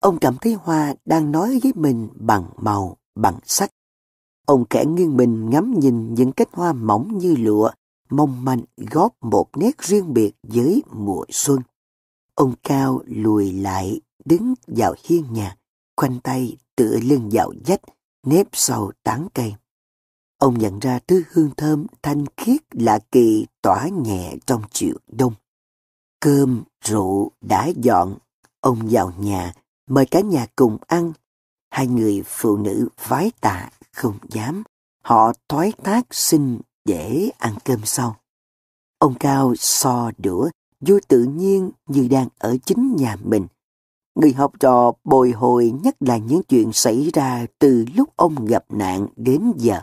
[0.00, 3.72] Ông cảm thấy hoa đang nói với mình bằng màu, bằng sắc.
[4.46, 7.70] Ông kẻ nghiêng mình ngắm nhìn những cánh hoa mỏng như lụa,
[8.10, 11.60] mong manh góp một nét riêng biệt với mùa xuân.
[12.34, 15.56] Ông cao lùi lại, đứng vào hiên nhà,
[15.96, 17.80] khoanh tay tựa lưng vào dách,
[18.28, 19.54] nếp sau tán cây.
[20.38, 25.34] Ông nhận ra thứ hương thơm thanh khiết lạ kỳ tỏa nhẹ trong chiều đông.
[26.20, 28.18] Cơm, rượu đã dọn,
[28.60, 29.52] ông vào nhà,
[29.86, 31.12] mời cả nhà cùng ăn.
[31.70, 34.62] Hai người phụ nữ vái tạ không dám,
[35.02, 38.16] họ thoái thác xin để ăn cơm sau.
[38.98, 40.48] Ông Cao so đũa,
[40.80, 43.46] vui tự nhiên như đang ở chính nhà mình.
[44.20, 48.64] Người học trò bồi hồi nhất là những chuyện xảy ra từ lúc ông gặp
[48.68, 49.80] nạn đến giờ.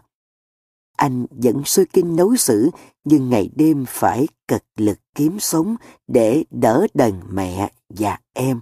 [0.97, 2.69] Anh vẫn suy kinh nấu xử
[3.03, 5.75] nhưng ngày đêm phải cật lực kiếm sống
[6.07, 8.59] để đỡ đần mẹ và em.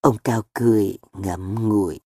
[0.00, 2.00] Ông Cao cười ngậm ngùi.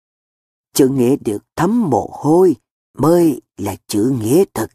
[0.74, 2.56] Chữ nghĩa được thấm mồ hôi
[2.98, 4.70] mới là chữ nghĩa thật.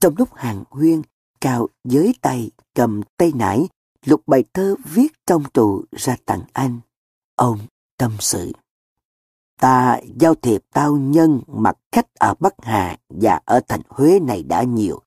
[0.00, 1.02] Trong lúc hàng huyên,
[1.40, 3.68] Cao giới tay cầm tay nải,
[4.04, 6.80] lục bài thơ viết trong tù ra tặng anh.
[7.36, 7.58] Ông
[7.98, 8.52] tâm sự.
[9.60, 14.42] Ta giao thiệp tao nhân mặt khách ở Bắc Hà và ở thành Huế này
[14.42, 15.02] đã nhiều.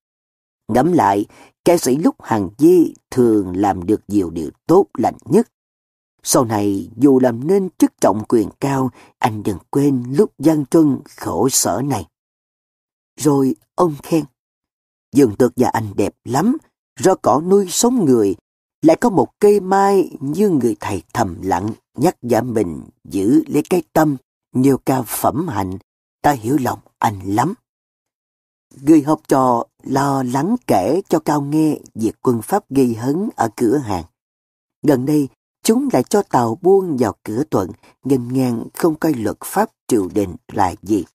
[0.68, 1.26] Ngẫm lại,
[1.66, 5.48] ca sĩ lúc hàng di thường làm được nhiều điều tốt lành nhất.
[6.24, 11.00] Sau này, dù làm nên chức trọng quyền cao, anh đừng quên lúc gian truân
[11.18, 12.06] khổ sở này.
[13.16, 14.26] Rồi ông khen,
[15.12, 16.58] Dương tược và anh đẹp lắm,
[17.00, 18.36] do cỏ nuôi sống người,
[18.82, 23.64] lại có một cây mai như người thầy thầm lặng nhắc giả mình giữ lấy
[23.70, 24.18] cái tâm,
[24.54, 25.78] nhiều cao phẩm hạnh,
[26.22, 27.54] ta hiểu lòng anh lắm.
[28.82, 33.50] Người học trò lo lắng kể cho Cao nghe việc quân Pháp gây hấn ở
[33.56, 34.04] cửa hàng.
[34.88, 35.28] Gần đây,
[35.64, 37.72] chúng lại cho tàu buông vào cửa thuận,
[38.04, 41.06] nghênh ngang không coi luật pháp triều đình là gì.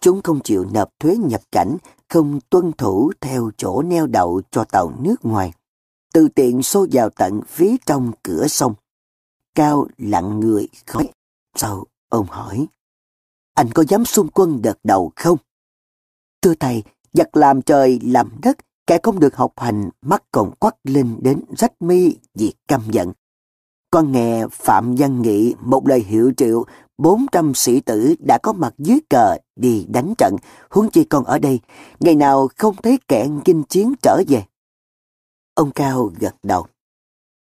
[0.00, 1.76] Chúng không chịu nộp thuế nhập cảnh,
[2.08, 5.52] không tuân thủ theo chỗ neo đậu cho tàu nước ngoài.
[6.14, 8.74] Từ tiện xô vào tận phía trong cửa sông.
[9.54, 11.08] Cao lặng người khói.
[11.56, 12.66] Sau, ông hỏi.
[13.54, 15.38] Anh có dám xung quân đợt đầu không?
[16.42, 20.76] Thưa thầy, giặc làm trời làm đất, kẻ không được học hành, mắt còn quắc
[20.84, 23.12] lên đến rách mi vì căm giận.
[23.90, 26.64] Con nghe Phạm Văn Nghị một lời hiệu triệu,
[26.98, 30.36] 400 sĩ tử đã có mặt dưới cờ đi đánh trận,
[30.70, 31.60] huống chi con ở đây,
[32.00, 34.42] ngày nào không thấy kẻ kinh chiến trở về.
[35.54, 36.66] Ông Cao gật đầu.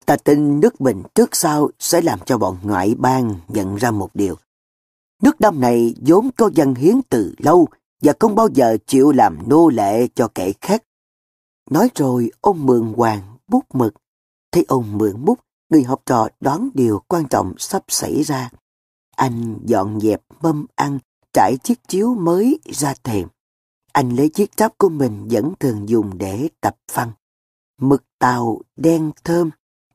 [0.06, 4.10] Ta tin nước mình trước sau sẽ làm cho bọn ngoại bang nhận ra một
[4.14, 4.36] điều.
[5.22, 7.68] Nước Đông này vốn có dân hiến từ lâu
[8.02, 10.84] và không bao giờ chịu làm nô lệ cho kẻ khác.
[11.70, 13.94] Nói rồi ông mượn hoàng bút mực.
[14.52, 18.50] Thấy ông mượn bút, người học trò đoán điều quan trọng sắp xảy ra.
[19.16, 21.00] Anh dọn dẹp mâm ăn,
[21.34, 23.28] trải chiếc chiếu mới ra thềm.
[23.92, 27.12] Anh lấy chiếc tráp của mình vẫn thường dùng để tập văn.
[27.84, 29.52] Mực tàu đen thơm,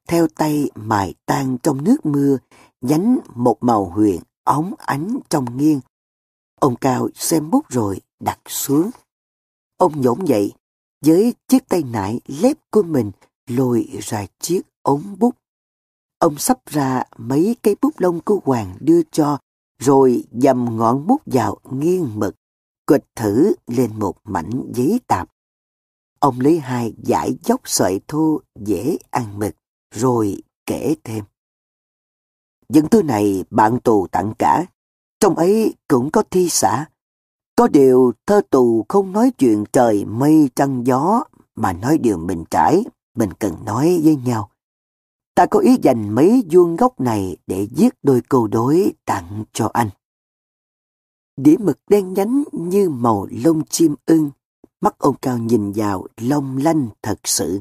[0.09, 2.39] theo tay mài tan trong nước mưa,
[2.81, 5.81] nhánh một màu huyền óng ánh trong nghiêng.
[6.61, 8.91] Ông Cao xem bút rồi đặt xuống.
[9.77, 10.53] Ông nhổn dậy,
[11.05, 13.11] với chiếc tay nải lép của mình
[13.47, 15.35] lôi ra chiếc ống bút.
[16.19, 19.39] Ông sắp ra mấy cây bút lông của Hoàng đưa cho,
[19.79, 22.35] rồi dầm ngọn bút vào nghiêng mực,
[22.87, 25.31] quệt thử lên một mảnh giấy tạp.
[26.21, 29.55] Ông lấy hai giải dốc sợi thô dễ ăn mực,
[29.95, 31.25] rồi kể thêm.
[32.69, 34.67] Những thứ này bạn tù tặng cả,
[35.21, 36.87] trong ấy cũng có thi xã.
[37.57, 41.25] Có điều thơ tù không nói chuyện trời mây trăng gió,
[41.55, 44.51] mà nói điều mình trải, mình cần nói với nhau.
[45.35, 49.71] Ta có ý dành mấy vuông gốc này để viết đôi câu đối tặng cho
[49.73, 49.89] anh.
[51.37, 54.31] Đĩa mực đen nhánh như màu lông chim ưng,
[54.81, 57.61] mắt ông cao nhìn vào long lanh thật sự.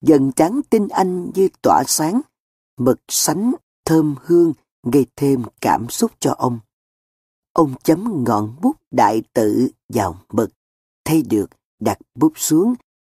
[0.00, 2.20] Dần trắng tinh anh như tỏa sáng,
[2.76, 3.52] mực sánh
[3.84, 6.58] thơm hương gây thêm cảm xúc cho ông.
[7.52, 10.50] Ông chấm ngọn bút đại tự vào mực,
[11.04, 12.74] thay được đặt bút xuống,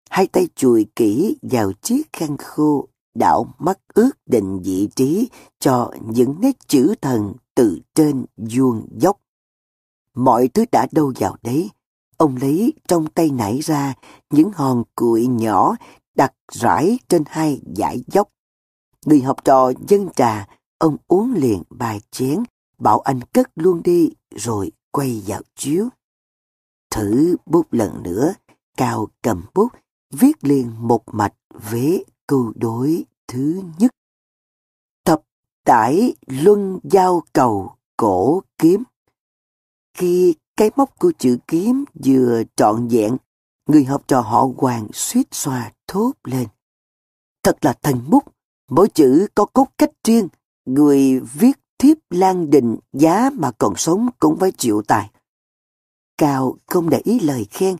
[0.09, 5.91] hai tay chùi kỹ vào chiếc khăn khô, đảo mắt ước định vị trí cho
[6.05, 9.19] những nét chữ thần từ trên vuông dốc.
[10.13, 11.69] Mọi thứ đã đâu vào đấy,
[12.17, 13.93] ông lấy trong tay nảy ra
[14.29, 15.75] những hòn cuội nhỏ
[16.15, 18.29] đặt rải trên hai dải dốc.
[19.05, 22.43] Người học trò dân trà, ông uống liền bài chén,
[22.77, 25.89] bảo anh cất luôn đi rồi quay vào chiếu.
[26.91, 28.33] Thử bút lần nữa,
[28.77, 29.67] Cao cầm bút,
[30.11, 31.33] viết liền một mạch
[31.71, 33.91] vế câu đối thứ nhất.
[35.05, 35.21] Thập
[35.63, 38.83] tải luân giao cầu cổ kiếm.
[39.93, 43.17] Khi cái móc của chữ kiếm vừa trọn vẹn,
[43.69, 46.47] người học trò họ hoàng suýt xoa thốt lên.
[47.43, 48.23] Thật là thần bút,
[48.69, 50.27] mỗi chữ có cốt cách riêng,
[50.65, 55.11] người viết thiếp lan đình giá mà còn sống cũng phải chịu tài.
[56.17, 57.75] Cao không để ý lời khen,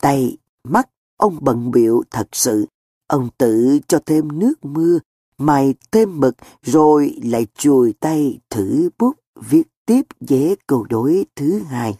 [0.00, 2.66] tay, mắt, ông bận biệu thật sự.
[3.06, 4.98] Ông tự cho thêm nước mưa,
[5.38, 11.58] mài thêm mực rồi lại chùi tay thử bút viết tiếp dễ câu đối thứ
[11.58, 11.98] hai.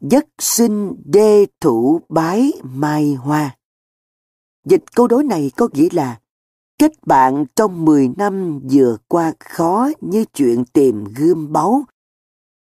[0.00, 3.56] Giấc sinh đê thủ bái mai hoa.
[4.64, 6.20] Dịch câu đối này có nghĩa là
[6.78, 11.84] Kết bạn trong 10 năm vừa qua khó như chuyện tìm gươm báu.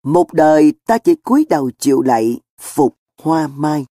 [0.05, 3.87] Một đời ta chỉ cúi đầu chịu lạy, phục hoa mai.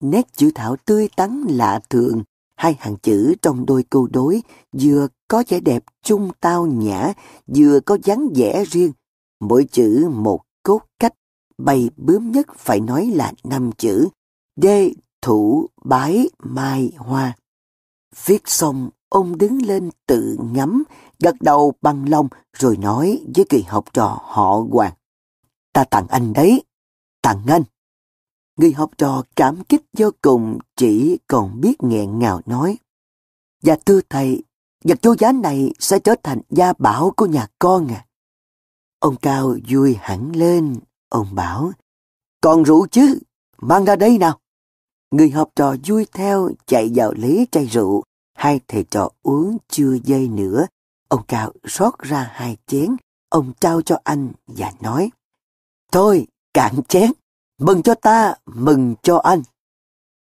[0.00, 2.22] Nét chữ thảo tươi tắn lạ thường,
[2.56, 4.42] hai hàng chữ trong đôi câu đối
[4.72, 7.12] vừa có vẻ đẹp trung tao nhã,
[7.46, 8.92] vừa có dáng vẻ riêng.
[9.40, 11.14] Mỗi chữ một cốt cách,
[11.58, 14.08] bày bướm nhất phải nói là năm chữ.
[14.56, 17.36] Đê, thủ, bái, mai, hoa.
[18.24, 20.84] Viết xong ông đứng lên tự ngắm,
[21.18, 24.92] gật đầu bằng lòng rồi nói với kỳ học trò họ Hoàng.
[25.72, 26.64] Ta tặng anh đấy,
[27.22, 27.62] tặng anh.
[28.56, 32.78] Người học trò cảm kích vô cùng chỉ còn biết nghẹn ngào nói.
[33.62, 34.42] Dạ thưa thầy,
[34.84, 38.06] vật vô giá này sẽ trở thành gia bảo của nhà con à.
[38.98, 41.72] Ông Cao vui hẳn lên, ông bảo,
[42.40, 43.18] còn rượu chứ,
[43.58, 44.38] mang ra đây nào.
[45.10, 48.02] Người học trò vui theo chạy vào lấy chai rượu,
[48.34, 50.66] hai thầy trò uống chưa dây nữa.
[51.08, 52.96] Ông Cao rót ra hai chén,
[53.28, 55.10] ông trao cho anh và nói,
[55.92, 57.12] Thôi, cạn chén,
[57.58, 59.42] mừng cho ta, mừng cho anh.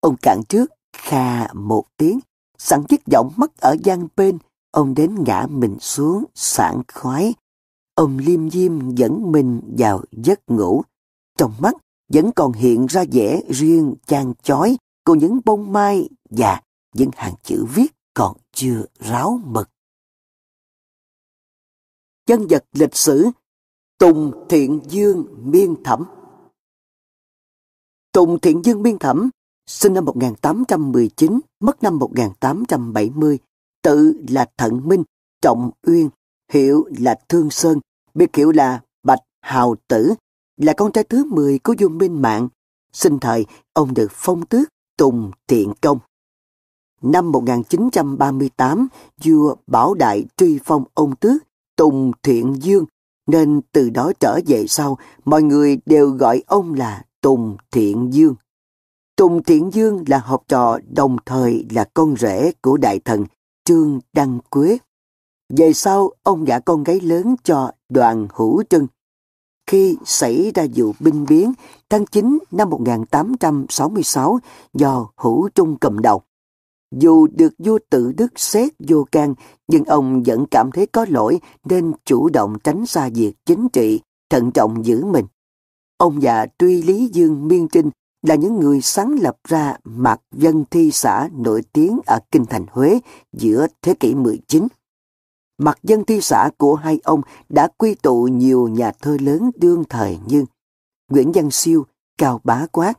[0.00, 2.20] Ông cạn trước, kha một tiếng,
[2.58, 4.38] sẵn chiếc giọng mất ở gian bên,
[4.70, 7.34] ông đến ngã mình xuống, sảng khoái.
[7.94, 10.82] Ông liêm diêm dẫn mình vào giấc ngủ.
[11.38, 11.74] Trong mắt
[12.08, 16.60] vẫn còn hiện ra vẻ riêng chan chói của những bông mai và
[16.94, 19.70] những hàng chữ viết còn chưa ráo mực.
[22.26, 23.26] Nhân vật lịch sử
[23.98, 26.04] Tùng Thiện Dương Miên Thẩm
[28.12, 29.30] Tùng Thiện Dương Miên Thẩm
[29.66, 33.38] sinh năm 1819, mất năm 1870,
[33.82, 35.02] tự là Thận Minh,
[35.40, 36.08] Trọng Uyên,
[36.48, 37.80] hiệu là Thương Sơn,
[38.14, 40.14] biệt hiệu là Bạch Hào Tử,
[40.56, 42.48] là con trai thứ 10 của vua Minh Mạng.
[42.92, 45.98] Sinh thời, ông được phong tước Tùng Thiện Công.
[47.02, 48.88] Năm 1938,
[49.24, 51.42] vua Bảo Đại truy phong ông tước
[51.76, 52.84] Tùng Thiện Dương,
[53.26, 58.34] nên từ đó trở về sau, mọi người đều gọi ông là Tùng Thiện Dương.
[59.16, 63.24] Tùng Thiện Dương là học trò đồng thời là con rể của đại thần
[63.64, 64.78] Trương Đăng Quế.
[65.56, 68.86] Về sau, ông gả con gái lớn cho đoàn hữu trưng.
[69.66, 71.52] Khi xảy ra vụ binh biến
[71.90, 74.38] tháng 9 năm 1866
[74.72, 76.22] do hữu trung cầm đầu,
[76.96, 79.34] dù được vua tự đức xét vô can,
[79.68, 84.00] nhưng ông vẫn cảm thấy có lỗi nên chủ động tránh xa việc chính trị,
[84.30, 85.26] thận trọng giữ mình.
[85.96, 87.90] Ông già Tuy Lý Dương Miên Trinh
[88.22, 92.66] là những người sáng lập ra mặt dân thi xã nổi tiếng ở Kinh Thành
[92.70, 93.00] Huế
[93.32, 94.68] giữa thế kỷ 19.
[95.58, 99.84] Mặt dân thi xã của hai ông đã quy tụ nhiều nhà thơ lớn đương
[99.88, 100.44] thời như
[101.10, 101.86] Nguyễn Văn Siêu,
[102.18, 102.94] Cao Bá Quát.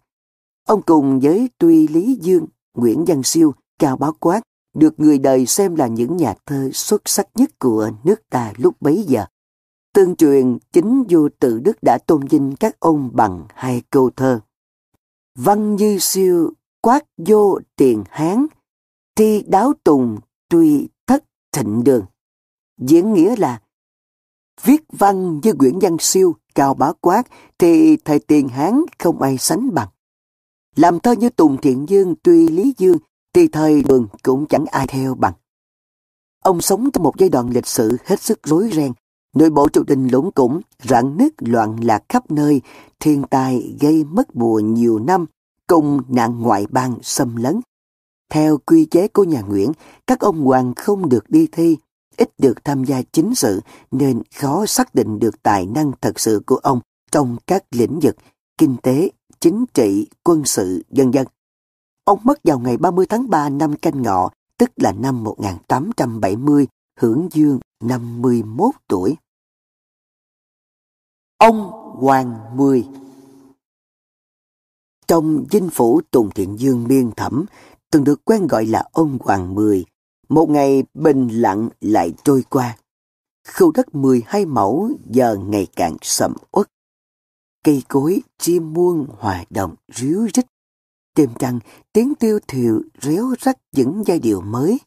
[0.68, 4.42] Ông cùng với Tuy Lý Dương, Nguyễn Văn Siêu, Cao Bá Quát
[4.74, 8.82] được người đời xem là những nhà thơ xuất sắc nhất của nước ta lúc
[8.82, 9.26] bấy giờ.
[9.94, 14.40] Tương truyền chính vua tự đức đã tôn vinh các ông bằng hai câu thơ.
[15.36, 18.46] Văn như siêu quát vô tiền hán,
[19.16, 20.18] thi đáo tùng
[20.50, 22.06] tuy thất thịnh đường.
[22.78, 23.62] Diễn nghĩa là
[24.64, 27.24] viết văn như Nguyễn Văn Siêu, Cao Bá Quát
[27.58, 29.88] thì thời tiền Hán không ai sánh bằng.
[30.76, 32.98] Làm thơ như Tùng Thiện Dương, Tuy Lý Dương
[33.34, 35.34] thì thời đường cũng chẳng ai theo bằng.
[36.44, 38.92] Ông sống trong một giai đoạn lịch sử hết sức rối ren,
[39.36, 42.62] nội bộ triều đình lũng củng, rạn nứt loạn lạc khắp nơi,
[43.00, 45.26] thiên tai gây mất mùa nhiều năm,
[45.68, 47.60] cùng nạn ngoại bang xâm lấn.
[48.30, 49.72] Theo quy chế của nhà Nguyễn,
[50.08, 51.78] các ông hoàng không được đi thi,
[52.18, 53.62] ít được tham gia chính sự
[53.92, 56.80] nên khó xác định được tài năng thật sự của ông
[57.12, 58.16] trong các lĩnh vực
[58.58, 61.28] kinh tế, chính trị, quân sự, dân dân.
[62.04, 66.68] Ông mất vào ngày 30 tháng 3 năm canh ngọ, tức là năm 1870,
[67.00, 69.16] hưởng dương 51 tuổi.
[71.38, 72.88] Ông Hoàng Mười
[75.08, 77.46] Trong dinh phủ Tùng Thiện Dương miên thẩm,
[77.92, 79.86] từng được quen gọi là ông Hoàng Mười,
[80.30, 82.78] một ngày bình lặng lại trôi qua.
[83.54, 86.68] Khu đất 12 mẫu giờ ngày càng sầm uất.
[87.64, 90.46] Cây cối, chim muôn hòa đồng ríu rít
[91.16, 91.60] Đêm trăng,
[91.94, 94.80] tiếng tiêu thiệu réo rắt những giai điệu mới.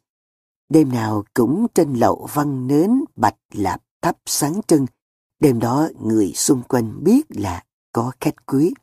[0.68, 4.86] Đêm nào cũng trên lậu văn nến bạch lạp thắp sáng trưng.
[5.40, 8.74] Đêm đó người xung quanh biết là có khách quý.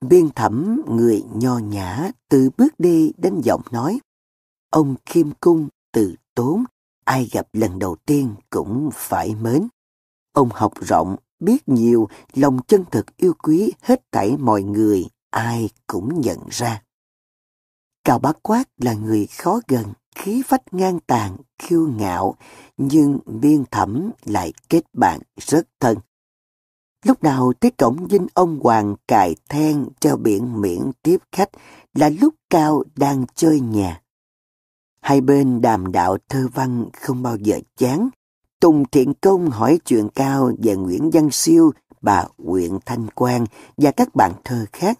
[0.00, 4.00] Biên thẩm người nho nhã từ bước đi đến giọng nói.
[4.70, 6.64] Ông khiêm cung từ tốn,
[7.04, 9.68] ai gặp lần đầu tiên cũng phải mến.
[10.32, 15.70] Ông học rộng, biết nhiều, lòng chân thực yêu quý hết thảy mọi người ai
[15.86, 16.82] cũng nhận ra.
[18.04, 22.36] Cao Bá Quát là người khó gần, khí phách ngang tàn, kiêu ngạo,
[22.76, 25.98] nhưng biên thẩm lại kết bạn rất thân.
[27.04, 31.50] Lúc nào tới cổng dinh ông Hoàng cài then treo biển miễn tiếp khách
[31.94, 34.02] là lúc Cao đang chơi nhà.
[35.06, 38.08] Hai bên đàm đạo thơ văn không bao giờ chán.
[38.60, 43.90] Tùng Thiện Công hỏi chuyện Cao về Nguyễn Văn Siêu, bà Quyện Thanh Quang và
[43.90, 44.98] các bạn thơ khác.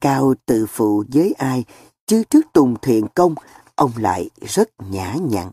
[0.00, 1.64] Cao tự phụ với ai,
[2.06, 3.34] chứ trước Tùng Thiện Công,
[3.74, 5.50] ông lại rất nhã nhặn.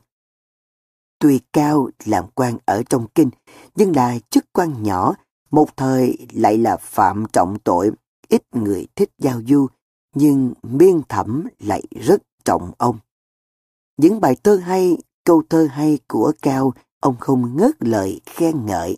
[1.20, 3.30] Tuy cao làm quan ở trong kinh,
[3.76, 5.14] nhưng là chức quan nhỏ,
[5.50, 7.92] một thời lại là phạm trọng tội,
[8.28, 9.68] ít người thích giao du,
[10.16, 12.98] nhưng miên thẩm lại rất trọng ông.
[14.02, 18.98] Những bài thơ hay, câu thơ hay của Cao, ông không ngớt lời khen ngợi.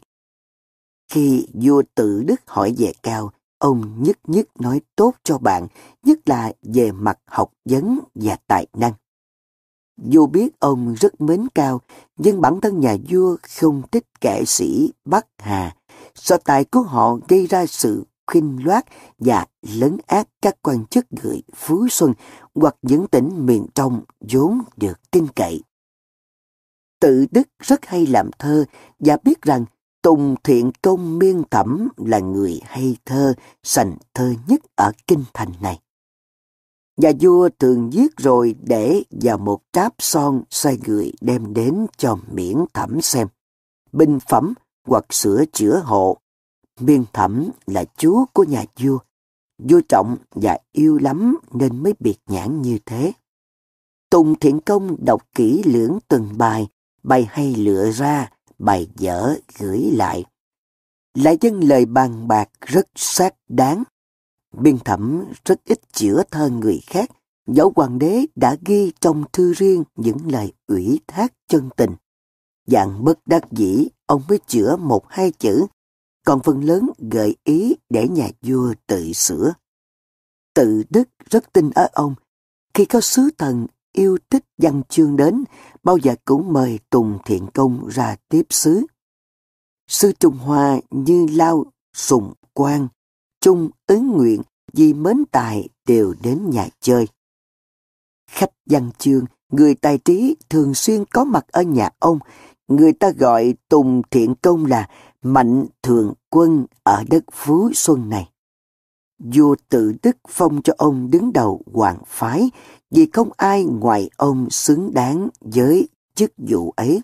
[1.11, 5.67] Khi vua tự đức hỏi về Cao, ông nhất nhất nói tốt cho bạn,
[6.03, 8.93] nhất là về mặt học vấn và tài năng.
[9.97, 11.81] Vua biết ông rất mến Cao,
[12.17, 15.75] nhưng bản thân nhà vua không thích kẻ sĩ Bắc Hà,
[16.15, 18.85] so tài của họ gây ra sự khinh loát
[19.19, 22.13] và lấn át các quan chức người Phú Xuân
[22.55, 25.61] hoặc những tỉnh miền trong vốn được tin cậy.
[26.99, 28.65] Tự Đức rất hay làm thơ
[28.99, 29.65] và biết rằng
[30.01, 35.51] Tùng Thiện Công Miên Thẩm là người hay thơ, sành thơ nhất ở kinh thành
[35.61, 35.79] này.
[36.97, 42.17] Nhà vua thường viết rồi để vào một tráp son sai người đem đến cho
[42.31, 43.27] miễn thẩm xem.
[43.91, 44.53] Bình phẩm
[44.87, 46.17] hoặc sửa chữa hộ.
[46.79, 48.97] Miên thẩm là chúa của nhà vua.
[49.57, 53.13] Vua trọng và yêu lắm nên mới biệt nhãn như thế.
[54.09, 56.67] Tùng Thiện Công đọc kỹ lưỡng từng bài,
[57.03, 60.25] bài hay lựa ra, bài dở gửi lại.
[61.13, 63.83] Lại dân lời bàn bạc rất xác đáng.
[64.57, 67.09] Biên thẩm rất ít chữa thơ người khác,
[67.47, 71.95] dẫu hoàng đế đã ghi trong thư riêng những lời ủy thác chân tình.
[72.67, 75.65] Dạng bất đắc dĩ, ông mới chữa một hai chữ,
[76.25, 79.53] còn phần lớn gợi ý để nhà vua tự sửa.
[80.53, 82.15] Tự đức rất tin ở ông,
[82.73, 85.43] khi có sứ thần yêu thích văn chương đến,
[85.83, 88.85] bao giờ cũng mời Tùng Thiện Công ra tiếp sứ.
[89.87, 92.87] Sư Trung Hoa như Lao, Sùng, Quang,
[93.41, 94.41] Trung, Ứng Nguyện
[94.73, 97.07] vì mến tài đều đến nhà chơi.
[98.29, 102.19] Khách văn chương, người tài trí thường xuyên có mặt ở nhà ông,
[102.67, 104.89] người ta gọi Tùng Thiện Công là
[105.23, 108.29] Mạnh Thường Quân ở đất Phú Xuân này.
[109.19, 112.51] Vua tự đức phong cho ông đứng đầu hoàng phái
[112.91, 117.01] vì không ai ngoài ông xứng đáng với chức vụ ấy.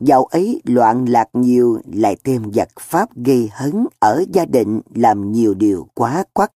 [0.00, 5.32] Dạo ấy loạn lạc nhiều lại thêm giặc Pháp gây hấn ở gia đình làm
[5.32, 6.52] nhiều điều quá quắc.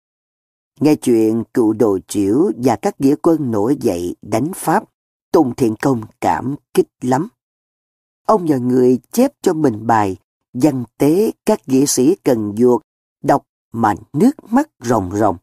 [0.80, 4.84] Nghe chuyện cựu đồ triểu và các nghĩa quân nổi dậy đánh Pháp,
[5.32, 7.28] Tùng Thiện Công cảm kích lắm.
[8.26, 10.16] Ông nhờ người chép cho mình bài
[10.62, 12.82] văn tế các nghệ sĩ cần duột,
[13.22, 15.36] đọc mà nước mắt ròng ròng.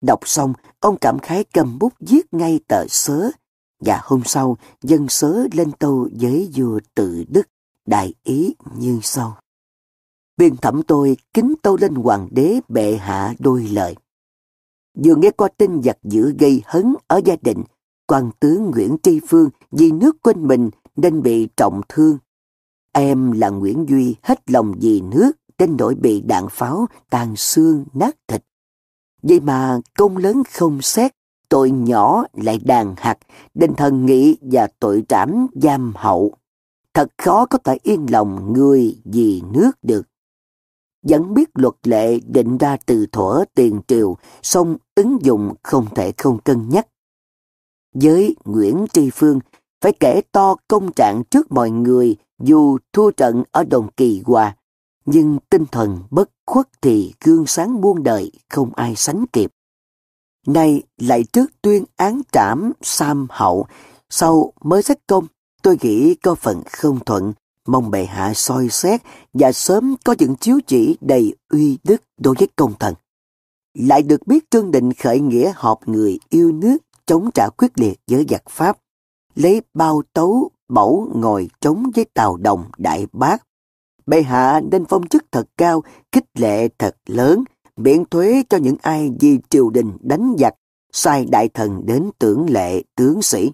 [0.00, 3.30] Đọc xong, ông cảm khái cầm bút viết ngay tờ sớ,
[3.80, 7.48] và hôm sau dân sớ lên tâu với vua tự đức,
[7.86, 9.36] đại ý như sau.
[10.36, 13.94] Biên thẩm tôi kính tâu lên hoàng đế bệ hạ đôi lời.
[15.04, 17.62] Vừa nghe qua tin giặc dữ gây hấn ở gia đình,
[18.06, 22.18] quan tướng Nguyễn Tri Phương vì nước quên mình nên bị trọng thương.
[22.96, 27.84] Em là Nguyễn Duy hết lòng vì nước trên nỗi bị đạn pháo tàn xương
[27.94, 28.44] nát thịt.
[29.22, 31.12] Vậy mà công lớn không xét,
[31.48, 33.18] tội nhỏ lại đàn hạt,
[33.54, 36.34] đền thần nghị và tội trảm giam hậu.
[36.94, 40.02] Thật khó có thể yên lòng người vì nước được.
[41.02, 46.12] Vẫn biết luật lệ định ra từ thuở tiền triều, song ứng dụng không thể
[46.16, 46.86] không cân nhắc.
[47.94, 49.40] Với Nguyễn Tri Phương,
[49.80, 54.56] phải kể to công trạng trước mọi người dù thua trận ở đồng kỳ hòa,
[55.04, 59.50] nhưng tinh thần bất khuất thì gương sáng muôn đời không ai sánh kịp.
[60.46, 63.66] Nay lại trước tuyên án trảm Sam Hậu,
[64.10, 65.26] sau mới xét công,
[65.62, 67.32] tôi nghĩ có phần không thuận,
[67.66, 72.34] mong bệ hạ soi xét và sớm có những chiếu chỉ đầy uy đức đối
[72.38, 72.94] với công thần.
[73.74, 78.00] Lại được biết Trương Định khởi nghĩa họp người yêu nước chống trả quyết liệt
[78.10, 78.78] với giặc Pháp,
[79.34, 83.42] lấy bao tấu bẩu ngồi chống với tàu đồng đại bác.
[84.06, 87.44] Bệ hạ nên phong chức thật cao, khích lệ thật lớn,
[87.76, 90.54] miễn thuế cho những ai vì triều đình đánh giặc,
[90.92, 93.52] sai đại thần đến tưởng lệ tướng sĩ.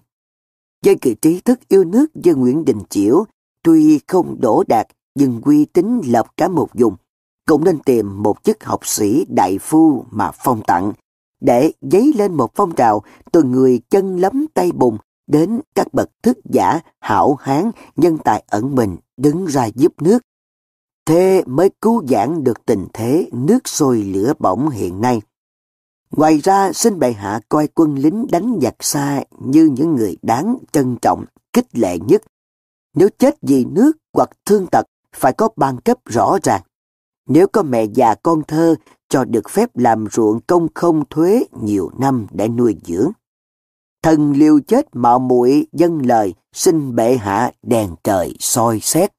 [0.85, 3.25] Với kỳ trí thức yêu nước với Nguyễn Đình Chiểu,
[3.63, 6.95] tuy không đổ đạt nhưng uy tín lập cả một vùng,
[7.47, 10.93] cũng nên tìm một chức học sĩ đại phu mà phong tặng,
[11.41, 14.97] để dấy lên một phong trào từ người chân lấm tay bùn
[15.31, 20.19] đến các bậc thức giả, hảo hán, nhân tài ẩn mình đứng ra giúp nước.
[21.05, 25.21] Thế mới cứu giãn được tình thế nước sôi lửa bỏng hiện nay.
[26.11, 30.57] Ngoài ra, xin bệ hạ coi quân lính đánh giặc xa như những người đáng
[30.71, 32.21] trân trọng, kích lệ nhất.
[32.95, 34.85] Nếu chết vì nước hoặc thương tật,
[35.15, 36.61] phải có ban cấp rõ ràng.
[37.27, 38.75] Nếu có mẹ già con thơ,
[39.09, 43.11] cho được phép làm ruộng công không thuế nhiều năm để nuôi dưỡng.
[44.03, 49.11] Thần liều chết mạo muội dân lời, xin bệ hạ đèn trời soi xét.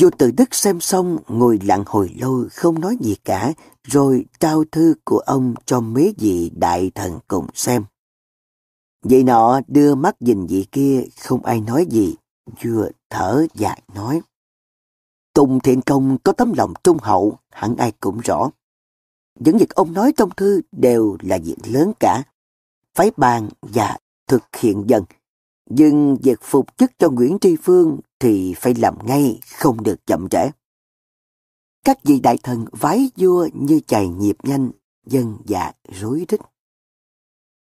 [0.00, 4.64] Vua từ đức xem xong, ngồi lặng hồi lâu không nói gì cả, rồi trao
[4.72, 7.84] thư của ông cho mấy vị đại thần cùng xem.
[9.02, 12.14] Vậy nọ đưa mắt nhìn vị kia, không ai nói gì,
[12.62, 14.20] vừa thở dài nói.
[15.34, 18.50] Tùng thiện công có tấm lòng trung hậu, hẳn ai cũng rõ.
[19.38, 22.22] Những việc ông nói trong thư đều là việc lớn cả.
[22.96, 25.04] Phải bàn và thực hiện dần.
[25.70, 30.28] Nhưng việc phục chức cho Nguyễn Tri Phương thì phải làm ngay, không được chậm
[30.28, 30.50] trễ.
[31.84, 34.70] Các vị đại thần vái vua như chày nhịp nhanh,
[35.06, 36.40] dân dạ rối rít.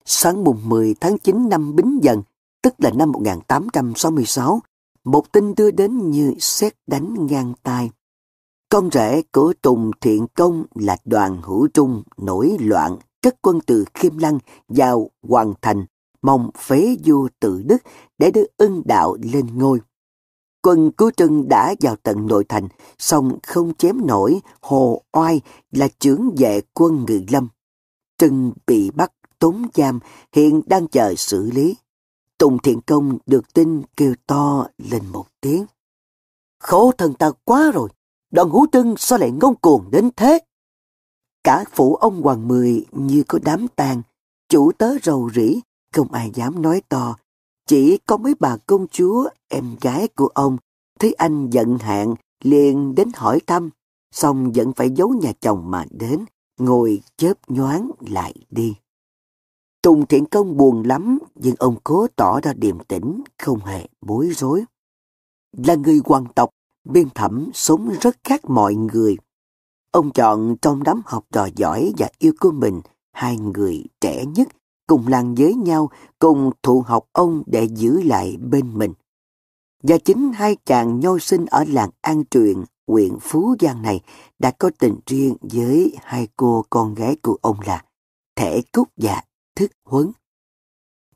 [0.05, 2.23] Sáng mùng 10 tháng 9 năm Bính Dần,
[2.63, 4.61] tức là năm 1866,
[5.05, 7.91] một tin đưa đến như xét đánh ngang tai.
[8.69, 13.85] Con rể của Tùng Thiện Công là đoàn hữu trung nổi loạn cất quân từ
[13.95, 14.39] Khiêm Lăng
[14.69, 15.85] vào Hoàng Thành,
[16.23, 17.77] mong phế vua tự đức
[18.19, 19.81] để đưa ưng đạo lên ngôi.
[20.63, 25.89] Quân cứu trưng đã vào tận nội thành, song không chém nổi Hồ Oai là
[25.99, 27.49] trưởng vệ quân Ngự Lâm.
[28.19, 30.01] Trưng bị bắt tốn giam,
[30.33, 31.77] hiện đang chờ xử lý.
[32.39, 35.67] Tùng Thiện Công được tin kêu to lên một tiếng.
[36.59, 37.89] Khổ thần ta quá rồi,
[38.31, 40.39] đoàn hữu trưng sao lại ngông cuồng đến thế?
[41.47, 44.03] Cả phủ ông Hoàng Mười như có đám tang,
[44.49, 45.61] chủ tớ rầu rĩ,
[45.93, 47.17] không ai dám nói to.
[47.67, 50.57] Chỉ có mấy bà công chúa, em gái của ông,
[50.99, 53.71] thấy anh giận hạn, liền đến hỏi thăm,
[54.13, 56.25] xong vẫn phải giấu nhà chồng mà đến,
[56.61, 58.75] ngồi chớp nhoáng lại đi.
[59.83, 64.31] Tùng Thiện Công buồn lắm, nhưng ông cố tỏ ra điềm tĩnh, không hề bối
[64.37, 64.65] rối.
[65.57, 66.51] Là người hoàng tộc,
[66.85, 69.17] biên thẩm sống rất khác mọi người.
[69.97, 72.81] Ông chọn trong đám học trò giỏi và yêu của mình
[73.13, 74.49] hai người trẻ nhất
[74.87, 78.93] cùng làng với nhau, cùng thụ học ông để giữ lại bên mình.
[79.83, 84.01] Và chính hai chàng nho sinh ở làng An Truyền, huyện Phú Giang này
[84.39, 87.85] đã có tình riêng với hai cô con gái của ông là
[88.37, 89.23] Thể Cúc và
[89.55, 90.11] Thức Huấn.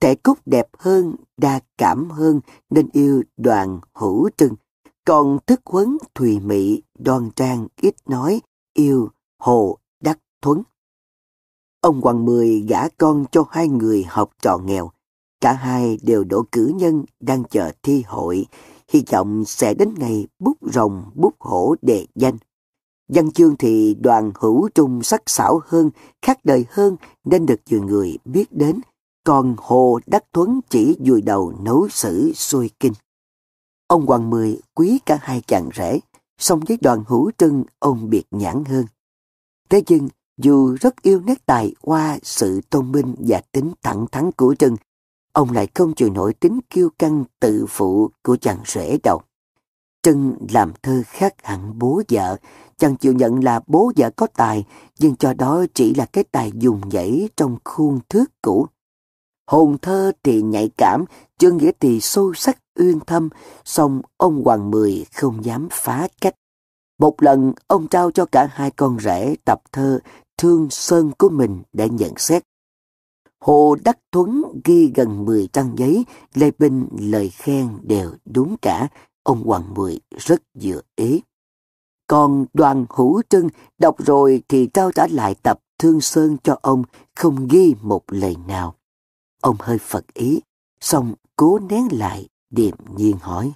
[0.01, 4.55] Thể Cúc đẹp hơn, đa cảm hơn nên yêu đoàn hữu trưng.
[5.05, 8.41] Còn Thức Huấn thùy mị, đoan trang, ít nói,
[8.75, 9.09] yêu
[9.39, 10.63] Hồ Đắc Thuấn.
[11.81, 14.91] Ông Hoàng Mười gả con cho hai người học trò nghèo.
[15.41, 18.47] Cả hai đều đỗ cử nhân đang chờ thi hội,
[18.89, 22.39] hy vọng sẽ đến ngày bút rồng bút hổ đề danh.
[23.09, 25.91] Văn chương thì đoàn hữu trung sắc sảo hơn,
[26.23, 28.81] khác đời hơn nên được nhiều người biết đến,
[29.25, 32.93] còn Hồ Đắc Thuấn chỉ vùi đầu nấu sử xuôi kinh.
[33.87, 36.01] Ông Hoàng Mười quý cả hai chàng rể,
[36.41, 38.87] song với đoàn hữu trưng ông biệt nhãn hơn.
[39.69, 44.33] Thế nhưng, dù rất yêu nét tài qua sự tôn minh và tính thẳng thắn
[44.33, 44.77] của Trưng,
[45.33, 49.21] ông lại không chịu nổi tính kiêu căng tự phụ của chàng rể đầu.
[50.03, 52.37] Trưng làm thơ khác hẳn bố vợ,
[52.77, 54.65] chẳng chịu nhận là bố vợ có tài,
[54.99, 58.67] nhưng cho đó chỉ là cái tài dùng nhảy trong khuôn thước cũ.
[59.47, 61.05] Hồn thơ thì nhạy cảm,
[61.39, 63.29] chương nghĩa thì sâu sắc uyên thâm,
[63.65, 66.35] song ông Hoàng Mười không dám phá cách.
[66.99, 70.01] Một lần, ông trao cho cả hai con rể tập thơ
[70.39, 72.43] Thương Sơn của mình để nhận xét.
[73.41, 78.89] Hồ Đắc Thuấn ghi gần 10 trang giấy, Lê Bình lời khen đều đúng cả,
[79.23, 81.23] ông Hoàng Mười rất dựa ý.
[82.07, 86.83] Còn đoàn hữu trưng đọc rồi thì trao trả lại tập Thương Sơn cho ông,
[87.17, 88.75] không ghi một lời nào.
[89.41, 90.41] Ông hơi phật ý,
[90.81, 93.53] xong cố nén lại, điềm nhiên hỏi.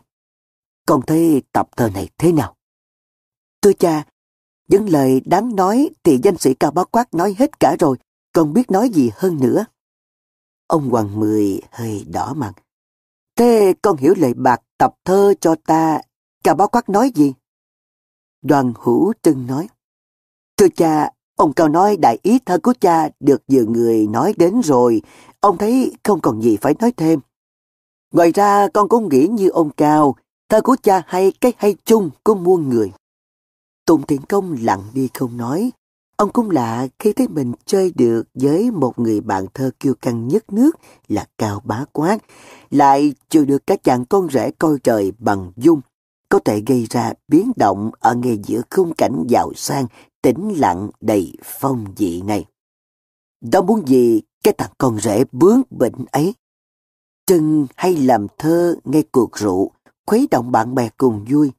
[0.86, 2.56] Con thấy tập thơ này thế nào?
[3.62, 4.04] Thưa cha,
[4.68, 7.96] những lời đáng nói thì danh sĩ Cao Bá Quát nói hết cả rồi,
[8.32, 9.64] còn biết nói gì hơn nữa.
[10.66, 12.52] Ông Hoàng Mười hơi đỏ mặt.
[13.36, 16.00] Thế con hiểu lời bạc tập thơ cho ta,
[16.44, 17.34] Cao Bá Quát nói gì?
[18.42, 19.68] Đoàn hữu trưng nói.
[20.56, 24.60] Thưa cha, ông Cao nói đại ý thơ của cha được nhiều người nói đến
[24.64, 25.02] rồi,
[25.40, 27.20] ông thấy không còn gì phải nói thêm.
[28.14, 30.16] Ngoài ra con cũng nghĩ như ông Cao,
[30.48, 32.92] thơ của cha hay cái hay chung của muôn người.
[33.86, 35.70] Tùng Thiện Công lặng đi không nói.
[36.16, 40.28] Ông cũng lạ khi thấy mình chơi được với một người bạn thơ kiêu căng
[40.28, 40.76] nhất nước
[41.08, 42.18] là Cao Bá Quát,
[42.70, 45.80] lại chưa được các chàng con rể coi trời bằng dung,
[46.28, 49.86] có thể gây ra biến động ở ngay giữa khung cảnh giàu sang,
[50.22, 52.44] tĩnh lặng đầy phong dị này.
[53.40, 56.34] Đó muốn gì cái thằng con rể bướng bệnh ấy?
[57.26, 59.70] Trưng hay làm thơ ngay cuộc rượu,
[60.06, 61.52] khuấy động bạn bè cùng vui.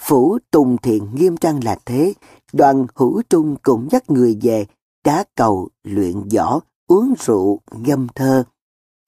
[0.00, 2.14] Phủ Tùng Thiện nghiêm trang là thế,
[2.52, 4.66] đoàn hữu trung cũng dắt người về,
[5.04, 8.44] đá cầu, luyện võ, uống rượu, ngâm thơ.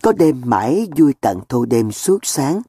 [0.03, 2.63] có đêm mãi vui tận thâu đêm suốt sáng.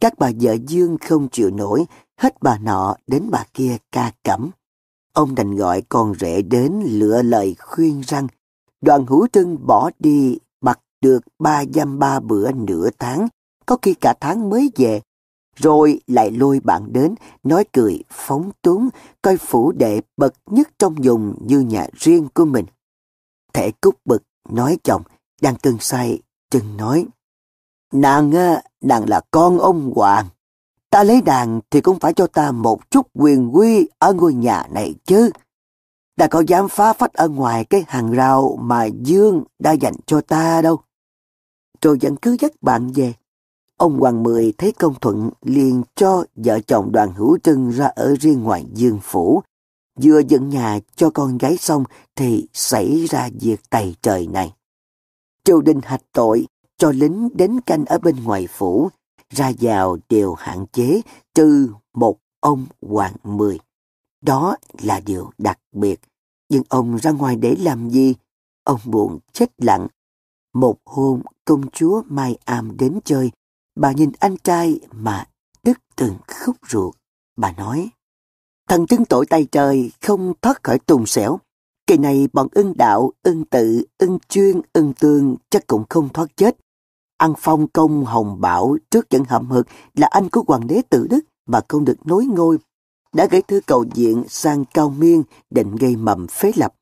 [0.00, 1.86] Các bà vợ Dương không chịu nổi,
[2.16, 4.50] hết bà nọ đến bà kia ca cẩm.
[5.12, 8.26] Ông đành gọi con rể đến lựa lời khuyên rằng
[8.80, 10.38] đoàn hữu trưng bỏ đi
[11.00, 13.28] được ba dăm ba bữa nửa tháng,
[13.66, 15.00] có khi cả tháng mới về.
[15.56, 18.88] Rồi lại lôi bạn đến, nói cười, phóng túng,
[19.22, 22.66] coi phủ đệ bậc nhất trong vùng như nhà riêng của mình.
[23.52, 25.02] Thể cúc bực, nói chồng,
[25.40, 27.06] đang cơn say, chân nói.
[27.92, 30.26] Nàng, ờ, nàng là con ông Hoàng.
[30.90, 34.66] Ta lấy nàng thì cũng phải cho ta một chút quyền quy ở ngôi nhà
[34.70, 35.30] này chứ.
[36.16, 40.20] đã có dám phá phách ở ngoài cái hàng rào mà Dương đã dành cho
[40.20, 40.80] ta đâu.
[41.82, 43.14] Rồi vẫn cứ dắt bạn về.
[43.76, 48.14] Ông Hoàng Mười thấy công thuận liền cho vợ chồng đoàn hữu trưng ra ở
[48.20, 49.42] riêng ngoài Dương Phủ.
[50.02, 51.84] Vừa dựng nhà cho con gái xong
[52.16, 54.52] thì xảy ra việc tày trời này.
[55.44, 56.46] Triều đình hạch tội
[56.78, 58.88] cho lính đến canh ở bên ngoài phủ,
[59.30, 61.00] ra vào đều hạn chế
[61.34, 63.58] trừ một ông Hoàng Mười.
[64.20, 66.00] Đó là điều đặc biệt.
[66.48, 68.14] Nhưng ông ra ngoài để làm gì?
[68.64, 69.86] Ông buồn chết lặng.
[70.54, 73.30] Một hôm công chúa Mai Am đến chơi,
[73.76, 75.26] bà nhìn anh trai mà
[75.62, 76.94] đứt từng khúc ruột.
[77.36, 77.90] Bà nói,
[78.68, 81.38] thần chứng tội tay trời không thoát khỏi tùng xẻo.
[81.86, 86.36] Kỳ này bọn ưng đạo, ưng tự, ưng chuyên, ưng tương chắc cũng không thoát
[86.36, 86.56] chết.
[87.16, 91.06] Ăn phong công hồng bảo trước trận hậm hực là anh của hoàng đế tự
[91.10, 92.58] đức mà không được nối ngôi.
[93.12, 96.74] Đã gửi thư cầu diện sang cao miên định gây mầm phế lập.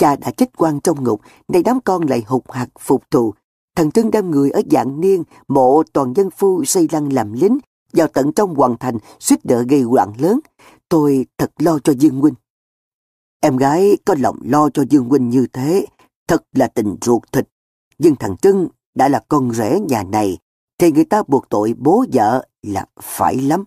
[0.00, 3.34] Cha đã chết quan trong ngục, nay đám con lại hụt hạt phục thù.
[3.76, 7.58] Thần trưng đem người ở dạng niên, mộ toàn dân phu xây lăng làm lính,
[7.92, 10.40] vào tận trong hoàng thành, suýt đỡ gây loạn lớn.
[10.88, 12.34] Tôi thật lo cho Dương Huynh.
[13.40, 15.86] Em gái có lòng lo cho Dương Huynh như thế,
[16.28, 17.48] thật là tình ruột thịt.
[17.98, 20.38] Nhưng thằng Trưng đã là con rể nhà này,
[20.78, 23.64] thì người ta buộc tội bố vợ là phải lắm.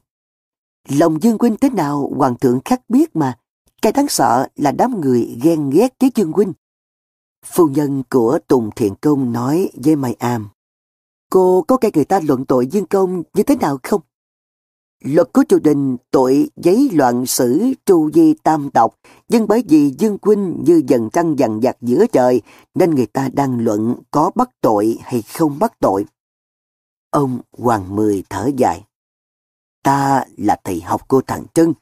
[0.89, 3.37] Lòng Dương Huynh thế nào Hoàng thượng khắc biết mà,
[3.83, 6.53] cái đáng sợ là đám người ghen ghét với Dương Huynh.
[7.45, 10.49] Phu nhân của Tùng Thiện Công nói với Mai Am,
[11.29, 14.01] cô có cái người ta luận tội Dương Công như thế nào không?
[15.03, 18.95] Luật của triều đình tội giấy loạn sử tru di tam tộc,
[19.29, 22.41] nhưng bởi vì Dương Quynh như dần trăng dần dặt giữa trời,
[22.73, 26.05] nên người ta đang luận có bắt tội hay không bắt tội.
[27.09, 28.83] Ông Hoàng Mười thở dài.
[29.83, 31.73] Ta là thầy học của thằng trân,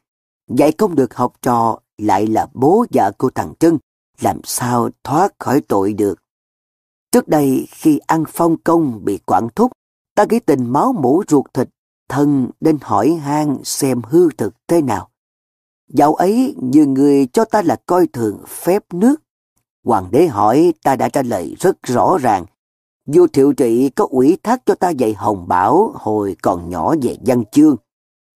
[0.48, 3.78] dạy không được học trò lại là bố vợ của thằng Trưng,
[4.20, 6.18] làm sao thoát khỏi tội được.
[7.12, 9.72] Trước đây khi ăn phong công bị quản thúc,
[10.14, 11.68] ta nghĩ tình máu mũ ruột thịt
[12.08, 15.08] thân đến hỏi han xem hư thực thế nào.
[15.88, 19.16] Dạo ấy nhiều người cho ta là coi thường phép nước.
[19.84, 22.46] Hoàng đế hỏi ta đã trả lời rất rõ ràng.
[23.06, 27.16] Vua thiệu trị có ủy thác cho ta dạy Hồng Bảo hồi còn nhỏ về
[27.26, 27.76] văn chương.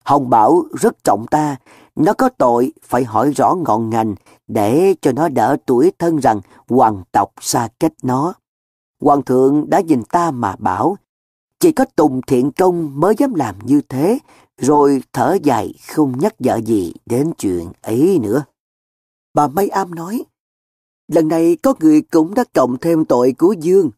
[0.05, 1.57] Hồng Bảo rất trọng ta,
[1.97, 4.15] nó có tội phải hỏi rõ ngọn ngành
[4.47, 8.35] để cho nó đỡ tuổi thân rằng hoàng tộc xa cách nó.
[9.01, 10.97] Hoàng thượng đã nhìn ta mà bảo,
[11.61, 14.19] chỉ có Tùng Thiện Công mới dám làm như thế,
[14.59, 18.45] rồi thở dài không nhắc vợ gì đến chuyện ấy nữa.
[19.35, 20.25] Bà May Am nói,
[21.09, 23.91] lần này có người cũng đã cộng thêm tội của Dương.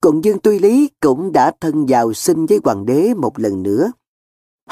[0.00, 3.92] Còn Dương Tuy Lý cũng đã thân vào sinh với hoàng đế một lần nữa.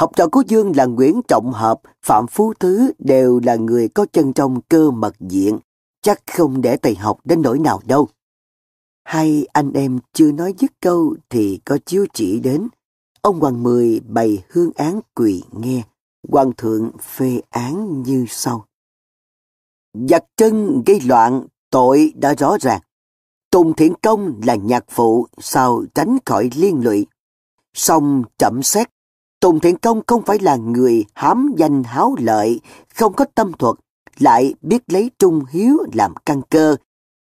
[0.01, 4.07] Học trò của Dương là Nguyễn Trọng Hợp, Phạm Phú Thứ đều là người có
[4.13, 5.59] chân trong cơ mật diện,
[6.03, 8.09] chắc không để thầy học đến nỗi nào đâu.
[9.05, 12.69] Hai anh em chưa nói dứt câu thì có chiếu chỉ đến.
[13.21, 15.83] Ông Hoàng Mười bày hương án quỳ nghe.
[16.29, 18.67] Hoàng thượng phê án như sau.
[20.09, 22.81] Giặc chân gây loạn, tội đã rõ ràng.
[23.51, 27.07] Tùng Thiện Công là nhạc phụ, sao tránh khỏi liên lụy.
[27.75, 28.89] Xong chậm xét,
[29.41, 32.61] Tùng Thiện Công không phải là người hám danh háo lợi,
[32.95, 33.77] không có tâm thuật,
[34.19, 36.77] lại biết lấy trung hiếu làm căn cơ,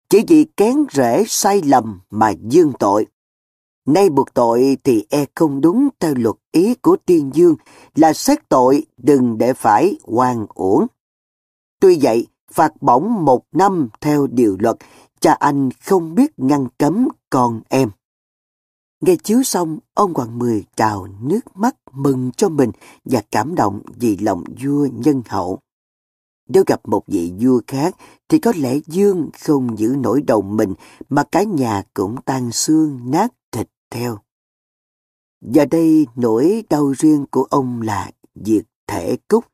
[0.08, 3.06] chỉ vì kén rễ sai lầm mà dương tội.
[3.86, 7.56] Nay buộc tội thì e không đúng theo luật ý của tiên dương
[7.94, 10.86] là xét tội đừng để phải hoàn uổng.
[11.80, 14.76] Tuy vậy, phạt bổng một năm theo điều luật,
[15.20, 17.90] cha anh không biết ngăn cấm con em.
[19.00, 22.70] Nghe chiếu xong, ông Hoàng Mười trào nước mắt mừng cho mình
[23.04, 25.58] và cảm động vì lòng vua nhân hậu.
[26.48, 27.96] Nếu gặp một vị vua khác
[28.28, 30.74] thì có lẽ Dương không giữ nổi đầu mình
[31.08, 34.18] mà cả nhà cũng tan xương nát thịt theo.
[35.40, 39.44] Giờ đây nỗi đau riêng của ông là diệt thể cúc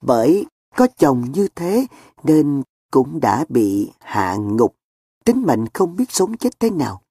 [0.00, 1.86] bởi có chồng như thế
[2.24, 4.76] nên cũng đã bị hạ ngục
[5.24, 7.03] tính mệnh không biết sống chết thế nào.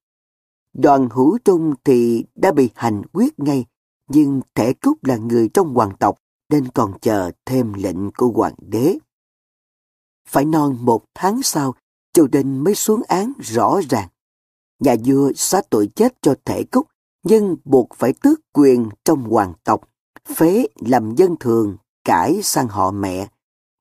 [0.74, 3.66] Đoàn hữu trung thì đã bị hành quyết ngay,
[4.10, 6.20] nhưng Thể Cúc là người trong hoàng tộc
[6.50, 8.98] nên còn chờ thêm lệnh của hoàng đế.
[10.28, 11.76] Phải non một tháng sau,
[12.14, 14.08] triều đình mới xuống án rõ ràng.
[14.80, 16.88] Nhà vua xá tội chết cho Thể Cúc,
[17.24, 19.82] nhưng buộc phải tước quyền trong hoàng tộc,
[20.36, 23.28] phế làm dân thường, cải sang họ mẹ.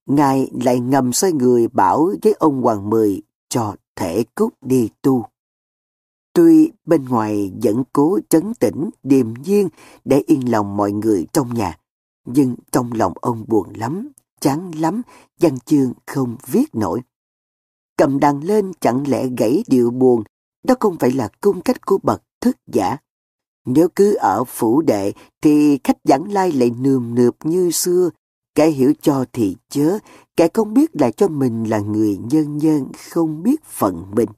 [0.06, 5.24] Ngài lại ngầm xoay người bảo với ông Hoàng Mười cho Thể Cúc đi tu.
[6.32, 9.68] Tuy bên ngoài vẫn cố trấn tĩnh, điềm nhiên
[10.04, 11.78] để yên lòng mọi người trong nhà,
[12.24, 14.08] nhưng trong lòng ông buồn lắm,
[14.40, 15.02] chán lắm,
[15.40, 17.00] văn chương không viết nổi.
[17.96, 20.22] Cầm đàn lên chẳng lẽ gãy điệu buồn,
[20.62, 22.96] đó không phải là cung cách của bậc thức giả.
[23.64, 25.12] Nếu cứ ở phủ đệ
[25.42, 28.10] thì khách giảng lai lại nườm nượp như xưa,
[28.54, 29.98] kẻ hiểu cho thì chớ,
[30.36, 34.28] kẻ không biết lại cho mình là người nhân nhân không biết phận mình.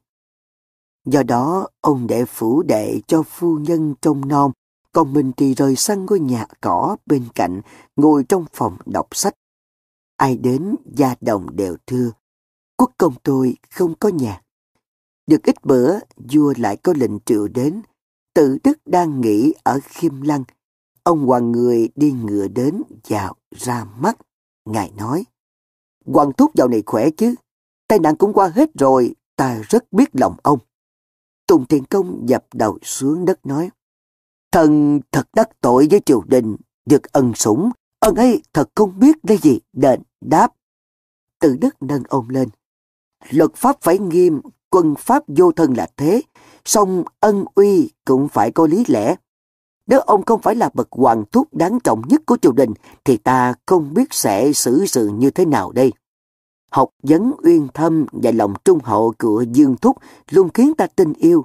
[1.04, 4.52] Do đó, ông đệ phủ đệ cho phu nhân trông nom,
[4.92, 7.60] còn mình thì rời sang ngôi nhà cỏ bên cạnh,
[7.96, 9.34] ngồi trong phòng đọc sách.
[10.16, 12.10] Ai đến, gia đồng đều thưa.
[12.76, 14.40] Quốc công tôi không có nhà.
[15.26, 17.82] Được ít bữa, vua lại có lệnh triệu đến.
[18.34, 20.44] Tự đức đang nghỉ ở Khiêm Lăng.
[21.02, 24.18] Ông hoàng người đi ngựa đến, vào, ra mắt.
[24.64, 25.24] Ngài nói,
[26.06, 27.34] Hoàng thúc dạo này khỏe chứ?
[27.88, 30.58] Tai nạn cũng qua hết rồi, ta rất biết lòng ông.
[31.46, 33.70] Tùng Thiện Công dập đầu xuống đất nói,
[34.52, 36.56] Thần thật đắc tội với triều đình,
[36.86, 40.52] được ân sủng, ân ấy thật không biết lấy gì đền đáp.
[41.40, 42.48] Từ đức nâng ông lên.
[43.30, 44.40] Luật pháp phải nghiêm,
[44.70, 46.22] quân pháp vô thân là thế,
[46.64, 49.16] song ân uy cũng phải có lý lẽ.
[49.86, 52.72] Nếu ông không phải là bậc hoàng thúc đáng trọng nhất của triều đình,
[53.04, 55.92] thì ta không biết sẽ xử sự như thế nào đây.
[56.74, 59.96] Học vấn uyên thâm và lòng trung hậu của Dương Thúc
[60.30, 61.44] luôn khiến ta tin yêu.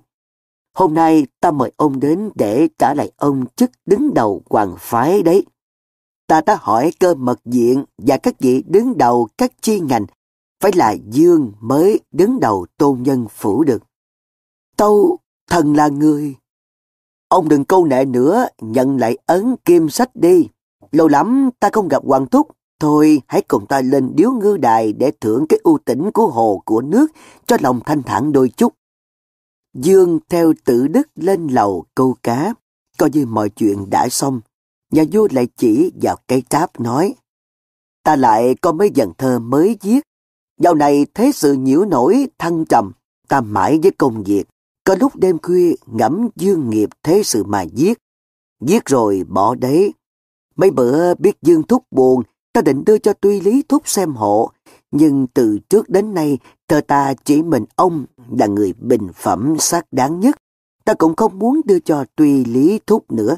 [0.76, 5.24] Hôm nay ta mời ông đến để trả lại ông chức đứng đầu hoàng phái
[5.24, 5.46] đấy.
[6.28, 10.06] Ta đã hỏi cơ mật diện và các vị đứng đầu các chi ngành,
[10.62, 13.84] phải là Dương mới đứng đầu tôn nhân phủ được.
[14.78, 15.18] Tâu,
[15.50, 16.36] thần là người.
[17.28, 20.48] Ông đừng câu nệ nữa, nhận lại ấn kim sách đi.
[20.92, 22.48] Lâu lắm ta không gặp Hoàng Thúc,
[22.80, 26.62] Thôi hãy cùng ta lên điếu ngư đài để thưởng cái ưu tĩnh của hồ
[26.66, 27.12] của nước
[27.48, 28.74] cho lòng thanh thản đôi chút.
[29.74, 32.54] Dương theo tự đức lên lầu câu cá,
[32.98, 34.42] coi như mọi chuyện đã xong.
[34.92, 37.16] Nhà vua lại chỉ vào cây tráp nói,
[38.04, 40.00] ta lại có mấy dần thơ mới viết.
[40.60, 42.92] Dạo này thế sự nhiễu nổi thăng trầm,
[43.28, 44.44] ta mãi với công việc.
[44.84, 47.98] Có lúc đêm khuya ngẫm dương nghiệp thế sự mà viết.
[48.62, 49.94] Viết rồi bỏ đấy.
[50.56, 52.24] Mấy bữa biết dương thúc buồn
[52.60, 54.52] Ta định đưa cho tuy lý thúc xem hộ,
[54.92, 59.86] nhưng từ trước đến nay thơ ta chỉ mình ông là người bình phẩm xác
[59.92, 60.38] đáng nhất.
[60.86, 63.38] Ta cũng không muốn đưa cho tuy lý thúc nữa.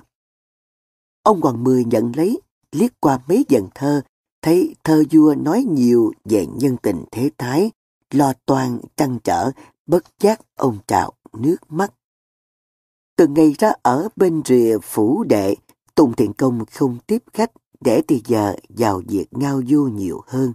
[1.23, 2.41] Ông Hoàng Mười nhận lấy,
[2.71, 4.01] liếc qua mấy dần thơ,
[4.41, 7.71] thấy thơ vua nói nhiều về nhân tình thế thái,
[8.11, 9.51] lo toan trăn trở,
[9.85, 11.93] bất giác ông trào nước mắt.
[13.15, 15.55] Từ ngày ra ở bên rìa phủ đệ,
[15.95, 17.51] Tùng Thiện Công không tiếp khách,
[17.81, 20.53] để từ giờ vào việc ngao du nhiều hơn.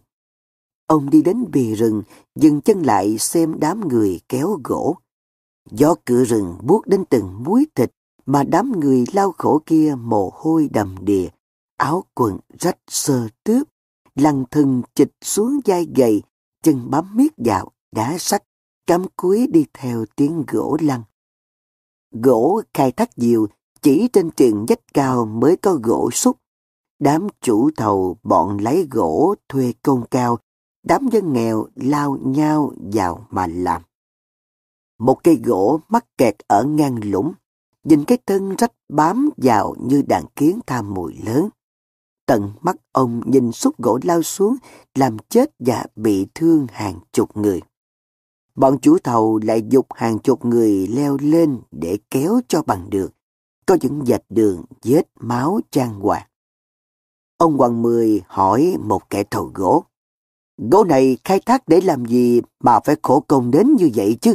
[0.86, 2.02] Ông đi đến bì rừng,
[2.34, 4.96] dừng chân lại xem đám người kéo gỗ.
[5.70, 7.92] Gió cửa rừng buốt đến từng muối thịt,
[8.26, 11.28] mà đám người lao khổ kia mồ hôi đầm đìa,
[11.76, 13.68] áo quần rách sơ tướp,
[14.14, 16.22] lăn thân chịch xuống vai gầy,
[16.62, 18.44] chân bám miết vào, đá sắt,
[18.86, 21.02] cắm cúi đi theo tiếng gỗ lăn.
[22.12, 23.48] Gỗ khai thác nhiều
[23.82, 26.36] chỉ trên triền dách cao mới có gỗ xúc,
[26.98, 30.38] Đám chủ thầu bọn lấy gỗ thuê công cao,
[30.82, 33.82] đám dân nghèo lao nhau vào mà làm.
[34.98, 37.32] Một cây gỗ mắc kẹt ở ngang lũng,
[37.84, 41.48] nhìn cái thân rách bám vào như đàn kiến tham mùi lớn.
[42.26, 44.56] Tận mắt ông nhìn xúc gỗ lao xuống,
[44.94, 47.60] làm chết và bị thương hàng chục người.
[48.54, 53.12] Bọn chủ thầu lại dục hàng chục người leo lên để kéo cho bằng được.
[53.66, 56.26] Có những dạch đường vết máu trang hoàng.
[57.38, 59.84] Ông Hoàng Mười hỏi một kẻ thầu gỗ.
[60.70, 64.34] Gỗ này khai thác để làm gì mà phải khổ công đến như vậy chứ?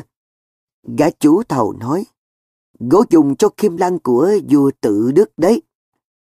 [0.97, 2.05] Gã chủ thầu nói,
[2.79, 5.61] gỗ dùng cho kim lăng của vua tự đức đấy.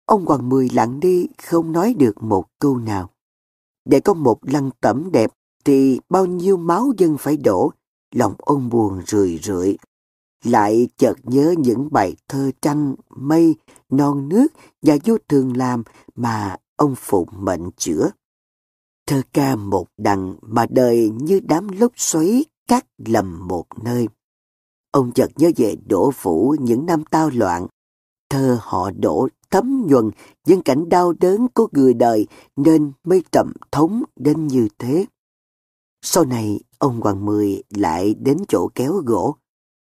[0.05, 3.11] Ông Hoàng Mười lặng đi, không nói được một câu nào.
[3.85, 5.33] Để có một lăng tẩm đẹp
[5.65, 7.73] thì bao nhiêu máu dân phải đổ,
[8.15, 9.77] lòng ông buồn rười rượi.
[10.45, 13.55] Lại chợt nhớ những bài thơ trăng, mây,
[13.91, 14.47] non nước
[14.83, 15.83] và vô thường làm
[16.15, 18.11] mà ông phụ mệnh chữa.
[19.07, 24.09] Thơ ca một đằng mà đời như đám lốc xoáy cắt lầm một nơi.
[24.91, 27.67] Ông chợt nhớ về đổ phủ những năm tao loạn.
[28.31, 30.11] Thơ họ đổ thấm nhuần
[30.47, 32.27] những cảnh đau đớn của người đời
[32.57, 35.07] nên mới trầm thống đến như thế.
[36.03, 39.37] Sau này, ông Hoàng Mười lại đến chỗ kéo gỗ.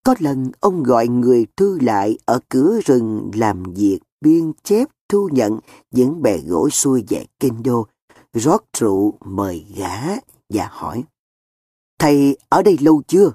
[0.05, 5.29] Có lần ông gọi người thư lại ở cửa rừng làm việc biên chép thu
[5.31, 5.59] nhận
[5.91, 7.87] những bè gỗ xuôi về kinh đô,
[8.33, 10.15] rót rượu mời gã
[10.49, 11.03] và hỏi.
[11.99, 13.31] Thầy ở đây lâu chưa?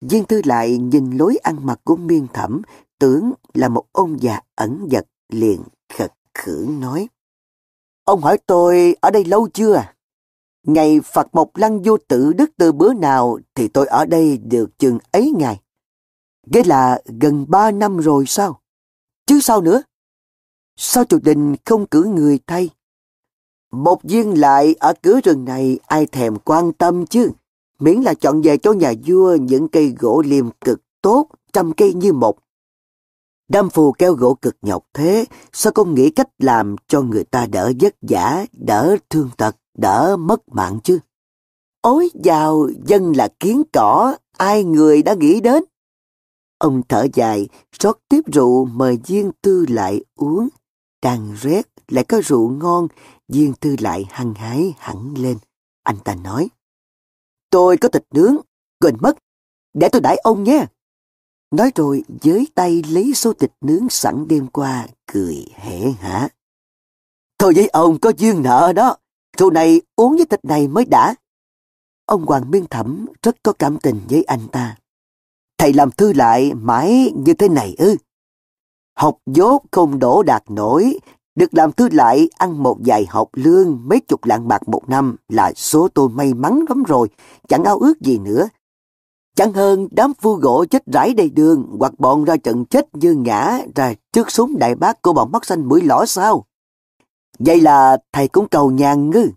[0.00, 2.62] Viên thư lại nhìn lối ăn mặc của miên thẩm,
[2.98, 7.08] tưởng là một ông già ẩn giật liền khật khưởng nói.
[8.04, 9.94] Ông hỏi tôi ở đây lâu chưa à?
[10.66, 14.78] Ngày Phật Mộc Lăng vô tự đức từ bữa nào thì tôi ở đây được
[14.78, 15.60] chừng ấy ngày.
[16.46, 18.60] Nghĩa là gần ba năm rồi sao?
[19.26, 19.82] Chứ sao nữa?
[20.76, 22.70] Sao triều đình không cử người thay?
[23.72, 27.30] Một viên lại ở cửa rừng này ai thèm quan tâm chứ?
[27.78, 31.94] Miễn là chọn về cho nhà vua những cây gỗ liềm cực tốt, trăm cây
[31.94, 32.38] như một.
[33.48, 37.46] Đam phù keo gỗ cực nhọc thế, sao không nghĩ cách làm cho người ta
[37.46, 40.98] đỡ vất vả, đỡ thương tật, đỡ mất mạng chứ?
[41.80, 45.64] Ôi giàu, dân là kiến cỏ, ai người đã nghĩ đến?
[46.58, 50.48] Ông thở dài, rót tiếp rượu mời duyên Tư lại uống.
[51.02, 52.88] Đang rét, lại có rượu ngon,
[53.28, 55.38] duyên Tư lại hăng hái hẳn lên.
[55.82, 56.48] Anh ta nói,
[57.50, 58.36] Tôi có thịt nướng,
[58.80, 59.18] quên mất,
[59.74, 60.66] để tôi đãi ông nhé.
[61.50, 66.28] Nói rồi giới tay lấy số thịt nướng sẵn đêm qua, cười hẻ hả.
[67.38, 68.96] Thôi với ông có duyên nợ đó,
[69.38, 71.14] rượu này uống với thịt này mới đã.
[72.06, 74.76] Ông Hoàng Miên Thẩm rất có cảm tình với anh ta.
[75.58, 77.96] Thầy làm thư lại mãi như thế này ư.
[78.98, 80.98] Học dốt không đổ đạt nổi,
[81.34, 85.16] được làm thư lại ăn một vài học lương mấy chục lạng bạc một năm
[85.28, 87.08] là số tôi may mắn lắm rồi,
[87.48, 88.48] chẳng ao ước gì nữa.
[89.36, 93.14] Chẳng hơn đám phu gỗ chết rải đầy đường hoặc bọn ra trận chết như
[93.14, 96.44] ngã ra trước súng đại bác của bọn mắt xanh mũi lõ sao?
[97.38, 99.30] Vậy là thầy cũng cầu nhàn ngư.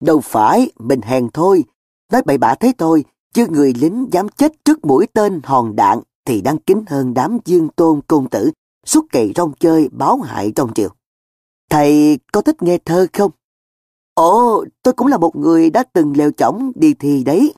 [0.00, 1.64] Đâu phải, mình hèn thôi.
[2.12, 6.00] Nói bậy bạ thế thôi, chứ người lính dám chết trước mũi tên hòn đạn
[6.24, 8.50] thì đáng kính hơn đám dương tôn công tử
[8.86, 10.88] suốt kỳ rong chơi báo hại trong triều.
[11.70, 13.30] Thầy có thích nghe thơ không?
[14.14, 17.54] Ồ, tôi cũng là một người đã từng lều chỏng đi thi đấy.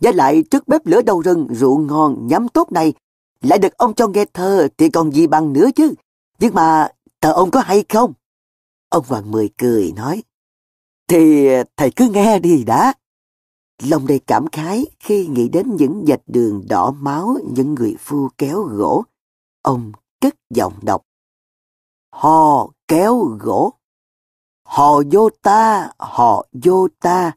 [0.00, 2.92] Với lại trước bếp lửa đầu rừng rượu ngon nhắm tốt này,
[3.42, 5.94] lại được ông cho nghe thơ thì còn gì bằng nữa chứ.
[6.38, 6.88] Nhưng mà
[7.20, 8.12] thơ ông có hay không?
[8.88, 10.22] Ông Hoàng Mười cười nói,
[11.08, 12.92] thì thầy cứ nghe đi đã.
[13.82, 18.28] Lòng đầy cảm khái khi nghĩ đến những dạch đường đỏ máu những người phu
[18.38, 19.04] kéo gỗ.
[19.62, 21.02] Ông cất giọng đọc.
[22.12, 23.72] Hò kéo gỗ.
[24.64, 27.32] Hò vô ta, hò vô ta.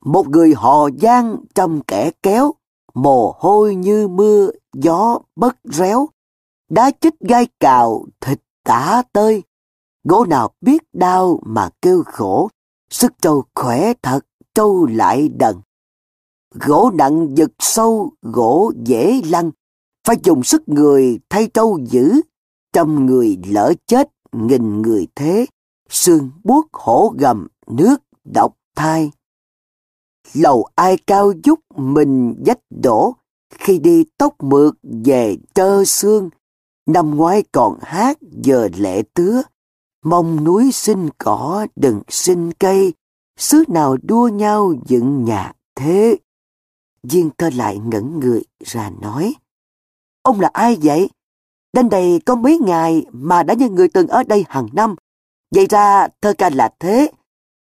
[0.00, 2.54] Một người hò giang trong kẻ kéo,
[2.94, 6.08] mồ hôi như mưa, gió bất réo.
[6.70, 9.42] Đá chích gai cào, thịt tả tơi.
[10.04, 12.48] Gỗ nào biết đau mà kêu khổ,
[12.90, 14.20] sức trâu khỏe thật,
[14.54, 15.56] trâu lại đần.
[16.54, 19.50] Gỗ nặng giật sâu, gỗ dễ lăn,
[20.06, 22.20] phải dùng sức người thay trâu giữ,
[22.72, 25.46] trăm người lỡ chết, nghìn người thế,
[25.88, 29.10] xương buốt hổ gầm, nước độc thai.
[30.34, 33.14] Lầu ai cao giúp mình dách đổ,
[33.58, 34.74] khi đi tóc mượt
[35.04, 36.30] về trơ xương,
[36.86, 39.42] năm ngoái còn hát giờ lệ tứa,
[40.04, 42.92] mong núi sinh cỏ đừng sinh cây,
[43.38, 46.16] xứ nào đua nhau dựng nhà thế.
[47.02, 49.34] Viên cơ lại ngẩn người ra nói.
[50.22, 51.10] Ông là ai vậy?
[51.72, 54.94] Đến đây có mấy ngày mà đã như người từng ở đây hàng năm.
[55.54, 57.10] Vậy ra thơ ca là thế.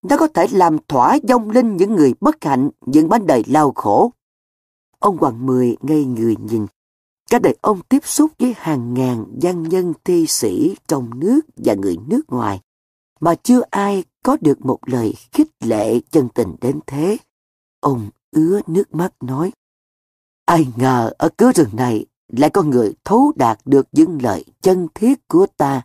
[0.02, 3.72] Nó có thể làm thỏa dông linh những người bất hạnh, những bánh đời lao
[3.72, 4.12] khổ.
[4.98, 6.66] Ông Hoàng Mười ngây người nhìn.
[7.30, 11.74] Cả đời ông tiếp xúc với hàng ngàn văn nhân thi sĩ trong nước và
[11.74, 12.60] người nước ngoài,
[13.20, 17.16] mà chưa ai có được một lời khích lệ chân tình đến thế.
[17.80, 19.52] Ông ứa nước mắt nói,
[20.44, 24.88] ai ngờ ở cứ rừng này lại có người thấu đạt được những lời chân
[24.94, 25.82] thiết của ta.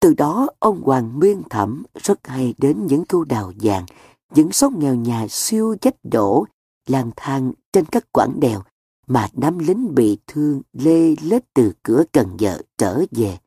[0.00, 3.86] Từ đó ông Hoàng Nguyên Thẩm rất hay đến những khu đào vàng,
[4.34, 6.46] những xóm nghèo nhà siêu dách đổ,
[6.86, 8.62] lang thang trên các quãng đèo
[9.06, 13.38] mà đám lính bị thương lê lết từ cửa Cần Giờ trở về.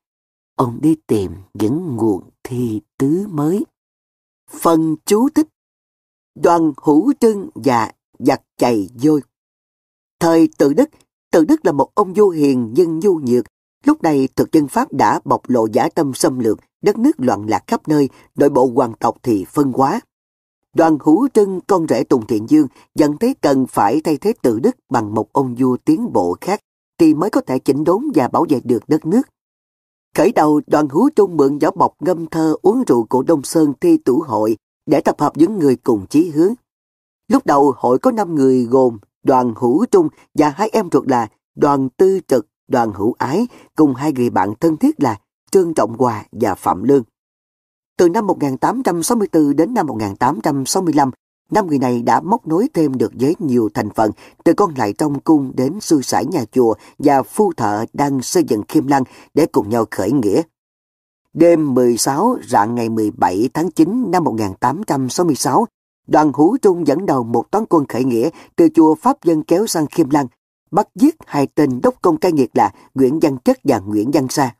[0.56, 3.66] Ông đi tìm những nguồn thi tứ mới.
[4.50, 5.48] Phần chú thích
[6.36, 9.22] Đoàn hữu trưng và giặt chày vôi.
[10.20, 10.90] Thời tự đức,
[11.32, 13.46] tự đức là một ông vua hiền nhưng nhu nhược.
[13.86, 17.46] Lúc này thực dân Pháp đã bộc lộ giả tâm xâm lược, đất nước loạn
[17.50, 20.00] lạc khắp nơi, nội bộ hoàng tộc thì phân hóa.
[20.74, 24.60] Đoàn Hữu Trân, con rể Tùng Thiện Dương, nhận thấy cần phải thay thế tự
[24.60, 26.60] đức bằng một ông vua tiến bộ khác
[27.00, 29.22] thì mới có thể chỉnh đốn và bảo vệ được đất nước.
[30.16, 33.74] Khởi đầu, đoàn Hữu Trung mượn vỏ bọc ngâm thơ uống rượu của Đông Sơn
[33.82, 36.54] thi tủ hội để tập hợp những người cùng chí hướng.
[37.28, 41.28] Lúc đầu hội có 5 người gồm đoàn Hữu Trung và hai em ruột là
[41.56, 45.20] đoàn Tư Trực, đoàn Hữu Ái cùng hai người bạn thân thiết là
[45.52, 47.04] Trương Trọng Hòa và Phạm Lương.
[47.98, 51.12] Từ năm 1864 đến năm 1865,
[51.52, 54.12] năm người này đã móc nối thêm được với nhiều thành phần,
[54.44, 58.44] từ con lại trong cung đến sư sãi nhà chùa và phu thợ đang xây
[58.44, 60.42] dựng khiêm lăng để cùng nhau khởi nghĩa.
[61.34, 65.66] Đêm 16 rạng ngày 17 tháng 9 năm 1866,
[66.08, 69.68] đoàn hữu trung dẫn đầu một toán quân khởi nghĩa từ chùa Pháp Dân kéo
[69.68, 70.28] sang khiêm lăng,
[70.72, 74.28] bắt giết hai tên đốc công cai nghiệt là Nguyễn Văn Chất và Nguyễn Văn
[74.30, 74.56] Sa.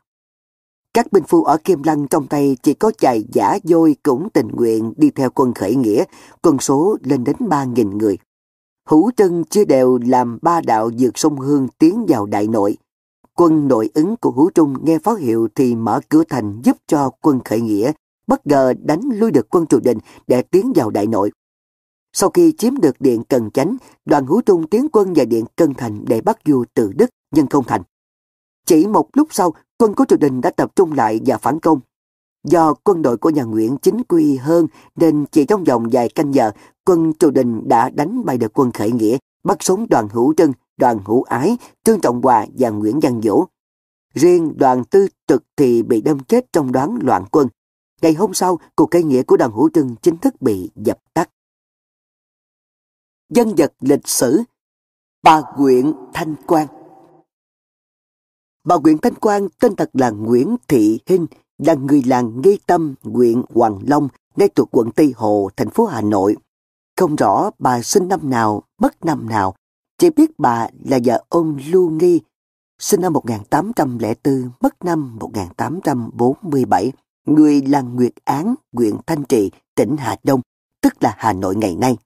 [0.94, 4.48] Các binh phu ở Kim Lăng trong tay chỉ có chài giả dôi cũng tình
[4.48, 6.04] nguyện đi theo quân khởi nghĩa,
[6.42, 8.18] quân số lên đến 3.000 người.
[8.88, 12.76] Hữu Trân chưa đều làm ba đạo dược sông Hương tiến vào đại nội.
[13.34, 17.10] Quân nội ứng của Hữu Trung nghe pháo hiệu thì mở cửa thành giúp cho
[17.20, 17.92] quân khởi nghĩa,
[18.26, 21.30] bất ngờ đánh lui được quân triều đình để tiến vào đại nội.
[22.12, 25.74] Sau khi chiếm được điện Cần Chánh, đoàn Hữu Trung tiến quân vào điện Cân
[25.74, 27.82] Thành để bắt vua Từ Đức, nhưng không thành.
[28.66, 31.80] Chỉ một lúc sau, quân của triều đình đã tập trung lại và phản công.
[32.44, 36.34] Do quân đội của nhà Nguyễn chính quy hơn nên chỉ trong vòng vài canh
[36.34, 36.50] giờ,
[36.84, 40.52] quân triều đình đã đánh bại được quân khởi nghĩa, bắt sống đoàn hữu trân,
[40.76, 43.44] đoàn hữu ái, trương trọng hòa và Nguyễn Văn Vũ.
[44.14, 47.48] Riêng đoàn tư trực thì bị đâm chết trong đoán loạn quân.
[48.02, 51.30] Ngày hôm sau, cuộc cây nghĩa của đoàn hữu trưng chính thức bị dập tắt.
[53.28, 54.42] Dân vật lịch sử
[55.22, 56.66] Bà Quyện Thanh Quang
[58.66, 61.26] Bà Nguyễn Thanh Quang tên thật là Nguyễn Thị Hinh,
[61.58, 65.86] là người làng Nghi Tâm, huyện Hoàng Long, ngay thuộc quận Tây Hồ, thành phố
[65.86, 66.36] Hà Nội.
[66.96, 69.54] Không rõ bà sinh năm nào, mất năm nào,
[69.98, 72.20] chỉ biết bà là vợ ông Lưu Nghi,
[72.78, 76.92] sinh năm 1804, mất năm 1847,
[77.26, 80.40] người làng Nguyệt Án, huyện Thanh trị, tỉnh Hà Đông,
[80.82, 81.96] tức là Hà Nội ngày nay.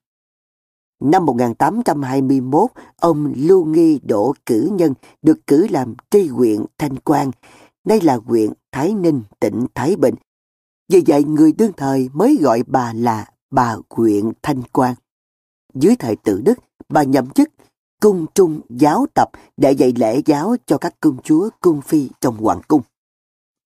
[1.01, 7.31] Năm 1821, ông Lưu Nghi Đỗ Cử Nhân được cử làm tri huyện Thanh Quang,
[7.85, 10.15] nay là huyện Thái Ninh, tỉnh Thái Bình.
[10.89, 14.95] Vì vậy người đương thời mới gọi bà là bà huyện Thanh Quang.
[15.75, 16.59] Dưới thời tự Đức,
[16.89, 17.49] bà nhậm chức
[18.01, 22.37] cung trung giáo tập để dạy lễ giáo cho các công chúa cung phi trong
[22.37, 22.83] hoàng cung.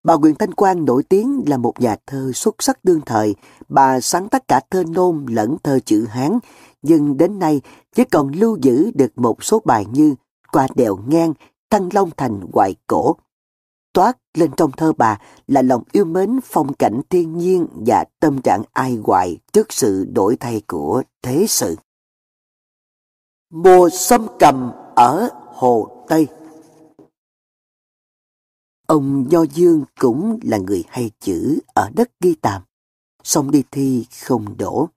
[0.04, 3.34] Bà Nguyễn Thanh Quang nổi tiếng là một nhà thơ xuất sắc đương thời.
[3.68, 6.38] Bà sáng tác cả thơ nôm lẫn thơ chữ Hán,
[6.82, 7.60] nhưng đến nay
[7.94, 10.14] chỉ còn lưu giữ được một số bài như
[10.52, 11.32] Qua đèo ngang,
[11.70, 13.16] Thăng Long Thành Hoài Cổ.
[13.92, 18.42] Toát lên trong thơ bà là lòng yêu mến phong cảnh thiên nhiên và tâm
[18.42, 21.76] trạng ai hoài trước sự đổi thay của thế sự.
[23.50, 26.28] Mùa xâm cầm ở Hồ Tây
[28.94, 32.62] Ông Nho Dương cũng là người hay chữ ở đất ghi tàm.
[33.24, 34.88] Xong đi thi không đổ.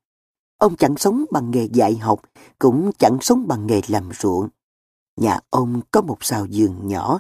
[0.58, 2.22] Ông chẳng sống bằng nghề dạy học,
[2.60, 4.50] cũng chẳng sống bằng nghề làm ruộng.
[5.16, 7.20] Nhà ông có một sào giường nhỏ.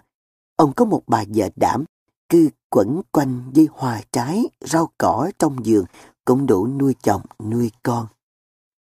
[0.55, 1.83] Ông có một bà vợ đảm,
[2.29, 5.85] cứ quẩn quanh với hoa trái, rau cỏ trong giường
[6.25, 8.07] cũng đủ nuôi chồng, nuôi con.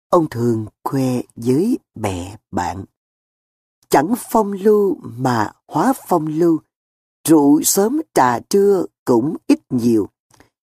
[0.09, 2.85] Ông thường khoe với bè bạn.
[3.89, 6.59] Chẳng phong lưu mà hóa phong lưu,
[7.28, 10.09] rượu sớm trà trưa cũng ít nhiều.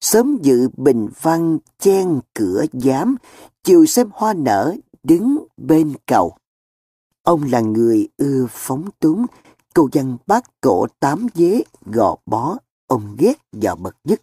[0.01, 3.15] Sớm dự bình văn chen cửa giám,
[3.63, 6.33] chiều xem hoa nở đứng bên cầu.
[7.23, 9.25] Ông là người ưa phóng túng,
[9.73, 12.57] cô văn bác cổ tám dế gò bó,
[12.87, 14.21] ông ghét và bậc nhất.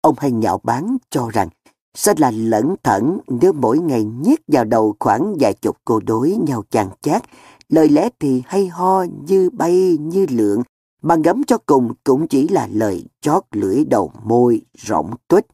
[0.00, 1.48] Ông hay nhạo bán cho rằng
[1.94, 6.30] sẽ là lẫn thẩn nếu mỗi ngày nhét vào đầu khoảng vài chục cô đối
[6.30, 7.22] nhau chàng chát,
[7.68, 10.62] lời lẽ thì hay ho như bay như lượng,
[11.02, 15.44] mà ngấm cho cùng cũng chỉ là lời chót lưỡi đầu môi rộng tuếch.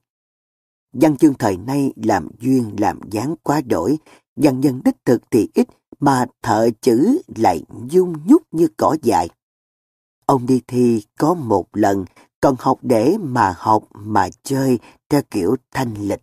[0.92, 3.98] Văn chương thời nay làm duyên làm dáng quá đổi,
[4.36, 5.68] văn nhân đích thực thì ít
[6.00, 9.28] mà thợ chữ lại dung nhúc như cỏ dại.
[10.26, 12.04] Ông đi thi có một lần,
[12.40, 16.22] còn học để mà học mà chơi theo kiểu thanh lịch.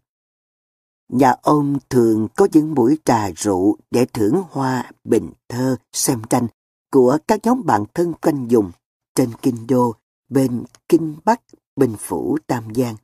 [1.09, 6.48] Nhà ông thường có những buổi trà rượu để thưởng hoa, bình thơ, xem tranh
[6.91, 8.72] của các nhóm bạn thân quanh dùng
[9.15, 9.95] trên kinh đô,
[10.30, 11.41] bên kinh bắc,
[11.75, 12.95] bình phủ Tam Giang.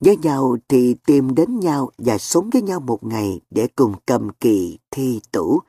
[0.00, 4.28] Với nhau thì tìm đến nhau và sống với nhau một ngày để cùng cầm
[4.40, 5.60] kỳ thi tủ.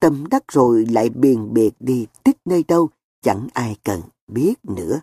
[0.00, 2.88] Tâm đắc rồi lại biền biệt đi tích nơi đâu,
[3.22, 5.00] chẳng ai cần biết nữa.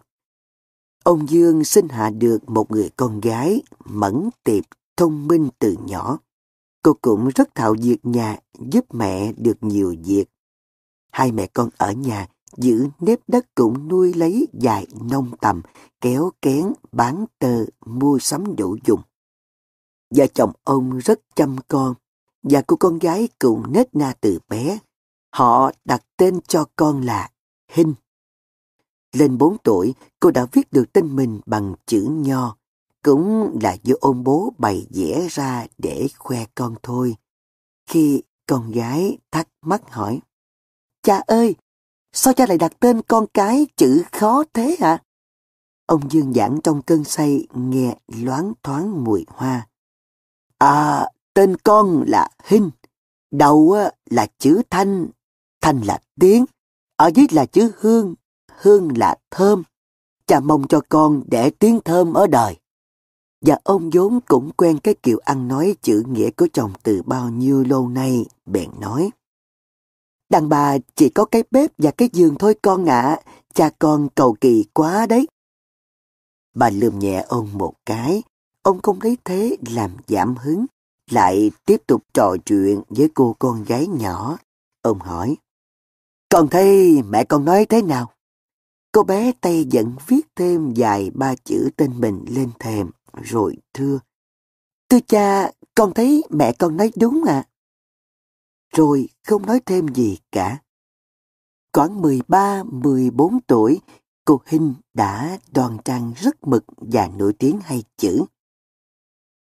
[1.04, 4.64] Ông Dương sinh hạ được một người con gái mẫn tiệp,
[4.98, 6.20] thông minh từ nhỏ.
[6.84, 10.26] cô cũng rất thạo việc nhà, giúp mẹ được nhiều việc.
[11.12, 15.62] Hai mẹ con ở nhà giữ nếp đất cũng nuôi lấy dài nông tầm,
[16.02, 19.02] kéo kén, bán tơ, mua sắm đủ dùng.
[20.16, 21.94] Vợ chồng ông rất chăm con,
[22.44, 24.80] và cô con gái cũng nết na từ bé.
[25.34, 27.30] Họ đặt tên cho con là
[27.72, 27.94] Hinh.
[29.14, 32.58] Lên 4 tuổi, cô đã viết được tên mình bằng chữ nho,
[33.04, 37.16] cũng là do ông bố bày vẽ ra để khoe con thôi.
[37.90, 40.22] Khi con gái thắc mắc hỏi,
[41.04, 41.56] Cha ơi,
[42.14, 45.04] sao cha lại đặt tên con cái chữ khó thế hả?
[45.86, 49.68] Ông Dương giảng trong cơn say nghe loáng thoáng mùi hoa.
[50.58, 52.72] À, tên con là Hinh,
[53.32, 55.08] đầu ờ, là chữ Thanh,
[55.62, 56.46] Thanh là tiếng,
[56.96, 58.16] ở dưới là chữ Hương,
[58.52, 59.64] Hương là thơm.
[60.28, 62.56] Cha mong cho con để tiếng thơm ở đời.
[63.42, 67.30] Và ông vốn cũng quen cái kiểu ăn nói chữ nghĩa của chồng từ bao
[67.30, 69.10] nhiêu lâu nay, bèn nói.
[70.32, 73.20] Đàn bà chỉ có cái bếp và cái giường thôi con ạ,
[73.54, 75.28] cha con cầu kỳ quá đấy.
[76.56, 78.24] Bà lườm nhẹ ông một cái,
[78.62, 80.66] ông không lấy thế làm giảm hứng,
[81.10, 84.38] lại tiếp tục trò chuyện với cô con gái nhỏ.
[84.82, 85.38] Ông hỏi,
[86.30, 88.12] con thấy mẹ con nói thế nào?
[88.92, 94.00] Cô bé tay vẫn viết thêm vài ba chữ tên mình lên thềm rồi thưa.
[94.90, 97.44] Thưa cha, con thấy mẹ con nói đúng à?
[98.76, 100.62] Rồi không nói thêm gì cả.
[101.74, 103.80] Khoảng 13-14 tuổi,
[104.26, 108.26] cô Hinh đã đoan trang rất mực và nổi tiếng hay chữ.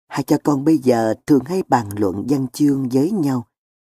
[0.08, 3.46] Hai cha con bây giờ thường hay bàn luận văn chương với nhau.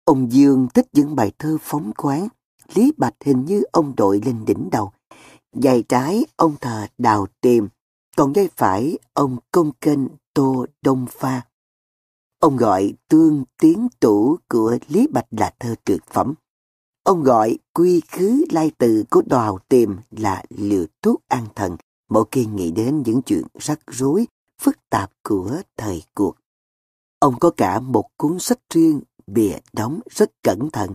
[0.05, 2.29] Ông Dương thích những bài thơ phóng khoáng,
[2.75, 4.93] Lý Bạch hình như ông đội lên đỉnh đầu.
[5.53, 7.69] Dày trái ông thờ đào tìm,
[8.17, 10.01] còn dây phải ông công kênh
[10.35, 11.48] tô đông pha.
[12.39, 16.35] Ông gọi tương tiến tủ của Lý Bạch là thơ tuyệt phẩm.
[17.03, 21.77] Ông gọi quy khứ lai từ của đào tìm là liều thuốc an thần,
[22.09, 24.27] mỗi khi nghĩ đến những chuyện rắc rối,
[24.61, 26.35] phức tạp của thời cuộc.
[27.19, 30.95] Ông có cả một cuốn sách riêng, bìa đóng rất cẩn thận,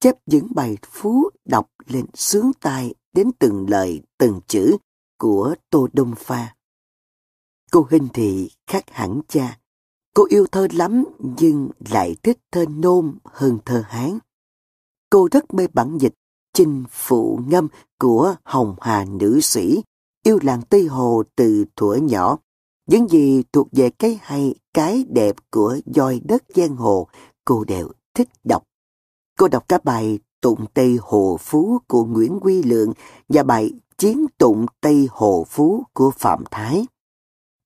[0.00, 4.76] chép những bài phú đọc lên sướng tai đến từng lời, từng chữ
[5.18, 6.54] của Tô Đông Pha.
[7.70, 9.58] Cô Hình thì khác hẳn cha.
[10.14, 11.04] Cô yêu thơ lắm
[11.38, 14.18] nhưng lại thích thơ nôm hơn thơ Hán.
[15.10, 16.14] Cô rất mê bản dịch
[16.52, 17.68] chinh phụ ngâm
[17.98, 19.82] của Hồng Hà nữ sĩ,
[20.24, 22.38] yêu làng Tây Hồ từ thuở nhỏ.
[22.86, 27.08] Những gì thuộc về cái hay, cái đẹp của doi đất giang hồ,
[27.44, 28.62] cô đều thích đọc.
[29.38, 32.92] Cô đọc cả bài Tụng Tây Hồ Phú của Nguyễn Quy Lượng
[33.28, 36.86] và bài Chiến Tụng Tây Hồ Phú của Phạm Thái.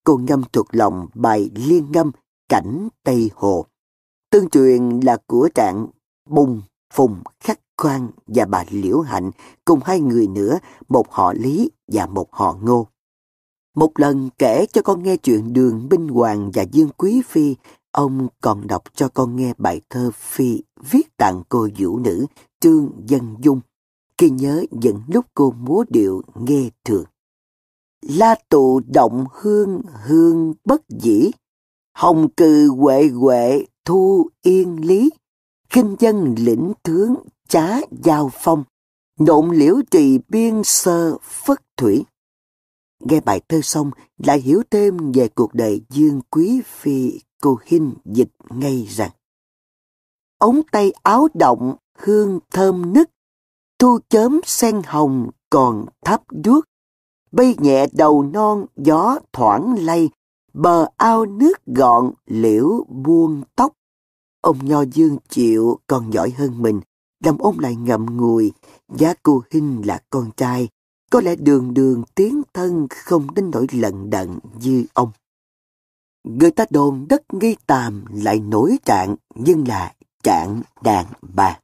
[0.05, 2.11] Cô ngâm thuộc lòng bài liên ngâm
[2.49, 3.67] Cảnh Tây Hồ.
[4.31, 5.87] Tương truyền là của trạng
[6.29, 9.31] Bùng, Phùng, Khắc Khoan và bà Liễu Hạnh
[9.65, 10.59] cùng hai người nữa,
[10.89, 12.87] một họ Lý và một họ Ngô.
[13.77, 17.57] Một lần kể cho con nghe chuyện Đường Binh Hoàng và Dương Quý Phi,
[17.93, 22.27] ông còn đọc cho con nghe bài thơ Phi viết tặng cô vũ nữ
[22.61, 23.61] Trương Dân Dung,
[24.19, 27.05] khi nhớ những lúc cô múa điệu nghe thường.
[28.03, 31.31] La tụ động hương hương bất dĩ,
[31.97, 35.11] hồng cừ huệ huệ thu yên lý,
[35.71, 37.15] kinh dân lĩnh tướng
[37.49, 37.67] trá
[38.05, 38.65] giao phong,
[39.19, 42.05] nộn liễu trì biên sơ phất thủy.
[43.01, 47.95] Nghe bài thơ xong lại hiểu thêm về cuộc đời Dương Quý Phi cô Hinh
[48.05, 49.11] dịch ngay rằng
[50.39, 53.11] Ống tay áo động hương thơm nức,
[53.79, 56.65] thu chớm sen hồng còn thắp đuốc,
[57.33, 60.09] bay nhẹ đầu non gió thoảng lay,
[60.57, 63.73] bờ ao nước gọn liễu buông tóc.
[64.41, 66.81] Ông Nho Dương chịu còn giỏi hơn mình,
[67.25, 68.53] làm ông lại ngậm ngùi,
[68.97, 70.69] giá cô Hinh là con trai,
[71.11, 75.11] có lẽ đường đường tiến thân không đến nỗi lận đận như ông.
[76.25, 81.59] Người ta đồn đất nghi tàm lại nổi trạng, nhưng là trạng đàn bà.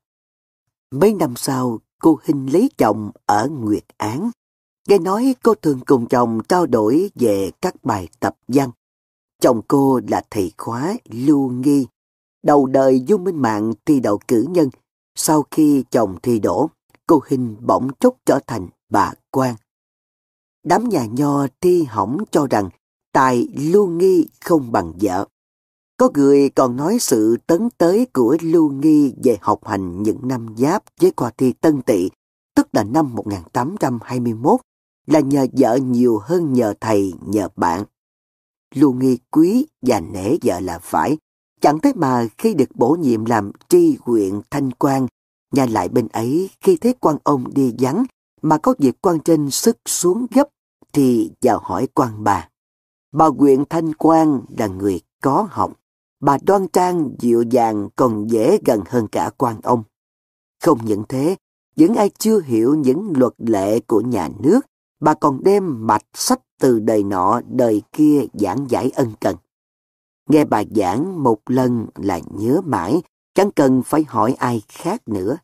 [0.91, 4.31] Mấy năm sau, cô Hinh lấy chồng ở Nguyệt Án.
[4.89, 8.71] Nghe nói cô thường cùng chồng trao đổi về các bài tập văn.
[9.43, 11.87] Chồng cô là thầy khóa Lưu Nghi,
[12.43, 14.71] đầu đời du minh mạng thi đậu cử nhân.
[15.15, 16.71] Sau khi chồng thi đổ,
[17.07, 19.55] cô hình bỗng chốc trở thành bà quan.
[20.65, 22.69] Đám nhà nho thi hỏng cho rằng
[23.13, 25.27] tài Lưu Nghi không bằng vợ.
[25.97, 30.55] Có người còn nói sự tấn tới của Lưu Nghi về học hành những năm
[30.59, 32.09] giáp với khoa thi Tân Tỵ,
[32.55, 34.61] tức là năm 1821,
[35.07, 37.85] là nhờ vợ nhiều hơn nhờ thầy, nhờ bạn
[38.75, 41.17] luôn Nghi quý và nể vợ là phải,
[41.63, 45.07] Chẳng thế mà khi được bổ nhiệm làm tri huyện thanh quan,
[45.53, 48.05] nhà lại bên ấy khi thấy quan ông đi vắng
[48.43, 50.49] mà có việc quan trên sức xuống gấp
[50.93, 52.49] thì vào hỏi quan bà.
[53.13, 55.73] Bà huyện thanh quan là người có học,
[56.21, 59.83] bà đoan trang dịu dàng còn dễ gần hơn cả quan ông.
[60.63, 61.37] Không những thế,
[61.77, 64.61] những ai chưa hiểu những luật lệ của nhà nước,
[65.01, 69.37] bà còn đem mạch sách từ đời nọ đời kia giảng giải ân cần.
[70.29, 73.03] Nghe bà giảng một lần là nhớ mãi,
[73.35, 75.37] chẳng cần phải hỏi ai khác nữa.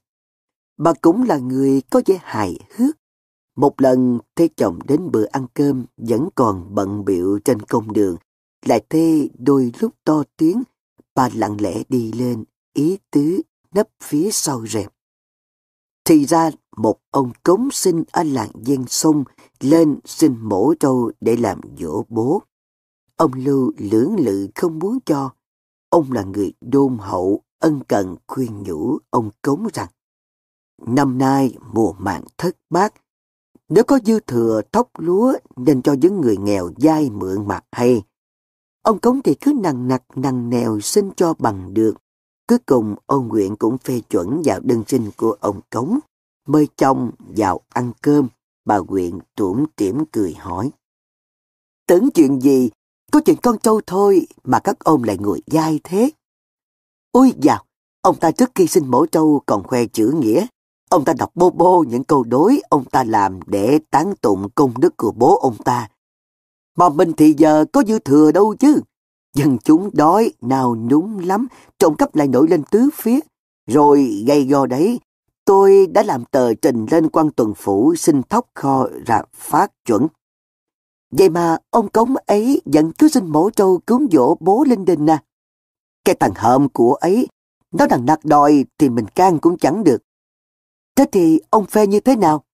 [0.76, 2.96] Bà cũng là người có vẻ hài hước.
[3.56, 8.16] Một lần thê chồng đến bữa ăn cơm vẫn còn bận biệu trên công đường,
[8.66, 10.62] lại thê đôi lúc to tiếng,
[11.14, 13.40] bà lặng lẽ đi lên, ý tứ
[13.74, 14.90] nấp phía sau rèm.
[16.04, 19.24] Thì ra một ông cống sinh ở làng Giang Sông
[19.60, 22.42] lên xin mổ trâu để làm dỗ bố.
[23.16, 25.30] Ông Lưu lưỡng lự không muốn cho.
[25.90, 29.88] Ông là người đôn hậu, ân cần khuyên nhủ ông cống rằng
[30.86, 32.94] Năm nay mùa màng thất bát,
[33.68, 38.02] nếu có dư thừa thóc lúa nên cho những người nghèo dai mượn mặt hay.
[38.82, 41.94] Ông cống thì cứ nằng nặc nằng nèo xin cho bằng được.
[42.48, 45.98] Cuối cùng ông Nguyện cũng phê chuẩn vào đơn xin của ông cống,
[46.46, 48.28] mời chồng vào ăn cơm.
[48.68, 50.70] Bà huyện tủm tỉm cười hỏi.
[51.86, 52.70] Tưởng chuyện gì
[53.12, 56.10] có chuyện con trâu thôi mà các ông lại ngồi dai thế.
[57.12, 57.64] Ôi dào,
[58.02, 60.46] ông ta trước khi sinh mổ trâu còn khoe chữ nghĩa.
[60.90, 64.80] Ông ta đọc bô bô những câu đối ông ta làm để tán tụng công
[64.80, 65.88] đức của bố ông ta.
[66.76, 68.80] Mà mình thì giờ có dư thừa đâu chứ.
[69.34, 71.46] Dân chúng đói, nào nhúng lắm,
[71.78, 73.20] trộm cắp lại nổi lên tứ phía.
[73.66, 75.00] Rồi gây go đấy,
[75.48, 80.06] tôi đã làm tờ trình lên quan tuần phủ xin thóc kho ra phát chuẩn.
[81.10, 85.06] Vậy mà ông cống ấy vẫn cứ xin mổ trâu cúng dỗ bố linh đình
[85.06, 85.22] à.
[86.04, 87.28] Cái thằng hợm của ấy,
[87.70, 90.02] nó đằng nạt đòi thì mình can cũng chẳng được.
[90.96, 92.44] Thế thì ông phê như thế nào?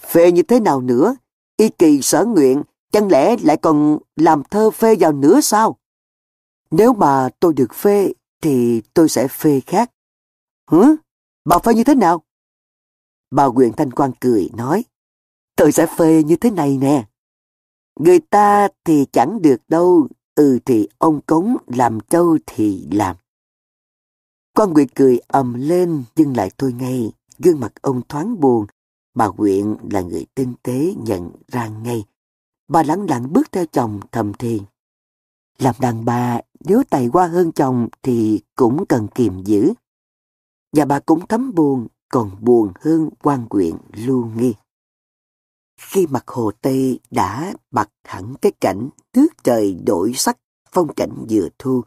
[0.00, 1.16] Phê như thế nào nữa?
[1.56, 2.62] Y kỳ sở nguyện,
[2.92, 5.76] chẳng lẽ lại còn làm thơ phê vào nữa sao?
[6.70, 8.12] Nếu mà tôi được phê,
[8.42, 9.90] thì tôi sẽ phê khác.
[10.66, 10.96] Hứ?
[11.46, 12.22] Bà phê như thế nào?
[13.30, 14.84] Bà Nguyễn Thanh Quang cười, nói,
[15.56, 17.08] tôi sẽ phê như thế này nè.
[18.00, 23.16] Người ta thì chẳng được đâu, ừ thì ông cống làm trâu thì làm.
[24.54, 28.66] Quan Nguyệt cười ầm lên nhưng lại thôi ngay, gương mặt ông thoáng buồn.
[29.14, 32.04] Bà Nguyện là người tinh tế nhận ra ngay.
[32.68, 34.60] Bà lắng lặng bước theo chồng thầm thì.
[35.58, 39.72] Làm đàn bà, nếu tài qua hơn chồng thì cũng cần kiềm giữ.
[40.72, 44.54] Và bà cũng thấm buồn, còn buồn hơn quan quyện lưu nghi.
[45.80, 50.38] Khi mặt hồ Tây đã bật hẳn cái cảnh nước trời đổi sắc
[50.72, 51.82] phong cảnh vừa thu,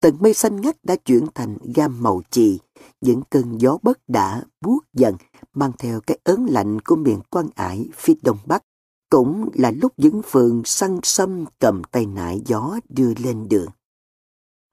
[0.00, 2.58] tầng mây xanh ngắt đã chuyển thành gam màu chì,
[3.00, 5.16] những cơn gió bất đã buốt dần,
[5.54, 8.64] mang theo cái ớn lạnh của miền quan ải phía đông bắc.
[9.10, 13.68] Cũng là lúc những phường săn sâm cầm tay nải gió đưa lên đường.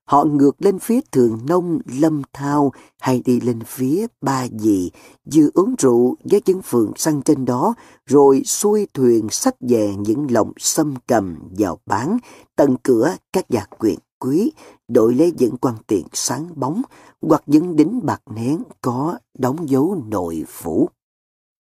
[0.10, 4.92] Họ ngược lên phía thường nông lâm thao hay đi lên phía ba dì,
[5.34, 7.74] vừa uống rượu với những phường săn trên đó,
[8.06, 12.18] rồi xuôi thuyền sách về những lồng xâm cầm vào bán,
[12.56, 14.52] tận cửa các nhà quyền quý,
[14.88, 16.82] đổi lấy những quan tiền sáng bóng,
[17.22, 20.90] hoặc những đính bạc nén có đóng dấu nội phủ.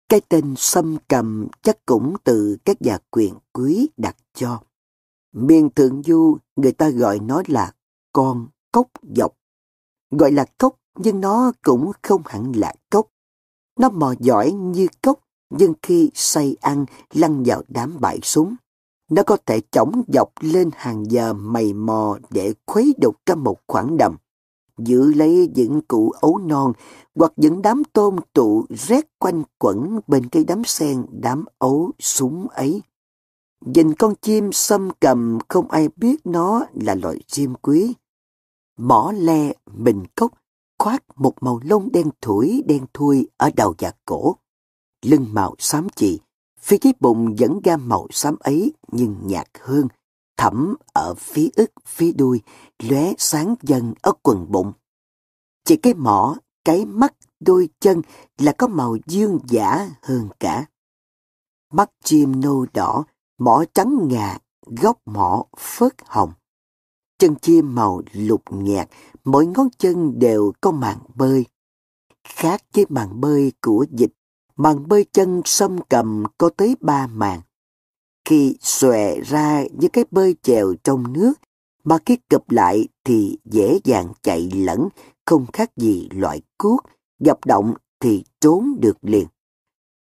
[0.09, 4.59] Cái tên xâm cầm chắc cũng từ các nhà quyền quý đặt cho.
[5.33, 7.71] Miền Thượng Du người ta gọi nó là
[8.13, 9.33] con cốc dọc.
[10.11, 13.07] Gọi là cốc, nhưng nó cũng không hẳn là cốc.
[13.79, 15.19] Nó mò giỏi như cốc,
[15.49, 18.55] nhưng khi say ăn, lăn vào đám bãi súng.
[19.09, 23.57] Nó có thể chổng dọc lên hàng giờ mày mò để khuấy đục cả một
[23.67, 24.15] khoảng đầm.
[24.77, 26.73] Giữ lấy những cụ ấu non,
[27.15, 32.47] hoặc những đám tôm tụ rét quanh quẩn bên cây đám sen đám ấu súng
[32.47, 32.81] ấy.
[33.73, 37.93] Nhìn con chim xâm cầm không ai biết nó là loài chim quý.
[38.77, 40.31] Mỏ le, bình cốc,
[40.79, 44.35] khoác một màu lông đen thủi đen thui ở đầu và cổ.
[45.05, 46.19] Lưng màu xám chị,
[46.59, 49.87] phía dưới bụng vẫn gam màu xám ấy nhưng nhạt hơn,
[50.37, 52.41] thẳm ở phía ức, phía đuôi,
[52.79, 54.73] lóe sáng dần ở quần bụng.
[55.65, 58.01] Chỉ cái mỏ, cái mắt, đôi chân
[58.37, 60.65] là có màu dương giả hơn cả.
[61.73, 63.05] Mắt chim nâu đỏ,
[63.37, 64.37] mỏ trắng ngà,
[64.81, 66.31] góc mỏ phớt hồng.
[67.19, 68.89] Chân chim màu lục nhạt,
[69.23, 71.45] mỗi ngón chân đều có màng bơi.
[72.23, 74.13] Khác với màng bơi của dịch,
[74.55, 77.41] màng bơi chân sâm cầm có tới ba màng.
[78.25, 81.33] Khi xòe ra như cái bơi chèo trong nước,
[81.83, 84.87] mà khi cụp lại thì dễ dàng chạy lẫn,
[85.25, 86.81] không khác gì loại cuốc,
[87.19, 89.27] gặp động thì trốn được liền.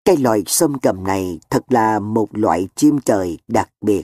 [0.06, 4.03] Cây loài sâm cầm này thật là một loại chim trời đặc biệt.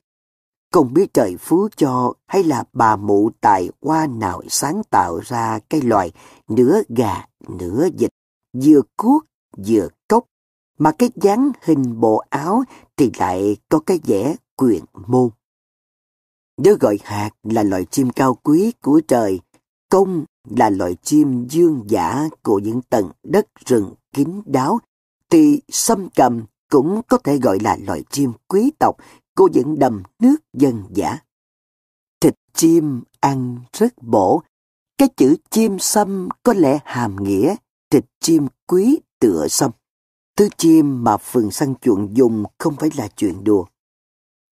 [0.73, 5.59] Không biết trời phú cho hay là bà mụ tài hoa nào sáng tạo ra
[5.69, 6.11] cây loài
[6.47, 8.09] nửa gà, nửa vịt,
[8.53, 9.25] vừa cuốc,
[9.67, 10.25] vừa cốc,
[10.77, 12.63] mà cái dáng hình bộ áo
[12.97, 15.29] thì lại có cái vẻ quyền môn.
[16.57, 19.39] Nếu gọi hạt là loài chim cao quý của trời,
[19.89, 24.79] công là loài chim dương giả của những tầng đất rừng kín đáo,
[25.31, 28.97] thì sâm cầm cũng có thể gọi là loài chim quý tộc
[29.35, 31.17] của những đầm nước dân giả.
[32.19, 34.43] Thịt chim ăn rất bổ,
[34.97, 37.55] cái chữ chim sâm có lẽ hàm nghĩa
[37.89, 39.71] thịt chim quý tựa sâm.
[40.35, 43.65] Thứ chim mà phường săn chuộng dùng không phải là chuyện đùa.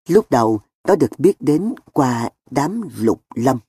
[0.08, 3.60] Lúc đầu, nó được biết đến qua đám lục lâm.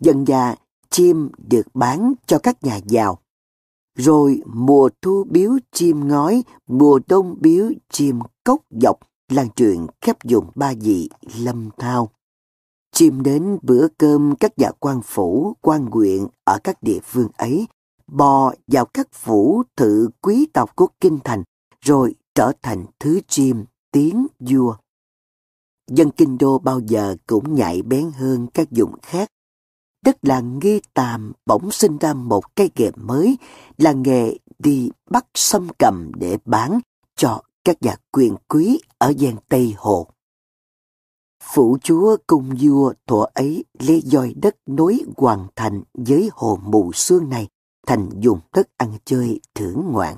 [0.00, 0.54] Dần già,
[0.90, 3.18] chim được bán cho các nhà giàu.
[3.94, 8.98] Rồi mùa thu biếu chim ngói, mùa đông biếu chim cốc dọc,
[9.28, 11.08] lan truyền khắp vùng ba dị
[11.38, 12.10] lâm thao.
[12.92, 17.66] Chim đến bữa cơm các nhà quan phủ, quan huyện ở các địa phương ấy,
[18.06, 21.42] bò vào các phủ thự quý tộc của kinh thành,
[21.80, 24.76] rồi trở thành thứ chim tiếng vua.
[25.90, 29.28] Dân kinh đô bao giờ cũng nhạy bén hơn các vùng khác.
[30.04, 33.38] Đất làng nghi tàm bỗng sinh ra một cái nghề mới
[33.78, 36.80] là nghề đi bắt xâm cầm để bán
[37.16, 40.06] cho các nhà quyền quý ở giang Tây Hồ.
[41.52, 46.92] Phủ chúa cung vua thuở ấy lấy dòi đất nối hoàn thành với hồ mù
[46.92, 47.48] xương này
[47.86, 50.16] thành dùng đất ăn chơi thưởng ngoạn.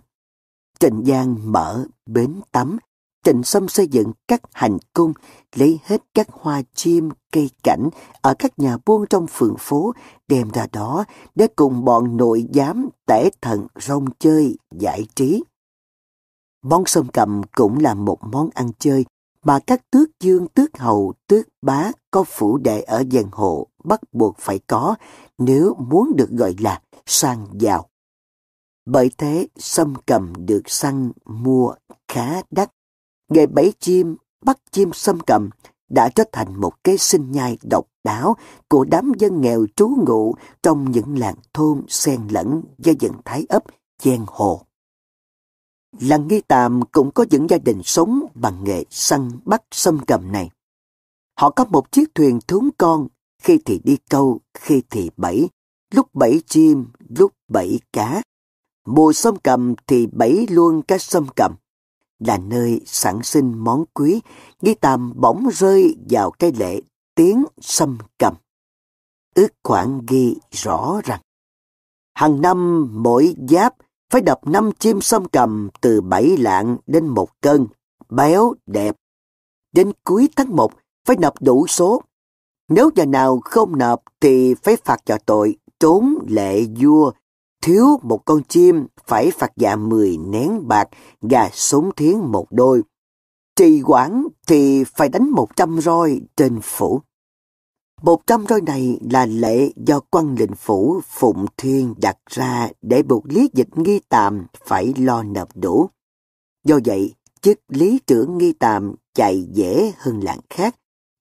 [0.80, 2.78] Trịnh Giang mở bến tắm,
[3.26, 5.12] Trịnh Sâm xây dựng các hành cung,
[5.54, 7.88] lấy hết các hoa chim, cây cảnh
[8.20, 9.92] ở các nhà buôn trong phường phố,
[10.28, 15.44] đem ra đó để cùng bọn nội giám tể thần rong chơi, giải trí.
[16.62, 19.04] Món sông cầm cũng là một món ăn chơi
[19.44, 24.00] mà các tước dương, tước hầu, tước bá có phủ đệ ở giang hộ bắt
[24.12, 24.94] buộc phải có
[25.38, 27.88] nếu muốn được gọi là sang giàu.
[28.86, 31.74] Bởi thế, sâm cầm được săn mua
[32.08, 32.75] khá đắt.
[33.28, 35.50] Nghề bẫy chim, bắt chim sâm cầm
[35.88, 38.36] đã trở thành một cái sinh nhai độc đáo
[38.68, 43.46] của đám dân nghèo trú ngụ trong những làng thôn xen lẫn do dân thái
[43.48, 43.64] ấp,
[43.98, 44.62] chen hồ.
[46.00, 50.32] Làng Nghi Tàm cũng có những gia đình sống bằng nghề săn bắt sâm cầm
[50.32, 50.50] này.
[51.38, 53.08] Họ có một chiếc thuyền thúng con,
[53.42, 55.48] khi thì đi câu, khi thì bẫy,
[55.94, 58.22] lúc bẫy chim, lúc bẫy cá.
[58.86, 61.54] Mùa sâm cầm thì bẫy luôn cá sâm cầm.
[62.18, 64.20] Là nơi sản sinh món quý,
[64.62, 66.80] Nghi Tàm bỗng rơi vào cái lễ
[67.14, 68.34] tiếng sâm cầm.
[69.34, 71.20] Ước khoảng ghi rõ rằng,
[72.14, 73.74] hàng năm mỗi giáp
[74.10, 77.66] phải đập năm chim sâm cầm từ bảy lạng đến một cân,
[78.08, 78.96] béo, đẹp.
[79.72, 80.72] Đến cuối tháng một
[81.06, 82.02] phải nộp đủ số.
[82.68, 87.12] Nếu nhà nào không nộp thì phải phạt cho tội trốn lệ vua.
[87.66, 90.88] Thiếu một con chim phải phạt dạ mười nén bạc,
[91.22, 92.82] gà sống thiến một đôi.
[93.56, 97.00] Trì quản thì phải đánh một trăm roi trên phủ.
[98.02, 103.02] Một trăm roi này là lệ do quan lệnh phủ Phụng Thiên đặt ra để
[103.02, 105.88] buộc lý dịch nghi tạm phải lo nộp đủ.
[106.64, 110.76] Do vậy, chức lý trưởng nghi tạm chạy dễ hơn làng khác,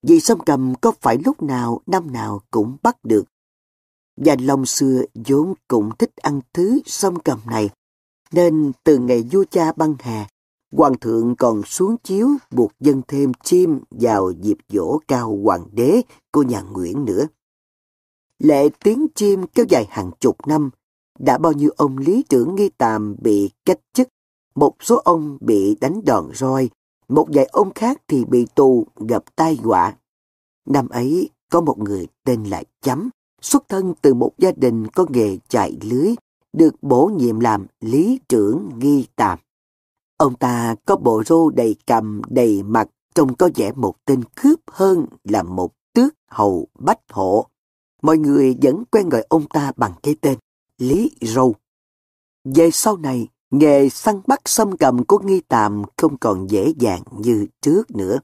[0.07, 3.25] vì sông cầm có phải lúc nào năm nào cũng bắt được.
[4.17, 7.69] Và lòng xưa vốn cũng thích ăn thứ sông cầm này,
[8.31, 10.27] nên từ ngày vua cha băng hà,
[10.71, 16.01] Hoàng thượng còn xuống chiếu buộc dân thêm chim vào dịp dỗ cao hoàng đế
[16.31, 17.27] của nhà Nguyễn nữa.
[18.39, 20.69] Lệ tiếng chim kéo dài hàng chục năm,
[21.19, 24.07] đã bao nhiêu ông lý trưởng nghi tàm bị cách chức,
[24.55, 26.69] một số ông bị đánh đòn roi,
[27.07, 29.95] một vài ông khác thì bị tù gặp tai họa.
[30.65, 33.09] Năm ấy có một người tên là Chấm,
[33.45, 36.15] xuất thân từ một gia đình có nghề chạy lưới,
[36.53, 39.39] được bổ nhiệm làm lý trưởng nghi tạm.
[40.17, 44.59] Ông ta có bộ rô đầy cầm đầy mặt trông có vẻ một tên cướp
[44.71, 47.47] hơn là một tước hầu bách hộ.
[48.01, 50.37] Mọi người vẫn quen gọi ông ta bằng cái tên
[50.77, 51.55] Lý Râu.
[52.43, 57.01] Về sau này, nghề săn bắt sâm cầm của Nghi tạm không còn dễ dàng
[57.17, 58.19] như trước nữa.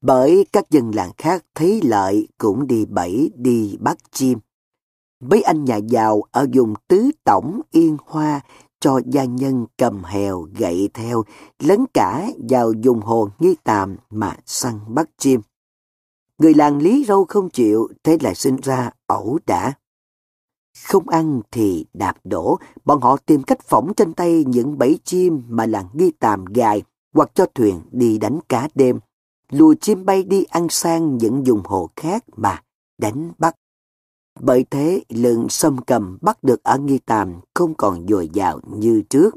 [0.00, 4.38] Bởi các dân làng khác thấy lợi cũng đi bẫy đi bắt chim.
[5.20, 8.40] Mấy anh nhà giàu ở vùng Tứ Tổng Yên Hoa
[8.80, 11.22] cho gia nhân cầm hèo gậy theo,
[11.58, 15.40] lấn cả vào dùng hồ nghi tàm mà săn bắt chim.
[16.38, 19.72] Người làng Lý Râu không chịu, thế là sinh ra ẩu đả.
[20.86, 25.42] Không ăn thì đạp đổ, bọn họ tìm cách phỏng trên tay những bẫy chim
[25.48, 26.82] mà làng nghi tàm gài
[27.14, 28.98] hoặc cho thuyền đi đánh cá đêm,
[29.50, 32.62] lùi chim bay đi ăn sang những vùng hồ khác mà
[32.98, 33.54] đánh bắt.
[34.40, 39.02] Bởi thế, lượng sâm cầm bắt được ở nghi tàm không còn dồi dào như
[39.10, 39.34] trước.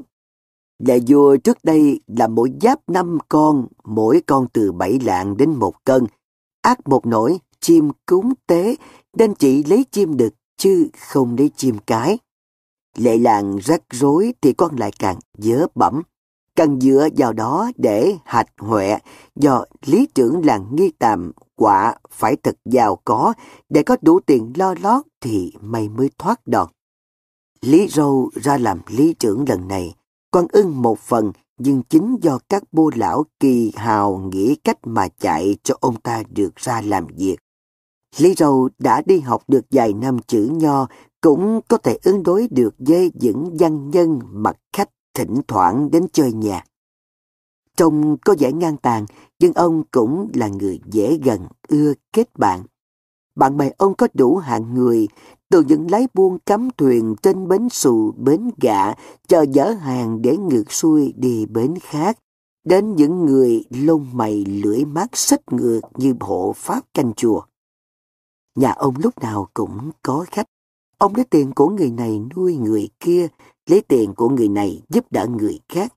[0.78, 5.50] Lệ vua trước đây là mỗi giáp năm con, mỗi con từ bảy lạng đến
[5.50, 6.06] một cân.
[6.62, 8.76] Ác một nỗi, chim cúng tế,
[9.16, 12.18] nên chỉ lấy chim đực chứ không lấy chim cái.
[12.96, 16.02] Lệ làng rắc rối thì con lại càng dớ bẩm
[16.56, 18.98] cần dựa vào đó để hạch huệ
[19.36, 23.34] do lý trưởng làng nghi tạm quả phải thật giàu có
[23.68, 26.68] để có đủ tiền lo lót thì mày mới thoát đòn.
[27.60, 29.94] Lý Râu ra làm lý trưởng lần này
[30.30, 35.08] con ưng một phần, nhưng chính do các bô lão kỳ hào nghĩ cách mà
[35.08, 37.36] chạy cho ông ta được ra làm việc.
[38.18, 40.86] Lý Râu đã đi học được vài năm chữ nho,
[41.20, 46.06] cũng có thể ứng đối được với những văn nhân mặt khách thỉnh thoảng đến
[46.12, 46.64] chơi nhà.
[47.76, 49.06] Trông có vẻ ngang tàn,
[49.38, 52.62] nhưng ông cũng là người dễ gần, ưa kết bạn.
[53.34, 55.08] Bạn bè ông có đủ hạng người,
[55.50, 58.94] từ những lái buôn cắm thuyền trên bến xù, bến gạ,
[59.28, 62.18] chờ dỡ hàng để ngược xuôi đi bến khác,
[62.64, 67.42] đến những người lông mày lưỡi mắt xích ngược như hộ pháp canh chùa.
[68.54, 70.46] Nhà ông lúc nào cũng có khách.
[70.98, 73.28] Ông lấy tiền của người này nuôi người kia,
[73.66, 75.94] lấy tiền của người này giúp đỡ người khác.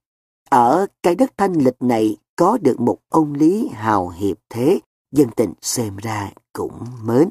[0.50, 4.80] Ở cái đất thanh lịch này có được một ông lý hào hiệp thế,
[5.12, 7.30] dân tình xem ra cũng mến.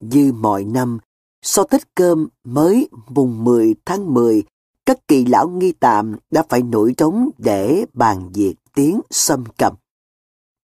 [0.00, 0.98] Như mọi năm,
[1.42, 4.42] sau Tết cơm mới mùng 10 tháng 10,
[4.86, 9.74] các kỳ lão nghi tạm đã phải nổi trống để bàn việc tiếng xâm cầm.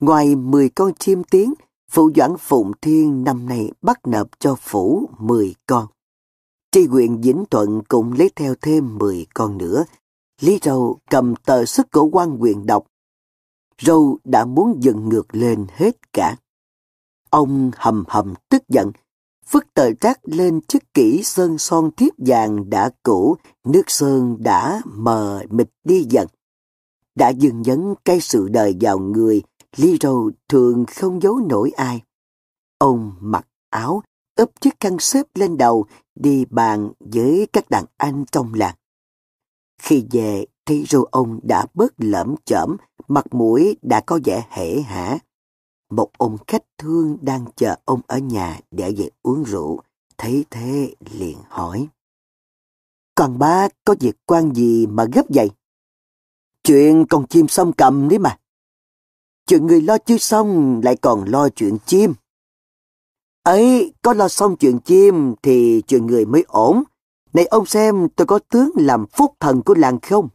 [0.00, 1.54] Ngoài 10 con chim tiếng,
[1.90, 5.86] Phụ Doãn Phụng Thiên năm nay bắt nộp cho phủ 10 con.
[6.74, 9.84] Tri huyện Vĩnh Thuận cũng lấy theo thêm 10 con nữa.
[10.40, 12.86] Lý Râu cầm tờ sức của quan quyền đọc.
[13.82, 16.36] Râu đã muốn dừng ngược lên hết cả.
[17.30, 18.92] Ông hầm hầm tức giận,
[19.46, 24.80] Phức tờ trác lên chiếc kỹ sơn son thiếp vàng đã cũ, nước sơn đã
[24.84, 26.28] mờ mịt đi dần.
[27.14, 29.42] Đã dừng nhấn cái sự đời vào người,
[29.76, 32.02] Lý Râu thường không giấu nổi ai.
[32.78, 34.02] Ông mặc áo,
[34.36, 38.74] ấp chiếc khăn xếp lên đầu, đi bàn với các đàn anh trong làng.
[39.82, 42.76] Khi về, thấy râu ông đã bớt lẫm chởm,
[43.08, 45.18] mặt mũi đã có vẻ hể hả
[45.94, 49.80] một ông khách thương đang chờ ông ở nhà để về uống rượu,
[50.18, 51.88] thấy thế liền hỏi.
[53.14, 55.50] Còn ba có việc quan gì mà gấp vậy?
[56.64, 58.38] Chuyện con chim xong cầm đấy mà.
[59.46, 62.14] Chuyện người lo chưa xong lại còn lo chuyện chim.
[63.44, 66.82] Ấy, có lo xong chuyện chim thì chuyện người mới ổn.
[67.32, 70.28] Này ông xem tôi có tướng làm phúc thần của làng không?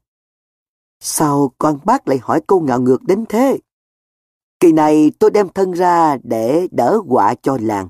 [0.99, 3.59] Sao quan bác lại hỏi câu ngạo ngược đến thế?
[4.59, 7.87] Kỳ này tôi đem thân ra để đỡ họa cho làng.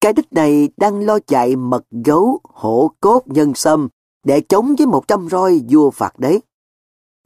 [0.00, 3.88] Cái đích này đang lo chạy mật gấu, hổ cốt nhân sâm
[4.24, 6.42] để chống với một trăm roi vua phạt đấy.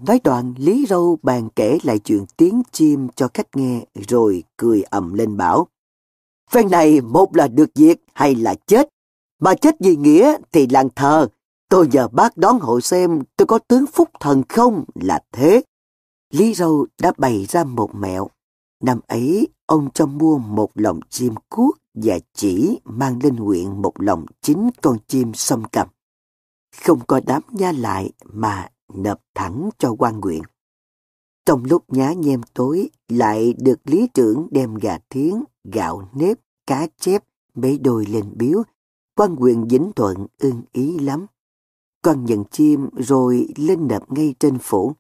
[0.03, 4.83] Nói đoạn Lý Râu bàn kể lại chuyện tiếng chim cho khách nghe rồi cười
[4.83, 5.67] ầm lên bảo.
[6.53, 8.89] Phen này một là được việc hay là chết.
[9.41, 11.29] Mà chết vì nghĩa thì làng thờ.
[11.69, 15.63] Tôi nhờ bác đón hội xem tôi có tướng phúc thần không là thế.
[16.31, 18.29] Lý Râu đã bày ra một mẹo.
[18.83, 23.93] Năm ấy, ông cho mua một lồng chim cuốc và chỉ mang lên huyện một
[24.03, 25.89] lồng chín con chim sông cầm.
[26.85, 30.43] Không có đám nha lại mà nộp thẳng cho quan huyện.
[31.47, 36.87] Trong lúc nhá nhem tối, lại được lý trưởng đem gà thiến, gạo nếp, cá
[36.99, 38.63] chép, bế đôi lên biếu.
[39.17, 41.27] Quan quyền Vĩnh Thuận ưng ý lắm.
[42.03, 44.93] con nhận chim rồi lên nộp ngay trên phủ.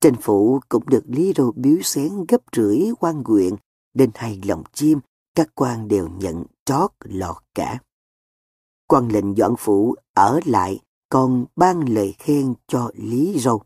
[0.00, 3.54] Trên phủ cũng được Lý Rô biếu xén gấp rưỡi quan quyện,
[3.94, 4.98] đến hai lòng chim,
[5.34, 7.78] các quan đều nhận trót lọt cả.
[8.86, 13.62] quan lệnh doãn phủ ở lại, còn ban lời khen cho Lý Râu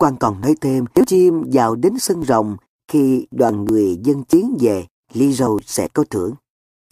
[0.00, 2.56] quan còn nói thêm, nếu chim vào đến sân rồng,
[2.88, 6.34] khi đoàn người dân chiến về, Lý Râu sẽ có thưởng.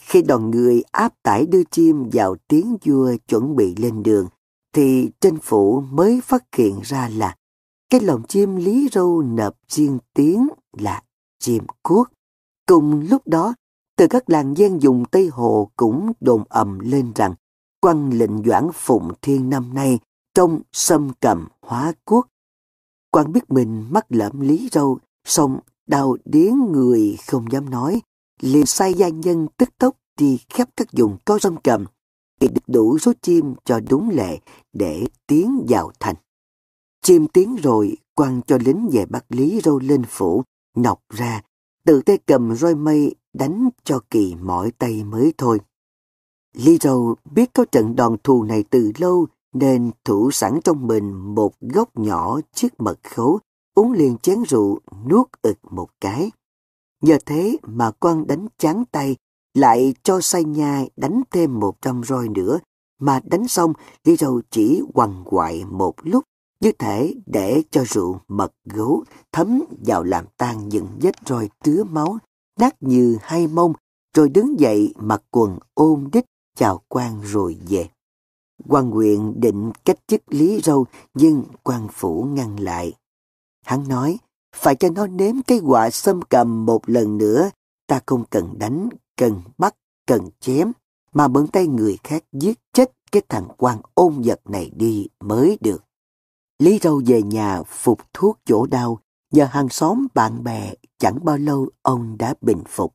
[0.03, 4.29] Khi đoàn người áp tải đưa chim vào tiếng vua chuẩn bị lên đường,
[4.75, 7.37] thì trên phủ mới phát hiện ra là
[7.91, 11.03] cái lồng chim lý râu nập riêng tiếng là
[11.39, 12.09] chim cuốc.
[12.67, 13.55] Cùng lúc đó,
[13.97, 17.35] từ các làng gian dùng Tây Hồ cũng đồn ầm lên rằng
[17.81, 19.99] quan lệnh doãn phụng thiên năm nay
[20.35, 22.27] trong sâm cầm hóa quốc
[23.11, 28.03] quan biết mình mắc lẫm lý râu, xong đau điến người không dám nói,
[28.41, 31.85] liền sai gia nhân tức tốc đi khắp các vùng có rong cầm,
[32.41, 34.39] để được đủ số chim cho đúng lệ
[34.73, 36.15] để tiến vào thành.
[37.03, 40.43] Chim tiến rồi, quan cho lính về bắt Lý Râu lên phủ,
[40.77, 41.43] nọc ra,
[41.85, 45.61] tự tay cầm roi mây đánh cho kỳ mỏi tay mới thôi.
[46.55, 49.27] Lý Râu biết có trận đòn thù này từ lâu
[49.59, 53.41] nên thủ sẵn trong mình một góc nhỏ chiếc mật khấu,
[53.75, 56.31] uống liền chén rượu, nuốt ực một cái.
[57.03, 59.17] Nhờ thế mà quan đánh chán tay,
[59.55, 62.59] lại cho say nhai đánh thêm một trăm roi nữa,
[63.01, 63.73] mà đánh xong
[64.05, 66.25] đi Râu chỉ quằn quại một lúc,
[66.61, 71.85] như thể để cho rượu mật gấu thấm vào làm tan những vết roi tứa
[71.85, 72.19] máu,
[72.59, 73.73] nát như hai mông,
[74.17, 76.25] rồi đứng dậy mặc quần ôm đích
[76.57, 77.89] chào quan rồi về
[78.69, 82.93] quan quyền định cách chức Lý Râu nhưng quan phủ ngăn lại.
[83.65, 84.19] Hắn nói,
[84.57, 87.51] phải cho nó nếm cái quả xâm cầm một lần nữa,
[87.87, 89.75] ta không cần đánh, cần bắt,
[90.07, 90.73] cần chém,
[91.13, 95.59] mà bận tay người khác giết chết cái thằng quan ôn vật này đi mới
[95.61, 95.85] được.
[96.59, 98.99] Lý Râu về nhà phục thuốc chỗ đau,
[99.33, 102.95] nhờ hàng xóm bạn bè chẳng bao lâu ông đã bình phục.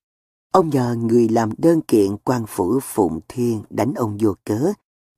[0.52, 4.74] Ông nhờ người làm đơn kiện quan phủ Phụng Thiên đánh ông vô cớ,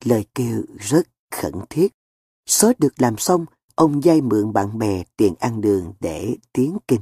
[0.06, 1.94] lời kêu rất khẩn thiết.
[2.48, 7.02] số được làm xong, ông dây mượn bạn bè tiền ăn đường để tiến kinh.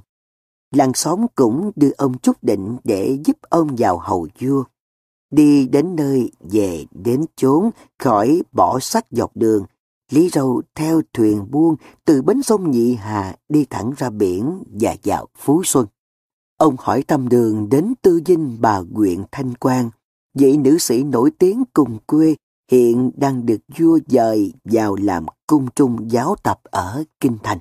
[0.72, 4.64] Làng xóm cũng đưa ông chút định để giúp ông vào hầu vua.
[5.32, 9.66] Đi đến nơi, về đến chốn, khỏi bỏ sách dọc đường.
[10.12, 11.76] Lý Râu theo thuyền buông
[12.06, 15.88] từ bến sông Nhị Hà đi thẳng ra biển và vào Phú Xuân.
[16.58, 19.90] Ông hỏi tâm đường đến tư dinh bà huyện Thanh Quang,
[20.34, 22.36] vị nữ sĩ nổi tiếng cùng quê
[22.72, 27.60] hiện đang được vua dời vào làm cung trung giáo tập ở Kinh Thành.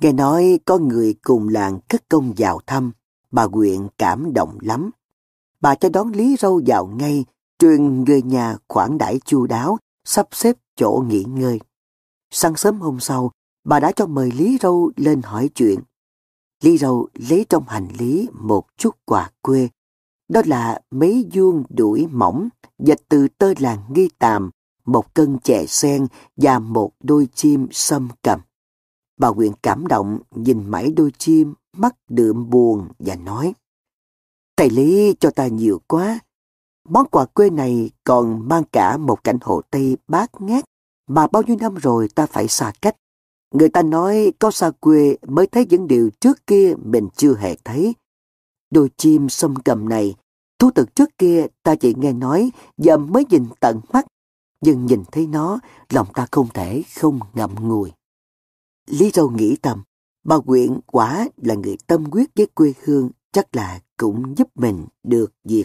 [0.00, 2.92] Nghe nói có người cùng làng cất công vào thăm,
[3.30, 4.90] bà huyện cảm động lắm.
[5.60, 7.24] Bà cho đón Lý Râu vào ngay,
[7.58, 11.60] truyền người nhà khoản đãi chu đáo, sắp xếp chỗ nghỉ ngơi.
[12.30, 13.32] Sáng sớm hôm sau,
[13.64, 15.80] bà đã cho mời Lý Râu lên hỏi chuyện.
[16.62, 19.68] Lý Râu lấy trong hành lý một chút quà quê.
[20.28, 24.50] Đó là mấy vuông đuổi mỏng, dệt từ tơ làng nghi tàm,
[24.84, 28.40] một cân chè sen và một đôi chim sâm cầm.
[29.16, 33.54] Bà Nguyện cảm động nhìn mãi đôi chim, mắt đượm buồn và nói
[34.56, 36.18] Thầy Lý cho ta nhiều quá.
[36.88, 40.64] Món quà quê này còn mang cả một cảnh hồ Tây bát ngát
[41.06, 42.96] mà bao nhiêu năm rồi ta phải xa cách.
[43.54, 47.56] Người ta nói có xa quê mới thấy những điều trước kia mình chưa hề
[47.64, 47.94] thấy.
[48.74, 50.14] Đôi chim sông cầm này,
[50.58, 54.06] thú thực trước kia ta chỉ nghe nói, và mới nhìn tận mắt.
[54.60, 55.58] Nhưng nhìn thấy nó,
[55.90, 57.92] lòng ta không thể không ngậm ngùi.
[58.86, 59.82] Lý Râu nghĩ tầm
[60.24, 64.86] bà Quyện quả là người tâm quyết với quê hương, chắc là cũng giúp mình
[65.02, 65.64] được việc.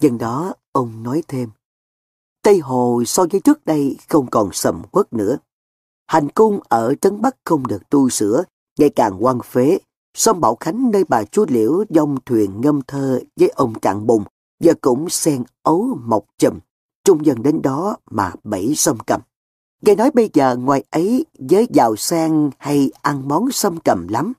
[0.00, 1.48] Dân đó, ông nói thêm,
[2.42, 5.38] Tây Hồ so với trước đây không còn sầm quất nữa.
[6.06, 8.44] Hành cung ở Trấn Bắc không được tu sửa,
[8.78, 9.78] ngày càng quan phế.
[10.14, 14.24] Sông Bảo Khánh nơi bà chúa liễu dông thuyền ngâm thơ với ông Trạng Bùng
[14.60, 16.58] giờ cũng sen ấu mọc chùm.
[17.04, 19.20] Trung dần đến đó mà bẫy sông cầm.
[19.82, 24.32] Nghe nói bây giờ ngoài ấy với giàu sang hay ăn món sâm cầm lắm.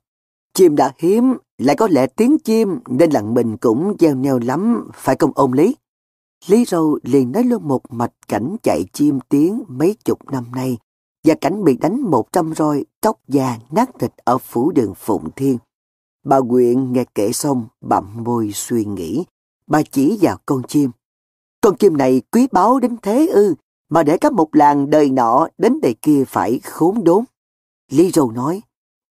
[0.53, 4.89] Chim đã hiếm, lại có lẽ tiếng chim nên lặng mình cũng gieo neo lắm,
[4.93, 5.75] phải không ông Lý?
[6.47, 10.77] Lý Râu liền nói luôn một mạch cảnh chạy chim tiếng mấy chục năm nay
[11.25, 15.29] và cảnh bị đánh một trăm roi, tóc già nát thịt ở phủ đường Phụng
[15.35, 15.57] Thiên.
[16.25, 19.25] Bà Quyện nghe kể xong, bặm môi suy nghĩ.
[19.67, 20.91] Bà chỉ vào con chim.
[21.61, 23.55] Con chim này quý báu đến thế ư,
[23.89, 27.23] mà để cả một làng đời nọ đến đời kia phải khốn đốn.
[27.91, 28.61] Lý Râu nói,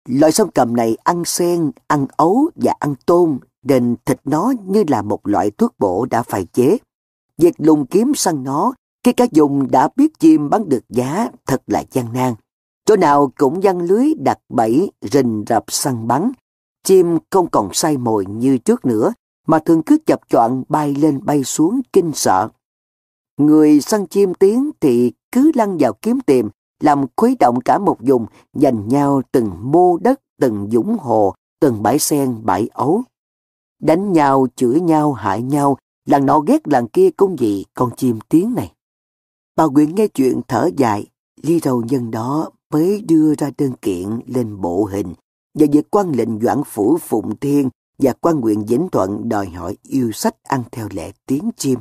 [0.09, 4.85] loài sông cầm này ăn sen, ăn ấu và ăn tôm, nên thịt nó như
[4.89, 6.79] là một loại thuốc bổ đã phải chế.
[7.39, 8.73] Việc lùng kiếm săn nó,
[9.05, 12.35] khi các dùng đã biết chim bắn được giá, thật là gian nan.
[12.85, 16.33] Chỗ nào cũng giăng lưới đặt bẫy, rình rập săn bắn.
[16.89, 19.13] Chim không còn say mồi như trước nữa,
[19.47, 22.49] mà thường cứ chập choạng bay lên bay xuống kinh sợ.
[23.37, 26.49] Người săn chim tiếng thì cứ lăn vào kiếm tìm,
[26.81, 31.83] làm khuấy động cả một vùng, giành nhau từng mô đất, từng dũng hồ, từng
[31.83, 33.03] bãi sen, bãi ấu.
[33.83, 38.19] Đánh nhau, chửi nhau, hại nhau, làng nọ ghét làng kia cũng gì con chim
[38.29, 38.73] tiếng này.
[39.57, 41.07] Bà Nguyễn nghe chuyện thở dài,
[41.43, 45.15] ly đầu nhân đó mới đưa ra đơn kiện lên bộ hình
[45.55, 47.69] và việc quan lệnh doãn phủ Phụng Thiên
[47.99, 51.79] và quan nguyện Vĩnh Thuận đòi hỏi yêu sách ăn theo lệ tiếng chim.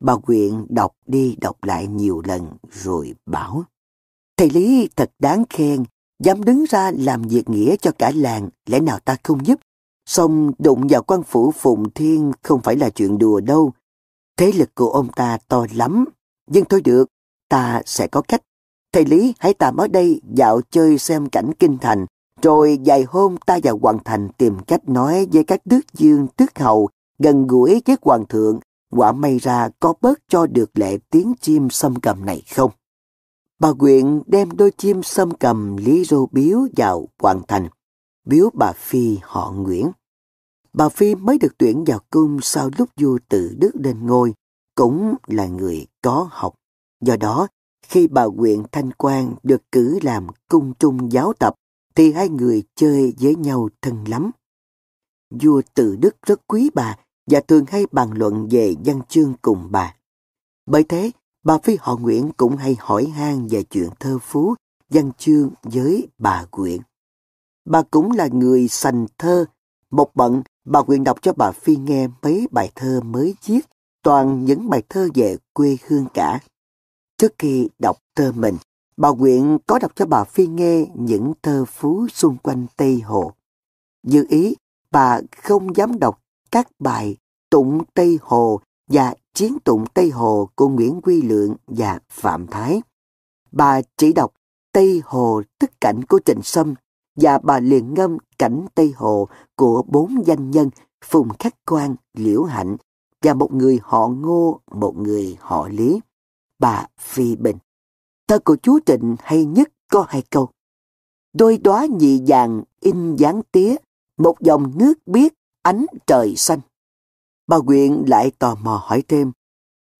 [0.00, 3.64] Bà Quyện đọc đi đọc lại nhiều lần rồi bảo.
[4.36, 5.84] Thầy Lý thật đáng khen,
[6.24, 9.60] dám đứng ra làm việc nghĩa cho cả làng, lẽ nào ta không giúp?
[10.06, 13.72] Xong đụng vào quan phủ phụng Thiên không phải là chuyện đùa đâu.
[14.36, 16.04] Thế lực của ông ta to lắm.
[16.50, 17.08] Nhưng thôi được,
[17.48, 18.42] ta sẽ có cách.
[18.92, 22.06] Thầy Lý hãy tạm ở đây dạo chơi xem cảnh kinh thành,
[22.42, 26.58] rồi vài hôm ta vào Hoàng Thành tìm cách nói với các tước dương tước
[26.58, 28.60] hầu gần gũi với Hoàng thượng,
[28.90, 32.70] quả may ra có bớt cho được lệ tiếng chim xâm cầm này không?
[33.58, 37.68] Bà Quyện đem đôi chim xâm cầm lý rô biếu vào Hoàng Thành,
[38.24, 39.90] biếu bà Phi họ Nguyễn.
[40.72, 44.34] Bà Phi mới được tuyển vào cung sau lúc vua tự đức lên ngôi,
[44.74, 46.54] cũng là người có học.
[47.00, 47.48] Do đó,
[47.82, 51.54] khi bà quyện Thanh Quang được cử làm cung trung giáo tập,
[51.98, 54.30] thì hai người chơi với nhau thân lắm.
[55.30, 56.96] Vua Tự Đức rất quý bà
[57.30, 59.94] và thường hay bàn luận về văn chương cùng bà.
[60.66, 61.10] Bởi thế,
[61.44, 64.54] bà Phi họ Nguyễn cũng hay hỏi han về chuyện thơ phú,
[64.90, 66.82] văn chương với bà Nguyễn.
[67.64, 69.44] Bà cũng là người sành thơ.
[69.90, 73.60] Một bận, bà Nguyễn đọc cho bà Phi nghe mấy bài thơ mới viết,
[74.02, 76.40] toàn những bài thơ về quê hương cả.
[77.16, 78.56] Trước khi đọc thơ mình,
[78.98, 83.32] bà Quyện có đọc cho bà Phi nghe những thơ phú xung quanh Tây Hồ.
[84.02, 84.56] Dự ý,
[84.90, 86.20] bà không dám đọc
[86.50, 87.16] các bài
[87.50, 88.60] Tụng Tây Hồ
[88.90, 92.82] và Chiến Tụng Tây Hồ của Nguyễn Quy Lượng và Phạm Thái.
[93.52, 94.34] Bà chỉ đọc
[94.72, 96.74] Tây Hồ tức cảnh của Trịnh Sâm
[97.16, 100.70] và bà liền ngâm cảnh Tây Hồ của bốn danh nhân
[101.04, 102.76] Phùng Khắc Quan, Liễu Hạnh
[103.22, 106.00] và một người họ Ngô, một người họ Lý
[106.58, 107.56] bà Phi Bình.
[108.28, 110.48] Thơ của chú Trịnh hay nhất có hai câu.
[111.32, 113.76] Đôi đóa nhị vàng in dáng tía,
[114.16, 115.32] một dòng nước biếc
[115.62, 116.60] ánh trời xanh.
[117.46, 119.32] Bà Quyện lại tò mò hỏi thêm,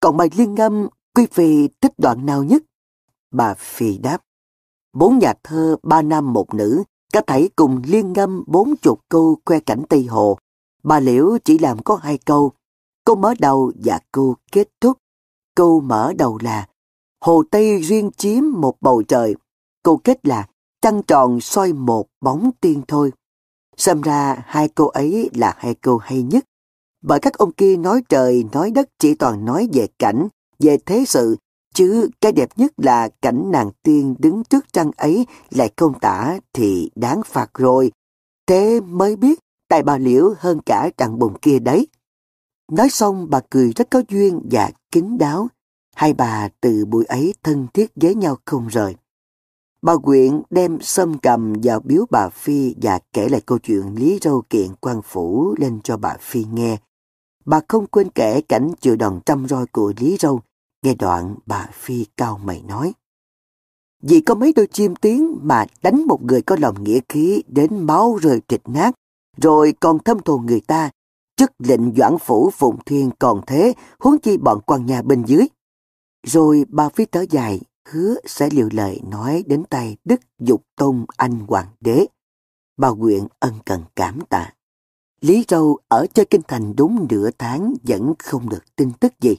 [0.01, 2.63] còn bài liên ngâm Quý Phi thích đoạn nào nhất?
[3.31, 4.23] Bà Phi đáp,
[4.93, 6.83] bốn nhà thơ ba nam một nữ,
[7.13, 10.39] cả thảy cùng liên ngâm bốn chục câu khoe cảnh Tây Hồ.
[10.83, 12.53] Bà Liễu chỉ làm có hai câu,
[13.05, 14.99] câu mở đầu và câu kết thúc.
[15.55, 16.69] Câu mở đầu là
[17.21, 19.35] Hồ Tây riêng chiếm một bầu trời.
[19.83, 20.47] Câu kết là
[20.83, 23.13] Trăng tròn soi một bóng tiên thôi.
[23.77, 26.45] Xem ra hai câu ấy là hai câu hay nhất.
[27.03, 31.05] Bởi các ông kia nói trời, nói đất chỉ toàn nói về cảnh, về thế
[31.07, 31.37] sự,
[31.75, 36.39] chứ cái đẹp nhất là cảnh nàng tiên đứng trước trăng ấy lại không tả
[36.53, 37.93] thì đáng phạt rồi.
[38.47, 41.89] Thế mới biết tài bà liễu hơn cả trăng bùng kia đấy.
[42.73, 45.49] Nói xong bà cười rất có duyên và kín đáo.
[45.99, 48.97] Hai bà từ buổi ấy thân thiết với nhau không rời.
[49.83, 54.19] Bà Quyện đem sâm cầm vào biếu bà Phi và kể lại câu chuyện Lý
[54.23, 56.77] Râu kiện quan phủ lên cho bà Phi nghe.
[57.45, 60.41] Bà không quên kể cảnh chịu đòn trăm roi của Lý Râu.
[60.83, 62.93] Nghe đoạn bà Phi cao mày nói.
[64.03, 67.87] Vì có mấy đôi chim tiếng mà đánh một người có lòng nghĩa khí đến
[67.87, 68.95] máu rơi trịch nát,
[69.37, 70.91] rồi còn thâm thù người ta,
[71.37, 75.47] chức lệnh doãn phủ phụng thiên còn thế, huống chi bọn quan nhà bên dưới.
[76.29, 81.05] Rồi bà Phi thở dài, hứa sẽ liều lời nói đến tay Đức Dục Tôn
[81.17, 82.07] Anh Hoàng đế.
[82.77, 84.53] Bà Quyện ân cần cảm tạ.
[85.21, 89.37] Lý Râu ở chơi kinh thành đúng nửa tháng vẫn không được tin tức gì.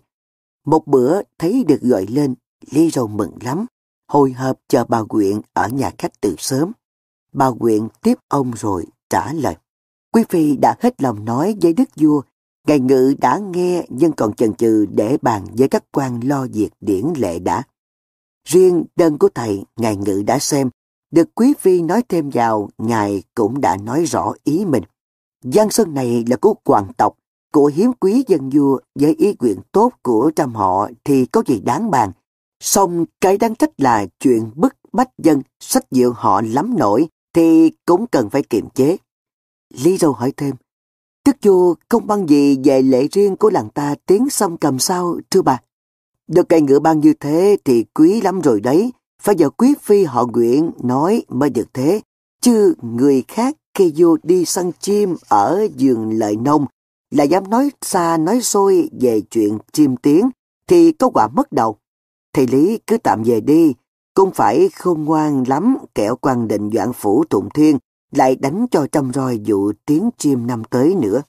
[0.66, 2.36] Một bữa thấy được gọi lên,
[2.72, 3.66] Lý Râu mừng lắm,
[4.08, 6.72] hồi hộp chờ bà Quyện ở nhà khách từ sớm.
[7.34, 9.56] Bà Quyện tiếp ông rồi trả lời.
[10.14, 12.22] Quý Phi đã hết lòng nói với Đức Vua
[12.68, 16.70] Ngài Ngự đã nghe nhưng còn chần chừ để bàn với các quan lo việc
[16.82, 17.64] điển lệ đã.
[18.48, 20.70] Riêng đơn của thầy, Ngài Ngự đã xem,
[21.12, 24.84] được Quý Phi nói thêm vào, Ngài cũng đã nói rõ ý mình.
[25.44, 27.18] Giang sơn này là của hoàng tộc,
[27.54, 31.60] của hiếm quý dân vua với ý nguyện tốt của trăm họ thì có gì
[31.60, 32.12] đáng bàn.
[32.60, 37.72] Xong cái đáng trách là chuyện bức bách dân, sách dịu họ lắm nổi thì
[37.86, 38.98] cũng cần phải kiềm chế.
[39.74, 40.56] Lý Râu hỏi thêm,
[41.30, 45.20] Thức vua không băng gì về lệ riêng của làng ta tiếng sông cầm sao,
[45.32, 45.62] thưa bà?
[46.28, 48.92] Được cây ngựa ban như thế thì quý lắm rồi đấy,
[49.22, 52.02] phải giờ quý phi họ nguyện nói mới được thế.
[52.42, 56.66] Chứ người khác khi vô đi săn chim ở giường lợi nông
[57.12, 60.30] là dám nói xa nói xôi về chuyện chim tiếng
[60.68, 61.78] thì có quả mất đầu.
[62.34, 63.74] Thầy Lý cứ tạm về đi,
[64.14, 67.78] cũng phải khôn ngoan lắm kẻo quan định doãn phủ tụng thiên
[68.12, 71.22] lại đánh cho trăm roi dụ tiếng chim năm tới nữa.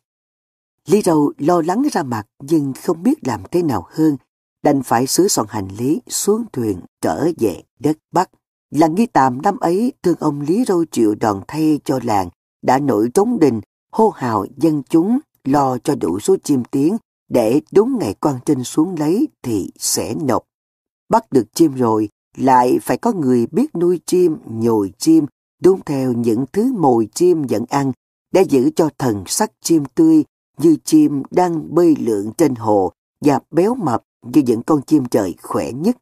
[0.86, 4.16] Lý Râu lo lắng ra mặt nhưng không biết làm thế nào hơn,
[4.62, 8.30] đành phải xứ soạn hành lý xuống thuyền trở về đất Bắc.
[8.70, 12.28] Là nghi tạm năm ấy thương ông Lý Râu chịu đòn thay cho làng,
[12.62, 13.60] đã nổi trống đình,
[13.92, 16.96] hô hào dân chúng, lo cho đủ số chim tiếng,
[17.28, 20.42] để đúng ngày quan trinh xuống lấy thì sẽ nộp.
[21.08, 25.26] Bắt được chim rồi, lại phải có người biết nuôi chim, nhồi chim,
[25.60, 27.92] đúng theo những thứ mồi chim dẫn ăn,
[28.32, 30.24] để giữ cho thần sắc chim tươi
[30.58, 35.34] như chim đang bơi lượn trên hồ và béo mập như những con chim trời
[35.42, 35.96] khỏe nhất.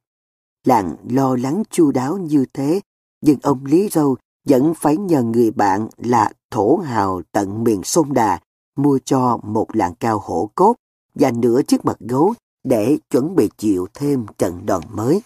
[0.65, 2.81] Làng lo lắng chu đáo như thế,
[3.20, 4.17] nhưng ông Lý Râu
[4.49, 8.41] vẫn phải nhờ người bạn là thổ hào tận miền sông Đà
[8.77, 10.75] mua cho một lạng cao hổ cốt
[11.15, 15.23] và nửa chiếc mật gấu để chuẩn bị chịu thêm trận đòn mới.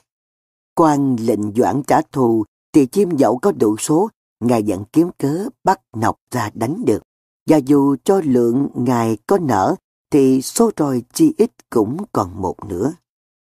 [0.74, 4.08] quan lệnh doãn trả thù thì chim dẫu có đủ số,
[4.46, 7.02] ngài vẫn kiếm cớ bắt nọc ra đánh được.
[7.46, 9.74] Và dù cho lượng ngài có nở
[10.10, 12.94] thì số rồi chi ít cũng còn một nữa.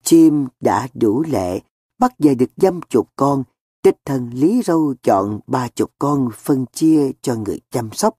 [0.04, 1.60] Chim đã đủ lệ,
[2.00, 3.44] bắt về được dăm chục con,
[3.84, 8.18] đích thần Lý Râu chọn ba chục con phân chia cho người chăm sóc.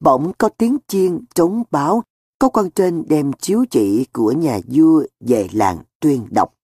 [0.00, 2.02] Bỗng có tiếng chiên trống báo,
[2.38, 6.54] có quan trên đem chiếu chỉ của nhà vua về làng tuyên đọc.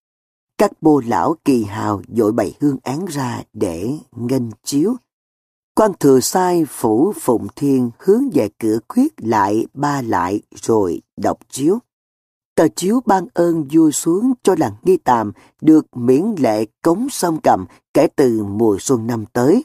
[0.59, 4.95] Các bô lão kỳ hào dội bày hương án ra để nghênh chiếu.
[5.85, 11.39] Quan thừa sai phủ phụng thiên hướng về cửa khuyết lại ba lại rồi đọc
[11.49, 11.79] chiếu.
[12.55, 17.41] Tờ chiếu ban ơn vua xuống cho làng nghi tàm được miễn lệ cống sông
[17.41, 19.65] cầm kể từ mùa xuân năm tới.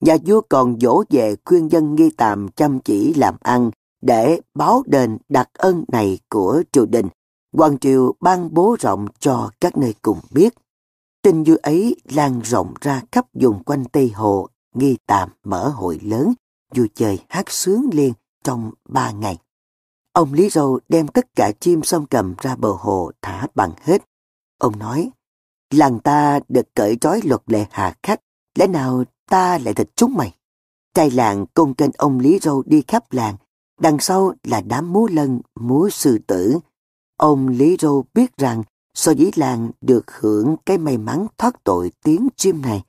[0.00, 3.70] Nhà vua còn dỗ về khuyên dân nghi tàm chăm chỉ làm ăn
[4.02, 7.08] để báo đền đặc ân này của triều đình.
[7.52, 10.54] Hoàng triều ban bố rộng cho các nơi cùng biết.
[11.22, 16.00] Tin vui ấy lan rộng ra khắp vùng quanh Tây Hồ, nghi tạm mở hội
[16.02, 16.32] lớn,
[16.74, 18.12] vui chơi hát sướng liên
[18.44, 19.38] trong ba ngày.
[20.12, 24.02] Ông Lý Râu đem tất cả chim sông cầm ra bờ hồ thả bằng hết.
[24.58, 25.10] Ông nói,
[25.70, 28.20] làng ta được cởi trói luật lệ hà khắc,
[28.54, 30.34] lẽ nào ta lại thịt chúng mày?
[30.94, 33.36] Trai làng công kênh ông Lý Râu đi khắp làng,
[33.80, 36.58] đằng sau là đám múa lân, múa sư tử.
[37.16, 38.62] Ông Lý Râu biết rằng
[38.94, 42.82] so với làng được hưởng cái may mắn thoát tội tiếng chim này,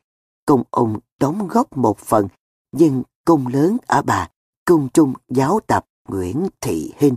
[0.46, 2.28] công ông đóng góp một phần,
[2.72, 4.30] nhưng công lớn ở bà,
[4.66, 7.16] công trung giáo tập Nguyễn Thị Hinh.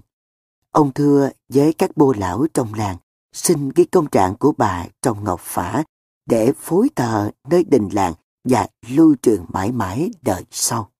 [0.70, 2.96] Ông thưa với các bô lão trong làng
[3.32, 5.84] xin ghi công trạng của bà trong ngọc phả
[6.26, 8.12] để phối tờ nơi đình làng
[8.44, 10.90] và lưu truyền mãi mãi đời sau.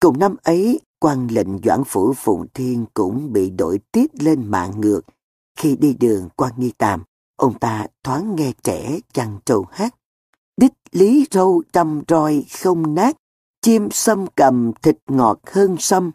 [0.00, 4.80] Cùng năm ấy, quan lệnh Doãn Phủ Phụng Thiên cũng bị đổi tiết lên mạng
[4.80, 5.00] ngược.
[5.58, 7.02] Khi đi đường qua nghi tàm,
[7.36, 9.94] ông ta thoáng nghe trẻ chăn trầu hát.
[10.60, 13.16] Đích lý râu trăm roi không nát,
[13.62, 16.10] chim sâm cầm thịt ngọt hơn sâm,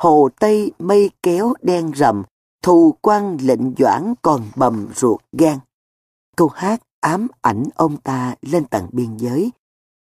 [0.00, 2.22] hồ tây mây kéo đen rầm,
[2.62, 5.58] thù quan lệnh doãn còn bầm ruột gan.
[6.36, 9.50] Câu hát ám ảnh ông ta lên tận biên giới.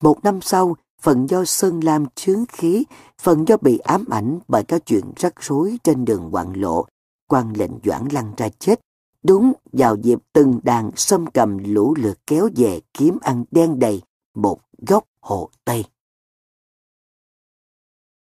[0.02, 2.84] Một năm sau, phần do Sơn Lam chướng khí,
[3.22, 6.86] phần do bị ám ảnh bởi các chuyện rắc rối trên đường quạng lộ,
[7.28, 8.80] quan lệnh doãn lăn ra chết.
[9.28, 14.02] Đúng vào dịp từng đàn xâm cầm lũ lượt kéo về kiếm ăn đen đầy
[14.34, 15.84] một góc hồ Tây.